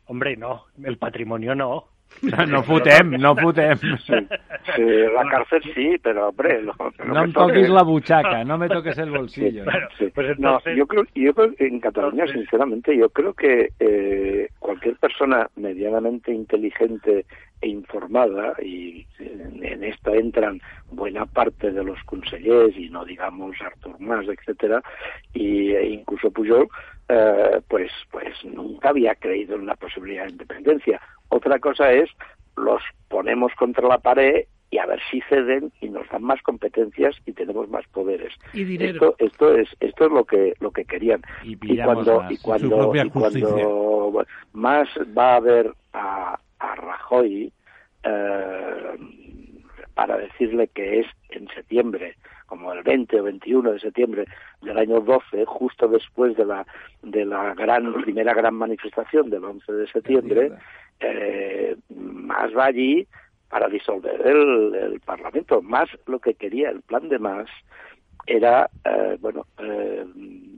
hombre, 0.05 0.38
no, 0.38 0.65
el 0.84 0.97
patrimonio 0.97 1.55
no. 1.55 1.89
No 2.22 2.64
futem, 2.64 3.11
no 3.19 3.36
futem. 3.36 3.77
Sí, 3.77 4.82
la 5.14 5.23
cárcel 5.30 5.61
sí, 5.76 5.95
pero 6.02 6.30
hombre, 6.30 6.61
no, 6.64 6.73
no 6.80 7.06
No 7.14 7.22
me 7.22 7.27
me 7.27 7.34
toques. 7.34 7.56
toques 7.56 7.69
la 7.69 7.84
buchaca, 7.84 8.44
no 8.45 8.57
me 8.57 8.68
toques 8.69 8.98
el 8.98 9.11
bolsillo. 9.11 9.65
¿no? 9.65 9.72
Bueno, 9.72 9.88
Sí. 9.98 10.11
pues 10.15 10.27
No, 10.40 10.49
entonces, 10.57 10.77
yo 10.77 10.88
creo, 10.88 11.03
yo 11.14 11.34
creo 11.34 11.53
que 11.56 11.68
en 11.68 11.80
Cataluña, 11.82 12.26
sinceramente, 12.27 12.95
yo 12.98 13.10
creo 13.10 13.34
que 13.34 13.69
eh, 13.80 14.48
cualquier 14.60 14.95
persona 14.95 15.49
medianamente 15.57 16.32
inteligente 16.32 17.26
e 17.61 17.68
informada, 17.68 18.53
y 18.61 19.06
en, 19.19 19.64
en 19.64 19.84
esto 19.84 20.14
entran 20.14 20.61
buena 20.91 21.26
parte 21.26 21.72
de 21.72 21.84
los 21.84 22.02
consellers, 22.06 22.76
y 22.77 22.90
no 22.90 23.03
digamos 23.06 23.56
Artur 23.61 23.95
Mas, 23.99 24.26
etcétera, 24.27 24.82
y, 25.34 25.72
e 25.72 25.90
incluso 25.90 26.32
Pujol, 26.32 26.68
eh, 27.10 27.61
pues, 27.68 27.91
pues 28.11 28.34
nunca 28.44 28.90
había 28.90 29.15
creído 29.15 29.56
en 29.56 29.65
la 29.65 29.76
posibilidad 29.76 30.26
de 30.26 30.32
independencia. 30.32 31.02
Otra 31.30 31.60
cosa 31.60 31.91
es, 31.91 32.10
los 32.57 32.82
ponemos 33.10 33.53
contra 33.56 33.88
la 33.88 33.98
pared 33.99 34.45
y 34.72 34.77
a 34.77 34.86
ver 34.86 34.99
si 35.10 35.22
ceden 35.30 35.72
y 35.82 35.90
nos 35.90 36.10
dan 36.10 36.23
más 36.23 36.41
competencias 36.41 37.15
y 37.26 37.34
tenemos 37.34 37.69
más 37.69 37.88
poderes. 37.90 38.34
Y 38.53 38.64
dinero. 38.64 39.15
Esto, 39.19 39.26
esto 39.26 39.56
es 39.56 39.69
esto 39.80 40.06
es 40.06 40.11
lo 40.11 40.26
que 40.26 40.53
lo 40.60 40.72
que 40.72 40.86
querían. 40.86 41.22
Y 41.44 41.56
cuando 41.56 42.22
más. 42.22 42.32
y 42.32 42.38
cuando 42.38 42.95
y 42.95 43.10
cuando 43.10 44.26
más 44.53 44.90
va 45.18 45.36
a 45.36 45.40
ver 45.40 45.72
a, 45.94 46.40
a 46.60 46.76
Rajoy 46.76 47.53
eh, 48.03 48.98
para 49.94 50.18
decirle 50.18 50.68
que 50.73 51.02
es 51.02 51.07
en 51.30 51.48
septiembre, 51.49 52.15
como 52.45 52.72
el 52.73 52.84
20 52.84 53.19
o 53.19 53.23
21 53.23 53.72
de 53.73 53.80
septiembre 53.80 54.26
del 54.61 54.77
año 54.77 54.99
12, 55.01 55.45
justo 55.45 55.88
después 55.88 56.35
de 56.38 56.45
la 56.45 56.65
de 57.01 57.26
la 57.26 57.53
gran 57.53 57.93
primera 58.03 58.34
gran 58.34 58.55
manifestación 58.55 59.30
del 59.30 59.43
11 59.43 59.72
de 59.72 59.88
septiembre, 59.88 60.51
eh, 60.99 61.76
más 61.89 62.55
va 62.55 62.65
allí 62.65 63.07
para 63.49 63.67
disolver 63.67 64.26
el, 64.26 64.76
el 64.76 64.99
Parlamento. 65.01 65.61
Más 65.61 65.89
lo 66.07 66.19
que 66.19 66.34
quería 66.34 66.69
el 66.69 66.81
plan 66.81 67.09
de 67.09 67.19
más 67.19 67.47
era, 68.26 68.69
eh, 68.84 69.17
bueno, 69.19 69.45
eh, 69.59 70.05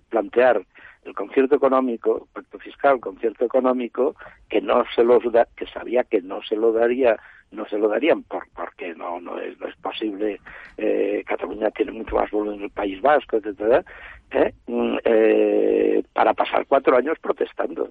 plantear 0.09 0.65
el 1.03 1.13
concierto 1.13 1.55
económico, 1.55 2.27
pacto 2.33 2.59
fiscal, 2.59 2.99
concierto 2.99 3.45
económico, 3.45 4.15
que 4.49 4.61
no 4.61 4.83
se 4.93 5.03
los 5.03 5.31
da, 5.31 5.47
que 5.55 5.65
sabía 5.67 6.03
que 6.03 6.21
no 6.21 6.41
se 6.43 6.55
lo 6.55 6.73
daría, 6.73 7.17
no 7.51 7.65
se 7.67 7.77
lo 7.77 7.87
darían 7.87 8.23
por, 8.23 8.47
porque 8.55 8.93
no, 8.95 9.19
no 9.19 9.39
es, 9.39 9.59
no 9.59 9.67
es 9.67 9.75
posible. 9.77 10.39
Eh, 10.77 11.23
Cataluña 11.25 11.71
tiene 11.71 11.91
mucho 11.91 12.15
más 12.15 12.29
volumen 12.31 12.61
el 12.61 12.69
País 12.69 13.01
Vasco, 13.01 13.37
etcétera, 13.37 13.83
¿eh? 14.31 14.53
Mm, 14.67 14.97
eh, 15.03 16.03
para 16.13 16.33
pasar 16.33 16.65
cuatro 16.67 16.97
años 16.97 17.17
protestando. 17.19 17.89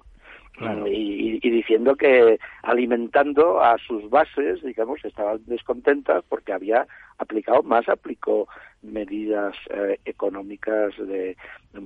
Y, 0.87 1.39
y 1.43 1.49
diciendo 1.51 1.95
que 1.95 2.39
alimentando 2.63 3.61
a 3.61 3.77
sus 3.77 4.09
bases, 4.09 4.59
digamos, 4.63 5.05
estaban 5.05 5.39
descontentas 5.45 6.23
porque 6.27 6.51
había 6.51 6.87
aplicado 7.17 7.63
más, 7.63 7.87
aplicó 7.89 8.47
medidas 8.83 9.55
eh, 9.69 9.99
económicas 10.05 10.95
de, 10.97 11.35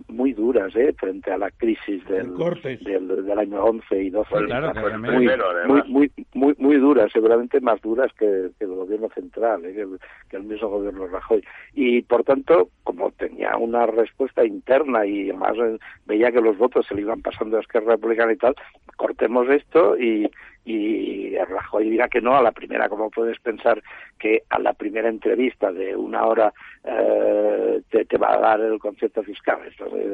muy 0.07 0.33
duras 0.33 0.75
¿eh? 0.75 0.93
frente 0.97 1.31
a 1.31 1.37
la 1.37 1.49
crisis 1.51 2.05
del, 2.07 2.35
del, 2.83 3.25
del 3.25 3.39
año 3.39 3.63
11 3.63 4.03
y 4.03 4.09
12. 4.09 4.29
Pues 4.29 4.45
claro, 4.45 4.73
muy, 4.99 5.15
primero, 5.15 5.45
muy, 5.67 5.83
muy, 5.87 6.11
muy, 6.33 6.55
muy 6.57 6.75
duras, 6.77 7.11
seguramente 7.11 7.59
más 7.61 7.81
duras 7.81 8.11
que, 8.13 8.49
que 8.57 8.65
el 8.65 8.71
gobierno 8.71 9.09
central, 9.09 9.65
¿eh? 9.65 9.73
que, 9.73 9.81
el, 9.81 9.99
que 10.29 10.37
el 10.37 10.43
mismo 10.43 10.69
gobierno 10.69 11.07
Rajoy. 11.07 11.43
Y 11.73 12.01
por 12.03 12.23
tanto, 12.23 12.69
como 12.83 13.11
tenía 13.11 13.57
una 13.57 13.85
respuesta 13.85 14.45
interna 14.45 15.05
y 15.05 15.29
además 15.29 15.53
eh, 15.57 15.77
veía 16.05 16.31
que 16.31 16.41
los 16.41 16.57
votos 16.57 16.85
se 16.87 16.95
le 16.95 17.01
iban 17.01 17.21
pasando 17.21 17.57
a 17.57 17.61
Esquerra 17.61 17.93
Republicana 17.93 18.33
y 18.33 18.37
tal, 18.37 18.55
cortemos 18.97 19.49
esto 19.49 19.97
y, 19.97 20.29
y 20.63 21.35
Rajoy 21.37 21.89
dirá 21.89 22.07
que 22.07 22.21
no 22.21 22.35
a 22.35 22.41
la 22.41 22.51
primera, 22.51 22.87
como 22.87 23.09
puedes 23.09 23.39
pensar 23.39 23.81
que 24.19 24.43
a 24.49 24.59
la 24.59 24.73
primera 24.73 25.09
entrevista 25.09 25.71
de 25.71 25.95
una 25.95 26.25
hora 26.25 26.53
eh, 26.83 27.81
te, 27.89 28.17
va 28.17 28.33
a 28.33 28.39
dar 28.39 28.61
el 28.61 28.77
concierto 28.79 29.23
fiscal. 29.23 29.59
Esto 29.67 29.87
es 29.97 30.05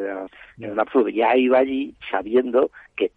eh, 0.60 0.72
un 0.72 0.80
absurdo. 0.80 1.10
Ya 1.10 1.36
iba 1.36 1.60
allí 1.60 1.94
sabiendo 2.10 2.72
que, 2.96 3.12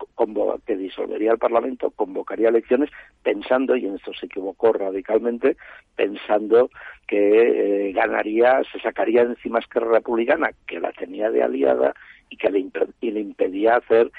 que 0.66 0.76
disolvería 0.76 1.32
el 1.32 1.38
Parlamento, 1.38 1.90
convocaría 1.90 2.48
elecciones, 2.48 2.90
pensando, 3.22 3.76
y 3.76 3.86
en 3.86 3.94
esto 3.96 4.12
se 4.12 4.26
equivocó 4.26 4.72
radicalmente, 4.72 5.56
pensando 5.94 6.70
que 7.06 7.88
eh, 7.88 7.92
ganaría, 7.92 8.62
se 8.72 8.80
sacaría 8.80 9.22
encima 9.22 9.60
Esquerra 9.60 9.92
Republicana, 9.92 10.50
que 10.66 10.80
la 10.80 10.92
tenía 10.92 11.30
de 11.30 11.42
aliada 11.42 11.94
y 12.28 12.36
que 12.36 12.50
le, 12.50 12.60
impe- 12.60 12.92
y 13.00 13.10
le 13.10 13.20
impedía 13.20 13.76
hacer 13.76 14.10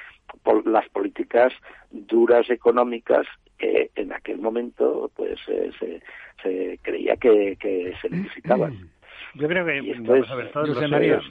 pol- 0.44 0.64
las 0.66 0.88
políticas 0.90 1.54
duras 1.92 2.50
económicas 2.50 3.26
que 3.58 3.92
en 3.96 4.12
aquel 4.14 4.40
momento 4.40 5.12
pues 5.16 5.40
eh, 5.48 5.72
se, 5.80 6.02
se 6.42 6.80
creía 6.82 7.16
que, 7.18 7.56
que 7.60 7.94
se 8.02 8.10
necesitaban. 8.10 8.90
yo 9.36 9.48
creo 9.48 9.66
que, 9.66 9.82
vamos 10.00 10.26
es- 10.26 10.32
a 10.32 10.36
ver, 10.36 10.52
todos 10.52 10.70
José 10.70 10.82
los- 10.82 10.92
María. 10.92 11.22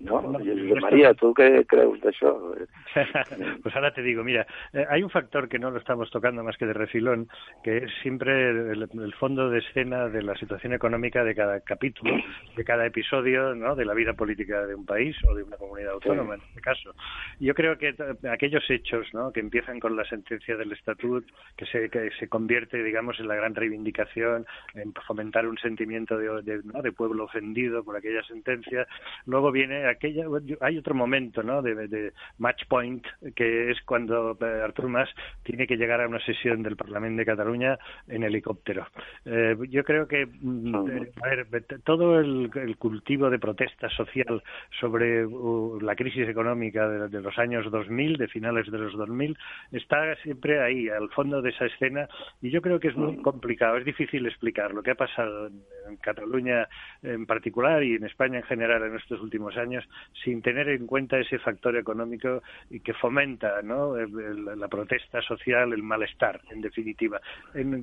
¿No? 0.00 0.22
No, 0.22 0.38
Josep 0.38 0.80
María, 0.80 1.14
¿tú 1.14 1.34
qué 1.34 1.64
crees 1.66 2.00
de 2.00 2.10
eso? 2.10 2.54
pues 3.62 3.76
ahora 3.76 3.92
te 3.92 4.02
digo, 4.02 4.24
mira, 4.24 4.46
eh, 4.72 4.86
hay 4.88 5.02
un 5.02 5.10
factor 5.10 5.48
que 5.48 5.58
no 5.58 5.70
lo 5.70 5.78
estamos 5.78 6.10
tocando 6.10 6.42
más 6.42 6.56
que 6.56 6.66
de 6.66 6.72
refilón, 6.72 7.28
que 7.62 7.78
es 7.78 7.92
siempre 8.02 8.50
el, 8.50 8.88
el 8.92 9.14
fondo 9.14 9.50
de 9.50 9.58
escena 9.58 10.08
de 10.08 10.22
la 10.22 10.34
situación 10.36 10.72
económica 10.72 11.22
de 11.22 11.34
cada 11.34 11.60
capítulo, 11.60 12.14
de 12.56 12.64
cada 12.64 12.86
episodio, 12.86 13.54
¿no? 13.54 13.74
De 13.74 13.84
la 13.84 13.94
vida 13.94 14.14
política 14.14 14.66
de 14.66 14.74
un 14.74 14.86
país 14.86 15.16
o 15.28 15.34
de 15.34 15.42
una 15.42 15.56
comunidad 15.56 15.92
autónoma, 15.92 16.34
en 16.34 16.40
este 16.40 16.60
caso. 16.60 16.94
Yo 17.38 17.54
creo 17.54 17.76
que 17.76 17.94
aquellos 18.30 18.64
hechos, 18.70 19.06
¿no? 19.12 19.32
Que 19.32 19.40
empiezan 19.40 19.80
con 19.80 19.96
la 19.96 20.04
sentencia 20.04 20.56
del 20.56 20.72
estatut, 20.72 21.26
que 21.56 21.66
se 21.66 21.90
que 21.90 22.10
se 22.18 22.28
convierte, 22.28 22.82
digamos, 22.82 23.18
en 23.20 23.28
la 23.28 23.34
gran 23.34 23.54
reivindicación, 23.54 24.46
en 24.74 24.94
fomentar 25.06 25.46
un 25.46 25.58
sentimiento 25.58 26.16
de, 26.16 26.42
de, 26.42 26.60
¿no? 26.64 26.82
de 26.82 26.92
pueblo 26.92 27.24
ofendido 27.24 27.84
por 27.84 27.96
aquella 27.96 28.22
sentencia. 28.22 28.86
Luego 29.26 29.52
viene 29.52 29.86
aquella, 29.90 30.24
hay 30.60 30.78
otro 30.78 30.94
momento, 30.94 31.42
¿no? 31.42 31.62
De, 31.62 31.88
de 31.88 32.12
match 32.38 32.64
point, 32.68 33.04
que 33.34 33.70
es 33.70 33.80
cuando 33.82 34.36
eh, 34.40 34.62
Artur 34.62 34.88
Mas 34.88 35.08
tiene 35.42 35.66
que 35.66 35.76
llegar 35.76 36.00
a 36.00 36.08
una 36.08 36.20
sesión 36.20 36.62
del 36.62 36.76
Parlamento 36.76 37.18
de 37.18 37.26
Cataluña 37.26 37.78
en 38.08 38.22
helicóptero. 38.22 38.86
Eh, 39.24 39.56
yo 39.68 39.84
creo 39.84 40.06
que, 40.06 40.26
mm, 40.26 40.90
eh, 40.90 41.12
a 41.22 41.28
ver, 41.28 41.46
todo 41.84 42.20
el, 42.20 42.50
el 42.54 42.76
cultivo 42.76 43.30
de 43.30 43.38
protesta 43.38 43.88
social 43.90 44.42
sobre 44.80 45.26
uh, 45.26 45.80
la 45.80 45.94
crisis 45.96 46.28
económica 46.28 46.88
de, 46.88 47.08
de 47.08 47.20
los 47.20 47.38
años 47.38 47.70
2000, 47.70 48.16
de 48.16 48.28
finales 48.28 48.70
de 48.70 48.78
los 48.78 48.96
2000, 48.96 49.36
está 49.72 50.14
siempre 50.16 50.62
ahí, 50.62 50.88
al 50.88 51.10
fondo 51.10 51.42
de 51.42 51.50
esa 51.50 51.66
escena, 51.66 52.08
y 52.40 52.50
yo 52.50 52.62
creo 52.62 52.80
que 52.80 52.88
es 52.88 52.96
muy 52.96 53.16
complicado, 53.22 53.76
es 53.76 53.84
difícil 53.84 54.26
explicar 54.26 54.72
lo 54.72 54.82
que 54.82 54.92
ha 54.92 54.94
pasado 54.94 55.48
en, 55.48 55.62
en 55.88 55.96
Cataluña 55.96 56.68
en 57.02 57.26
particular 57.26 57.82
y 57.82 57.94
en 57.94 58.04
España 58.04 58.38
en 58.38 58.44
general 58.44 58.82
en 58.82 58.96
estos 58.96 59.20
últimos 59.20 59.56
años 59.56 59.79
sin 60.24 60.42
tener 60.42 60.68
en 60.68 60.86
cuenta 60.86 61.18
ese 61.18 61.38
factor 61.38 61.76
económico 61.76 62.42
y 62.70 62.80
que 62.80 62.94
fomenta 62.94 63.62
¿no? 63.62 63.96
la 63.96 64.68
protesta 64.68 65.22
social, 65.22 65.72
el 65.72 65.82
malestar, 65.82 66.40
en 66.50 66.60
definitiva. 66.60 67.20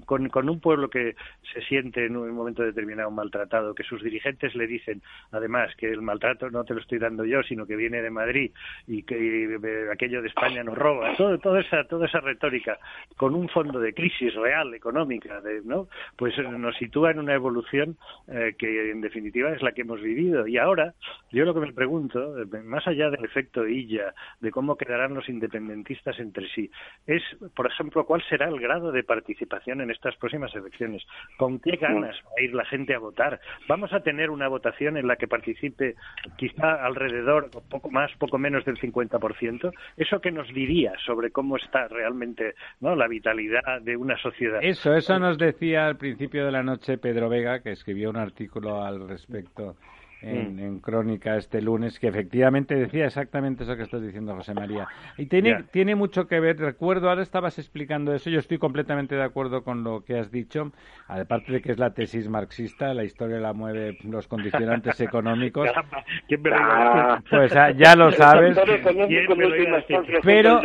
con, 0.06 0.30
con 0.30 0.50
un 0.50 0.60
pueblo 0.60 0.90
que 0.90 1.16
se 1.54 1.62
siente 1.62 2.06
en 2.06 2.18
un 2.18 2.32
momento 2.32 2.64
determinado 2.64 3.12
maltratado, 3.12 3.74
que 3.74 3.84
sus 3.84 4.02
dirigentes 4.04 4.56
le 4.56 4.68
dicen, 4.68 5.02
además, 5.32 5.76
que 5.76 5.88
el 5.88 6.02
maltrato 6.02 6.50
no 6.50 6.64
te 6.64 6.74
lo 6.74 6.82
estoy 6.82 7.00
dando 7.00 7.26
yo, 7.26 7.44
sino 7.44 7.66
que 7.66 7.76
viene 7.76 8.02
de 8.02 8.10
Madrid 8.10 8.52
y 8.88 9.04
que 9.04 9.58
aquello 9.92 10.22
de 10.22 10.28
España 10.28 10.64
nos 10.64 10.78
roba, 10.78 11.16
todo, 11.16 11.38
toda 11.40 11.62
esa 11.62 11.84
toda 11.86 12.08
esa 12.08 12.20
retórica 12.20 12.78
con 13.16 13.36
un 13.36 13.50
fondo 13.50 13.80
de 13.80 13.94
crisis 13.94 14.34
real 14.36 14.74
económica, 14.74 15.42
de, 15.42 15.62
¿no? 15.64 15.88
Pues 16.16 16.38
nos 16.38 16.76
sitúa 16.78 17.12
en 17.12 17.20
una 17.20 17.34
evolución 17.34 17.98
eh, 18.28 18.56
que 18.58 18.92
en 18.92 19.02
definitiva 19.02 19.52
es 19.52 19.62
la 19.62 19.72
que 19.72 19.82
hemos 19.82 20.02
vivido 20.02 20.48
y 20.48 20.58
ahora 20.58 20.94
yo 21.32 21.46
lo 21.46 21.54
que 21.54 21.62
me 21.62 21.74
pregunto, 21.78 22.34
más 22.66 22.88
allá 22.88 23.12
del 23.12 23.24
efecto 23.24 23.68
Illa, 23.68 24.12
de 24.40 24.50
cómo 24.50 24.76
quedarán 24.78 25.14
los 25.14 25.30
independentistas 25.30 26.20
entre 26.20 26.50
sí, 26.50 26.72
es, 27.06 27.22
por 27.56 27.68
ejemplo, 27.68 28.04
cuál 28.04 28.24
será 28.28 28.48
el 28.48 28.60
grado 28.60 28.92
de 28.92 29.04
participación 29.04 29.82
en 29.82 29.92
estas 29.92 30.16
próximas 30.16 30.56
elecciones, 30.56 31.04
con 31.38 31.60
qué 31.60 31.76
ganas 31.76 32.16
va 32.26 32.32
a 32.36 32.42
ir 32.42 32.56
la 32.56 32.66
gente 32.66 32.96
a 32.96 33.00
votar. 33.00 33.40
Vamos 33.68 33.94
a 33.94 34.00
tener 34.00 34.32
una 34.32 34.48
votación 34.48 34.98
en 34.98 35.06
la 35.06 35.18
que 35.18 35.28
participe 35.28 35.94
quizá 36.36 36.84
alrededor, 36.84 37.52
poco 37.70 37.92
más, 37.92 38.12
poco 38.18 38.40
menos 38.40 38.66
del 38.66 38.80
50%. 38.80 39.72
¿Eso 39.98 40.20
qué 40.20 40.32
nos 40.32 40.52
diría 40.52 40.94
sobre 41.06 41.30
cómo 41.30 41.58
está 41.58 41.88
realmente 41.90 42.56
¿no? 42.80 42.96
la 42.96 43.08
vitalidad 43.08 43.84
de 43.84 43.96
una 43.96 44.18
sociedad? 44.18 44.62
Eso, 44.64 44.96
eso 44.96 45.20
nos 45.20 45.38
decía 45.38 45.86
al 45.86 45.98
principio 45.98 46.44
de 46.44 46.52
la 46.52 46.64
noche 46.64 46.98
Pedro 46.98 47.30
Vega, 47.30 47.62
que 47.62 47.74
escribió 47.74 48.10
un 48.10 48.18
artículo 48.18 48.82
al 48.82 49.08
respecto 49.08 49.76
Mm. 50.22 50.60
en, 50.60 50.80
Crónica 50.80 51.38
este 51.38 51.62
lunes, 51.62 52.00
que 52.00 52.08
efectivamente 52.08 52.76
decía 52.76 53.06
exactamente 53.06 53.64
eso 53.64 53.76
que 53.76 53.84
estás 53.84 54.02
diciendo, 54.02 54.34
José 54.36 54.54
María. 54.54 54.88
Y 55.18 55.28
tiene, 55.28 55.64
tiene 55.72 55.96
mucho 55.96 56.28
que 56.28 56.40
ver, 56.40 56.58
recuerdo, 56.58 57.10
ahora 57.10 57.22
estabas 57.22 57.60
explicando 57.60 58.14
eso, 58.14 58.30
yo 58.30 58.40
estoy 58.40 58.58
completamente 58.58 59.16
de 59.16 59.24
acuerdo 59.24 59.64
con 59.64 59.84
lo 59.84 60.04
que 60.04 60.18
has 60.18 60.32
dicho, 60.32 60.72
aparte 61.08 61.52
de 61.52 61.62
que 61.62 61.72
es 61.72 61.78
la 61.78 61.94
tesis 61.94 62.30
marxista, 62.30 62.94
la 62.94 63.04
historia 63.04 63.40
la 63.40 63.54
mueve 63.54 63.98
los 64.04 64.28
condicionantes 64.28 65.00
económicos. 65.02 65.70
Ah, 66.52 67.22
pues 67.30 67.56
ah, 67.56 67.72
ya 67.72 67.96
lo 67.96 68.12
sabes. 68.12 68.58
Pero, 70.24 70.62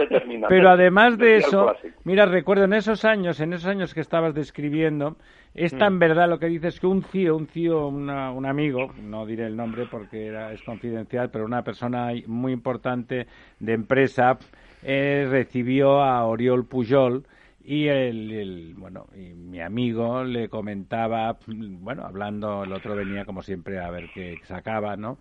pero 0.48 0.70
además 0.70 1.18
de 1.18 1.36
eso, 1.36 1.74
mira, 2.04 2.26
recuerdo 2.26 2.64
en 2.64 2.72
esos 2.72 3.04
años, 3.04 3.40
en 3.40 3.52
esos 3.52 3.66
años 3.66 3.92
que 3.92 4.00
estabas 4.00 4.34
describiendo, 4.34 5.16
es 5.54 5.76
tan 5.76 5.96
mm. 5.96 5.98
verdad 5.98 6.28
lo 6.28 6.38
que 6.38 6.46
dices 6.46 6.80
que 6.80 6.86
un 6.86 7.02
CIO, 7.02 7.36
un 7.36 7.46
CIO, 7.46 7.88
un 7.88 8.46
amigo, 8.46 8.92
no 9.02 9.26
diré 9.26 9.46
el 9.46 9.56
nombre 9.56 9.86
porque 9.90 10.26
era, 10.26 10.52
es 10.52 10.62
confidencial, 10.62 11.30
pero 11.30 11.44
una 11.44 11.62
persona 11.62 12.12
muy 12.26 12.52
importante 12.52 13.26
de 13.60 13.72
empresa, 13.72 14.38
eh, 14.82 15.26
recibió 15.30 16.02
a 16.02 16.24
Oriol 16.26 16.66
Pujol 16.66 17.24
y 17.64 17.86
el, 17.86 18.74
bueno 18.76 19.06
y 19.14 19.34
mi 19.34 19.60
amigo 19.60 20.24
le 20.24 20.48
comentaba 20.48 21.38
bueno 21.46 22.04
hablando 22.04 22.64
el 22.64 22.72
otro 22.72 22.96
venía 22.96 23.24
como 23.24 23.42
siempre 23.42 23.78
a 23.78 23.88
ver 23.90 24.10
qué 24.12 24.40
sacaba 24.42 24.96
no 24.96 25.18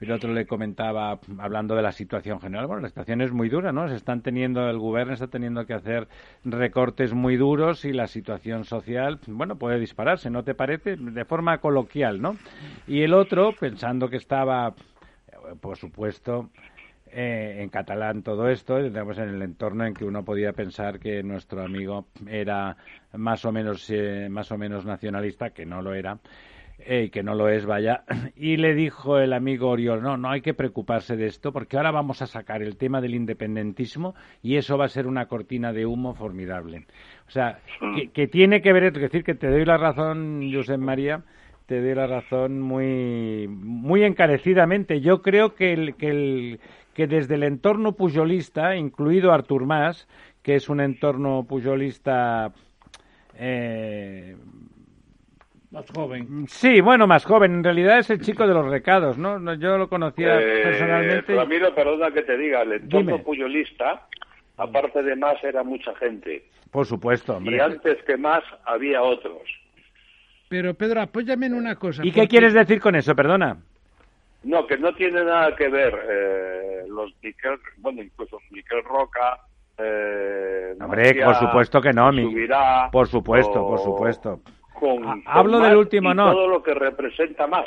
el 0.00 0.12
otro 0.12 0.32
le 0.32 0.46
comentaba, 0.46 1.18
hablando 1.38 1.74
de 1.74 1.82
la 1.82 1.92
situación 1.92 2.40
general, 2.40 2.66
bueno, 2.66 2.82
la 2.82 2.88
situación 2.88 3.20
es 3.20 3.32
muy 3.32 3.48
dura, 3.48 3.72
¿no? 3.72 3.88
Se 3.88 3.96
están 3.96 4.22
teniendo, 4.22 4.68
el 4.68 4.78
gobierno 4.78 5.12
está 5.12 5.28
teniendo 5.28 5.66
que 5.66 5.74
hacer 5.74 6.08
recortes 6.44 7.12
muy 7.12 7.36
duros 7.36 7.84
y 7.84 7.92
la 7.92 8.06
situación 8.06 8.64
social, 8.64 9.20
bueno, 9.26 9.56
puede 9.56 9.78
dispararse, 9.78 10.30
¿no 10.30 10.42
te 10.42 10.54
parece? 10.54 10.96
De 10.96 11.24
forma 11.24 11.58
coloquial, 11.58 12.20
¿no? 12.20 12.36
Y 12.86 13.02
el 13.02 13.14
otro, 13.14 13.52
pensando 13.58 14.08
que 14.08 14.16
estaba, 14.16 14.74
por 15.60 15.76
supuesto, 15.76 16.50
eh, 17.12 17.56
en 17.60 17.68
catalán 17.70 18.22
todo 18.22 18.48
esto, 18.48 18.78
estamos 18.78 19.18
en 19.18 19.30
el 19.30 19.42
entorno 19.42 19.84
en 19.84 19.94
que 19.94 20.04
uno 20.04 20.24
podía 20.24 20.52
pensar 20.52 21.00
que 21.00 21.24
nuestro 21.24 21.62
amigo 21.62 22.06
era 22.28 22.76
más 23.14 23.44
o 23.44 23.50
menos, 23.50 23.90
eh, 23.90 24.28
más 24.30 24.52
o 24.52 24.58
menos 24.58 24.84
nacionalista, 24.84 25.50
que 25.50 25.66
no 25.66 25.82
lo 25.82 25.92
era, 25.92 26.20
que 27.12 27.22
no 27.22 27.34
lo 27.34 27.48
es, 27.48 27.66
vaya. 27.66 28.04
Y 28.36 28.56
le 28.56 28.74
dijo 28.74 29.18
el 29.18 29.32
amigo 29.32 29.68
Oriol, 29.68 30.02
no, 30.02 30.16
no 30.16 30.30
hay 30.30 30.40
que 30.40 30.54
preocuparse 30.54 31.16
de 31.16 31.26
esto 31.26 31.52
porque 31.52 31.76
ahora 31.76 31.90
vamos 31.90 32.22
a 32.22 32.26
sacar 32.26 32.62
el 32.62 32.76
tema 32.76 33.00
del 33.00 33.14
independentismo 33.14 34.14
y 34.42 34.56
eso 34.56 34.78
va 34.78 34.86
a 34.86 34.88
ser 34.88 35.06
una 35.06 35.26
cortina 35.26 35.72
de 35.72 35.86
humo 35.86 36.14
formidable. 36.14 36.86
O 37.28 37.30
sea, 37.30 37.60
que, 38.12 38.26
tiene 38.26 38.60
que 38.60 38.72
ver, 38.72 38.84
es 38.84 38.94
decir, 38.94 39.22
que 39.22 39.34
te 39.34 39.48
doy 39.48 39.64
la 39.64 39.76
razón, 39.76 40.50
Josep 40.52 40.80
María, 40.80 41.22
te 41.66 41.80
doy 41.80 41.94
la 41.94 42.06
razón 42.06 42.60
muy, 42.60 43.46
muy 43.48 44.02
encarecidamente. 44.02 45.00
Yo 45.00 45.22
creo 45.22 45.54
que, 45.54 45.72
el, 45.72 45.94
que, 45.94 46.08
el, 46.08 46.60
que 46.94 47.06
desde 47.06 47.36
el 47.36 47.44
entorno 47.44 47.92
puyolista, 47.92 48.74
incluido 48.74 49.32
Artur 49.32 49.66
Mas, 49.66 50.08
que 50.42 50.56
es 50.56 50.68
un 50.68 50.80
entorno 50.80 51.44
puyolista 51.44 52.52
eh, 53.38 54.36
más 55.70 55.84
joven. 55.94 56.46
Sí, 56.48 56.80
bueno, 56.80 57.06
más 57.06 57.24
joven. 57.24 57.54
En 57.54 57.64
realidad 57.64 57.98
es 57.98 58.10
el 58.10 58.20
chico 58.20 58.46
de 58.46 58.54
los 58.54 58.66
recados, 58.66 59.16
¿no? 59.18 59.54
Yo 59.54 59.78
lo 59.78 59.88
conocía 59.88 60.40
eh, 60.40 60.62
personalmente. 60.64 61.34
Ramiro, 61.34 61.74
perdona 61.74 62.10
que 62.10 62.22
te 62.22 62.36
diga, 62.36 62.62
el 62.62 62.72
entorno 62.72 63.22
puyolista, 63.22 64.06
aparte 64.56 65.02
de 65.02 65.16
más, 65.16 65.42
era 65.44 65.62
mucha 65.62 65.94
gente. 65.96 66.44
Por 66.70 66.86
supuesto, 66.86 67.36
hombre. 67.36 67.56
Y 67.56 67.60
antes 67.60 68.02
que 68.04 68.16
más, 68.16 68.42
había 68.64 69.02
otros. 69.02 69.42
Pero, 70.48 70.74
Pedro, 70.74 71.02
apóyame 71.02 71.46
en 71.46 71.54
una 71.54 71.76
cosa. 71.76 72.04
¿Y 72.04 72.10
qué 72.10 72.26
quieres 72.26 72.52
decir 72.52 72.80
con 72.80 72.96
eso, 72.96 73.14
perdona? 73.14 73.56
No, 74.42 74.66
que 74.66 74.78
no 74.78 74.92
tiene 74.94 75.22
nada 75.22 75.54
que 75.54 75.68
ver 75.68 75.94
eh, 76.08 76.84
los 76.88 77.12
Miquel, 77.22 77.58
bueno, 77.78 78.02
incluso 78.02 78.38
Miquel 78.50 78.82
Roca, 78.84 79.38
eh, 79.78 80.74
Hombre, 80.80 81.22
por 81.22 81.34
supuesto 81.36 81.80
que 81.80 81.92
no, 81.92 82.10
mi... 82.10 82.46
por 82.90 83.06
supuesto, 83.06 83.66
por 83.66 83.78
supuesto. 83.78 84.40
Hablo 85.26 85.60
del 85.60 85.76
último, 85.76 86.14
no. 86.14 86.32
Todo 86.32 86.48
lo 86.48 86.62
que 86.62 86.74
representa 86.74 87.46
más. 87.46 87.66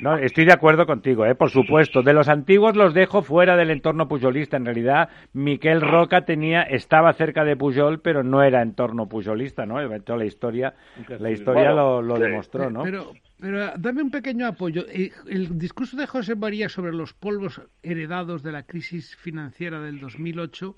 No, 0.00 0.16
estoy 0.16 0.44
de 0.44 0.52
acuerdo 0.52 0.86
contigo, 0.86 1.26
¿eh? 1.26 1.34
por 1.34 1.50
supuesto. 1.50 2.02
De 2.02 2.12
los 2.12 2.28
antiguos 2.28 2.76
los 2.76 2.94
dejo 2.94 3.22
fuera 3.22 3.56
del 3.56 3.70
entorno 3.70 4.06
puyolista. 4.06 4.56
En 4.56 4.64
realidad, 4.64 5.08
Miquel 5.32 5.80
Roca 5.80 6.24
tenía, 6.24 6.62
estaba 6.62 7.12
cerca 7.14 7.44
de 7.44 7.56
Pujol, 7.56 8.00
pero 8.00 8.22
no 8.22 8.42
era 8.42 8.62
entorno 8.62 9.08
puyolista, 9.08 9.66
¿no? 9.66 9.80
La 9.80 10.24
historia, 10.24 10.74
la 11.18 11.30
historia 11.30 11.72
lo, 11.72 12.18
demostró, 12.18 12.70
¿no? 12.70 12.84
Pero, 12.84 13.12
pero 13.40 13.72
dame 13.76 14.02
un 14.02 14.10
pequeño 14.10 14.46
apoyo. 14.46 14.84
Eh, 14.88 15.10
el 15.28 15.58
discurso 15.58 15.96
de 15.96 16.06
José 16.06 16.36
María 16.36 16.68
sobre 16.68 16.92
los 16.92 17.12
polvos 17.12 17.60
heredados 17.82 18.44
de 18.44 18.52
la 18.52 18.62
crisis 18.62 19.16
financiera 19.16 19.80
del 19.80 19.98
2008 19.98 20.76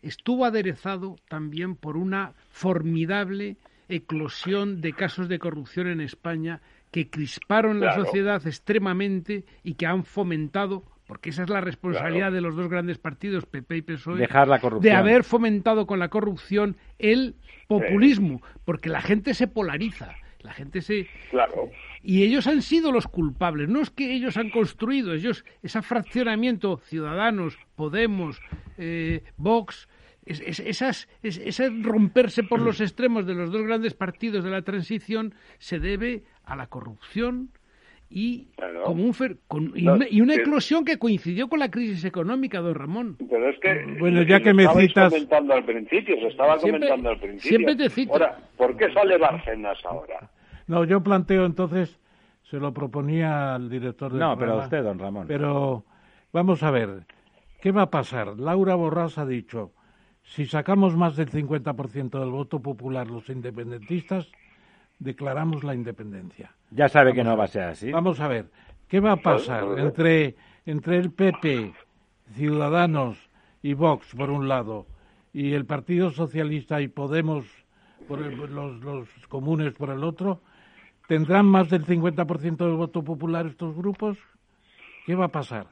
estuvo 0.00 0.46
aderezado 0.46 1.16
también 1.28 1.76
por 1.76 1.98
una 1.98 2.32
formidable 2.48 3.58
eclosión 3.94 4.80
de 4.80 4.92
casos 4.92 5.28
de 5.28 5.38
corrupción 5.38 5.86
en 5.86 6.00
España 6.00 6.60
que 6.90 7.08
crisparon 7.08 7.80
la 7.80 7.94
sociedad 7.94 8.46
extremadamente 8.46 9.44
y 9.62 9.74
que 9.74 9.86
han 9.86 10.04
fomentado 10.04 10.84
porque 11.06 11.28
esa 11.30 11.42
es 11.42 11.50
la 11.50 11.60
responsabilidad 11.60 12.32
de 12.32 12.40
los 12.40 12.56
dos 12.56 12.70
grandes 12.70 12.96
partidos, 12.96 13.44
PP 13.44 13.76
y 13.76 13.82
PSOE, 13.82 14.28
de 14.80 14.92
haber 14.92 15.24
fomentado 15.24 15.86
con 15.86 15.98
la 15.98 16.08
corrupción 16.08 16.76
el 16.98 17.34
populismo, 17.68 18.40
porque 18.64 18.88
la 18.88 19.02
gente 19.02 19.34
se 19.34 19.46
polariza, 19.46 20.14
la 20.40 20.52
gente 20.52 20.80
se... 20.80 21.08
Claro. 21.30 21.70
Y 22.02 22.22
ellos 22.22 22.46
han 22.46 22.62
sido 22.62 22.92
los 22.92 23.08
culpables, 23.08 23.68
no 23.68 23.82
es 23.82 23.90
que 23.90 24.14
ellos 24.14 24.38
han 24.38 24.48
construido, 24.48 25.12
ellos, 25.12 25.44
ese 25.62 25.82
fraccionamiento, 25.82 26.78
Ciudadanos, 26.78 27.58
Podemos, 27.76 28.40
eh, 28.78 29.22
Vox, 29.36 29.88
es, 30.26 30.60
esas, 30.60 31.08
ese 31.22 31.70
romperse 31.82 32.42
por 32.42 32.60
los 32.60 32.80
extremos 32.80 33.26
de 33.26 33.34
los 33.34 33.50
dos 33.50 33.62
grandes 33.62 33.94
partidos 33.94 34.44
de 34.44 34.50
la 34.50 34.62
transición 34.62 35.34
se 35.58 35.78
debe 35.78 36.22
a 36.44 36.56
la 36.56 36.66
corrupción 36.66 37.50
y 38.14 38.48
como 38.84 39.04
un 39.04 39.14
con, 39.48 39.72
y, 39.74 40.20
una, 40.20 40.34
eclosión 40.34 40.84
que 40.84 40.98
coincidió 40.98 41.48
con 41.48 41.58
la 41.58 41.70
crisis 41.70 42.04
económica, 42.04 42.60
don 42.60 42.74
Ramón. 42.74 43.16
Pero 43.18 43.48
es 43.48 43.58
que 43.58 43.96
bueno, 43.98 44.22
ya 44.22 44.40
que 44.40 44.52
me 44.52 44.68
citas 44.68 45.10
comentando 45.10 45.54
al 45.54 45.64
principio, 45.64 46.16
se 46.20 46.26
estaba 46.26 46.58
comentando 46.58 47.08
al 47.08 47.18
principio. 47.18 47.48
Siempre 47.48 47.76
te 47.76 47.88
cito. 47.88 48.12
Ahora, 48.12 48.38
¿por 48.58 48.76
qué 48.76 48.92
sale 48.92 49.16
Bárcenas 49.16 49.78
ahora? 49.86 50.28
No, 50.66 50.84
yo 50.84 51.02
planteo 51.02 51.46
entonces 51.46 51.98
se 52.42 52.58
lo 52.58 52.74
proponía 52.74 53.54
al 53.54 53.70
director 53.70 54.12
de 54.12 54.18
No, 54.18 54.36
pero 54.36 54.60
a 54.60 54.64
usted, 54.64 54.82
don 54.82 54.98
Ramón. 54.98 55.26
Pero 55.26 55.84
vamos 56.34 56.62
a 56.62 56.70
ver, 56.70 57.06
¿qué 57.62 57.72
va 57.72 57.82
a 57.82 57.90
pasar? 57.90 58.38
Laura 58.38 58.74
Borrás 58.74 59.16
ha 59.16 59.24
dicho 59.24 59.72
si 60.22 60.46
sacamos 60.46 60.96
más 60.96 61.16
del 61.16 61.30
50% 61.30 62.18
del 62.18 62.30
voto 62.30 62.60
popular 62.60 63.08
los 63.08 63.28
independentistas, 63.28 64.30
declaramos 64.98 65.64
la 65.64 65.74
independencia. 65.74 66.52
Ya 66.70 66.88
sabe 66.88 67.12
que 67.12 67.24
no 67.24 67.36
va 67.36 67.44
a 67.44 67.48
ser 67.48 67.64
así. 67.64 67.90
Vamos 67.90 68.20
a 68.20 68.28
ver, 68.28 68.50
¿qué 68.88 69.00
va 69.00 69.12
a 69.12 69.16
pasar 69.16 69.78
entre, 69.78 70.36
entre 70.64 70.98
el 70.98 71.10
PP, 71.10 71.72
Ciudadanos 72.34 73.18
y 73.62 73.74
Vox, 73.74 74.14
por 74.14 74.30
un 74.30 74.48
lado, 74.48 74.86
y 75.32 75.52
el 75.52 75.66
Partido 75.66 76.10
Socialista 76.10 76.80
y 76.80 76.88
Podemos, 76.88 77.44
por 78.08 78.20
los, 78.20 78.80
los 78.80 79.08
comunes, 79.28 79.74
por 79.74 79.90
el 79.90 80.04
otro? 80.04 80.40
¿Tendrán 81.08 81.46
más 81.46 81.68
del 81.68 81.84
50% 81.84 82.56
del 82.56 82.76
voto 82.76 83.02
popular 83.02 83.46
estos 83.46 83.76
grupos? 83.76 84.18
¿qué 85.06 85.14
va 85.14 85.26
a 85.26 85.28
pasar? 85.28 85.66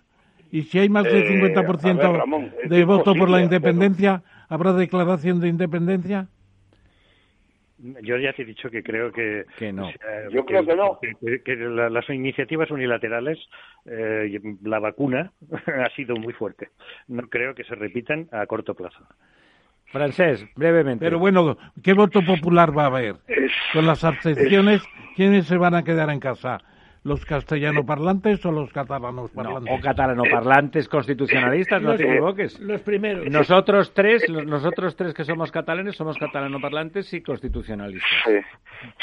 Y 0.50 0.62
si 0.62 0.78
hay 0.78 0.88
más 0.88 1.04
del 1.04 1.22
Eh, 1.22 1.54
50% 1.54 2.04
a 2.04 2.10
ver, 2.10 2.20
Ramón, 2.20 2.52
es 2.62 2.70
de 2.70 2.84
voto 2.84 3.14
por 3.14 3.30
la 3.30 3.40
independencia, 3.42 4.22
¿habrá 4.50 4.74
declaración 4.74 5.40
de 5.40 5.48
independencia? 5.48 6.28
Yo 8.02 8.18
ya 8.18 8.34
te 8.34 8.42
he 8.42 8.44
dicho 8.44 8.70
que 8.70 8.82
creo 8.82 9.10
que... 9.10 9.46
Que 9.58 9.72
no. 9.72 9.88
eh, 9.88 9.94
Yo 10.30 10.44
creo 10.44 10.66
que 10.66 10.76
no. 10.76 10.98
que- 11.00 11.42
que 11.42 11.56
la- 11.56 11.88
las 11.88 12.06
iniciativas 12.10 12.70
unilaterales, 12.70 13.38
eh, 13.86 14.38
la 14.62 14.78
vacuna 14.80 15.32
ha 15.66 15.88
sido 15.96 16.14
muy 16.16 16.34
fuerte. 16.34 16.68
No 17.08 17.22
creo 17.28 17.54
que 17.54 17.64
se 17.64 17.74
repitan 17.74 18.28
a 18.32 18.44
corto 18.44 18.74
plazo. 18.74 19.02
Francés, 19.86 20.46
brevemente. 20.56 21.02
Pero 21.04 21.18
bueno, 21.18 21.56
¿qué 21.82 21.94
voto 21.94 22.22
popular 22.22 22.76
va 22.76 22.82
a 22.84 22.86
haber? 22.88 23.16
Con 23.72 23.86
las 23.86 24.04
abstenciones, 24.04 24.82
¿quiénes 25.16 25.46
se 25.46 25.56
van 25.56 25.74
a 25.74 25.82
quedar 25.82 26.10
en 26.10 26.20
casa? 26.20 26.58
¿Los 27.02 27.24
castellano 27.24 27.86
parlantes 27.86 28.44
o 28.44 28.52
los 28.52 28.70
catalanos 28.74 29.34
No, 29.34 29.42
parlantes? 29.42 29.72
o 29.74 29.80
catalanoparlantes 29.80 30.86
constitucionalistas, 30.86 31.80
no 31.80 31.96
te 31.96 32.04
equivoques. 32.06 32.60
Los 32.60 32.82
primeros. 32.82 33.26
Nosotros 33.30 33.94
tres, 33.94 34.28
los- 34.28 34.44
nosotros 34.44 34.94
tres 34.96 35.14
que 35.14 35.24
somos 35.24 35.50
catalanes, 35.50 35.96
somos 35.96 36.18
catalanoparlantes 36.18 37.10
y 37.14 37.22
constitucionalistas. 37.22 38.10
Sí, 38.26 38.32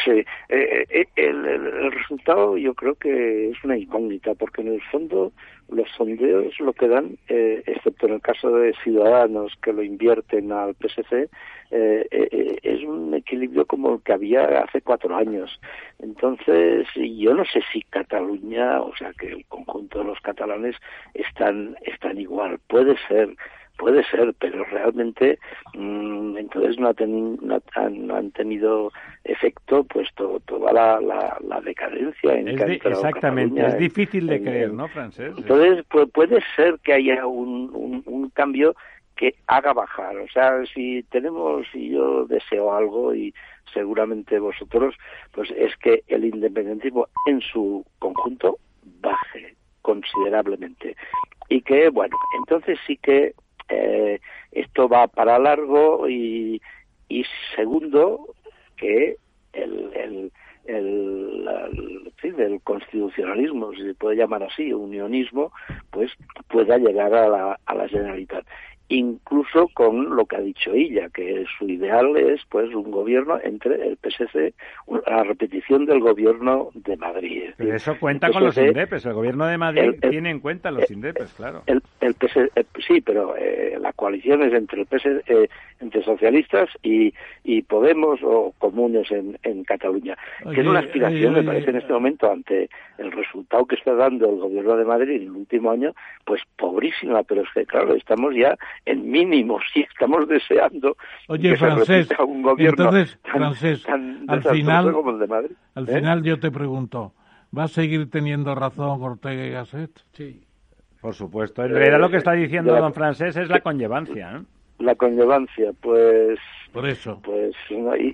sí. 0.06 0.12
Eh, 0.50 0.86
eh, 0.90 1.06
el, 1.16 1.44
el- 1.46 1.66
el 1.68 1.92
resultado 1.92 2.56
yo 2.56 2.76
creo 2.76 2.94
que 2.96 3.50
es 3.50 3.64
una 3.64 3.76
incógnita, 3.76 4.36
porque 4.36 4.62
en 4.62 4.74
el 4.74 4.82
fondo 4.92 5.32
los 5.70 5.90
sondeos 5.92 6.60
lo 6.60 6.74
que 6.74 6.88
dan, 6.88 7.18
eh, 7.28 7.64
excepto 7.66 8.08
en 8.08 8.14
el 8.14 8.22
caso 8.22 8.52
de 8.52 8.74
Ciudadanos 8.84 9.54
que 9.62 9.74
lo 9.74 9.84
invierten 9.84 10.52
al 10.52 10.76
PSC, 10.76 11.30
eh, 11.72 12.08
eh, 12.10 12.60
es 12.64 12.84
un 12.84 13.14
equilibrio 13.14 13.66
como 13.66 13.96
el 13.96 14.02
que 14.02 14.14
había 14.14 14.46
hace 14.62 14.82
cuatro 14.82 15.16
años. 15.16 15.60
Entonces, 16.00 16.88
yo 16.96 17.34
no 17.34 17.44
sé 17.46 17.62
si 17.72 17.82
Cataluña, 17.84 18.82
o 18.82 18.96
sea, 18.96 19.12
que 19.14 19.28
el 19.28 19.46
conjunto 19.46 20.00
de 20.00 20.06
los 20.06 20.20
catalanes 20.22 20.76
están, 21.14 21.76
están 21.82 22.18
igual. 22.18 22.60
Puede 22.68 22.96
ser, 23.08 23.36
puede 23.78 24.04
ser, 24.06 24.34
pero 24.40 24.64
realmente 24.66 25.40
mm, 25.74 26.38
entonces 26.38 26.78
no, 26.80 26.90
ha 26.90 26.94
no 27.06 27.60
han, 27.76 28.08
no 28.08 28.16
han 28.16 28.32
tenido 28.32 28.92
efecto 29.24 29.84
pues 29.86 30.08
to- 30.16 30.40
toda 30.46 30.74
la, 30.74 31.00
la, 31.02 31.38
la 31.48 31.62
decadencia 31.62 32.34
en 32.34 32.48
Es 32.50 32.56
que 32.58 32.64
ha 32.64 32.92
exactamente, 32.92 33.56
Cataluña 33.56 33.68
es 33.68 33.80
difícil 33.80 34.28
de 34.28 34.36
en- 34.38 34.44
creer, 34.44 34.74
¿no, 34.74 34.88
Francés? 34.88 35.34
entonces 35.38 35.86
pu- 35.90 36.12
puede 36.12 36.42
ser 36.56 36.80
que 36.84 36.94
haya 36.94 37.26
un, 37.26 37.70
un, 37.74 38.04
un 38.06 38.30
cambio 38.32 38.76
que 39.16 39.34
haga 39.48 39.74
bajar. 39.74 40.16
O 40.18 40.28
sea, 40.28 40.64
si 40.74 41.02
tenemos, 41.10 41.66
y 41.74 41.90
yo 41.90 42.26
deseo 42.28 42.72
algo, 42.72 43.16
y 43.16 43.34
seguramente 43.74 44.38
vosotros, 44.38 44.96
pues 45.32 45.50
es 45.58 45.76
que 45.78 46.04
el 46.08 46.24
independentismo 46.26 47.08
en 47.26 47.42
su 47.42 47.84
conjunto 47.98 48.60
baje 49.02 49.56
considerablemente. 49.82 50.96
Y 51.50 51.62
que, 51.62 51.90
bueno, 51.90 52.16
entonces 52.40 52.78
sí 52.86 52.98
que 52.98 53.34
eh, 53.70 54.20
esto 54.52 54.88
va 54.88 55.08
para 55.08 55.40
largo 55.40 56.08
y, 56.10 56.62
y 57.10 57.24
segundo, 57.56 58.34
que 58.76 59.18
el, 59.54 59.92
el, 59.94 60.32
el, 60.66 61.48
el, 61.48 62.12
fin, 62.18 62.40
el 62.40 62.62
constitucionalismo, 62.62 63.74
si 63.74 63.84
se 63.84 63.94
puede 63.96 64.18
llamar 64.18 64.44
así, 64.44 64.72
unionismo, 64.74 65.52
pues 65.92 66.12
pueda 66.50 66.78
llegar 66.78 67.14
a 67.14 67.28
la, 67.28 67.60
a 67.66 67.76
la 67.76 67.88
Generalitat. 67.88 68.46
Incluso 68.90 69.68
con 69.74 70.16
lo 70.16 70.26
que 70.26 70.38
ha 70.38 70.42
dicho 70.42 70.72
ella, 70.74 71.10
que 71.10 71.46
su 71.58 71.66
ideal 71.68 72.16
es 72.16 72.42
pues 72.50 72.74
un 72.74 72.90
gobierno 72.90 73.38
entre 73.44 73.76
el 73.88 73.98
PSC, 73.98 74.54
la 75.06 75.24
repetición 75.24 75.86
del 75.86 76.00
gobierno 76.00 76.70
de 76.74 76.96
Madrid. 76.96 77.50
Pero 77.58 77.76
eso 77.76 77.98
cuenta 78.00 78.32
con 78.32 78.46
los 78.46 78.56
PSC, 78.56 78.68
INDEPES. 78.70 79.06
El 79.08 79.14
gobierno 79.14 79.46
de 79.46 79.58
Madrid 79.58 79.82
el- 79.82 79.98
el- 80.02 80.10
tiene 80.10 80.30
en 80.30 80.40
cuenta 80.40 80.72
los 80.72 80.90
INDEPES, 80.90 81.34
claro. 81.34 81.64
el, 81.66 81.82
el 82.00 82.14
PS 82.14 82.38
eh, 82.56 82.64
sí, 82.88 83.02
pero 83.02 83.36
eh, 83.38 83.78
la 83.80 83.92
coalición 83.94 84.42
es 84.44 84.54
entre 84.54 84.82
el 84.82 84.88
PS, 84.88 85.06
eh, 85.28 85.50
entre 85.82 86.02
socialistas 86.04 86.70
y, 86.82 87.14
y 87.44 87.62
Podemos 87.64 88.20
o 88.24 88.54
comunes 88.58 89.12
en, 89.12 89.38
en 89.44 89.64
Cataluña, 89.66 90.18
que 90.54 90.62
es 90.62 90.68
una 90.68 90.80
aspiración, 90.80 91.34
oye, 91.34 91.42
me 91.42 91.48
parece, 91.48 91.70
en 91.72 91.76
este 91.78 91.92
momento 91.94 92.32
ante 92.32 92.70
el 92.98 93.12
resultado 93.12 93.66
que 93.66 93.76
está 93.76 93.94
dando 93.94 94.30
el 94.30 94.38
gobierno 94.38 94.78
de 94.78 94.86
Madrid 94.86 95.16
en 95.18 95.24
el 95.24 95.32
último 95.32 95.72
año, 95.72 95.94
pues 96.26 96.42
pobrísima, 96.56 97.24
pero 97.24 97.42
es 97.42 97.50
que 97.54 97.66
claro, 97.66 97.94
estamos 97.96 98.34
ya 98.36 98.56
en 98.86 99.10
mínimos 99.10 99.64
y 99.76 99.82
estamos 99.82 100.28
deseando 100.28 100.96
Oye, 101.28 101.50
que 101.52 101.58
se 101.58 101.66
francés, 101.66 102.08
repita 102.10 102.24
un 102.24 102.42
gobierno 102.42 102.84
entonces, 102.86 103.20
tan, 103.24 103.32
francés, 103.34 103.84
tan 103.84 104.26
al 104.28 104.44
final- 104.44 104.92
como 104.94 105.12
el 105.12 105.20
de 105.20 105.28
Madrid. 105.28 105.56
Al 105.76 105.90
¿Eh? 105.90 105.94
final 105.94 106.24
yo 106.24 106.40
te 106.40 106.52
pregunto, 106.52 107.14
¿va 107.58 107.64
a 107.64 107.68
seguir 107.68 108.10
teniendo 108.10 108.56
razón 108.56 109.02
Ortega 109.02 109.46
y 109.46 109.50
Gasset? 109.52 109.92
Sí. 110.14 110.42
Por 111.02 111.14
supuesto. 111.14 111.64
En 111.64 111.74
realidad 111.74 112.00
lo 112.00 112.10
que 112.10 112.18
está 112.18 112.32
diciendo 112.34 112.76
don 112.76 112.94
Francés 112.94 113.36
es 113.38 113.50
la 113.50 113.60
conllevancia. 113.62 114.38
¿eh? 114.38 114.42
La 114.80 114.96
conllevancia, 114.96 115.72
pues 115.82 116.38
Por 116.72 116.88
eso. 116.88 117.20
Pues 117.24 117.56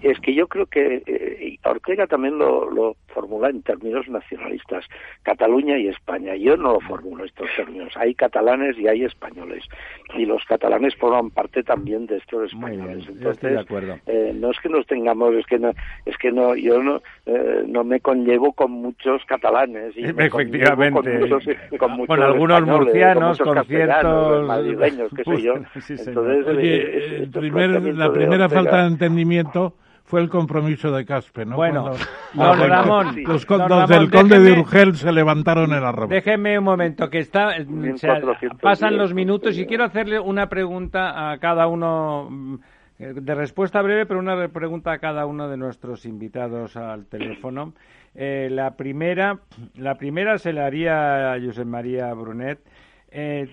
es 0.03 0.19
que 0.21 0.33
yo 0.33 0.47
creo 0.47 0.65
que 0.67 1.03
eh, 1.05 1.57
Ortega 1.65 2.07
también 2.07 2.37
lo, 2.37 2.69
lo 2.69 2.95
formula 3.07 3.49
en 3.49 3.61
términos 3.61 4.07
nacionalistas, 4.07 4.85
Cataluña 5.23 5.77
y 5.77 5.87
España. 5.89 6.35
Yo 6.35 6.55
no 6.57 6.73
lo 6.73 6.79
formulo 6.81 7.25
estos 7.25 7.49
términos. 7.57 7.91
Hay 7.97 8.15
catalanes 8.15 8.77
y 8.77 8.87
hay 8.87 9.03
españoles. 9.03 9.63
Y 10.15 10.25
los 10.25 10.43
catalanes 10.45 10.95
forman 10.95 11.29
parte 11.31 11.63
también 11.63 12.05
de 12.07 12.17
estos 12.17 12.51
bien, 12.53 12.63
españoles. 12.73 13.05
de 13.07 13.13
Entonces, 13.13 13.57
acuerdo. 13.57 13.95
eh, 14.07 14.31
no 14.35 14.51
es 14.51 14.59
que 14.61 14.69
nos 14.69 14.85
tengamos, 14.87 15.33
es 15.35 15.45
que 15.45 15.59
no, 15.59 15.71
es 16.05 16.17
que 16.17 16.31
no, 16.31 16.55
yo 16.55 16.81
no, 16.81 17.01
eh, 17.25 17.63
no 17.67 17.83
me 17.83 17.99
conllevo 17.99 18.53
con 18.53 18.71
muchos 18.71 19.23
catalanes. 19.25 19.95
Y 19.97 20.03
Efectivamente. 20.05 20.93
Con, 21.77 21.91
muchos, 21.91 22.07
con, 22.07 22.21
algunos 22.23 22.61
murcianos, 22.65 23.37
con, 23.39 23.55
con 23.55 23.65
ciertos- 23.65 24.47
madrileños, 24.47 25.11
qué 25.15 25.23
sé 25.23 25.41
yo. 25.41 25.55
Sí. 25.83 25.95
Entonces, 26.07 26.45
eh, 26.59 27.17
el 27.23 27.29
primer- 27.29 27.51
planteamientos 27.71 27.97
la 27.97 28.11
primera 28.13 28.49
falta 28.49 28.81
de 28.81 28.87
entendimiento 28.87 29.75
fue 30.05 30.19
el 30.21 30.29
compromiso 30.29 30.91
de 30.91 31.05
Caspe, 31.05 31.45
¿no? 31.45 31.55
Bueno, 31.55 31.91
Cuando- 32.35 32.55
don 32.55 32.59
los- 32.59 32.69
Ramón, 32.69 33.05
los, 33.23 33.47
don 33.47 33.59
los 33.59 33.69
Ramón, 33.69 33.87
del 33.89 34.11
conde 34.11 34.39
de 34.39 34.59
Urgel 34.59 34.95
se 34.95 35.11
levantaron 35.11 35.71
en 35.73 35.83
arroba. 35.83 36.07
Déjeme 36.13 36.57
un 36.59 36.65
momento, 36.65 37.09
que 37.09 37.19
está, 37.19 37.47
o 37.47 37.51
sea, 37.51 37.65
1400 38.15 38.59
pasan 38.61 38.97
los 38.97 39.13
minutos 39.13 39.57
y 39.57 39.65
quiero 39.65 39.85
hacerle 39.85 40.19
una 40.19 40.49
pregunta 40.49 41.31
a 41.31 41.37
cada 41.39 41.67
uno, 41.67 42.27
mm, 42.29 42.55
de 42.99 43.35
respuesta 43.35 43.81
breve, 43.81 44.05
pero 44.05 44.19
una 44.19 44.35
re- 44.35 44.49
pregunta 44.49 44.91
a 44.91 44.99
cada 44.99 45.25
uno 45.25 45.47
de 45.49 45.57
nuestros 45.57 46.05
invitados 46.05 46.75
al 46.77 47.05
teléfono. 47.07 47.73
Eh, 48.15 48.49
la 48.51 48.75
primera, 48.75 49.39
la 49.75 49.95
primera 49.95 50.37
se 50.37 50.53
la 50.53 50.65
haría 50.67 51.33
a 51.33 51.39
Josep 51.41 51.65
María 51.65 52.13
Brunet. 52.13 52.59
Eh, 53.09 53.49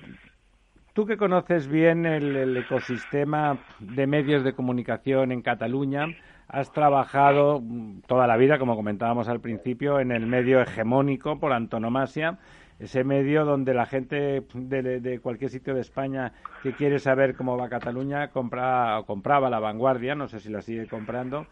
Tú 0.93 1.07
que 1.07 1.17
conoces 1.17 1.69
bien 1.69 2.05
el, 2.05 2.57
ecosistema 2.57 3.59
de 3.79 4.09
medios 4.09 4.43
de 4.43 4.55
comunicación 4.55 5.31
en 5.31 5.41
Cataluña, 5.41 6.07
has 6.49 6.73
trabajado 6.73 7.61
mm, 7.61 8.01
toda 8.09 8.27
la 8.27 8.37
vida, 8.37 8.59
como 8.59 8.75
comentábamos 8.75 9.29
al 9.29 9.41
principio, 9.41 10.01
en 10.01 10.11
el 10.11 10.27
medio 10.27 10.61
hegemónico 10.61 11.39
por 11.39 11.53
antonomasia, 11.53 12.39
ese 12.81 13.05
medio 13.05 13.45
donde 13.45 13.73
la 13.73 13.87
gente 13.87 14.45
de, 14.53 15.01
de 15.01 15.21
cualquier 15.21 15.51
sitio 15.51 15.75
de 15.75 15.83
España 15.83 16.33
que 16.63 16.73
quiere 16.73 16.99
saber 16.99 17.37
cómo 17.37 17.57
va 17.57 17.69
Cataluña 17.69 18.29
compra, 18.31 18.99
o 18.99 19.07
compraba 19.07 19.49
la 19.49 19.61
vanguardia, 19.61 20.17
no 20.17 20.27
sé 20.27 20.41
si 20.41 20.49
la 20.49 20.61
sigue 20.61 20.89
comprando. 20.89 21.47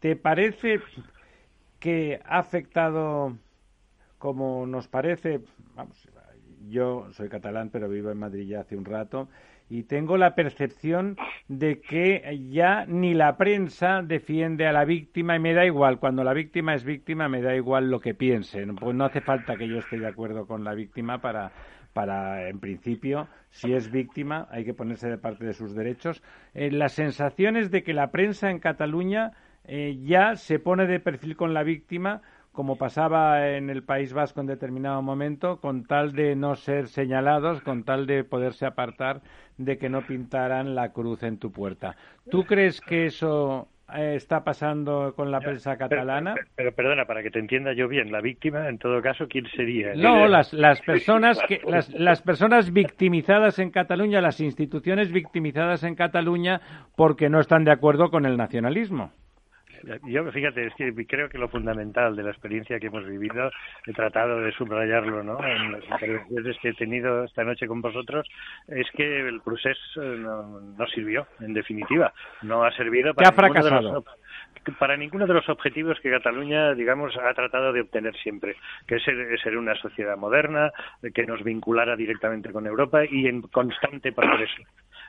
¿Te 0.00 0.14
parece 0.14 0.80
que 1.78 2.20
ha 2.26 2.38
afectado 2.38 3.34
como 4.18 4.66
nos 4.66 4.88
parece, 4.88 5.40
vamos, 5.74 6.06
yo 6.68 7.06
soy 7.12 7.28
catalán 7.28 7.70
pero 7.70 7.88
vivo 7.88 8.10
en 8.10 8.18
Madrid 8.18 8.46
ya 8.46 8.60
hace 8.60 8.76
un 8.76 8.84
rato 8.84 9.28
y 9.68 9.84
tengo 9.84 10.16
la 10.16 10.34
percepción 10.34 11.16
de 11.48 11.80
que 11.80 12.38
ya 12.50 12.84
ni 12.86 13.14
la 13.14 13.36
prensa 13.36 14.02
defiende 14.02 14.66
a 14.66 14.72
la 14.72 14.84
víctima 14.84 15.36
y 15.36 15.40
me 15.40 15.54
da 15.54 15.64
igual, 15.64 15.98
cuando 15.98 16.22
la 16.22 16.34
víctima 16.34 16.74
es 16.74 16.84
víctima 16.84 17.28
me 17.28 17.40
da 17.40 17.56
igual 17.56 17.90
lo 17.90 18.00
que 18.00 18.14
piensen, 18.14 18.76
pues 18.76 18.94
no 18.94 19.04
hace 19.04 19.20
falta 19.20 19.56
que 19.56 19.66
yo 19.66 19.78
esté 19.78 19.98
de 19.98 20.06
acuerdo 20.06 20.46
con 20.46 20.64
la 20.64 20.74
víctima 20.74 21.20
para 21.20 21.52
para, 21.94 22.48
en 22.48 22.58
principio, 22.58 23.28
si 23.50 23.72
es 23.72 23.90
víctima, 23.90 24.48
hay 24.50 24.64
que 24.64 24.74
ponerse 24.74 25.08
de 25.08 25.16
parte 25.16 25.46
de 25.46 25.54
sus 25.54 25.74
derechos. 25.74 26.22
Eh, 26.52 26.70
las 26.70 26.92
sensaciones 26.92 27.70
de 27.70 27.84
que 27.84 27.94
la 27.94 28.10
prensa 28.10 28.50
en 28.50 28.58
Cataluña 28.58 29.30
eh, 29.64 29.96
ya 30.02 30.34
se 30.34 30.58
pone 30.58 30.86
de 30.86 31.00
perfil 31.00 31.36
con 31.36 31.54
la 31.54 31.62
víctima, 31.62 32.20
como 32.54 32.76
pasaba 32.76 33.50
en 33.50 33.68
el 33.68 33.82
País 33.82 34.12
Vasco 34.12 34.40
en 34.40 34.46
determinado 34.46 35.02
momento, 35.02 35.60
con 35.60 35.84
tal 35.84 36.12
de 36.12 36.36
no 36.36 36.54
ser 36.54 36.86
señalados, 36.86 37.60
con 37.62 37.84
tal 37.84 38.06
de 38.06 38.24
poderse 38.24 38.64
apartar 38.64 39.20
de 39.58 39.76
que 39.76 39.90
no 39.90 40.06
pintaran 40.06 40.74
la 40.74 40.92
cruz 40.92 41.24
en 41.24 41.38
tu 41.38 41.50
puerta. 41.50 41.96
¿Tú 42.30 42.44
crees 42.44 42.80
que 42.80 43.06
eso 43.06 43.68
eh, 43.92 44.14
está 44.14 44.44
pasando 44.44 45.14
con 45.16 45.32
la 45.32 45.40
prensa 45.40 45.76
catalana? 45.76 46.34
Pero, 46.34 46.46
pero, 46.54 46.74
perdona, 46.74 47.04
para 47.06 47.24
que 47.24 47.30
te 47.30 47.40
entienda 47.40 47.72
yo 47.72 47.88
bien, 47.88 48.12
la 48.12 48.20
víctima, 48.20 48.68
en 48.68 48.78
todo 48.78 49.02
caso, 49.02 49.26
¿quién 49.28 49.46
sería? 49.56 49.94
No, 49.96 50.28
las, 50.28 50.52
las 50.52 50.80
personas 50.86 51.40
que 51.48 51.60
las, 51.66 51.90
las 51.90 52.22
personas 52.22 52.72
victimizadas 52.72 53.58
en 53.58 53.70
Cataluña, 53.70 54.20
las 54.20 54.40
instituciones 54.40 55.10
victimizadas 55.10 55.82
en 55.82 55.96
Cataluña 55.96 56.60
porque 56.96 57.28
no 57.28 57.40
están 57.40 57.64
de 57.64 57.72
acuerdo 57.72 58.10
con 58.10 58.26
el 58.26 58.36
nacionalismo. 58.36 59.10
Yo 60.04 60.30
fíjate, 60.32 60.66
es 60.66 60.74
que 60.74 60.92
creo 61.06 61.28
que 61.28 61.38
lo 61.38 61.48
fundamental 61.48 62.16
de 62.16 62.22
la 62.22 62.30
experiencia 62.30 62.78
que 62.78 62.86
hemos 62.86 63.04
vivido, 63.06 63.50
he 63.86 63.92
tratado 63.92 64.40
de 64.40 64.52
subrayarlo 64.52 65.22
¿no? 65.22 65.44
en 65.44 65.72
las 65.72 65.84
intervenciones 65.84 66.56
que 66.60 66.68
he 66.70 66.74
tenido 66.74 67.24
esta 67.24 67.44
noche 67.44 67.66
con 67.66 67.80
vosotros, 67.80 68.26
es 68.68 68.86
que 68.92 69.28
el 69.28 69.40
procés 69.40 69.78
eh, 69.96 70.16
no, 70.18 70.60
no 70.60 70.86
sirvió, 70.86 71.26
en 71.40 71.54
definitiva. 71.54 72.12
No 72.42 72.64
ha 72.64 72.72
servido 72.72 73.14
para, 73.14 73.28
ha 73.28 73.32
fracasado? 73.32 74.04
para 74.78 74.96
ninguno 74.96 75.26
de 75.26 75.34
los 75.34 75.48
objetivos 75.48 75.98
que 76.00 76.10
Cataluña, 76.10 76.74
digamos, 76.74 77.16
ha 77.16 77.34
tratado 77.34 77.72
de 77.72 77.82
obtener 77.82 78.16
siempre, 78.16 78.56
que 78.86 78.96
es 78.96 79.02
ser, 79.02 79.38
ser 79.40 79.56
una 79.56 79.74
sociedad 79.74 80.16
moderna, 80.16 80.72
que 81.14 81.26
nos 81.26 81.42
vinculara 81.42 81.96
directamente 81.96 82.52
con 82.52 82.66
Europa 82.66 83.04
y 83.04 83.26
en 83.26 83.42
constante 83.42 84.12
progreso. 84.12 84.62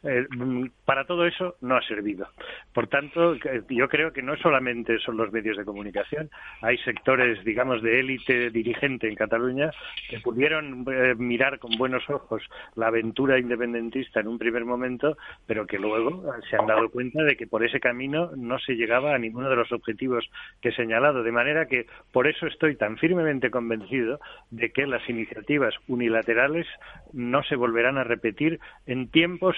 Eh, 0.04 0.26
mm, 0.30 0.68
para 0.86 1.06
todo 1.06 1.26
eso 1.26 1.56
no 1.62 1.76
ha 1.76 1.82
servido. 1.82 2.28
Por 2.74 2.88
tanto, 2.88 3.36
yo 3.70 3.88
creo 3.90 4.14
que 4.14 4.22
no 4.22 4.36
solamente 4.38 4.98
son 5.00 5.18
los 5.18 5.32
medios 5.32 5.58
de 5.58 5.66
comunicación, 5.66 6.30
hay 6.62 6.78
sectores, 6.80 7.44
digamos, 7.44 7.82
de 7.82 8.00
élite 8.00 8.50
dirigente 8.50 9.08
en 9.08 9.16
Cataluña 9.16 9.72
que 10.10 10.20
pudieron 10.20 10.86
eh, 10.92 11.16
mirar 11.16 11.60
con 11.60 11.78
buenos 11.78 12.10
ojos 12.10 12.44
la 12.76 12.88
aventura 12.88 13.40
independentista 13.40 14.20
en 14.20 14.28
un 14.28 14.38
primer 14.38 14.66
momento, 14.66 15.18
pero 15.46 15.66
que 15.66 15.80
luego 15.80 16.24
se 16.50 16.56
han 16.56 16.68
dado 16.68 16.90
cuenta 16.90 17.24
de 17.24 17.36
que 17.36 17.48
por 17.48 17.64
ese 17.64 17.80
camino 17.80 18.32
no 18.36 18.60
se 18.60 18.76
llegaba 18.76 19.16
a 19.16 19.20
ninguno 19.20 19.50
de 19.50 19.56
los 19.56 19.72
objetivos 19.72 20.30
que 20.62 20.70
he 20.70 20.76
señalado. 20.76 21.24
De 21.24 21.32
manera 21.32 21.66
que 21.68 21.88
por 22.12 22.28
eso 22.28 22.48
estoy 22.48 22.76
tan 22.76 22.98
firmemente 22.98 23.50
convencido 23.50 24.20
de 24.52 24.72
que 24.72 24.88
las 24.88 25.08
iniciativas 25.10 25.74
unilaterales 25.88 26.68
no 27.14 27.44
se 27.44 27.56
volverán 27.56 27.98
a 27.98 28.04
repetir 28.04 28.60
en 28.86 29.10
tiempos 29.10 29.56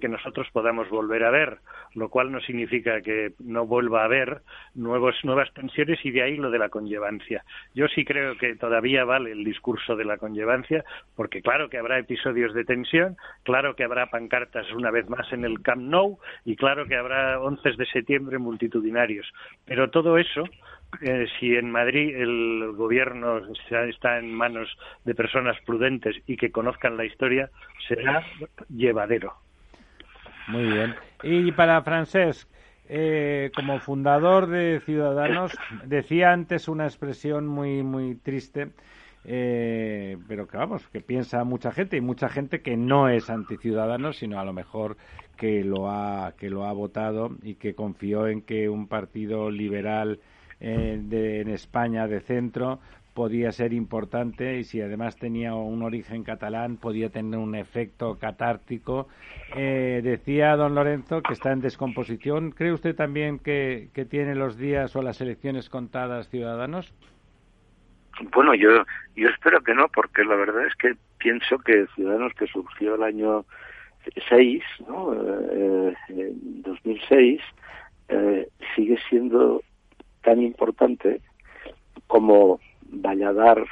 que 0.00 0.08
nosotros 0.08 0.48
podamos 0.52 0.88
volver 0.88 1.24
a 1.24 1.30
ver, 1.30 1.58
lo 1.94 2.08
cual 2.08 2.30
no 2.30 2.40
significa 2.40 3.00
que 3.00 3.32
no 3.38 3.66
vuelva 3.66 4.02
a 4.02 4.04
haber 4.04 4.42
nuevos, 4.74 5.14
nuevas 5.24 5.52
tensiones 5.52 5.98
y 6.04 6.10
de 6.10 6.22
ahí 6.22 6.36
lo 6.36 6.50
de 6.50 6.58
la 6.58 6.68
conllevancia. 6.68 7.44
Yo 7.74 7.88
sí 7.88 8.04
creo 8.04 8.36
que 8.36 8.56
todavía 8.56 9.04
vale 9.04 9.32
el 9.32 9.44
discurso 9.44 9.96
de 9.96 10.04
la 10.04 10.18
conllevancia, 10.18 10.84
porque 11.16 11.42
claro 11.42 11.68
que 11.68 11.78
habrá 11.78 11.98
episodios 11.98 12.54
de 12.54 12.64
tensión, 12.64 13.16
claro 13.42 13.74
que 13.74 13.84
habrá 13.84 14.06
pancartas 14.06 14.70
una 14.72 14.90
vez 14.90 15.08
más 15.08 15.32
en 15.32 15.44
el 15.44 15.62
Camp 15.62 15.82
Nou 15.82 16.18
y 16.44 16.56
claro 16.56 16.86
que 16.86 16.96
habrá 16.96 17.40
11 17.40 17.72
de 17.76 17.86
septiembre 17.86 18.38
multitudinarios. 18.38 19.30
Pero 19.64 19.90
todo 19.90 20.18
eso 20.18 20.44
eh, 21.00 21.26
si 21.38 21.54
en 21.54 21.70
Madrid 21.70 22.14
el 22.16 22.72
gobierno 22.76 23.40
está 23.88 24.18
en 24.18 24.34
manos 24.34 24.68
de 25.04 25.14
personas 25.14 25.56
prudentes 25.64 26.16
y 26.26 26.36
que 26.36 26.50
conozcan 26.50 26.96
la 26.96 27.04
historia, 27.04 27.50
será 27.88 28.24
llevadero. 28.68 29.34
Muy 30.48 30.64
bien. 30.64 30.94
Y 31.22 31.52
para 31.52 31.82
Francesc, 31.82 32.48
eh, 32.88 33.50
como 33.54 33.78
fundador 33.78 34.48
de 34.48 34.80
Ciudadanos, 34.84 35.56
decía 35.84 36.32
antes 36.32 36.66
una 36.66 36.84
expresión 36.84 37.46
muy, 37.46 37.82
muy 37.82 38.16
triste, 38.16 38.70
eh, 39.24 40.16
pero 40.26 40.48
que 40.48 40.56
vamos, 40.56 40.86
que 40.88 41.00
piensa 41.00 41.44
mucha 41.44 41.70
gente 41.70 41.96
y 41.96 42.00
mucha 42.00 42.28
gente 42.28 42.62
que 42.62 42.76
no 42.76 43.08
es 43.08 43.30
anticiudadanos, 43.30 44.16
sino 44.16 44.40
a 44.40 44.44
lo 44.44 44.52
mejor 44.52 44.96
que 45.36 45.62
lo 45.62 45.88
ha, 45.90 46.34
que 46.36 46.50
lo 46.50 46.66
ha 46.66 46.72
votado 46.72 47.30
y 47.42 47.54
que 47.54 47.74
confió 47.74 48.26
en 48.26 48.42
que 48.42 48.68
un 48.68 48.88
partido 48.88 49.50
liberal 49.50 50.18
eh, 50.60 50.98
de, 51.00 51.40
en 51.40 51.48
España 51.48 52.06
de 52.06 52.20
centro 52.20 52.80
podía 53.14 53.50
ser 53.52 53.72
importante 53.72 54.58
y 54.58 54.64
si 54.64 54.80
además 54.80 55.16
tenía 55.16 55.54
un 55.54 55.82
origen 55.82 56.22
catalán 56.22 56.76
podía 56.76 57.10
tener 57.10 57.38
un 57.38 57.54
efecto 57.54 58.18
catártico. 58.18 59.08
Eh, 59.56 60.00
decía 60.02 60.56
don 60.56 60.74
Lorenzo 60.74 61.22
que 61.22 61.32
está 61.32 61.52
en 61.52 61.60
descomposición. 61.60 62.52
¿Cree 62.52 62.72
usted 62.72 62.94
también 62.94 63.38
que, 63.38 63.88
que 63.94 64.04
tiene 64.04 64.34
los 64.34 64.56
días 64.56 64.94
o 64.96 65.02
las 65.02 65.20
elecciones 65.20 65.68
contadas 65.68 66.28
Ciudadanos? 66.28 66.94
Bueno, 68.32 68.54
yo, 68.54 68.84
yo 69.16 69.28
espero 69.28 69.60
que 69.62 69.74
no, 69.74 69.88
porque 69.88 70.24
la 70.24 70.36
verdad 70.36 70.66
es 70.66 70.74
que 70.76 70.94
pienso 71.18 71.58
que 71.58 71.86
Ciudadanos 71.94 72.34
que 72.34 72.46
surgió 72.46 72.94
el 72.94 73.02
año 73.02 73.44
6, 74.28 74.62
¿no? 74.88 75.14
Eh, 75.14 75.94
2006, 76.08 77.40
eh, 78.08 78.48
sigue 78.74 78.98
siendo 79.08 79.62
tan 80.22 80.42
importante 80.42 81.20
como 82.06 82.60
Valladar 82.92 83.64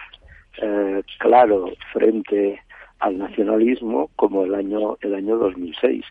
eh, 0.62 1.02
claro 1.18 1.70
frente 1.92 2.60
al 3.00 3.18
nacionalismo 3.18 4.10
como 4.16 4.44
el 4.44 4.54
año 4.54 4.96
el 5.00 5.14
año 5.14 5.36
2006. 5.36 6.04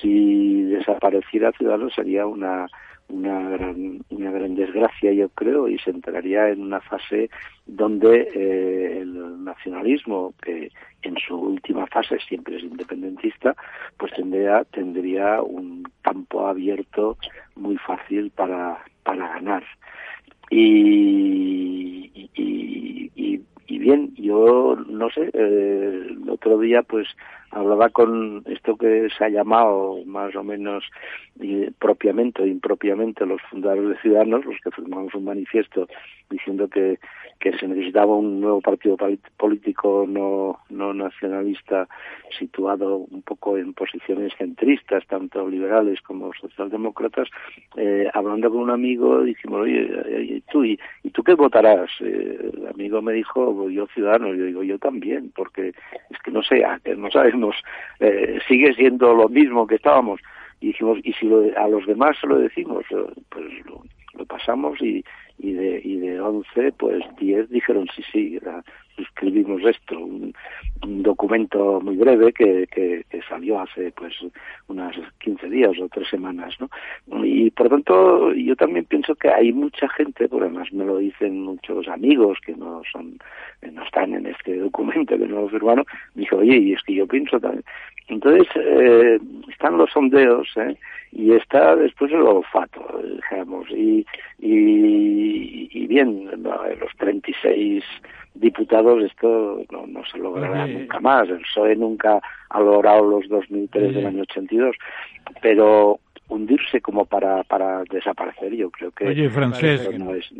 Si 0.00 0.62
desapareciera 0.64 1.52
Ciudadanos 1.52 1.94
sería 1.94 2.26
una 2.26 2.68
una 3.08 3.48
gran, 3.50 4.00
una 4.10 4.30
gran 4.30 4.54
desgracia, 4.54 5.12
yo 5.12 5.28
creo, 5.30 5.68
y 5.68 5.78
se 5.78 5.90
entraría 5.90 6.48
en 6.50 6.60
una 6.60 6.80
fase 6.80 7.30
donde 7.66 8.28
eh, 8.34 8.98
el 9.00 9.44
nacionalismo, 9.44 10.34
que 10.42 10.70
en 11.02 11.16
su 11.16 11.34
última 11.34 11.86
fase 11.86 12.18
siempre 12.20 12.56
es 12.56 12.64
independentista, 12.64 13.56
pues 13.96 14.12
tendría, 14.12 14.64
tendría 14.64 15.42
un 15.42 15.84
campo 16.02 16.46
abierto 16.46 17.16
muy 17.56 17.76
fácil 17.78 18.30
para, 18.30 18.84
para 19.02 19.28
ganar. 19.34 19.64
Y, 20.50 22.10
y, 22.14 23.10
y, 23.14 23.42
y 23.66 23.78
bien, 23.78 24.14
yo 24.16 24.76
no 24.88 25.10
sé, 25.10 25.30
eh, 25.32 26.06
el 26.10 26.28
otro 26.28 26.58
día 26.58 26.82
pues 26.82 27.06
hablaba 27.50 27.88
con 27.90 28.42
esto 28.46 28.76
que 28.76 29.08
se 29.16 29.24
ha 29.24 29.28
llamado 29.28 29.98
más 30.06 30.34
o 30.36 30.42
menos 30.42 30.84
propiamente 31.78 32.42
o 32.42 32.46
impropiamente 32.46 33.24
los 33.24 33.40
fundadores 33.42 33.90
de 33.90 33.98
Ciudadanos, 34.00 34.44
los 34.44 34.60
que 34.60 34.70
firmamos 34.70 35.14
un 35.14 35.24
manifiesto 35.24 35.86
diciendo 36.30 36.68
que, 36.68 36.98
que 37.38 37.56
se 37.56 37.68
necesitaba 37.68 38.16
un 38.16 38.40
nuevo 38.40 38.60
partido 38.60 38.96
político 39.36 40.04
no, 40.08 40.58
no 40.68 40.92
nacionalista 40.92 41.88
situado 42.38 42.98
un 42.98 43.22
poco 43.22 43.56
en 43.56 43.72
posiciones 43.72 44.32
centristas, 44.36 45.06
tanto 45.06 45.48
liberales 45.48 46.00
como 46.02 46.32
socialdemócratas, 46.34 47.28
eh, 47.76 48.08
hablando 48.12 48.50
con 48.50 48.60
un 48.60 48.70
amigo 48.70 49.22
dijimos, 49.22 49.60
oye, 49.62 49.88
¿y 50.20 50.40
tú, 50.52 50.64
y, 50.64 50.78
tú 51.12 51.22
qué 51.22 51.34
votarás? 51.34 51.90
Eh, 52.00 52.50
el 52.54 52.66
amigo 52.66 53.00
me 53.00 53.12
dijo, 53.12 53.70
yo 53.70 53.86
ciudadano, 53.86 54.34
yo 54.34 54.44
digo, 54.44 54.62
yo 54.62 54.78
también, 54.78 55.32
porque 55.34 55.68
es 55.68 56.18
que 56.24 56.30
no 56.30 56.42
sé, 56.42 56.64
no 56.96 57.10
eh, 58.00 58.38
sigue 58.46 58.74
siendo 58.74 59.14
lo 59.14 59.28
mismo 59.28 59.66
que 59.66 59.76
estábamos. 59.76 60.20
Y 60.60 60.68
dijimos 60.68 60.98
y 61.04 61.12
si 61.12 61.26
a 61.56 61.68
los 61.68 61.86
demás 61.86 62.16
se 62.20 62.26
lo 62.26 62.38
decimos 62.38 62.84
eh, 62.90 63.04
pues 63.28 63.46
lo, 63.66 64.24
pasamos 64.26 64.80
y, 64.82 65.04
y 65.38 65.52
de 65.52 65.80
y 65.84 65.96
de 65.96 66.20
11 66.20 66.72
pues 66.72 67.04
10 67.18 67.48
dijeron 67.50 67.86
sí 67.94 68.02
sí 68.12 68.38
escribimos 68.96 69.62
esto 69.64 69.98
un, 69.98 70.34
documento 70.80 71.80
muy 71.80 71.96
breve 71.96 72.32
que, 72.32 72.66
que, 72.70 73.04
salió 73.28 73.60
hace 73.60 73.90
pues 73.92 74.14
unas 74.68 74.96
15 75.18 75.48
días 75.50 75.72
o 75.80 75.88
tres 75.88 76.08
semanas 76.08 76.54
no 76.60 77.24
y 77.24 77.50
por 77.50 77.68
tanto 77.68 78.32
yo 78.32 78.54
también 78.56 78.84
pienso 78.84 79.14
que 79.14 79.28
hay 79.28 79.52
mucha 79.52 79.88
gente 79.88 80.28
por 80.28 80.42
además 80.42 80.72
me 80.72 80.84
lo 80.84 80.98
dicen 80.98 81.42
muchos 81.42 81.88
amigos 81.88 82.38
que 82.44 82.54
no 82.54 82.82
son 82.90 83.18
no 83.72 83.82
están 83.84 84.14
en 84.14 84.26
este 84.26 84.56
documento 84.56 85.18
que 85.18 85.26
no 85.26 85.42
lo 85.42 85.48
firmaron 85.48 85.84
dijo 86.14 86.36
oye 86.36 86.56
y 86.56 86.72
es 86.72 86.82
que 86.82 86.94
yo 86.94 87.06
pienso 87.06 87.38
también 87.40 87.64
entonces 88.08 88.48
eh, 88.56 89.18
están 89.50 89.76
los 89.76 89.90
sondeos 89.90 90.48
¿eh? 90.56 90.76
y 91.12 91.32
está 91.32 91.76
después 91.76 92.12
el 92.12 92.22
olfato 92.22 93.02
digamos 93.02 93.68
y 93.70 94.06
y, 94.38 95.27
y 95.28 95.86
bien 95.86 96.30
los 96.42 96.96
36 96.98 97.84
diputados 98.34 99.02
esto 99.02 99.62
no, 99.70 99.86
no 99.86 100.04
se 100.06 100.18
logrará 100.18 100.66
nunca 100.66 101.00
más. 101.00 101.28
El 101.28 101.40
PSOE 101.40 101.76
nunca 101.76 102.20
ha 102.48 102.60
logrado 102.60 103.04
los 103.04 103.28
2003 103.28 103.94
del 103.94 104.06
año 104.06 104.22
82, 104.22 104.76
pero 105.42 106.00
hundirse 106.28 106.80
como 106.80 107.06
para, 107.06 107.42
para 107.44 107.82
desaparecer, 107.84 108.54
yo 108.54 108.70
creo 108.70 108.90
que 108.92 109.08
Oye, 109.08 109.30
francés, 109.30 109.88
no, 109.98 110.14
es, 110.14 110.30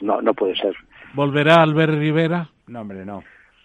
no, 0.00 0.20
no, 0.20 0.34
puede 0.34 0.56
ser. 0.56 0.74
¿Volverá 1.14 1.62
Albert 1.62 1.94
Rivera? 1.94 2.48
No, 2.66 2.80
hombre, 2.80 3.04
no. 3.04 3.22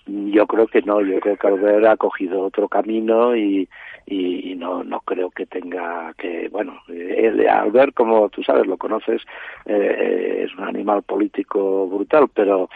Yo 0.07 0.45
creo 0.45 0.67
que 0.67 0.81
no, 0.83 1.01
yo 1.01 1.19
creo 1.19 1.35
que 1.35 1.47
Albert 1.47 1.85
ha 1.85 1.97
cogido 1.97 2.41
otro 2.41 2.67
camino 2.67 3.35
y, 3.35 3.67
y, 4.05 4.55
no 4.55 4.83
no 4.83 4.99
creo 5.01 5.31
que 5.31 5.45
tenga 5.45 6.13
que 6.17 6.47
bueno 6.49 6.79
el 6.87 7.47
Albert 7.47 7.93
como 7.93 8.29
tú 8.29 8.43
sabes 8.43 8.67
lo 8.67 8.77
conoces 8.77 9.21
eh, 9.65 10.43
es 10.45 10.55
un 10.55 10.63
animal 10.63 11.01
político 11.03 11.87
brutal 11.87 12.27
pero 12.33 12.69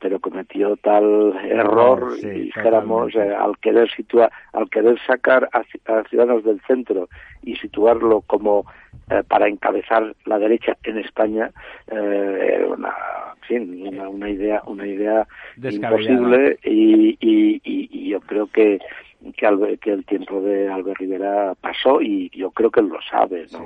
pero 0.00 0.18
cometió 0.18 0.76
tal 0.76 1.34
error 1.44 2.20
dijéramos 2.20 3.14
eh, 3.14 3.32
al 3.34 3.56
querer 3.58 3.88
situar 3.90 4.30
al 4.52 4.68
querer 4.68 4.98
sacar 5.06 5.48
a, 5.52 5.62
ciudadanos 6.08 6.44
del 6.44 6.60
centro 6.66 7.08
y 7.42 7.54
situarlo 7.56 8.22
como 8.22 8.66
eh, 9.08 9.22
para 9.26 9.48
encabezar 9.48 10.14
la 10.26 10.38
derecha 10.38 10.76
en 10.82 10.98
España 10.98 11.50
era 11.86 12.66
una, 12.66 12.94
una, 13.50 14.08
una 14.08 14.30
idea 14.30 14.62
una 14.66 14.86
idea 14.86 15.26
imposible 15.56 16.58
y, 16.64 17.16
y, 17.20 17.60
y, 17.64 18.08
yo 18.08 18.20
creo 18.20 18.46
que 18.46 18.78
que, 19.36 19.78
que 19.78 19.92
el 19.92 20.04
tiempo 20.04 20.40
de 20.40 20.68
Albert 20.68 20.98
Rivera 20.98 21.54
pasó 21.60 22.00
y 22.00 22.30
yo 22.30 22.50
creo 22.50 22.70
que 22.70 22.80
él 22.80 22.88
lo 22.88 23.00
sabe. 23.02 23.46
¿no? 23.52 23.60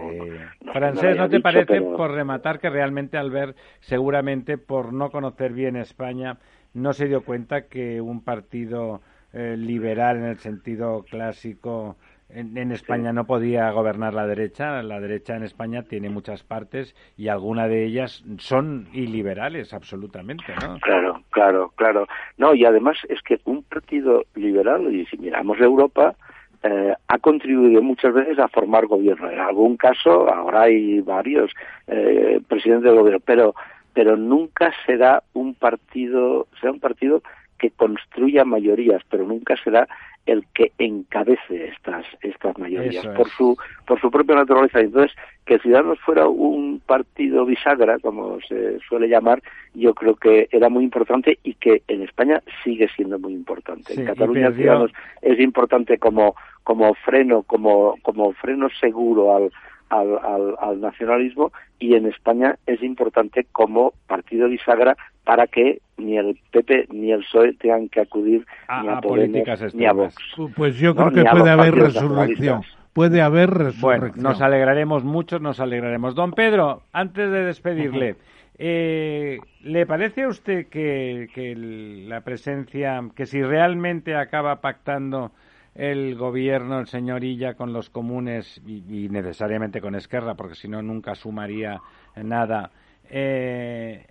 no, 0.63 0.73
Francés, 0.73 1.17
¿no 1.17 1.29
te 1.29 1.41
parece, 1.41 1.81
por 1.81 2.11
rematar, 2.13 2.61
que 2.61 2.69
realmente 2.69 3.17
Albert, 3.17 3.57
seguramente 3.81 4.59
por 4.59 4.93
no 4.93 5.11
conocer 5.11 5.53
bien 5.53 5.77
España, 5.77 6.39
no 6.75 6.93
se 6.93 7.09
dio 7.09 7.25
cuenta 7.25 7.69
que 7.69 8.01
un 8.03 8.23
partido 8.23 9.01
eh, 9.33 9.57
liberal 9.57 10.19
en 10.19 10.25
el 10.25 10.39
sentido 10.39 11.05
clásico 11.09 11.97
en, 12.29 12.73
España 12.73 13.13
no 13.13 13.25
podía 13.25 13.71
gobernar 13.71 14.15
la 14.15 14.27
derecha. 14.27 14.83
La 14.83 15.01
derecha 15.01 15.37
en 15.37 15.45
España 15.45 15.83
tiene 15.83 16.11
muchas 16.11 16.43
partes 16.43 16.95
y 17.17 17.29
algunas 17.29 17.69
de 17.69 17.85
ellas 17.85 18.25
son 18.39 18.89
iliberales, 18.93 19.73
absolutamente, 19.73 20.55
¿no? 20.61 20.79
Claro, 20.81 21.23
claro, 21.31 21.73
claro. 21.77 22.07
No, 22.37 22.55
y 22.55 22.65
además 22.65 22.97
es 23.09 23.23
que 23.23 23.41
un 23.45 23.63
partido 23.63 24.25
liberal, 24.35 24.93
y 24.93 25.07
si 25.07 25.17
miramos 25.19 25.61
Europa, 25.61 26.15
eh, 26.63 26.95
ha 27.07 27.19
contribuido 27.19 27.81
muchas 27.83 28.13
veces 28.13 28.39
a 28.39 28.49
formar 28.49 28.87
gobierno. 28.87 29.31
En 29.31 29.39
algún 29.39 29.77
caso, 29.77 30.29
ahora 30.29 30.63
hay 30.63 31.01
varios 31.01 31.53
eh, 31.87 32.41
presidentes 32.49 32.91
de 32.91 32.99
gobierno, 32.99 33.21
pero 33.25 33.55
pero 33.97 34.15
nunca 34.15 34.75
será 34.85 35.23
un 35.33 35.55
partido, 35.55 36.49
será 36.61 36.73
un 36.73 36.81
partido 36.81 37.23
que 37.59 37.71
construya 37.71 38.45
mayorías, 38.45 39.01
pero 39.09 39.27
nunca 39.27 39.57
será 39.65 39.89
el 40.27 40.45
que 40.53 40.73
encabece 40.79 41.69
estas 41.69 42.05
estas 42.21 42.59
mayorías 42.59 43.07
por 43.17 43.29
su 43.31 43.57
por 43.87 44.01
su 44.01 44.11
propia 44.11 44.35
naturaleza. 44.35 44.81
Entonces, 44.81 45.17
que 45.45 45.59
Ciudadanos 45.61 46.01
fuera 46.01 46.27
un 46.29 46.81
partido 46.85 47.47
bisagra, 47.47 47.99
como 48.01 48.41
se 48.41 48.79
suele 48.81 49.09
llamar, 49.09 49.43
yo 49.75 49.95
creo 49.95 50.17
que 50.17 50.49
era 50.51 50.69
muy 50.69 50.85
importante 50.85 51.39
y 51.45 51.55
que 51.55 51.83
en 51.89 52.03
España 52.03 52.43
sigue 52.65 52.89
siendo 52.95 53.19
muy 53.19 53.33
importante. 53.33 53.95
en 53.95 54.05
Cataluña 54.05 54.53
Ciudadanos 54.53 54.93
es 55.23 55.39
importante 55.41 55.99
como 55.99 56.35
como 56.65 56.95
freno, 56.95 57.43
como 57.45 57.97
como 58.03 58.33
freno 58.33 58.69
seguro 58.81 59.37
al 59.37 59.53
al, 59.89 60.19
al, 60.19 60.57
al, 60.59 60.81
nacionalismo 60.81 61.53
y 61.79 61.95
en 61.95 62.07
España 62.07 62.57
es 62.67 62.83
importante 62.83 63.47
como 63.53 63.93
partido 64.07 64.49
bisagra 64.49 64.97
para 65.25 65.47
que 65.47 65.81
ni 65.97 66.17
el 66.17 66.39
PP 66.53 66.89
ni 66.93 67.13
el 67.13 67.21
PSOE 67.21 67.55
tengan 67.55 67.89
que 67.89 68.01
acudir 68.01 68.47
ni 68.83 68.89
a, 68.89 69.01
Podemos 69.01 69.75
ni 69.75 69.87
a 69.87 69.93
Vox. 69.93 70.15
Pues 70.57 70.79
yo 70.79 70.95
creo 70.95 71.11
que 71.11 71.25
puede 71.25 71.51
haber 71.51 71.75
resurrección. 71.75 72.63
Puede 72.93 73.21
haber 73.21 73.51
resurrección. 73.51 74.13
Bueno, 74.13 74.13
nos 74.17 74.41
alegraremos 74.41 75.05
mucho, 75.05 75.39
nos 75.39 75.61
alegraremos. 75.61 76.15
Don 76.15 76.33
Pedro, 76.33 76.83
antes 76.93 77.31
de 77.31 77.45
despedirle, 77.45 78.17
eh, 78.59 79.39
¿le 79.63 79.85
parece 79.85 80.23
a 80.23 80.29
usted 80.29 80.67
que, 80.69 81.29
que 81.35 81.55
la 81.55 82.23
presencia, 82.23 83.03
que 83.15 83.27
si 83.27 83.43
realmente 83.43 84.15
acaba 84.15 84.61
pactando 84.61 85.33
el 85.77 86.17
gobierno, 86.17 86.79
el 86.79 86.87
señor 86.87 87.23
Illa, 87.23 87.55
con 87.55 87.73
los 87.73 87.91
comunes 87.91 88.61
y, 88.67 89.09
necesariamente 89.09 89.81
con 89.81 89.95
Esquerra, 89.95 90.35
porque 90.35 90.55
si 90.55 90.69
no 90.69 90.83
nunca 90.83 91.15
sumaría 91.15 91.81
nada, 92.17 92.71
eh, 93.11 94.07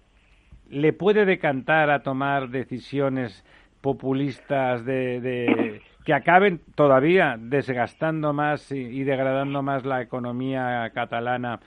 le 0.69 0.93
puede 0.93 1.25
decantar 1.25 1.89
a 1.89 2.03
tomar 2.03 2.49
decisiones 2.49 3.43
populistas 3.81 4.85
de, 4.85 5.81
que 6.05 6.13
acaben 6.13 6.61
todavía 6.75 7.35
desgastando 7.39 8.33
más 8.33 8.71
y, 8.71 9.03
degradando 9.03 9.61
más 9.61 9.85
la 9.85 10.01
economía 10.01 10.89
catalana 10.93 11.59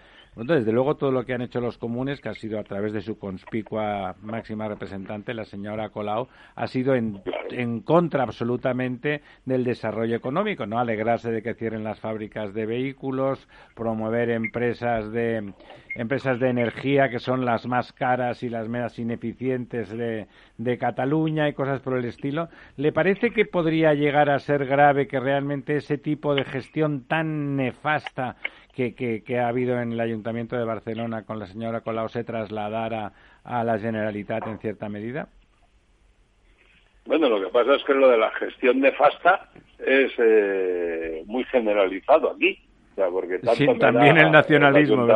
desde 0.47 0.73
luego, 0.73 0.97
todo 0.97 1.10
lo 1.10 1.24
que 1.24 1.35
han 1.35 1.43
hecho 1.43 1.60
los 1.60 1.78
comunes, 1.78 2.20
que 2.20 2.28
ha 2.28 2.35
sido 2.35 2.59
a 2.59 2.65
través 2.65 2.93
de 2.93 3.01
su 3.01 3.19
conspicua 3.19 4.15
máxima 4.23 4.69
representante, 4.69 5.35
la 5.35 5.44
señora 5.44 5.89
Colau, 5.90 6.28
ha 6.55 6.66
sido 6.66 6.94
en, 6.94 7.20
en, 7.51 7.81
contra 7.81 8.23
absolutamente 8.23 9.23
del 9.44 9.65
desarrollo 9.65 10.16
económico, 10.16 10.66
¿no? 10.66 10.78
Alegrarse 10.78 11.32
de 11.32 11.43
que 11.43 11.55
cierren 11.55 11.82
las 11.82 11.98
fábricas 11.98 12.55
de 12.55 12.66
vehículos, 12.66 13.48
promover 13.74 14.31
empresas 14.31 15.10
de 15.10 15.52
empresas 15.94 16.39
de 16.39 16.51
energía 16.51 17.09
que 17.09 17.19
son 17.19 17.44
las 17.44 17.66
más 17.66 17.93
caras 17.93 18.44
y 18.44 18.48
las 18.48 18.69
más 18.69 18.97
ineficientes 19.01 19.89
de 19.90 20.78
Cataluña 20.78 21.48
y 21.48 21.55
cosas 21.55 21.81
por 21.81 21.98
el 21.98 22.05
estilo. 22.05 22.48
¿Le 22.77 22.93
parece 22.93 23.31
que 23.31 23.44
podría 23.44 23.94
llegar 23.94 24.31
a 24.31 24.39
ser 24.39 24.66
grave 24.66 25.09
que 25.09 25.19
realmente 25.19 25.74
ese 25.74 25.98
tipo 25.98 26.36
de 26.36 26.44
gestión 26.44 27.05
tan 27.09 27.56
nefasta 27.56 28.36
que, 28.78 29.38
ha 29.38 29.48
habido 29.48 29.80
en 29.80 29.92
el 29.92 30.00
Ayuntamiento 30.00 30.56
de 30.56 30.64
Barcelona 30.64 31.24
con 31.24 31.38
la 31.38 31.46
señora 31.46 31.80
Colau 31.80 32.09
se 32.09 32.22
trasladara 32.22 33.12
a 33.42 33.64
la 33.64 33.78
Generalitat 33.78 34.46
en 34.46 34.59
cierta 34.59 34.88
medida? 34.88 35.28
Bueno, 37.05 37.28
lo 37.28 37.40
que 37.40 37.50
pasa 37.50 37.74
es 37.74 37.82
que 37.84 37.94
lo 37.94 38.09
de 38.09 38.18
la 38.18 38.30
gestión 38.32 38.80
nefasta 38.80 39.50
es 39.78 40.12
eh, 40.18 41.22
muy 41.26 41.42
generalizado 41.44 42.30
aquí. 42.30 42.59
porque 42.94 43.38
tanto 43.38 43.74
también 43.78 44.16
el 44.18 44.30
nacionalismo, 44.30 45.06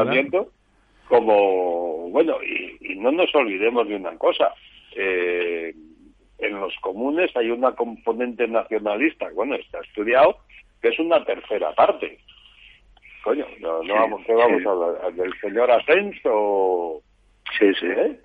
Como, 1.09 2.11
bueno, 2.11 2.37
y, 2.43 2.97
no 2.97 3.13
nos 3.13 3.33
olvidemos 3.35 3.87
de 3.87 3.97
una 3.97 4.17
cosa. 4.17 4.53
Eh, 4.97 5.75
en 6.39 6.61
los 6.61 6.75
comunes 6.81 7.31
hay 7.37 7.51
una 7.51 7.73
componente 7.73 8.49
nacionalista, 8.49 9.29
bueno, 9.35 9.55
está 9.55 9.79
estudiado, 9.81 10.39
que 10.81 10.89
es 10.89 10.99
una 10.99 11.25
tercera 11.25 11.73
parte. 11.75 12.19
Coño, 13.23 13.47
no, 13.61 13.83
no 13.83 13.95
vamos, 13.95 14.23
¿qué 14.27 14.35
vamos 14.35 14.67
a 14.67 14.71
hablar? 14.71 15.15
¿Del 15.15 15.33
señor 15.41 15.71
Ascenso? 15.71 17.03
Sí, 17.59 17.73
sí. 17.75 17.87
¿Eh? 17.87 18.19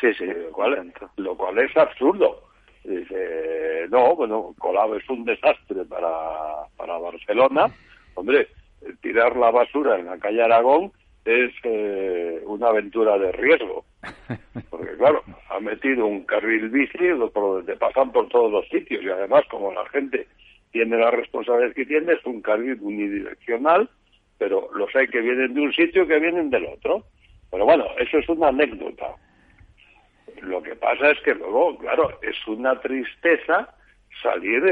Sí, 0.00 0.12
sí. 0.14 0.26
Lo 0.26 0.50
cual, 0.52 0.92
lo 1.16 1.36
cual 1.36 1.58
es 1.58 1.76
absurdo. 1.76 2.42
Dice, 2.84 3.86
no, 3.90 4.14
bueno, 4.14 4.54
Colau 4.58 4.94
es 4.94 5.08
un 5.08 5.24
desastre 5.24 5.84
para, 5.84 6.66
para 6.76 6.98
Barcelona. 6.98 7.66
Hombre, 8.14 8.48
tirar 9.00 9.36
la 9.36 9.50
basura 9.50 9.98
en 9.98 10.06
la 10.06 10.18
calle 10.18 10.42
Aragón 10.42 10.92
es 11.24 11.52
eh, 11.64 12.42
una 12.46 12.68
aventura 12.68 13.18
de 13.18 13.32
riesgo. 13.32 13.84
Porque 14.70 14.96
claro, 14.96 15.22
ha 15.50 15.60
metido 15.60 16.06
un 16.06 16.24
carril 16.24 16.68
bici 16.68 16.98
por 17.32 17.56
donde 17.56 17.76
pasan 17.76 18.12
por 18.12 18.28
todos 18.28 18.50
los 18.50 18.68
sitios 18.68 19.02
y 19.02 19.08
además 19.08 19.44
como 19.50 19.72
la 19.72 19.84
gente 19.88 20.26
tiene 20.70 20.96
las 20.96 21.12
responsabilidades 21.12 21.74
que 21.74 21.86
tiene, 21.86 22.12
es 22.12 22.24
un 22.24 22.40
carril 22.40 22.78
unidireccional 22.80 23.88
pero 24.38 24.68
los 24.74 24.94
hay 24.94 25.08
que 25.08 25.20
vienen 25.20 25.54
de 25.54 25.60
un 25.60 25.72
sitio 25.72 26.04
y 26.04 26.08
que 26.08 26.18
vienen 26.18 26.50
del 26.50 26.66
otro. 26.66 27.04
Pero 27.50 27.64
bueno, 27.64 27.86
eso 27.98 28.18
es 28.18 28.28
una 28.28 28.48
anécdota. 28.48 29.14
Lo 30.42 30.62
que 30.62 30.76
pasa 30.76 31.10
es 31.10 31.20
que 31.20 31.34
luego, 31.34 31.78
claro, 31.78 32.18
es 32.22 32.36
una 32.46 32.78
tristeza 32.80 33.74
salir 34.22 34.62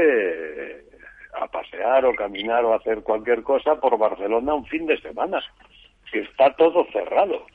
a 1.41 1.47
pasear 1.47 2.05
o 2.05 2.15
caminar 2.15 2.63
o 2.65 2.73
hacer 2.73 3.01
cualquier 3.01 3.43
cosa 3.43 3.75
por 3.79 3.97
Barcelona 3.97 4.53
un 4.53 4.65
fin 4.65 4.85
de 4.85 4.99
semana, 5.01 5.41
que 6.11 6.19
está 6.21 6.53
todo 6.55 6.85
cerrado. 6.91 7.45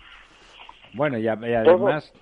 Bueno, 0.93 1.19
y, 1.19 1.29
además, 1.29 2.13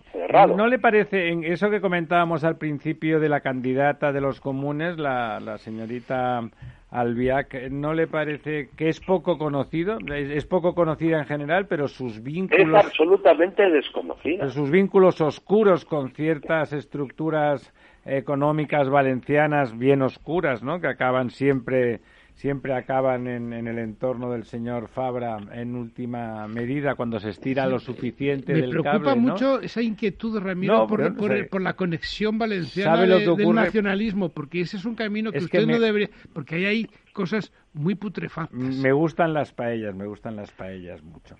¿no 0.55 0.67
le 0.67 0.79
parece, 0.79 1.29
en 1.29 1.43
eso 1.45 1.71
que 1.71 1.81
comentábamos 1.81 2.45
al 2.45 2.59
principio 2.59 3.19
de 3.19 3.31
la 3.31 3.41
candidata 3.41 4.13
de 4.13 4.21
los 4.21 4.41
comunes, 4.41 4.99
la, 4.99 5.41
la 5.41 5.57
señorita 5.57 6.43
Albiac, 6.91 7.71
¿no 7.71 7.93
le 7.93 8.07
parece 8.07 8.71
que 8.77 8.89
es 8.89 9.01
poco 9.01 9.37
conocido? 9.37 9.99
Es, 10.15 10.47
poco 10.47 10.75
conocida 10.75 11.19
en 11.19 11.27
general, 11.27 11.67
pero 11.67 11.87
sus 11.87 12.23
vínculos... 12.23 12.81
Es 12.81 12.87
absolutamente 12.87 13.69
desconocida. 13.69 14.49
Sus 14.49 14.71
vínculos 14.71 15.21
oscuros 15.21 15.85
con 15.85 16.11
ciertas 16.13 16.73
estructuras 16.73 17.75
económicas 18.07 18.89
valencianas 18.89 19.77
bien 19.77 20.01
oscuras, 20.01 20.63
¿no? 20.63 20.81
Que 20.81 20.87
acaban 20.87 21.29
siempre 21.29 22.01
siempre 22.39 22.73
acaban 22.73 23.27
en, 23.27 23.53
el 23.53 23.79
entorno 23.79 24.31
del 24.31 24.45
señor 24.45 24.87
Fabra 24.87 25.39
en 25.53 25.75
última 25.75 26.47
medida 26.47 26.95
cuando 26.95 27.19
se 27.19 27.31
estira 27.31 27.67
lo 27.67 27.81
suficiente 27.81 28.53
me 28.53 28.61
del 28.61 28.71
cable. 28.71 28.77
Me 28.79 29.01
preocupa 29.01 29.15
mucho 29.17 29.61
esa 29.61 29.83
inquietud, 29.83 30.39
Ramiro, 30.39 30.87
por, 30.87 31.61
la 31.61 31.75
conexión 31.75 32.39
valenciana 32.39 33.05
del 33.07 33.53
nacionalismo, 33.53 34.29
porque 34.29 34.61
ese 34.61 34.77
es 34.77 34.85
un 34.85 34.95
camino 34.95 35.33
que 35.33 35.39
usted 35.39 35.67
no 35.67 35.81
debería... 35.81 36.11
Porque 36.33 36.55
ahí 36.55 36.65
hay 36.65 36.91
cosas 37.19 37.53
muy 37.75 37.97
putrefactas. 37.97 38.57
Me 38.57 38.93
gustan 38.93 39.35
las 39.35 39.53
paellas, 39.53 39.93
me 39.93 40.07
gustan 40.07 40.37
las 40.37 40.53
paellas 40.53 41.03
mucho. 41.03 41.35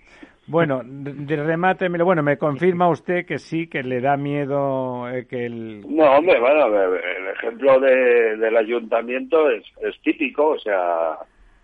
Bueno, 0.45 0.81
de 0.83 1.35
remate, 1.37 1.87
bueno, 1.87 2.21
me 2.21 2.37
confirma 2.37 2.89
usted 2.89 3.25
que 3.25 3.37
sí, 3.37 3.67
que 3.67 3.81
le 3.81 4.01
da 4.01 4.17
miedo 4.17 5.07
eh, 5.09 5.25
que 5.25 5.45
el... 5.45 5.81
No, 5.87 6.03
hombre, 6.17 6.37
bueno, 6.37 6.65
el 6.67 7.27
ejemplo 7.29 7.79
de, 7.79 8.35
del 8.35 8.57
ayuntamiento 8.57 9.49
es, 9.49 9.63
es 9.81 9.97
típico, 10.01 10.49
o 10.49 10.59
sea, 10.59 11.19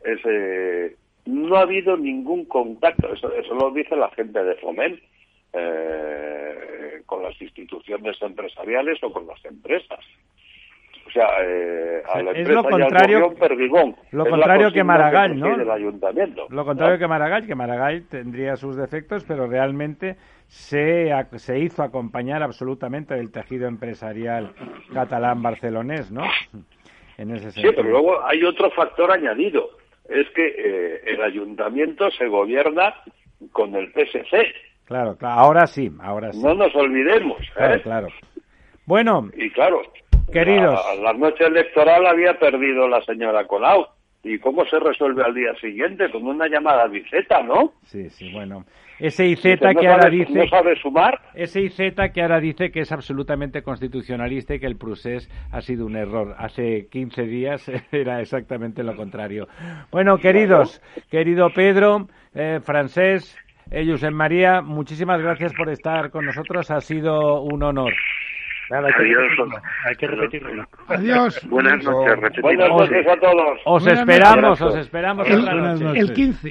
es, 0.05 0.19
eh, 0.23 0.95
no 1.25 1.57
ha 1.57 1.63
habido 1.63 1.97
ningún 1.97 2.45
contacto, 2.45 3.11
eso, 3.11 3.33
eso 3.33 3.53
lo 3.53 3.71
dice 3.71 3.97
la 3.97 4.11
gente 4.11 4.41
de 4.41 4.55
Foment, 4.55 4.97
eh, 5.51 7.01
con 7.05 7.21
las 7.21 7.41
instituciones 7.41 8.21
empresariales 8.21 9.03
o 9.03 9.11
con 9.11 9.27
las 9.27 9.43
empresas. 9.43 9.99
Sea, 11.15 11.27
eh, 11.45 12.03
a 12.13 12.21
la 12.21 12.31
es 12.31 12.49
lo 12.49 12.61
contrario, 12.61 13.19
lo 14.11 14.25
contrario 14.25 14.69
que 14.73 14.83
Maragall, 14.83 15.39
¿no? 15.39 15.71
ayuntamiento, 15.71 16.45
lo 16.49 16.65
contrario 16.65 16.99
que 16.99 17.07
Maragall, 17.07 17.47
que 17.47 17.55
Maragall 17.55 18.03
tendría 18.09 18.57
sus 18.57 18.75
defectos, 18.75 19.23
pero 19.25 19.47
realmente 19.47 20.17
se, 20.47 21.09
se 21.37 21.57
hizo 21.59 21.83
acompañar 21.83 22.43
absolutamente 22.43 23.15
del 23.15 23.31
tejido 23.31 23.65
empresarial 23.69 24.51
catalán 24.93 25.41
barcelonés, 25.41 26.11
¿no? 26.11 26.23
en 27.17 27.31
ese 27.31 27.51
Sí, 27.51 27.61
sentido. 27.61 27.73
pero 27.77 27.89
luego 27.91 28.25
hay 28.25 28.43
otro 28.43 28.69
factor 28.71 29.09
añadido. 29.09 29.69
Es 30.09 30.27
que 30.35 30.45
eh, 30.45 31.01
el 31.07 31.21
ayuntamiento 31.23 32.11
se 32.11 32.27
gobierna 32.27 32.93
con 33.53 33.73
el 33.73 33.87
PSC. 33.93 34.53
Claro, 34.83 35.15
claro, 35.15 35.39
ahora 35.39 35.65
sí, 35.65 35.89
ahora 36.01 36.33
sí. 36.33 36.43
No 36.43 36.53
nos 36.55 36.75
olvidemos. 36.75 37.39
¿eh? 37.41 37.51
Claro, 37.55 37.81
claro. 37.83 38.07
Bueno, 38.85 39.29
Y 39.35 39.49
claro, 39.49 39.81
Queridos. 40.31 40.80
La, 40.97 41.11
la 41.11 41.14
noche 41.14 41.45
electoral 41.45 42.06
había 42.06 42.38
perdido 42.39 42.88
la 42.88 43.02
señora 43.02 43.45
Colau. 43.45 43.85
¿Y 44.23 44.39
cómo 44.39 44.65
se 44.65 44.80
resuelve 44.80 45.23
al 45.23 45.35
día 45.35 45.53
siguiente? 45.61 46.10
Con 46.10 46.26
una 46.26 46.47
llamada 46.47 46.84
a 46.84 46.88
Viceta, 46.88 47.43
¿no? 47.43 47.73
sí, 47.84 48.10
sí, 48.10 48.31
bueno. 48.31 48.65
Ese 48.97 49.27
IZ 49.27 49.43
Dice, 49.43 49.60
¿no 49.73 49.80
que 49.80 49.88
ahora 49.88 50.03
sabe- 50.03 50.15
dice... 50.15 50.34
¿No 50.34 50.47
sabe 50.47 50.76
sumar? 50.77 51.19
Ese 51.35 51.61
IZ 51.61 51.77
que 52.14 52.22
ahora 52.23 52.39
dice 52.39 52.72
que 52.72 52.80
es 52.80 52.91
absolutamente 52.91 53.61
constitucionalista 53.61 54.56
y 54.56 54.60
que 54.60 54.65
el 54.65 54.77
procés 54.77 55.30
ha 55.52 55.61
sido 55.61 55.85
un 55.85 55.95
error. 55.95 56.34
Hace 56.39 56.88
15 56.89 57.23
días 57.23 57.69
era 57.91 58.19
exactamente 58.22 58.84
lo 58.84 58.95
contrario. 58.95 59.47
Bueno, 59.91 60.18
queridos, 60.18 60.81
querido 61.11 61.49
Pedro, 61.53 62.07
eh, 62.34 62.61
Francés, 62.64 63.38
eh, 63.69 63.85
Josep 63.88 64.11
María, 64.14 64.61
muchísimas 64.61 65.22
gracias 65.22 65.53
por 65.53 65.69
estar 65.69 66.10
con 66.10 66.26
nosotros. 66.26 66.72
Ha 66.72 66.80
sido 66.81 67.41
un 67.43 67.61
honor. 67.61 67.93
Nada, 68.69 68.87
hay 68.87 68.93
que 68.93 69.01
Adiós. 69.03 69.21
repetirlo. 69.29 69.61
Hay 69.85 69.95
que 69.95 70.07
repetirlo. 70.07 70.67
Adiós. 70.87 71.47
Buenas 71.49 71.83
noches, 71.83 72.19
repetimos. 72.19 72.41
Buenas 72.41 72.69
noches 72.69 73.07
a 73.07 73.19
todos. 73.19 73.59
Os 73.65 73.83
Buenas 73.83 73.99
esperamos, 73.99 74.59
noches. 74.59 74.61
os 74.75 74.75
esperamos 74.81 75.27
El, 75.29 75.45
noche. 75.83 75.99
el 75.99 76.13
15. 76.13 76.47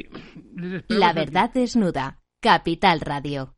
Les 0.56 0.72
esperamos 0.74 0.84
La 0.88 1.12
verdad 1.12 1.50
desnuda. 1.52 2.18
Capital 2.40 3.00
Radio. 3.00 3.54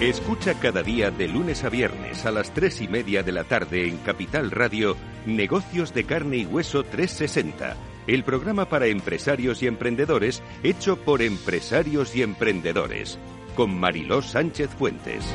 Escucha 0.00 0.54
cada 0.60 0.82
día 0.84 1.10
de 1.10 1.26
lunes 1.26 1.64
a 1.64 1.70
viernes 1.70 2.24
a 2.24 2.30
las 2.30 2.54
tres 2.54 2.80
y 2.80 2.86
media 2.86 3.24
de 3.24 3.32
la 3.32 3.42
tarde 3.44 3.88
en 3.88 3.96
Capital 3.98 4.52
Radio 4.52 4.96
Negocios 5.26 5.92
de 5.92 6.04
Carne 6.04 6.36
y 6.36 6.46
Hueso 6.46 6.84
360, 6.84 7.74
el 8.06 8.22
programa 8.22 8.66
para 8.66 8.86
empresarios 8.86 9.60
y 9.62 9.66
emprendedores 9.66 10.40
hecho 10.62 10.96
por 11.04 11.20
empresarios 11.20 12.14
y 12.14 12.22
emprendedores, 12.22 13.18
con 13.58 13.76
Mariló 13.76 14.22
Sánchez 14.22 14.70
Fuentes. 14.70 15.34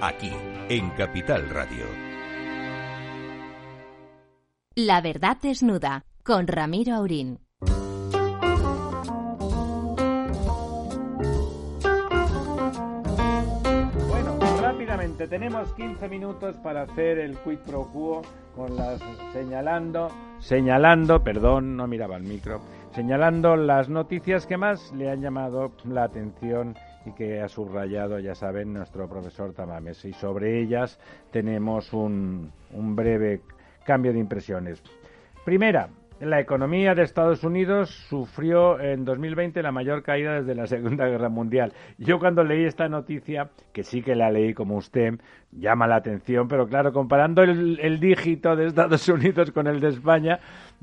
Aquí, 0.00 0.30
en 0.68 0.90
Capital 0.90 1.48
Radio. 1.48 1.86
La 4.74 5.00
verdad 5.00 5.38
desnuda. 5.40 6.04
Con 6.22 6.46
Ramiro 6.46 6.94
Aurín. 6.96 7.38
Bueno, 14.08 14.38
rápidamente, 14.60 15.28
tenemos 15.28 15.72
15 15.72 16.08
minutos 16.10 16.56
para 16.56 16.82
hacer 16.82 17.18
el 17.18 17.38
quid 17.38 17.58
pro 17.60 17.88
quo 17.90 18.20
con 18.54 18.76
las 18.76 19.00
señalando, 19.32 20.10
señalando, 20.40 21.24
perdón, 21.24 21.74
no 21.74 21.86
miraba 21.86 22.16
el 22.16 22.24
micro, 22.24 22.60
señalando 22.94 23.56
las 23.56 23.88
noticias 23.88 24.46
que 24.46 24.58
más 24.58 24.92
le 24.92 25.10
han 25.10 25.22
llamado 25.22 25.72
la 25.84 26.04
atención 26.04 26.76
y 27.06 27.12
que 27.12 27.40
ha 27.40 27.48
subrayado, 27.48 28.18
ya 28.18 28.34
saben, 28.34 28.72
nuestro 28.72 29.08
profesor 29.08 29.54
Tamames. 29.54 30.04
Y 30.04 30.12
sobre 30.12 30.60
ellas 30.60 30.98
tenemos 31.30 31.92
un, 31.92 32.52
breve 32.70 33.40
cambio 33.84 34.12
de 34.12 34.18
impresiones. 34.18 34.82
Primera, 35.44 35.88
la 36.20 36.40
economía 36.40 36.94
de 36.94 37.02
Estados 37.02 37.44
Unidos 37.44 37.90
sufrió 38.08 38.80
en 38.80 39.04
2020 39.04 39.62
la 39.62 39.70
mayor 39.70 40.02
caída 40.02 40.40
desde 40.40 40.56
la 40.56 40.66
Segunda 40.66 41.06
Guerra 41.06 41.28
Mundial. 41.28 41.72
Yo 41.98 42.18
cuando 42.18 42.42
leí 42.42 42.64
esta 42.64 42.88
noticia, 42.88 43.50
que 43.72 43.84
sí 43.84 44.02
que 44.02 44.16
la 44.16 44.30
leí 44.30 44.52
como 44.52 44.76
usted, 44.76 45.20
llama 45.58 45.86
la 45.86 45.96
atención, 45.96 46.48
pero 46.48 46.66
claro, 46.68 46.92
comparando 46.92 47.42
el, 47.42 47.98
dígito 48.00 48.54
de 48.56 48.66
Estados 48.66 49.08
Unidos 49.08 49.50
con 49.52 49.66
el 49.66 49.80
de 49.80 49.88
España, 49.88 50.38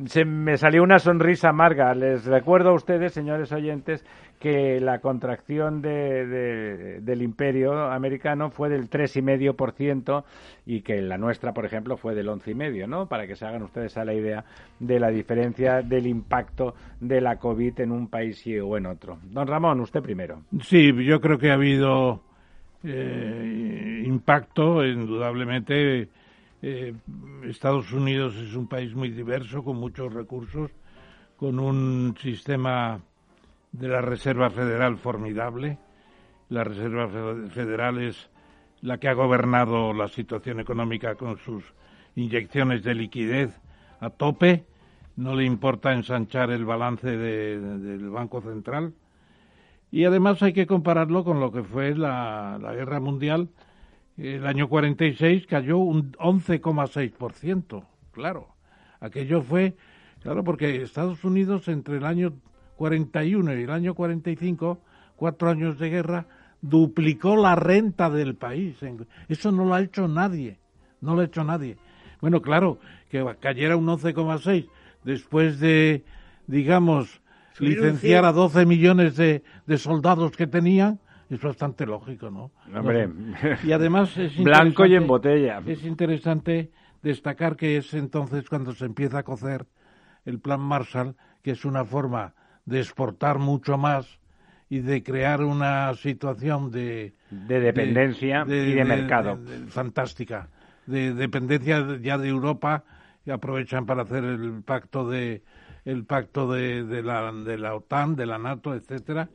se 0.05 0.25
me 0.25 0.57
salió 0.57 0.81
una 0.83 0.99
sonrisa 0.99 1.49
amarga. 1.49 1.93
Les 1.93 2.25
recuerdo 2.25 2.69
a 2.69 2.73
ustedes, 2.73 3.13
señores 3.13 3.51
oyentes, 3.51 4.03
que 4.39 4.79
la 4.81 4.99
contracción 4.99 5.81
de- 5.81 6.99
del 7.01 7.21
imperio 7.21 7.91
americano 7.91 8.49
fue 8.49 8.69
del 8.69 8.89
3,5% 8.89 10.23
y 10.65 10.81
que 10.81 11.01
la 11.01 11.17
nuestra, 11.17 11.53
por 11.53 11.65
ejemplo, 11.65 11.95
fue 11.97 12.15
del 12.15 12.27
11,5%, 12.29 12.87
¿no? 12.87 13.07
Para 13.07 13.27
que 13.27 13.35
se 13.35 13.45
hagan 13.45 13.63
ustedes 13.63 13.95
a 13.97 14.05
la 14.05 14.13
idea 14.13 14.43
de 14.79 14.99
la 14.99 15.09
diferencia 15.09 15.81
del 15.81 16.07
impacto 16.07 16.73
de 16.99 17.21
la 17.21 17.37
COVID 17.37 17.79
en 17.79 17.91
un 17.91 18.07
país 18.09 18.45
y- 18.47 18.59
o 18.59 18.75
en 18.77 18.85
otro. 18.87 19.19
Don 19.23 19.47
Ramón, 19.47 19.79
usted 19.81 20.01
primero. 20.01 20.41
Sí, 20.61 20.91
yo 21.05 21.21
creo 21.21 21.37
que 21.37 21.51
ha 21.51 21.55
habido 21.55 22.21
eh, 22.83 24.03
impacto, 24.05 24.85
indudablemente. 24.85 26.09
Eh, 26.61 26.93
Estados 27.43 27.91
Unidos 27.91 28.35
es 28.35 28.55
un 28.55 28.67
país 28.67 28.93
muy 28.95 29.09
diverso, 29.09 29.63
con 29.63 29.77
muchos 29.77 30.13
recursos, 30.13 30.71
con 31.35 31.59
un 31.59 32.15
sistema 32.21 32.99
de 33.71 33.87
la 33.87 34.01
Reserva 34.01 34.49
Federal 34.49 34.97
formidable. 34.97 35.77
La 36.49 36.63
Reserva 36.63 37.07
Fe- 37.09 37.49
Federal 37.49 37.99
es 38.01 38.29
la 38.81 38.97
que 38.97 39.07
ha 39.09 39.13
gobernado 39.13 39.93
la 39.93 40.07
situación 40.07 40.59
económica 40.59 41.15
con 41.15 41.37
sus 41.37 41.63
inyecciones 42.15 42.83
de 42.83 42.95
liquidez 42.95 43.59
a 43.99 44.09
tope. 44.09 44.65
No 45.15 45.35
le 45.35 45.45
importa 45.45 45.93
ensanchar 45.93 46.49
el 46.51 46.65
balance 46.65 47.07
de- 47.17 47.59
del 47.59 48.09
Banco 48.09 48.41
Central. 48.41 48.93
Y 49.93 50.05
además 50.05 50.41
hay 50.41 50.53
que 50.53 50.65
compararlo 50.65 51.23
con 51.23 51.39
lo 51.39 51.51
que 51.51 51.61
fue 51.61 51.93
la, 51.93 52.57
la 52.59 52.73
Guerra 52.73 52.99
Mundial. 52.99 53.49
El 54.17 54.47
año 54.47 54.67
46 54.67 55.45
cayó 55.45 55.77
un 55.77 56.13
11,6%. 56.13 57.85
Claro, 58.11 58.47
aquello 58.99 59.43
fue, 59.43 59.75
claro, 60.23 60.43
porque 60.43 60.81
Estados 60.81 61.23
Unidos 61.23 61.67
entre 61.67 61.97
el 61.97 62.05
año 62.05 62.33
41 62.77 63.53
y 63.53 63.63
el 63.65 63.69
año 63.69 63.93
45, 63.93 64.81
cuatro 65.15 65.51
años 65.51 65.77
de 65.77 65.91
guerra, 65.91 66.25
duplicó 66.59 67.35
la 67.35 67.55
renta 67.55 68.09
del 68.09 68.33
país. 68.33 68.77
Eso 69.29 69.51
no 69.51 69.63
lo 69.63 69.75
ha 69.75 69.81
hecho 69.81 70.07
nadie, 70.07 70.57
no 71.01 71.13
lo 71.13 71.21
ha 71.21 71.25
hecho 71.25 71.43
nadie. 71.43 71.77
Bueno, 72.19 72.41
claro, 72.41 72.79
que 73.11 73.23
cayera 73.39 73.77
un 73.77 73.85
11,6 73.85 74.69
después 75.03 75.59
de, 75.59 76.03
digamos, 76.47 77.21
licenciar 77.59 78.25
a 78.25 78.31
12 78.31 78.65
millones 78.65 79.15
de, 79.15 79.43
de 79.65 79.77
soldados 79.77 80.31
que 80.31 80.47
tenían, 80.47 80.99
es 81.29 81.41
bastante 81.41 81.85
lógico, 81.85 82.29
¿no? 82.29 82.51
Hombre, 82.77 83.09
Y 83.63 83.71
además 83.71 84.15
es 84.17 84.37
blanco 84.43 84.85
y 84.85 84.95
en 84.95 85.03
interesante- 85.03 85.07
botella. 85.07 85.61
Es 85.65 85.83
interesante 85.83 86.71
destacar 87.01 87.55
que 87.55 87.77
es 87.77 87.93
entonces 87.93 88.47
cuando 88.49 88.73
se 88.73 88.85
empieza 88.85 89.19
a 89.19 89.23
cocer 89.23 89.65
el 90.25 90.39
plan 90.39 90.61
Marshall, 90.61 91.15
que 91.41 91.51
es 91.51 91.65
una 91.65 91.83
forma 91.85 92.33
de 92.65 92.79
exportar 92.79 93.39
mucho 93.39 93.77
más 93.77 94.19
y 94.69 94.79
de 94.79 95.03
crear 95.03 95.43
una 95.43 95.93
situación 95.95 96.71
de 96.71 97.13
De 97.29 97.59
dependencia 97.59 98.45
y 98.47 98.73
de 98.73 98.85
mercado. 98.85 99.35
de- 99.37 99.59
de- 99.59 99.67
fantástica, 99.67 100.49
de 100.85 101.13
dependencia 101.13 101.81
de- 101.83 102.01
ya 102.01 102.17
de 102.17 102.29
Europa 102.29 102.83
y 103.25 103.31
aprovechan 103.31 103.85
para 103.85 104.03
hacer 104.03 104.23
el 104.23 104.61
pacto 104.63 105.09
de 105.09 105.43
el 105.85 106.05
pacto 106.05 106.51
de, 106.51 106.83
de 106.83 107.01
la 107.03 107.31
de 107.31 107.57
la 107.57 107.75
OTAN, 107.75 108.15
de 108.15 108.25
la 108.25 108.37
NATO, 108.37 108.73
etcétera. 108.75 109.29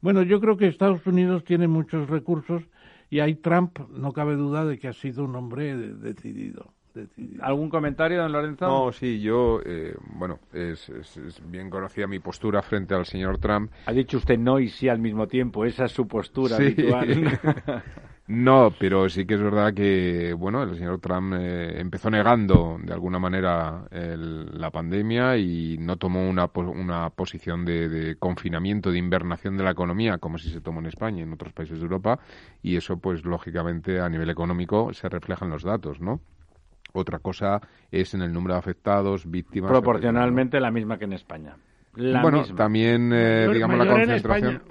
Bueno, 0.00 0.22
yo 0.22 0.40
creo 0.40 0.56
que 0.56 0.66
Estados 0.68 1.06
Unidos 1.06 1.44
tiene 1.44 1.66
muchos 1.66 2.08
recursos 2.08 2.62
y 3.10 3.20
ahí 3.20 3.34
Trump 3.34 3.78
no 3.90 4.12
cabe 4.12 4.36
duda 4.36 4.64
de 4.64 4.78
que 4.78 4.88
ha 4.88 4.92
sido 4.92 5.24
un 5.24 5.34
hombre 5.34 5.76
de- 5.76 5.94
decidido. 5.94 6.72
decidido. 6.94 7.44
¿Algún 7.44 7.68
comentario, 7.68 8.20
don 8.22 8.32
Lorenzo? 8.32 8.66
No, 8.66 8.92
sí, 8.92 9.20
yo, 9.20 9.60
eh, 9.64 9.94
bueno, 10.14 10.38
es, 10.52 10.88
es- 10.88 11.16
es 11.16 11.50
bien 11.50 11.70
conocida 11.70 12.06
mi 12.06 12.18
postura 12.18 12.60
frente 12.62 12.94
al 12.94 13.06
señor 13.06 13.38
Trump. 13.38 13.70
Ha 13.86 13.92
dicho 13.92 14.16
usted 14.18 14.38
no 14.38 14.58
y 14.60 14.68
sí 14.68 14.88
al 14.88 14.98
mismo 14.98 15.26
tiempo. 15.28 15.64
Esa 15.64 15.84
es 15.86 15.92
su 15.92 16.06
postura 16.08 16.56
Sí. 16.56 16.62
habitual. 16.64 17.38
No, 18.28 18.74
pero 18.78 19.08
sí 19.08 19.24
que 19.24 19.34
es 19.34 19.42
verdad 19.42 19.72
que, 19.72 20.34
bueno, 20.34 20.62
el 20.62 20.76
señor 20.76 21.00
Trump 21.00 21.32
eh, 21.38 21.80
empezó 21.80 22.10
negando 22.10 22.76
de 22.78 22.92
alguna 22.92 23.18
manera 23.18 23.84
la 23.90 24.70
pandemia 24.70 25.38
y 25.38 25.78
no 25.78 25.96
tomó 25.96 26.28
una, 26.28 26.50
una 26.54 27.08
posición 27.08 27.64
de, 27.64 27.88
de, 27.88 28.16
confinamiento, 28.16 28.92
de 28.92 28.98
invernación 28.98 29.56
de 29.56 29.64
la 29.64 29.70
economía, 29.70 30.18
como 30.18 30.36
si 30.36 30.50
se 30.50 30.60
tomó 30.60 30.80
en 30.80 30.86
España 30.86 31.20
y 31.20 31.22
en 31.22 31.32
otros 31.32 31.54
países 31.54 31.78
de 31.78 31.84
Europa, 31.84 32.18
y 32.62 32.76
eso, 32.76 32.98
pues, 32.98 33.24
lógicamente, 33.24 33.98
a 33.98 34.10
nivel 34.10 34.28
económico 34.28 34.92
se 34.92 35.08
refleja 35.08 35.46
en 35.46 35.50
los 35.50 35.62
datos, 35.62 35.98
¿no? 35.98 36.20
Otra 36.92 37.20
cosa 37.20 37.62
es 37.90 38.12
en 38.12 38.20
el 38.20 38.32
número 38.34 38.54
de 38.54 38.58
afectados, 38.58 39.30
víctimas. 39.30 39.70
Proporcionalmente 39.70 40.60
la 40.60 40.70
misma 40.70 40.98
que 40.98 41.06
en 41.06 41.14
España 41.14 41.56
bueno, 41.98 42.44
también, 42.56 43.12
eh, 43.12 43.48
digamos, 43.52 43.78
la 43.78 43.86
concentración, 43.86 44.62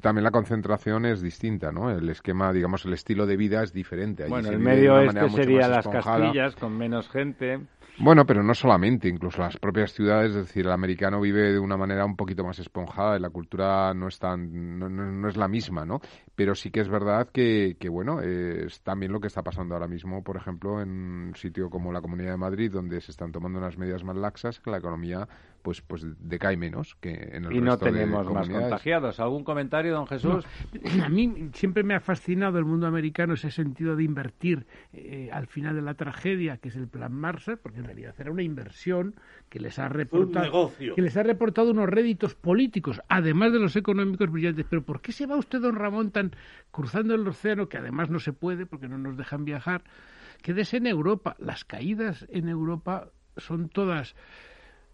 también 0.00 0.24
la 0.24 0.30
concentración 0.30 1.06
es 1.06 1.20
distinta, 1.20 1.72
¿no? 1.72 1.90
El 1.90 2.08
esquema, 2.08 2.52
digamos, 2.52 2.84
el 2.86 2.92
estilo 2.92 3.26
de 3.26 3.36
vida 3.36 3.62
es 3.62 3.72
diferente. 3.72 4.26
bueno, 4.28 4.50
el 4.50 4.58
medio 4.58 5.00
este 5.00 5.28
sería 5.30 5.68
las 5.68 5.88
Castillas, 5.88 6.54
con 6.56 6.76
menos 6.76 7.08
gente. 7.08 7.60
Bueno, 8.00 8.24
pero 8.24 8.44
no 8.44 8.54
solamente, 8.54 9.08
incluso 9.08 9.42
las 9.42 9.56
propias 9.56 9.92
ciudades, 9.92 10.30
es 10.30 10.46
decir, 10.46 10.66
el 10.66 10.72
americano 10.72 11.20
vive 11.20 11.50
de 11.50 11.58
una 11.58 11.76
manera 11.76 12.04
un 12.04 12.14
poquito 12.14 12.44
más 12.44 12.56
esponjada 12.60 13.16
y 13.16 13.20
la 13.20 13.30
cultura 13.30 13.92
no 13.92 14.06
es 14.06 14.20
tan, 14.20 14.78
no, 14.78 15.28
es 15.28 15.36
la 15.36 15.48
misma, 15.48 15.84
¿no? 15.84 16.00
Pero 16.36 16.54
sí 16.54 16.70
que 16.70 16.78
es 16.78 16.88
verdad 16.88 17.28
que, 17.32 17.76
que, 17.80 17.88
bueno, 17.88 18.20
es 18.20 18.80
también 18.82 19.10
lo 19.10 19.18
que 19.18 19.26
está 19.26 19.42
pasando 19.42 19.74
ahora 19.74 19.88
mismo, 19.88 20.22
por 20.22 20.36
ejemplo, 20.36 20.80
en 20.80 20.90
un 20.90 21.34
sitio 21.34 21.70
como 21.70 21.92
la 21.92 22.00
Comunidad 22.00 22.30
de 22.30 22.36
Madrid, 22.36 22.70
donde 22.70 23.00
se 23.00 23.10
están 23.10 23.32
tomando 23.32 23.58
unas 23.58 23.76
medidas 23.76 24.04
más 24.04 24.16
laxas, 24.16 24.60
que 24.60 24.70
la 24.70 24.78
economía 24.78 25.26
pues 25.62 25.82
pues 25.82 26.04
decae 26.20 26.56
menos 26.56 26.94
que 26.96 27.12
en 27.32 27.44
el 27.44 27.52
y 27.52 27.60
no 27.60 27.78
tenemos 27.78 28.30
más 28.32 28.48
contagiados. 28.48 29.20
¿Algún 29.20 29.44
comentario, 29.44 29.94
don 29.94 30.06
Jesús? 30.06 30.44
a 31.02 31.08
mí 31.08 31.50
siempre 31.52 31.82
me 31.82 31.94
ha 31.94 32.00
fascinado 32.00 32.58
el 32.58 32.64
mundo 32.64 32.86
americano 32.86 33.34
ese 33.34 33.50
sentido 33.50 33.96
de 33.96 34.04
invertir 34.04 34.66
eh, 34.92 35.30
al 35.32 35.46
final 35.46 35.74
de 35.74 35.82
la 35.82 35.94
tragedia, 35.94 36.58
que 36.58 36.68
es 36.68 36.76
el 36.76 36.88
plan 36.88 37.12
Marshall, 37.12 37.58
porque 37.58 37.78
en 37.78 37.84
realidad 37.84 38.14
era 38.18 38.30
una 38.30 38.42
inversión 38.42 39.14
que 39.48 39.60
les 39.60 39.78
ha 39.78 39.88
reportado 39.88 40.72
que 40.78 41.02
les 41.02 41.16
ha 41.16 41.22
reportado 41.22 41.70
unos 41.70 41.88
réditos 41.88 42.34
políticos, 42.34 43.00
además 43.08 43.52
de 43.52 43.58
los 43.58 43.76
económicos 43.76 44.30
brillantes. 44.30 44.66
Pero 44.68 44.82
¿por 44.82 45.00
qué 45.00 45.12
se 45.12 45.26
va 45.26 45.36
usted, 45.36 45.60
don 45.60 45.76
Ramón, 45.76 46.10
tan 46.10 46.32
cruzando 46.70 47.14
el 47.14 47.26
océano 47.26 47.68
que 47.68 47.78
además 47.78 48.10
no 48.10 48.20
se 48.20 48.32
puede 48.32 48.66
porque 48.66 48.88
no 48.88 48.98
nos 48.98 49.16
dejan 49.16 49.44
viajar? 49.44 49.84
Quédese 50.42 50.76
en 50.76 50.86
Europa. 50.86 51.36
Las 51.38 51.64
caídas 51.64 52.26
en 52.30 52.48
Europa 52.48 53.10
son 53.36 53.68
todas 53.68 54.14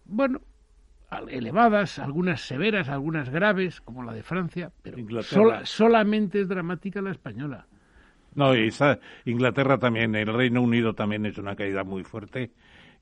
bueno, 0.05 0.41
elevadas, 1.29 1.99
algunas 1.99 2.41
severas, 2.41 2.89
algunas 2.89 3.29
graves, 3.29 3.81
como 3.81 4.03
la 4.03 4.13
de 4.13 4.23
Francia, 4.23 4.71
pero 4.81 4.97
solamente 5.63 6.41
es 6.41 6.47
dramática 6.47 7.01
la 7.01 7.11
española. 7.11 7.67
No, 8.33 8.53
y 8.53 8.69
Inglaterra 9.25 9.77
también, 9.77 10.13
el 10.15 10.27
Reino 10.27 10.61
Unido 10.61 10.93
también 10.93 11.25
es 11.25 11.37
una 11.37 11.55
caída 11.55 11.83
muy 11.83 12.03
fuerte 12.03 12.51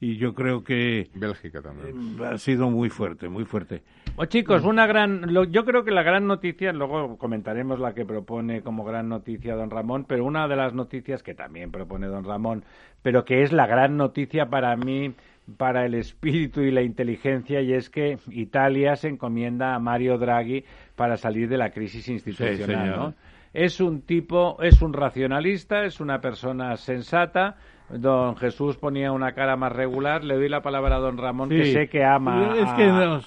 y 0.04 0.18
yo 0.18 0.34
creo 0.34 0.66
que 0.66 1.10
Bélgica 1.14 1.62
también 1.62 2.18
eh, 2.20 2.26
ha 2.26 2.38
sido 2.38 2.70
muy 2.70 2.90
fuerte, 2.90 3.30
muy 3.30 3.46
fuerte. 3.46 3.84
Oh, 4.18 4.26
chicos, 4.26 4.64
una 4.66 4.86
gran, 4.86 5.30
yo 5.50 5.64
creo 5.64 5.86
que 5.86 5.92
la 5.92 6.04
gran 6.04 6.28
noticia, 6.28 6.74
luego 6.74 7.18
comentaremos 7.18 7.80
la 7.80 7.94
que 7.94 8.06
propone 8.06 8.62
como 8.62 8.84
gran 8.84 9.08
noticia 9.08 9.56
don 9.56 9.70
Ramón, 9.70 10.06
pero 10.06 10.26
una 10.26 10.48
de 10.50 10.58
las 10.58 10.74
noticias 10.74 11.24
que 11.24 11.34
también 11.34 11.72
propone 11.72 12.08
don 12.08 12.26
Ramón, 12.26 12.66
pero 13.02 13.24
que 13.24 13.44
es 13.44 13.54
la 13.54 13.66
gran 13.66 13.96
noticia 13.96 14.50
para 14.50 14.76
mí 14.76 15.16
para 15.58 15.86
el 15.86 15.96
espíritu 15.96 16.62
y 16.62 16.72
la 16.72 16.82
inteligencia 16.82 17.62
y 17.62 17.74
es 17.74 17.90
que 17.90 18.18
Italia 18.32 18.96
se 18.96 19.10
encomienda 19.10 19.76
a 19.76 19.80
Mario 19.80 20.18
Draghi 20.18 20.64
para 20.96 21.18
salir 21.18 21.50
de 21.50 21.58
la 21.58 21.72
crisis 21.72 22.08
institucional. 22.08 23.16
Es 23.54 23.80
un 23.80 24.02
tipo, 24.02 24.62
es 24.64 24.82
un 24.82 24.94
racionalista, 24.94 25.84
es 25.84 26.00
una 26.00 26.20
persona 26.20 26.76
sensata. 26.76 27.58
Don 27.90 28.36
Jesús 28.36 28.78
ponía 28.78 29.12
una 29.12 29.34
cara 29.34 29.56
más 29.56 29.72
regular. 29.72 30.24
Le 30.24 30.36
doy 30.36 30.50
la 30.50 30.62
palabra 30.62 30.96
a 30.96 31.00
don 31.00 31.18
Ramón, 31.18 31.50
que 31.50 31.66
sé 31.66 31.88
que 31.88 32.04
ama 32.04 32.56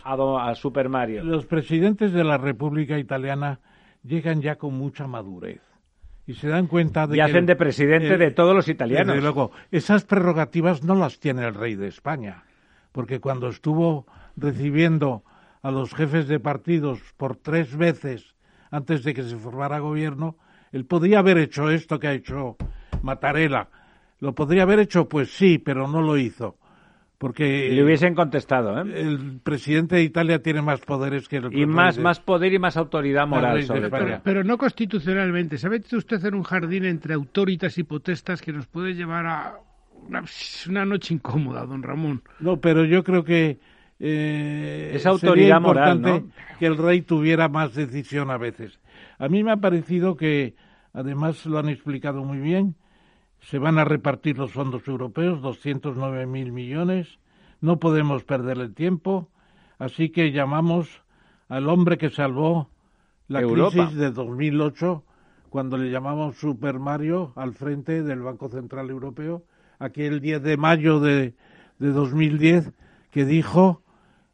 a, 0.04 0.50
a 0.50 0.54
Super 0.56 0.88
Mario. 0.88 1.22
Los 1.22 1.46
presidentes 1.46 2.12
de 2.12 2.24
la 2.24 2.38
República 2.38 2.98
Italiana 2.98 3.60
llegan 4.02 4.40
ya 4.40 4.56
con 4.56 4.74
mucha 4.74 5.06
madurez 5.06 5.60
y 6.26 6.34
se 6.34 6.48
dan 6.48 6.66
cuenta 6.66 7.06
de 7.06 7.16
y 7.16 7.20
hacen 7.20 7.46
de 7.46 7.56
presidente 7.56 8.16
de 8.16 8.30
todos 8.30 8.54
los 8.54 8.68
italianos. 8.68 9.08
Desde 9.08 9.22
luego, 9.22 9.52
esas 9.70 10.04
prerrogativas 10.04 10.82
no 10.82 10.94
las 10.94 11.20
tiene 11.20 11.46
el 11.46 11.54
rey 11.54 11.76
de 11.76 11.88
España, 11.88 12.44
porque 12.92 13.20
cuando 13.20 13.48
estuvo 13.48 14.06
recibiendo 14.36 15.22
a 15.62 15.70
los 15.70 15.94
jefes 15.94 16.28
de 16.28 16.40
partidos 16.40 17.00
por 17.16 17.36
tres 17.36 17.76
veces 17.76 18.34
antes 18.70 19.04
de 19.04 19.14
que 19.14 19.22
se 19.22 19.36
formara 19.36 19.78
gobierno, 19.78 20.36
él 20.72 20.84
podría 20.84 21.20
haber 21.20 21.38
hecho 21.38 21.70
esto 21.70 21.98
que 21.98 22.08
ha 22.08 22.12
hecho 22.12 22.56
Mattarella. 23.02 23.68
¿Lo 24.18 24.34
podría 24.34 24.62
haber 24.62 24.80
hecho? 24.80 25.08
Pues 25.08 25.36
sí, 25.36 25.58
pero 25.58 25.86
no 25.86 26.02
lo 26.02 26.16
hizo. 26.16 26.56
Porque 27.18 27.70
le 27.70 27.82
hubiesen 27.82 28.14
contestado, 28.14 28.78
¿eh? 28.78 29.00
El 29.00 29.40
presidente 29.42 29.96
de 29.96 30.02
Italia 30.02 30.42
tiene 30.42 30.60
más 30.60 30.80
poderes 30.80 31.28
que 31.28 31.38
el 31.38 31.56
y 31.56 31.64
más 31.64 31.98
más 31.98 32.20
poder 32.20 32.52
y 32.52 32.58
más 32.58 32.76
autoridad 32.76 33.26
moral 33.26 33.62
sobre 33.62 33.88
pero, 33.88 34.20
pero, 34.22 34.44
no 34.44 34.58
constitucionalmente. 34.58 35.56
¿Sabe 35.56 35.80
usted 35.92 36.22
en 36.26 36.34
un 36.34 36.42
jardín 36.42 36.84
entre 36.84 37.14
autoritas 37.14 37.78
y 37.78 37.84
potestas 37.84 38.42
que 38.42 38.52
nos 38.52 38.66
puede 38.66 38.94
llevar 38.94 39.26
a 39.26 39.54
una, 40.68 40.84
noche 40.84 41.14
incómoda, 41.14 41.64
don 41.64 41.82
Ramón? 41.82 42.22
No, 42.38 42.60
pero 42.60 42.84
yo 42.84 43.02
creo 43.02 43.24
que 43.24 43.60
eh, 43.98 44.92
es 44.94 45.06
autoridad 45.06 45.60
moral, 45.60 46.02
¿no? 46.02 46.28
que 46.58 46.66
el 46.66 46.76
rey 46.76 47.00
tuviera 47.00 47.48
más 47.48 47.74
decisión 47.74 48.30
a 48.30 48.36
veces. 48.36 48.78
A 49.18 49.28
mí 49.28 49.42
me 49.42 49.52
ha 49.52 49.56
parecido 49.56 50.16
que, 50.16 50.54
además 50.92 51.46
lo 51.46 51.58
han 51.58 51.70
explicado 51.70 52.24
muy 52.24 52.38
bien, 52.38 52.76
se 53.50 53.58
van 53.58 53.78
a 53.78 53.84
repartir 53.84 54.38
los 54.38 54.52
fondos 54.52 54.88
europeos, 54.88 55.40
209 55.40 56.26
mil 56.26 56.50
millones. 56.50 57.18
No 57.60 57.78
podemos 57.78 58.24
perder 58.24 58.58
el 58.58 58.74
tiempo, 58.74 59.28
así 59.78 60.10
que 60.10 60.32
llamamos 60.32 61.02
al 61.48 61.68
hombre 61.68 61.96
que 61.96 62.10
salvó 62.10 62.68
la 63.28 63.42
crisis 63.42 63.94
de 63.94 64.10
2008 64.10 65.04
cuando 65.48 65.78
le 65.78 65.90
llamamos 65.90 66.36
Super 66.36 66.80
Mario 66.80 67.32
al 67.36 67.54
frente 67.54 68.02
del 68.02 68.20
Banco 68.20 68.48
Central 68.48 68.90
Europeo, 68.90 69.44
aquel 69.78 70.20
10 70.20 70.42
de 70.42 70.56
mayo 70.56 70.98
de, 70.98 71.34
de 71.78 71.92
2010 71.92 72.72
que 73.12 73.24
dijo 73.24 73.80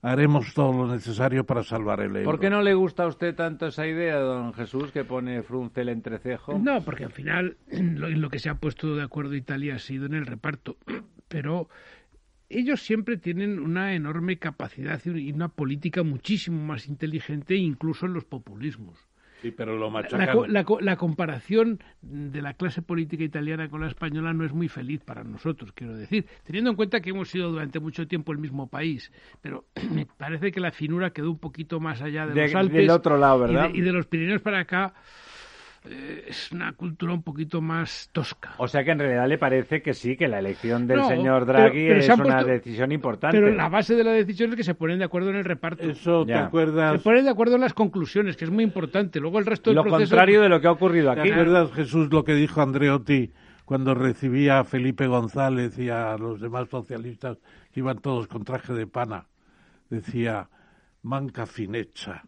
haremos 0.02 0.52
todo 0.52 0.72
lo 0.72 0.92
necesario 0.92 1.44
para 1.44 1.62
salvar 1.62 2.00
el 2.00 2.16
euro. 2.16 2.24
¿Por 2.24 2.40
qué 2.40 2.50
no 2.50 2.60
le 2.60 2.74
gusta 2.74 3.04
a 3.04 3.06
usted 3.06 3.34
tanto 3.34 3.68
esa 3.68 3.86
idea, 3.86 4.18
don 4.18 4.52
Jesús, 4.52 4.90
que 4.90 5.04
pone 5.04 5.42
frunce 5.42 5.80
el 5.80 5.88
entrecejo? 5.88 6.58
No, 6.58 6.82
porque 6.82 7.04
al 7.04 7.12
final 7.12 7.56
lo, 7.70 8.10
lo 8.10 8.28
que 8.28 8.40
se 8.40 8.50
ha 8.50 8.56
puesto 8.56 8.96
de 8.96 9.02
acuerdo 9.02 9.34
Italia 9.34 9.76
ha 9.76 9.78
sido 9.78 10.06
en 10.06 10.14
el 10.14 10.26
reparto. 10.26 10.76
Pero 11.28 11.68
ellos 12.50 12.82
siempre 12.82 13.16
tienen 13.16 13.58
una 13.58 13.94
enorme 13.94 14.38
capacidad 14.38 15.00
y 15.06 15.32
una 15.32 15.48
política 15.48 16.02
muchísimo 16.02 16.62
más 16.62 16.88
inteligente, 16.88 17.54
incluso 17.54 18.06
en 18.06 18.12
los 18.12 18.24
populismos. 18.24 19.08
Sí, 19.43 19.51
pero 19.51 19.77
lo 19.77 19.90
la, 19.90 20.64
la, 20.81 20.97
comparación 20.97 21.81
de 22.01 22.40
la 22.40 22.55
clase 22.55 22.81
política 22.81 23.24
italiana 23.24 23.69
con 23.69 23.81
la 23.81 23.89
española 23.89 24.32
no 24.32 24.44
es 24.44 24.52
muy 24.52 24.69
feliz 24.69 25.01
para 25.01 25.24
nosotros, 25.24 25.73
quiero 25.73 25.97
decir, 25.97 26.27
teniendo 26.44 26.70
en 26.70 26.77
cuenta 26.77 27.01
que 27.01 27.10
hemos 27.10 27.28
sido 27.28 27.51
durante 27.51 27.81
mucho 27.81 28.06
tiempo 28.06 28.31
el 28.31 28.39
mismo 28.39 28.69
país, 28.69 29.10
pero 29.40 29.64
me 29.93 30.06
parece 30.06 30.52
que 30.52 30.60
la 30.60 30.70
finura 30.70 31.10
quedó 31.10 31.32
un 31.32 31.40
poquito 31.40 31.81
más 31.81 32.01
allá 32.02 32.28
de, 32.28 32.40
los 32.40 32.55
Alpes 32.55 32.77
del 32.77 32.90
otro 32.90 33.19
lado, 33.19 33.40
¿verdad? 33.40 33.70
y 33.74 33.81
de 33.81 33.90
los 33.90 34.06
Pirineos 34.06 34.43
para 34.43 34.60
acá 34.60 34.94
eh, 35.84 36.26
es 36.28 36.52
una 36.52 36.72
cultura 36.74 37.12
un 37.12 37.22
poquito 37.22 37.60
más 37.60 38.09
tosca. 38.12 38.54
O 38.59 38.68
sea 38.68 38.84
que 38.84 38.92
en 38.92 39.00
realidad 39.00 39.26
le 39.26 39.36
parece 39.36 39.82
que 39.82 39.94
sí, 39.94 40.16
que 40.16 40.28
la 40.28 40.38
elección 40.38 40.86
del 40.86 41.02
señor 41.04 41.44
Draghi 41.44 41.88
es 41.88 42.09
una 42.09 42.44
decisión 42.44 42.92
importante. 42.92 43.36
Pero 43.36 43.52
la 43.52 43.68
base 43.68 43.96
de 43.96 44.04
la 44.04 44.12
decisión 44.12 44.50
es 44.50 44.56
que 44.56 44.64
se 44.64 44.74
ponen 44.74 45.00
de 45.00 45.06
acuerdo 45.06 45.30
en 45.30 45.36
el 45.36 45.44
reparto. 45.44 45.82
Eso, 45.82 46.24
¿te 46.24 46.34
acuerdas? 46.34 46.92
Se 46.92 46.98
ponen 47.02 47.24
de 47.24 47.30
acuerdo 47.30 47.56
en 47.56 47.62
las 47.62 47.74
conclusiones, 47.74 48.36
que 48.36 48.44
es 48.44 48.50
muy 48.50 48.62
importante. 48.62 49.18
Luego 49.18 49.40
el 49.40 49.46
resto 49.46 49.70
del 49.70 49.76
Lo 49.76 49.84
contrario 49.84 50.40
de 50.40 50.48
lo 50.48 50.60
que 50.60 50.68
ha 50.68 50.72
ocurrido 50.72 51.10
aquí. 51.10 51.28
¿Te 51.28 51.32
acuerdas, 51.32 51.72
Jesús, 51.72 52.12
lo 52.12 52.22
que 52.22 52.34
dijo 52.34 52.62
Andreotti 52.62 53.32
cuando 53.64 53.94
recibía 53.94 54.60
a 54.60 54.64
Felipe 54.64 55.09
González 55.09 55.78
y 55.78 55.88
a 55.88 56.16
los 56.16 56.40
demás 56.40 56.68
socialistas 56.68 57.38
que 57.72 57.80
iban 57.80 57.98
todos 57.98 58.28
con 58.28 58.44
traje 58.44 58.72
de 58.72 58.86
pana? 58.86 59.26
Decía 59.90 60.48
manca 61.02 61.46
finecha. 61.46 62.22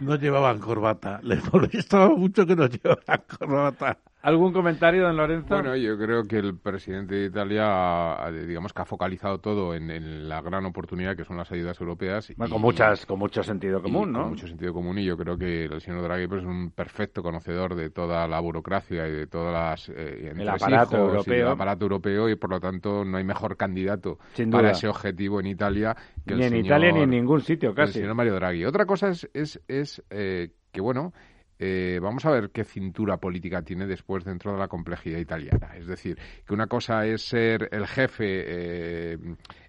No 0.00 0.16
llevaban 0.16 0.58
corbata. 0.58 1.20
Les 1.22 1.40
molestaba 1.52 2.08
mucho 2.10 2.46
que 2.46 2.56
no 2.56 2.66
llevaran 2.66 3.22
corbata. 3.38 3.98
¿Algún 4.22 4.52
comentario, 4.52 5.04
don 5.04 5.16
Lorenzo? 5.16 5.54
Bueno, 5.54 5.74
yo 5.76 5.96
creo 5.96 6.24
que 6.24 6.36
el 6.36 6.58
presidente 6.58 7.14
de 7.14 7.26
Italia, 7.26 8.18
digamos 8.46 8.74
que 8.74 8.82
ha 8.82 8.84
focalizado 8.84 9.38
todo 9.38 9.74
en, 9.74 10.28
la 10.28 10.42
gran 10.42 10.66
oportunidad 10.66 11.16
que 11.16 11.24
son 11.24 11.38
las 11.38 11.50
ayudas 11.50 11.80
europeas. 11.80 12.30
con 12.36 12.60
muchas, 12.60 13.06
con 13.06 13.18
mucho 13.18 13.42
sentido 13.42 13.80
común, 13.80 14.12
¿no? 14.12 14.20
Con 14.20 14.30
mucho 14.30 14.46
sentido 14.46 14.74
común 14.74 14.98
y 14.98 15.06
yo 15.06 15.16
creo 15.16 15.38
que 15.38 15.64
el 15.64 15.80
señor 15.80 16.02
Draghi 16.02 16.26
pues, 16.26 16.42
es 16.42 16.46
un 16.46 16.70
perfecto 16.70 17.22
conocedor 17.22 17.74
de 17.74 17.88
toda 17.88 18.28
la 18.28 18.40
burocracia 18.40 19.08
y 19.08 19.12
de 19.12 19.26
todas 19.26 19.54
las 19.54 19.88
eh, 19.88 20.32
el 20.36 20.48
aparato 20.48 20.98
europeo, 20.98 21.46
el 21.46 21.52
aparato 21.52 21.84
europeo 21.86 22.28
y 22.28 22.36
por 22.36 22.50
lo 22.50 22.60
tanto 22.60 23.04
no 23.06 23.16
hay 23.16 23.24
mejor 23.24 23.56
candidato 23.56 24.18
para 24.50 24.72
ese 24.72 24.86
objetivo 24.88 25.40
en 25.40 25.46
Italia 25.46 25.96
que 26.26 26.34
ni 26.34 26.44
en 26.44 26.56
Italia 26.56 26.92
ni 26.92 27.00
en 27.00 27.10
ningún 27.10 27.40
sitio 27.40 27.74
casi. 27.74 27.98
El 27.98 28.02
señor 28.02 28.14
Mario 28.14 28.34
Draghi. 28.34 28.66
Otra 28.66 28.84
cosa 28.84 29.08
es 29.08 29.30
es, 29.32 29.60
es 29.66 30.02
eh, 30.10 30.50
que 30.72 30.80
bueno 30.82 31.12
eh, 31.62 31.98
vamos 32.00 32.24
a 32.24 32.30
ver 32.30 32.50
qué 32.50 32.64
cintura 32.64 33.18
política 33.18 33.60
tiene 33.60 33.86
después 33.86 34.24
dentro 34.24 34.52
de 34.52 34.58
la 34.58 34.66
complejidad 34.66 35.18
italiana. 35.18 35.76
Es 35.76 35.86
decir, 35.86 36.18
que 36.46 36.54
una 36.54 36.66
cosa 36.66 37.04
es 37.04 37.20
ser 37.20 37.68
el 37.70 37.86
jefe 37.86 38.24
eh, 38.46 39.18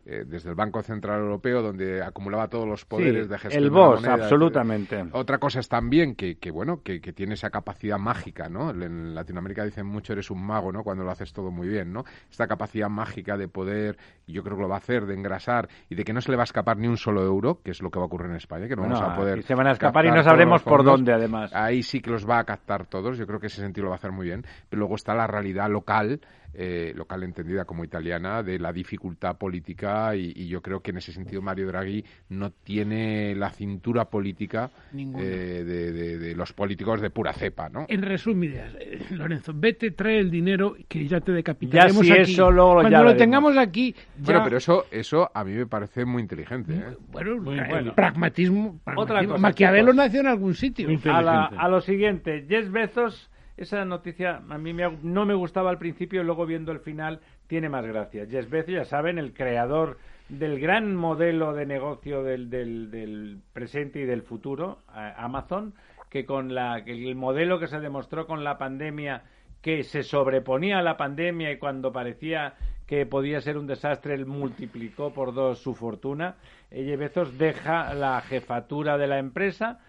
eh, 0.05 0.23
desde 0.25 0.49
el 0.49 0.55
Banco 0.55 0.81
Central 0.81 1.19
Europeo, 1.21 1.61
donde 1.61 2.01
acumulaba 2.01 2.47
todos 2.47 2.67
los 2.67 2.85
poderes 2.85 3.29
de 3.29 3.37
gestión. 3.37 3.63
El 3.63 3.69
de 3.69 3.75
la 3.75 3.85
boss, 3.85 4.01
moneda, 4.01 4.13
absolutamente. 4.13 5.05
Otra 5.11 5.37
cosa 5.37 5.59
es 5.59 5.69
también 5.69 6.15
que, 6.15 6.37
que 6.37 6.49
bueno, 6.49 6.81
que, 6.83 6.99
que, 6.99 7.13
tiene 7.13 7.35
esa 7.35 7.51
capacidad 7.51 7.99
mágica, 7.99 8.49
¿no? 8.49 8.71
En 8.71 9.13
Latinoamérica 9.13 9.63
dicen 9.63 9.85
mucho 9.85 10.13
eres 10.13 10.31
un 10.31 10.43
mago, 10.43 10.71
¿no? 10.71 10.83
Cuando 10.83 11.03
lo 11.03 11.11
haces 11.11 11.31
todo 11.33 11.51
muy 11.51 11.67
bien, 11.67 11.93
¿no? 11.93 12.03
Esta 12.29 12.47
capacidad 12.47 12.89
mágica 12.89 13.37
de 13.37 13.47
poder, 13.47 13.97
y 14.25 14.33
yo 14.33 14.43
creo 14.43 14.55
que 14.57 14.63
lo 14.63 14.69
va 14.69 14.75
a 14.75 14.79
hacer, 14.79 15.05
de 15.05 15.13
engrasar 15.13 15.69
y 15.87 15.95
de 15.95 16.03
que 16.03 16.13
no 16.13 16.21
se 16.21 16.31
le 16.31 16.37
va 16.37 16.43
a 16.43 16.45
escapar 16.45 16.77
ni 16.77 16.87
un 16.87 16.97
solo 16.97 17.23
euro, 17.23 17.61
que 17.63 17.69
es 17.69 17.81
lo 17.83 17.91
que 17.91 17.99
va 17.99 18.05
a 18.05 18.07
ocurrir 18.07 18.31
en 18.31 18.37
España, 18.37 18.67
que 18.67 18.75
no 18.75 18.81
bueno, 18.81 18.95
vamos 18.99 19.13
a 19.13 19.15
poder. 19.15 19.43
Se 19.43 19.53
van 19.53 19.67
a 19.67 19.71
escapar 19.71 20.05
y 20.05 20.11
no 20.11 20.23
sabremos 20.23 20.63
por 20.63 20.83
dónde, 20.83 21.13
además. 21.13 21.53
Ahí 21.53 21.83
sí 21.83 22.01
que 22.01 22.09
los 22.09 22.27
va 22.27 22.39
a 22.39 22.43
captar 22.43 22.87
todos, 22.87 23.17
yo 23.19 23.27
creo 23.27 23.39
que 23.39 23.47
ese 23.47 23.61
sentido 23.61 23.85
lo 23.85 23.89
va 23.91 23.95
a 23.95 23.99
hacer 23.99 24.11
muy 24.11 24.25
bien, 24.25 24.43
pero 24.67 24.79
luego 24.79 24.95
está 24.95 25.13
la 25.13 25.27
realidad 25.27 25.69
local 25.69 26.21
eh, 26.53 26.93
local 26.95 27.23
entendida 27.23 27.65
como 27.65 27.83
italiana, 27.83 28.43
de 28.43 28.59
la 28.59 28.73
dificultad 28.73 29.37
política 29.37 30.15
y, 30.15 30.33
y, 30.35 30.47
yo 30.47 30.61
creo 30.61 30.81
que 30.81 30.91
en 30.91 30.97
ese 30.97 31.13
sentido 31.13 31.41
Mario 31.41 31.67
Draghi 31.67 32.03
no 32.29 32.51
tiene 32.51 33.35
la 33.35 33.49
cintura 33.49 34.05
política 34.05 34.69
eh, 34.93 35.63
de, 35.65 35.91
de, 35.91 36.17
de, 36.17 36.35
los 36.35 36.51
políticos 36.53 37.01
de 37.01 37.09
pura 37.09 37.33
cepa, 37.33 37.69
¿no? 37.69 37.85
En 37.87 38.01
resumidas, 38.01 38.75
eh, 38.79 38.99
Lorenzo, 39.11 39.53
vete, 39.55 39.91
trae 39.91 40.19
el 40.19 40.29
dinero 40.29 40.75
que 40.87 41.07
ya 41.07 41.21
te 41.21 41.31
decapitamos 41.31 42.05
ya 42.05 42.15
si 42.15 42.21
aquí. 42.21 42.31
Eso 42.33 42.51
lo, 42.51 42.73
Cuando 42.73 42.89
ya 42.89 43.01
lo 43.01 43.15
tengamos 43.15 43.57
aquí... 43.57 43.93
Ya... 43.93 44.25
Bueno, 44.25 44.41
pero 44.43 44.57
eso, 44.57 44.85
eso 44.91 45.31
a 45.33 45.43
mí 45.43 45.53
me 45.53 45.67
parece 45.67 46.05
muy 46.05 46.21
inteligente. 46.21 46.73
¿eh? 46.73 46.97
Bueno, 47.11 47.37
muy 47.37 47.59
bueno. 47.59 47.95
pragmatismo, 47.95 48.79
pragmatismo. 48.83 49.01
Otra 49.01 49.25
cosa, 49.25 49.41
Maquiavelo 49.41 49.93
nació 49.93 50.19
en 50.19 50.27
algún 50.27 50.53
sitio. 50.53 50.89
A, 51.05 51.21
la, 51.21 51.45
a 51.45 51.69
lo 51.69 51.81
siguiente, 51.81 52.45
Jess 52.47 52.71
Bezos 52.71 53.30
esa 53.63 53.85
noticia 53.85 54.41
a 54.49 54.57
mí 54.57 54.73
me, 54.73 54.97
no 55.03 55.25
me 55.25 55.33
gustaba 55.33 55.69
al 55.69 55.77
principio, 55.77 56.23
luego 56.23 56.45
viendo 56.45 56.71
el 56.71 56.79
final 56.79 57.19
tiene 57.47 57.69
más 57.69 57.85
gracia. 57.85 58.25
Jeff 58.25 58.49
Bezos, 58.49 58.73
ya 58.73 58.85
saben, 58.85 59.17
el 59.17 59.33
creador 59.33 59.97
del 60.29 60.59
gran 60.59 60.95
modelo 60.95 61.53
de 61.53 61.65
negocio 61.65 62.23
del, 62.23 63.39
presente 63.53 63.99
y 63.99 64.05
del 64.05 64.21
futuro, 64.21 64.79
Amazon, 64.87 65.73
que 66.09 66.25
con 66.25 66.55
la, 66.55 66.77
el 66.77 67.15
modelo 67.15 67.59
que 67.59 67.67
se 67.67 67.79
demostró 67.79 68.25
con 68.25 68.43
la 68.43 68.57
pandemia, 68.57 69.23
que 69.61 69.83
se 69.83 70.03
sobreponía 70.03 70.79
a 70.79 70.83
la 70.83 70.97
pandemia 70.97 71.51
y 71.51 71.57
cuando 71.57 71.91
parecía 71.91 72.55
que 72.87 73.05
podía 73.05 73.41
ser 73.41 73.57
un 73.57 73.67
desastre, 73.67 74.13
él 74.13 74.25
multiplicó 74.25 75.13
por 75.13 75.33
dos 75.33 75.59
su 75.59 75.75
fortuna. 75.75 76.35
Jeff 76.71 76.99
Bezos 76.99 77.37
deja 77.37 77.93
la 77.93 78.21
jefatura 78.21 78.97
de 78.97 79.07
la 79.07 79.19
empresa, 79.19 79.79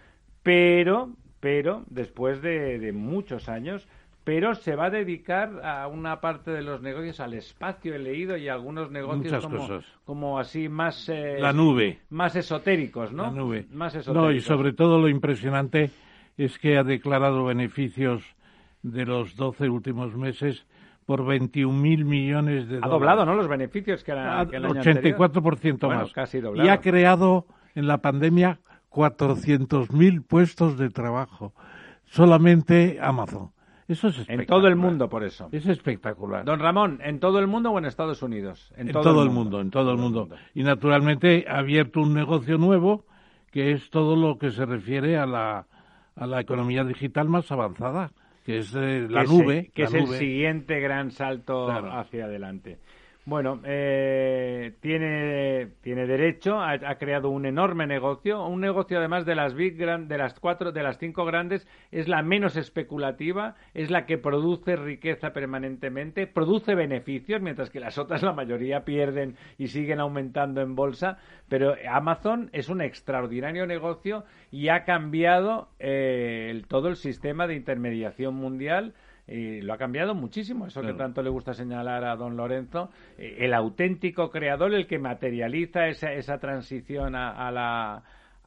pero 0.43 1.11
pero 1.43 1.83
después 1.89 2.41
de, 2.41 2.79
de, 2.79 2.93
muchos 2.93 3.49
años, 3.49 3.85
pero 4.23 4.55
se 4.55 4.77
va 4.77 4.85
a 4.85 4.89
dedicar 4.89 5.59
a 5.61 5.89
una 5.89 6.21
parte 6.21 6.51
de 6.51 6.61
los 6.61 6.81
negocios 6.81 7.19
al 7.19 7.33
espacio, 7.33 7.93
he 7.93 7.99
leído, 7.99 8.37
y 8.37 8.47
algunos 8.47 8.89
negocios 8.91 9.43
como, 9.43 9.57
cosas. 9.57 9.85
como 10.05 10.39
así 10.39 10.69
más... 10.69 11.09
Eh, 11.09 11.39
La 11.41 11.51
nube. 11.51 11.99
Más 12.11 12.37
esotéricos, 12.37 13.11
¿no? 13.11 13.23
La 13.23 13.31
nube. 13.31 13.65
Más 13.73 13.93
esotéricos. 13.93 14.23
No, 14.23 14.31
y 14.31 14.39
sobre 14.39 14.71
todo 14.71 15.01
lo 15.01 15.09
impresionante 15.09 15.91
es 16.37 16.57
que 16.57 16.77
ha 16.77 16.83
declarado 16.85 17.43
beneficios 17.43 18.23
de 18.81 19.05
los 19.05 19.35
12 19.35 19.67
últimos 19.67 20.15
meses 20.15 20.65
por 21.05 21.25
21 21.25 21.77
mil 21.77 22.05
millones 22.05 22.69
de 22.69 22.77
ha 22.77 22.87
dólares. 22.87 22.91
doblado, 22.91 23.25
¿no? 23.25 23.35
Los 23.35 23.49
beneficios 23.49 24.01
que, 24.01 24.13
la, 24.13 24.47
que 24.49 24.55
el 24.55 24.63
año 24.63 24.75
84% 24.75 25.51
anterior. 25.51 25.81
más. 25.81 25.81
Bueno, 25.81 26.07
casi 26.13 26.39
doblado. 26.39 26.65
Y 26.65 26.71
ha 26.71 26.79
creado 26.79 27.47
en 27.75 27.87
la 27.87 27.97
pandemia 27.97 28.59
400.000 28.93 30.23
puestos 30.25 30.77
de 30.77 30.89
trabajo. 30.89 31.53
Solamente 32.05 32.99
Amazon. 33.01 33.51
Eso 33.87 34.07
es 34.07 34.23
En 34.29 34.45
todo 34.45 34.67
el 34.67 34.75
mundo, 34.77 35.09
por 35.09 35.23
eso. 35.23 35.49
Es 35.51 35.65
espectacular. 35.67 36.45
Don 36.45 36.59
Ramón, 36.59 36.99
¿en 37.03 37.19
todo 37.19 37.39
el 37.39 37.47
mundo 37.47 37.71
o 37.71 37.77
en 37.79 37.85
Estados 37.85 38.21
Unidos? 38.21 38.71
En, 38.77 38.87
en 38.87 38.93
todo, 38.93 39.03
todo, 39.03 39.23
el 39.23 39.29
mundo, 39.29 39.41
mundo, 39.57 39.61
en 39.61 39.71
todo 39.71 39.91
el 39.91 39.97
mundo. 39.97 40.29
Y 40.53 40.63
naturalmente 40.63 41.45
ha 41.49 41.57
abierto 41.57 41.99
un 42.01 42.13
negocio 42.13 42.57
nuevo 42.57 43.05
que 43.51 43.71
es 43.71 43.89
todo 43.89 44.15
lo 44.15 44.37
que 44.37 44.51
se 44.51 44.65
refiere 44.65 45.17
a 45.17 45.25
la, 45.25 45.67
a 46.15 46.25
la 46.27 46.39
economía 46.41 46.83
digital 46.83 47.27
más 47.29 47.51
avanzada, 47.51 48.11
que 48.45 48.59
es 48.59 48.73
eh, 48.73 49.05
la 49.09 49.23
que 49.25 49.27
nube. 49.27 49.57
Es, 49.59 49.71
que 49.73 49.81
la 49.83 49.87
es 49.89 49.93
nube. 49.93 50.13
el 50.13 50.19
siguiente 50.19 50.79
gran 50.79 51.11
salto 51.11 51.65
Claro. 51.65 51.91
hacia 51.93 52.25
adelante. 52.25 52.79
Bueno, 53.25 53.61
eh, 53.63 54.73
tiene, 54.81 55.69
tiene 55.79 56.05
derecho, 56.07 56.59
ha, 56.59 56.77
creado 56.95 57.29
un 57.29 57.45
enorme 57.45 57.87
negocio, 57.87 58.45
un 58.45 58.59
negocio 58.59 58.99
además 58.99 59.25
de 59.25 59.33
las 59.33 59.53
big 59.53 59.77
grand, 59.77 60.09
de 60.09 60.17
las 60.17 60.37
cuatro, 60.37 60.73
de 60.73 60.83
las 60.83 60.97
cinco 60.97 61.23
grandes, 61.23 61.65
es 61.91 62.09
la 62.09 62.21
menos 62.21 62.57
especulativa, 62.57 63.55
es 63.73 63.89
la 63.91 64.05
que 64.05 64.17
produce 64.17 64.75
riqueza 64.75 65.31
permanentemente, 65.31 66.27
produce 66.27 66.75
beneficios, 66.75 67.41
mientras 67.41 67.69
que 67.69 67.79
las 67.79 67.97
otras 67.97 68.23
la 68.23 68.33
mayoría 68.33 68.83
pierden 68.83 69.37
y 69.57 69.67
siguen 69.67 70.01
aumentando 70.01 70.59
en 70.59 70.75
bolsa, 70.75 71.17
pero 71.47 71.75
Amazon 71.89 72.49
es 72.51 72.67
un 72.67 72.81
extraordinario 72.81 73.65
negocio 73.65 74.25
y 74.51 74.67
ha 74.67 74.83
cambiado 74.83 75.69
eh, 75.79 76.49
el, 76.51 76.67
todo 76.67 76.89
el 76.89 76.97
sistema 76.97 77.47
de 77.47 77.55
intermediación 77.55 78.35
mundial 78.35 78.93
y 79.27 79.61
lo 79.61 79.73
ha 79.73 79.77
cambiado 79.77 80.13
muchísimo, 80.15 80.67
eso 80.67 80.81
Claro. 80.81 80.95
que 80.95 80.99
tanto 81.03 81.21
le 81.21 81.29
gusta 81.29 81.53
señalar 81.53 82.03
a 82.03 82.15
don 82.15 82.35
Lorenzo, 82.35 82.89
eh, 83.17 83.37
el 83.39 83.53
auténtico 83.53 84.29
creador, 84.29 84.73
el 84.73 84.85
que 84.87 84.99
materializa 84.99 85.87
esa, 85.87 86.11
esa 86.11 86.37
transición 86.39 87.15
a, 87.15 87.31
a 87.47 87.51
la 87.51 88.03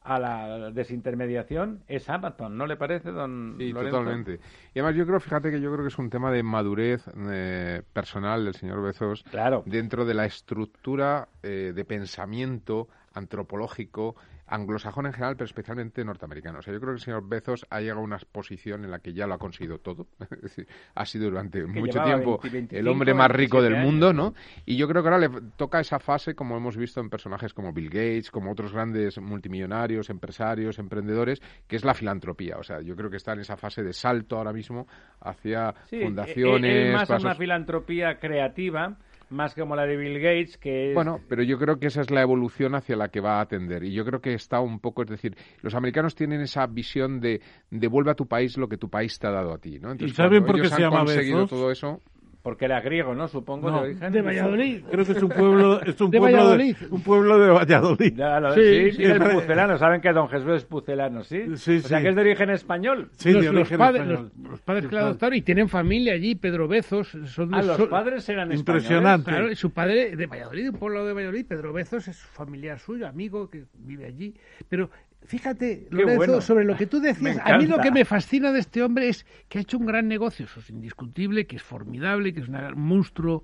a 0.09 0.19
la 0.19 0.71
desintermediación 0.71 1.81
es 1.89 2.09
Amazon, 2.09 2.57
¿no 2.57 2.65
le 2.65 2.77
parece, 2.77 3.11
don 3.11 3.55
Sí, 3.57 3.73
Lorenzo? 3.73 3.97
totalmente. 3.97 4.39
Y 4.73 4.79
además 4.79 4.95
yo 4.95 5.05
creo, 5.05 5.19
fíjate 5.19 5.51
que 5.51 5.59
yo 5.59 5.69
creo 5.69 5.83
que 5.83 5.89
es 5.89 5.97
un 5.99 6.09
tema 6.09 6.31
de 6.31 6.43
madurez 6.43 7.03
eh, 7.29 7.81
personal 7.91 8.45
del 8.45 8.53
señor 8.53 8.81
Bezos 8.81 9.23
Claro. 9.31 9.63
dentro 9.65 10.05
de 10.05 10.13
la 10.13 10.25
estructura 10.25 11.27
eh, 11.43 11.73
de 11.75 11.83
pensamiento 11.83 12.87
antropológico 13.13 14.15
anglosajón 14.47 15.05
en 15.07 15.13
general, 15.13 15.35
pero 15.35 15.45
especialmente 15.45 16.03
norteamericano. 16.05 16.59
O 16.59 16.61
sea, 16.61 16.73
yo 16.73 16.79
creo 16.79 16.93
que 16.93 16.97
el 16.97 17.01
señor 17.03 17.27
Bezos 17.27 17.65
ha 17.69 17.79
llegado 17.81 17.99
a 17.99 18.03
una 18.03 18.17
posición 18.31 18.83
en 18.85 18.91
la 18.91 18.99
que 18.99 19.13
ya 19.13 19.27
lo 19.27 19.33
ha 19.33 19.37
conseguido 19.37 19.79
todo. 19.79 20.07
Es 20.43 20.65
ha 20.95 21.05
sido 21.05 21.25
durante 21.29 21.65
mucho 21.65 22.01
tiempo 22.03 22.39
20, 22.41 22.49
25, 22.49 22.79
el 22.79 22.87
hombre 22.87 23.13
más 23.13 23.29
rico 23.31 23.61
del 23.61 23.73
27 23.73 23.85
mundo, 23.91 24.13
¿no? 24.13 24.33
Y 24.65 24.77
yo 24.77 24.87
creo 24.87 25.01
que 25.03 25.09
ahora 25.09 25.27
le 25.27 25.29
toca 25.55 25.79
esa 25.79 25.99
fase, 25.99 26.35
como 26.35 26.55
hemos 26.57 26.77
visto 26.77 26.99
en 27.01 27.09
personajes 27.09 27.53
como 27.53 27.73
Bill 27.73 27.89
Gates, 27.89 28.31
como 28.31 28.51
otros 28.51 28.71
grandes 28.73 29.19
multimillonarios, 29.19 30.09
empresarios, 30.09 30.79
emprendedores, 30.79 31.41
que 31.67 31.75
es 31.75 31.83
la 31.85 31.93
filantropía. 31.93 32.57
O 32.57 32.63
sea, 32.63 32.81
yo 32.81 32.95
creo 32.95 33.09
que 33.09 33.17
está 33.17 33.33
en 33.33 33.39
esa 33.41 33.57
fase 33.57 33.83
de 33.83 33.93
salto 33.93 34.37
ahora 34.37 34.53
mismo 34.53 34.87
hacia 35.21 35.73
Sí, 35.89 35.99
fundaciones, 36.01 36.71
él- 36.71 36.87
él 36.87 36.93
más 36.93 37.07
pasos- 37.07 37.23
una 37.25 37.35
filantropía 37.35 38.19
creativa, 38.19 38.97
más 39.29 39.53
como 39.53 39.75
la 39.75 39.85
de 39.85 39.97
Bill 39.97 40.19
Gates, 40.19 40.57
que 40.57 40.89
es... 40.89 40.95
Bueno, 40.95 41.19
pero 41.27 41.43
yo 41.43 41.57
creo 41.57 41.79
que 41.79 41.87
esa 41.87 42.01
es 42.01 42.11
la 42.11 42.21
evolución 42.21 42.75
hacia 42.75 42.95
la 42.95 43.09
que 43.09 43.19
va 43.19 43.37
a 43.37 43.41
atender. 43.41 43.83
Y 43.83 43.93
yo 43.93 44.05
creo 44.05 44.21
que 44.21 44.33
está 44.33 44.59
un 44.59 44.79
poco, 44.79 45.03
es 45.03 45.09
decir, 45.09 45.35
los 45.61 45.75
americanos 45.75 46.15
tienen 46.15 46.41
esa 46.41 46.65
visión 46.67 47.19
de 47.19 47.41
devuelve 47.69 48.11
a 48.11 48.15
tu 48.15 48.27
país 48.27 48.57
lo 48.57 48.67
que 48.67 48.77
tu 48.77 48.89
país 48.89 49.17
te 49.19 49.27
ha 49.27 49.31
dado 49.31 49.53
a 49.53 49.57
ti, 49.57 49.79
¿no? 49.79 49.91
Entonces, 49.91 50.11
¿Y 50.11 50.15
saben 50.15 50.45
por 50.45 50.61
qué 50.61 50.67
se 50.67 50.75
han 50.75 50.81
llama 50.81 50.99
conseguido 50.99 51.41
Bezos? 51.41 51.49
todo 51.49 51.71
eso, 51.71 52.01
Porque 52.43 52.63
era 52.65 52.79
griego, 52.79 53.13
¿no? 53.13 53.27
Supongo, 53.27 53.69
No, 53.69 53.81
de 53.81 53.89
origen. 53.89 54.11
De 54.13 54.21
Valladolid. 54.21 54.83
Creo 54.89 55.05
que 55.05 55.11
es 55.11 55.21
un 55.23 55.29
pueblo, 55.29 55.81
es 55.81 55.99
un 55.99 56.11
De 56.11 56.17
pueblo 56.19 56.37
Valladolid. 56.37 56.77
de, 56.77 56.87
un 56.87 57.01
pueblo 57.01 57.39
de 57.39 57.49
Valladolid. 57.51 58.13
Ya 58.15 58.39
lo- 58.39 58.53
Sí, 58.53 58.61
sí, 58.61 58.91
sí, 58.93 59.03
es 59.03 59.19
pucelano. 59.19 59.77
Saben 59.77 59.99
que 59.99 60.13
don 60.13 60.29
Jesús 60.29 60.51
es 60.55 60.63
pucelano, 60.63 61.23
¿sí? 61.23 61.57
Sí, 61.57 61.77
O 61.77 61.81
sea, 61.81 62.01
que 62.01 62.09
es 62.09 62.15
de 62.15 62.21
origen 62.21 62.49
español. 62.51 63.09
Sí, 63.13 63.33
los, 63.33 63.41
de 63.43 63.51
los 63.51 63.59
origen 63.61 63.77
padres, 63.77 64.01
español. 64.03 64.31
los, 64.39 64.51
los 64.51 64.61
padres 64.61 64.87
que 64.87 64.95
la 64.95 65.01
adoptaron 65.01 65.35
y 65.37 65.41
tienen 65.41 65.67
familia 65.67 66.13
allí, 66.13 66.35
Pedro 66.35 66.67
Bezos. 66.69 67.09
Son 67.25 67.49
de- 67.49 67.57
Ah, 67.57 67.63
los 67.63 67.81
padres 67.87 68.29
eran 68.29 68.53
Impresionante. 68.53 69.29
Claro, 69.29 69.51
y 69.51 69.55
su 69.55 69.71
padre 69.71 70.15
de 70.15 70.25
Valladolid, 70.27 70.69
un 70.69 70.75
pueblo 70.79 71.05
de 71.05 71.13
Valladolid, 71.13 71.45
Pedro 71.45 71.73
Bezos 71.73 72.07
es 72.07 72.17
familiar 72.21 72.79
suyo, 72.79 73.07
amigo 73.07 73.49
que 73.49 73.65
vive 73.79 74.05
allí. 74.05 74.33
Pero 74.69 74.89
fíjate, 75.25 75.87
Lorenzo, 75.91 76.15
bueno. 76.17 76.41
sobre 76.41 76.65
lo 76.65 76.75
que 76.77 76.85
tú 76.87 76.99
decías, 76.99 77.39
a 77.43 77.57
mí 77.57 77.65
lo 77.65 77.79
que 77.79 77.91
me 77.91 78.05
fascina 78.05 78.51
de 78.51 78.59
este 78.59 78.81
hombre 78.81 79.09
es 79.09 79.25
que 79.49 79.57
ha 79.59 79.61
hecho 79.61 79.77
un 79.77 79.85
gran 79.85 80.07
negocio, 80.07 80.45
eso 80.45 80.59
es 80.59 80.69
indiscutible, 80.69 81.45
que 81.47 81.57
es 81.57 81.63
formidable, 81.63 82.33
que 82.33 82.39
es 82.41 82.47
un 82.47 82.57
monstruo, 82.75 83.43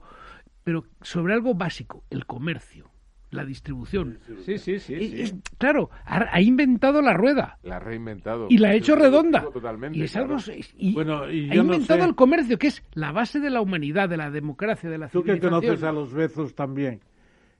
pero 0.63 0.85
sobre 1.01 1.33
algo 1.33 1.53
básico, 1.55 2.03
el 2.09 2.25
comercio, 2.25 2.89
la 3.31 3.43
distribución. 3.43 4.19
Sí, 4.45 4.57
sí, 4.59 4.79
sí. 4.79 4.93
Y- 4.93 5.07
sí. 5.09 5.21
es- 5.23 5.35
claro, 5.57 5.89
ha, 6.05 6.27
ha 6.31 6.39
inventado 6.41 7.01
la 7.01 7.13
rueda. 7.13 7.57
la 7.63 7.77
ha 7.77 7.79
reinventado. 7.79 8.45
Y 8.49 8.59
la 8.59 8.69
ha 8.69 8.73
hecho 8.75 8.95
redonda. 8.95 9.41
Totalmente. 9.51 9.97
Y 9.97 10.03
es 10.03 10.11
claro. 10.13 10.35
algo. 10.37 10.51
Y 10.77 10.93
Bueno, 10.93 11.29
y 11.31 11.49
ha 11.49 11.55
yo 11.55 11.63
no 11.63 11.73
inventado 11.73 12.01
sé- 12.01 12.07
el 12.09 12.15
comercio, 12.15 12.57
que 12.59 12.67
es 12.67 12.83
la 12.93 13.11
base 13.11 13.39
de 13.39 13.49
la 13.49 13.59
humanidad, 13.59 14.07
de 14.07 14.17
la 14.17 14.29
democracia, 14.29 14.89
de 14.89 14.99
la 14.99 15.07
Tú 15.09 15.23
que 15.23 15.33
civilización. 15.33 15.61
conoces 15.61 15.83
a 15.83 15.91
los 15.91 16.13
Bezos 16.13 16.53
también. 16.55 17.01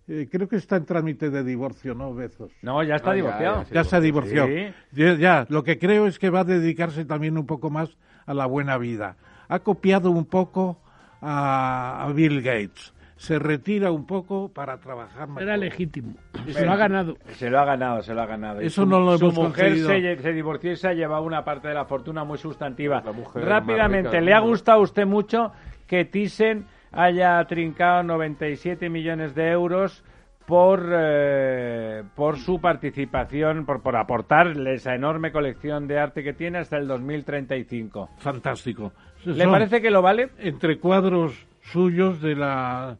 Eh, 0.08 0.28
creo 0.30 0.50
que 0.50 0.58
está 0.58 0.76
en 0.76 0.86
trámite 0.86 1.30
de 1.30 1.44
divorcio, 1.44 1.96
¿no, 1.96 2.14
Bezos? 2.14 2.52
No, 2.62 2.84
ya 2.84 2.96
está 2.96 3.12
Ah, 3.12 3.14
ya, 3.14 3.16
divorciado. 3.16 3.64
ya, 3.64 3.74
Ya 3.74 3.84
se 3.86 4.02
divorció. 4.02 4.48
Sí. 4.48 4.74
Ya, 4.92 5.14
ya, 5.16 5.46
lo 5.50 5.64
que 5.64 5.80
creo 5.80 6.08
es 6.08 6.20
que 6.20 6.30
va 6.30 6.42
a 6.42 6.44
dedicarse 6.44 7.06
también 7.06 7.38
un 7.38 7.46
poco 7.46 7.70
más 7.70 7.98
a 8.26 8.34
la 8.34 8.46
buena 8.46 8.78
vida. 8.78 9.16
Ha 9.48 9.60
copiado 9.60 10.12
un 10.12 10.26
poco 10.26 10.82
a, 11.22 12.04
a 12.06 12.12
Bill 12.12 12.42
Gates. 12.42 12.94
se 13.16 13.40
retira 13.40 13.90
un 13.92 14.06
poco 14.06 14.50
para 14.50 14.78
trabajar 14.80 15.30
más. 15.30 15.42
Era 15.42 15.56
legítimo. 15.56 16.16
Se 16.52 16.66
lo 16.66 16.74
ha 16.74 16.76
ganado. 16.76 17.16
Se 17.36 17.50
lo 17.50 17.58
ha 17.60 17.64
ganado, 17.64 18.02
se 18.02 18.14
lo 18.14 18.22
ha 18.22 18.26
ganado. 18.26 18.60
Eso 18.60 18.82
su- 18.84 18.90
no 18.90 19.00
lo 19.00 19.18
Su 19.18 19.26
hemos 19.28 19.38
mujer 19.38 19.70
conseguido. 19.78 20.18
se, 20.18 20.22
se 20.22 20.34
divorció 20.34 20.72
y 20.74 20.76
se 20.76 20.90
ha 20.90 20.94
llevado 20.94 21.24
una 21.24 21.46
parte 21.46 21.70
de 21.70 21.74
la 21.76 21.86
fortuna 21.86 22.26
muy 22.26 22.38
sustantiva. 22.38 23.02
Mujer 23.16 23.46
Rápidamente, 23.46 24.20
¿le 24.20 24.34
ha 24.34 24.40
gustado 24.40 24.80
a 24.80 24.82
usted 24.84 25.06
mucho 25.06 25.54
que 25.88 26.04
Thyssen 26.04 26.66
haya 26.94 27.44
trincado 27.46 28.04
97 28.04 28.90
millones 28.90 29.36
de 29.36 29.50
euros 29.50 30.04
por, 30.46 30.90
eh, 30.92 32.04
por 32.16 32.38
su 32.38 32.60
participación, 32.60 33.66
por, 33.66 33.82
por 33.82 33.96
aportarle 33.96 34.76
esa 34.76 34.94
enorme 34.94 35.32
colección 35.32 35.88
de 35.88 36.00
arte 36.00 36.24
que 36.24 36.34
tiene 36.34 36.60
hasta 36.60 36.78
el 36.78 36.88
2035? 36.88 38.10
Fantástico. 38.18 38.92
¿Le 39.26 39.44
Son 39.44 39.52
parece 39.52 39.82
que 39.82 39.90
lo 39.90 40.02
vale? 40.02 40.30
Entre 40.40 40.80
cuadros 40.80 41.48
suyos 41.62 42.22
de 42.22 42.36
la 42.36 42.98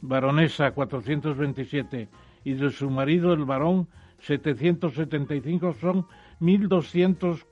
baronesa 0.00 0.70
427 0.70 2.08
y 2.44 2.54
de 2.54 2.70
su 2.70 2.88
marido 2.90 3.32
el 3.34 3.44
varón 3.44 3.88
775 4.20 5.74
son 5.74 6.06
1200 6.40 7.46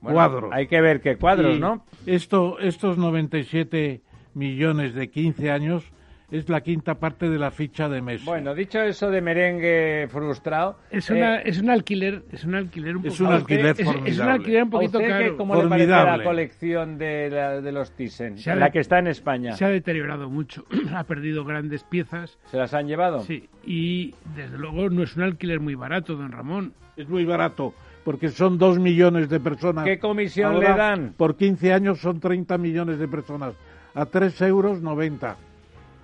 Bueno, 0.00 0.14
cuadros. 0.16 0.50
Hay 0.52 0.66
que 0.66 0.80
ver 0.80 1.00
qué 1.00 1.16
cuadros, 1.16 1.56
Y 1.56 1.60
¿no? 1.60 1.84
Esto, 2.06 2.58
estos 2.58 2.98
97 2.98 4.02
millones 4.34 4.94
de 4.94 5.08
15 5.10 5.50
años 5.50 5.84
es 6.30 6.48
la 6.48 6.60
quinta 6.60 6.94
parte 6.94 7.28
de 7.28 7.38
la 7.40 7.50
ficha 7.50 7.88
de 7.88 8.00
Messi. 8.00 8.24
Bueno, 8.24 8.54
dicho 8.54 8.80
eso 8.80 9.10
de 9.10 9.20
merengue 9.20 10.06
frustrado, 10.08 10.78
Es, 10.88 11.10
eh, 11.10 11.14
una, 11.14 11.38
es 11.40 11.60
un 11.60 11.70
alquiler, 11.70 12.22
es 12.30 12.44
un 12.44 12.54
alquiler 12.54 12.96
un 12.96 13.06
Es 13.06 13.14
poco- 13.18 13.28
un 13.30 13.34
alquiler 13.34 13.66
es- 13.66 13.80
es, 13.80 13.86
un 13.88 13.94
formidable. 13.94 14.32
alquiler 14.32 14.62
un 14.62 14.68
¿A 14.68 14.70
poquito 14.70 14.98
usted 14.98 15.10
caro. 15.10 15.36
¿Cómo 15.36 15.54
le 15.56 15.68
parece 15.68 15.88
la 15.90 15.96
Formidable. 15.96 16.24
colección 16.24 16.98
de, 16.98 17.30
la- 17.30 17.60
de 17.60 17.72
los 17.72 17.90
Thyssen? 17.96 18.36
Ha 18.46 18.54
La 18.54 18.70
que 18.70 18.78
está 18.78 19.00
en 19.00 19.08
España. 19.08 19.52
Se 19.54 19.64
ha 19.64 19.70
deteriorado 19.70 20.30
mucho, 20.30 20.64
ha 20.94 21.02
perdido 21.02 21.44
grandes 21.44 21.82
piezas. 21.82 22.38
¿Se 22.44 22.56
las 22.56 22.74
han 22.74 22.86
llevado? 22.86 23.20
Sí, 23.22 23.48
y 23.66 24.14
desde 24.36 24.56
luego 24.56 24.88
no 24.88 25.02
es 25.02 25.16
un 25.16 25.24
alquiler 25.24 25.58
muy 25.58 25.74
barato, 25.74 26.14
don 26.14 26.30
Ramón. 26.30 26.74
Es 26.96 27.08
muy 27.08 27.24
barato 27.24 27.74
porque 28.04 28.28
son 28.28 28.56
2 28.56 28.78
millones 28.78 29.28
de 29.28 29.40
personas. 29.40 29.84
¿Qué 29.84 29.98
comisión 29.98 30.54
Ahora, 30.54 30.70
le 30.70 30.76
dan? 30.76 31.14
Por 31.16 31.36
15 31.36 31.72
años 31.72 31.98
son 31.98 32.20
30 32.20 32.56
millones 32.56 33.00
de 33.00 33.08
personas. 33.08 33.54
A 33.94 34.06
3 34.06 34.40
euros 34.42 34.80
90. 34.80 35.36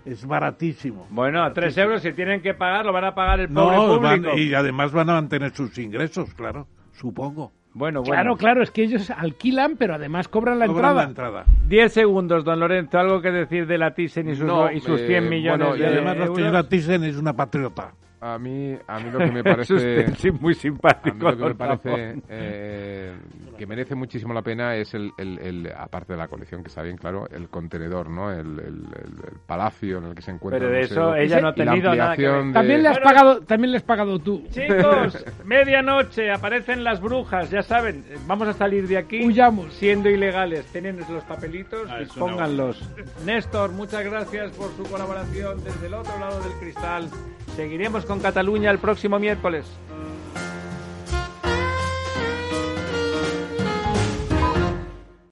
Es 0.05 0.25
baratísimo. 0.25 1.07
Bueno, 1.11 1.43
a 1.43 1.53
tres 1.53 1.77
euros 1.79 2.01
si 2.01 2.13
tienen 2.13 2.41
que 2.41 2.55
pagar, 2.55 2.87
lo 2.87 2.93
van 2.93 3.05
a 3.05 3.15
pagar 3.17 3.41
el 3.41 3.49
pobre 3.49 3.77
No, 3.77 3.99
van- 4.01 4.21
público. 4.23 4.39
y 4.39 4.55
además 4.55 4.93
van 4.93 5.11
a 5.11 5.15
mantener 5.15 5.51
sus 5.53 5.77
ingresos, 5.79 6.33
claro, 6.35 6.69
supongo. 6.93 7.51
Bueno, 7.75 8.01
bueno. 8.03 8.13
Claro, 8.15 8.37
claro, 8.37 8.63
es 8.63 8.71
que 8.71 8.85
ellos 8.85 9.11
alquilan, 9.11 9.75
pero 9.77 9.95
además 9.97 10.29
cobran 10.29 10.61
la 10.61 10.67
Cobran 10.69 10.93
entrada. 10.93 11.03
la 11.03 11.09
entrada. 11.09 11.45
Diez 11.69 11.93
segundos, 11.93 12.45
don 12.45 12.61
Lorenzo. 12.61 12.99
¿Algo 13.01 13.21
que 13.21 13.33
decir 13.33 13.67
de 13.67 13.79
la 13.79 13.95
Thyssen 13.95 14.31
y 14.31 14.37
sus, 14.37 14.47
No, 14.47 14.71
y 14.71 14.79
sus 14.81 15.01
eh, 15.01 15.07
100 15.09 15.29
millones 15.29 15.67
bueno, 15.69 15.77
y 15.77 15.81
de 15.81 15.85
Y 15.87 15.93
además 15.93 16.17
la 16.17 16.27
señora 16.35 16.69
Thyssen 16.69 17.03
es 17.05 17.17
una 17.17 17.33
patriota. 17.35 17.91
A 18.21 18.39
mí, 18.39 18.77
a 18.87 18.99
mí 18.99 19.11
lo 19.11 19.19
que 19.19 19.31
me 19.31 19.45
parece... 19.45 19.75
usted, 19.75 20.15
sí, 20.17 20.31
muy 20.31 20.53
A 20.55 20.57
simpático. 20.57 21.15
mí 21.17 21.23
lo 21.23 21.37
que 21.37 21.45
me 21.45 21.55
parece 21.55 22.23
eh, 22.31 23.15
que 23.59 23.67
merece 23.67 23.95
muchísimo 23.95 24.33
la 24.33 24.43
pena 24.43 24.75
es 24.75 24.95
el, 24.95 25.11
el- 25.19 25.39
el- 25.39 25.73
aparte 25.77 26.15
de 26.15 26.19
la 26.19 26.27
colección 26.29 26.63
que 26.63 26.69
está 26.69 26.83
bien 26.83 26.97
claro, 26.97 27.29
el 27.31 27.49
contenedor, 27.49 28.09
¿no? 28.09 28.33
El, 28.33 28.59
el- 28.59 28.59
el- 28.61 29.31
el 29.33 29.39
palacio 29.47 29.99
en 29.99 30.05
el 30.05 30.15
que 30.15 30.23
se 30.23 30.31
encuentra. 30.31 30.59
Pero 30.59 30.71
el 30.71 30.83
de 30.83 30.89
museo. 30.89 31.15
eso 31.15 31.17
ella 31.17 31.41
no 31.41 31.49
ha 31.49 31.55
tenido 31.55 31.95
nada 31.95 32.17
que 32.17 32.23
ver. 32.29 32.45
de- 32.45 32.53
También 32.53 32.83
le 32.83 32.89
has 32.89 32.97
Bueno. 33.01 33.11
pagado, 33.11 33.41
también 33.43 33.71
le 33.73 33.77
has 33.77 33.83
pagado 33.83 34.19
tú. 34.19 34.43
Chicos, 34.51 35.25
medianoche, 35.45 36.31
aparecen 36.33 36.85
las 36.85 37.01
brujas, 37.01 37.51
ya 37.51 37.63
saben, 37.63 38.05
vamos 38.27 38.49
a 38.49 38.53
salir 38.55 38.89
de 38.89 38.97
aquí 38.99 39.25
Huyamos. 39.27 39.75
siendo 39.75 40.09
ilegales. 40.09 40.65
Tienen 40.73 40.99
los 41.09 41.25
papelitos 41.25 41.89
Ah, 41.91 42.01
y 42.01 42.05
eso 42.05 42.19
no. 42.21 42.27
pónganlos. 42.27 42.83
Néstor, 43.25 43.73
muchas 43.73 44.05
gracias 44.05 44.53
por 44.53 44.71
su 44.77 44.83
colaboración 44.91 45.63
desde 45.63 45.87
el 45.87 45.95
otro 45.95 46.19
lado 46.19 46.41
del 46.41 46.53
cristal. 46.59 47.09
Seguiremos 47.57 48.05
Cataluña 48.21 48.71
el 48.71 48.79
próximo 48.79 49.19
miércoles. 49.19 49.67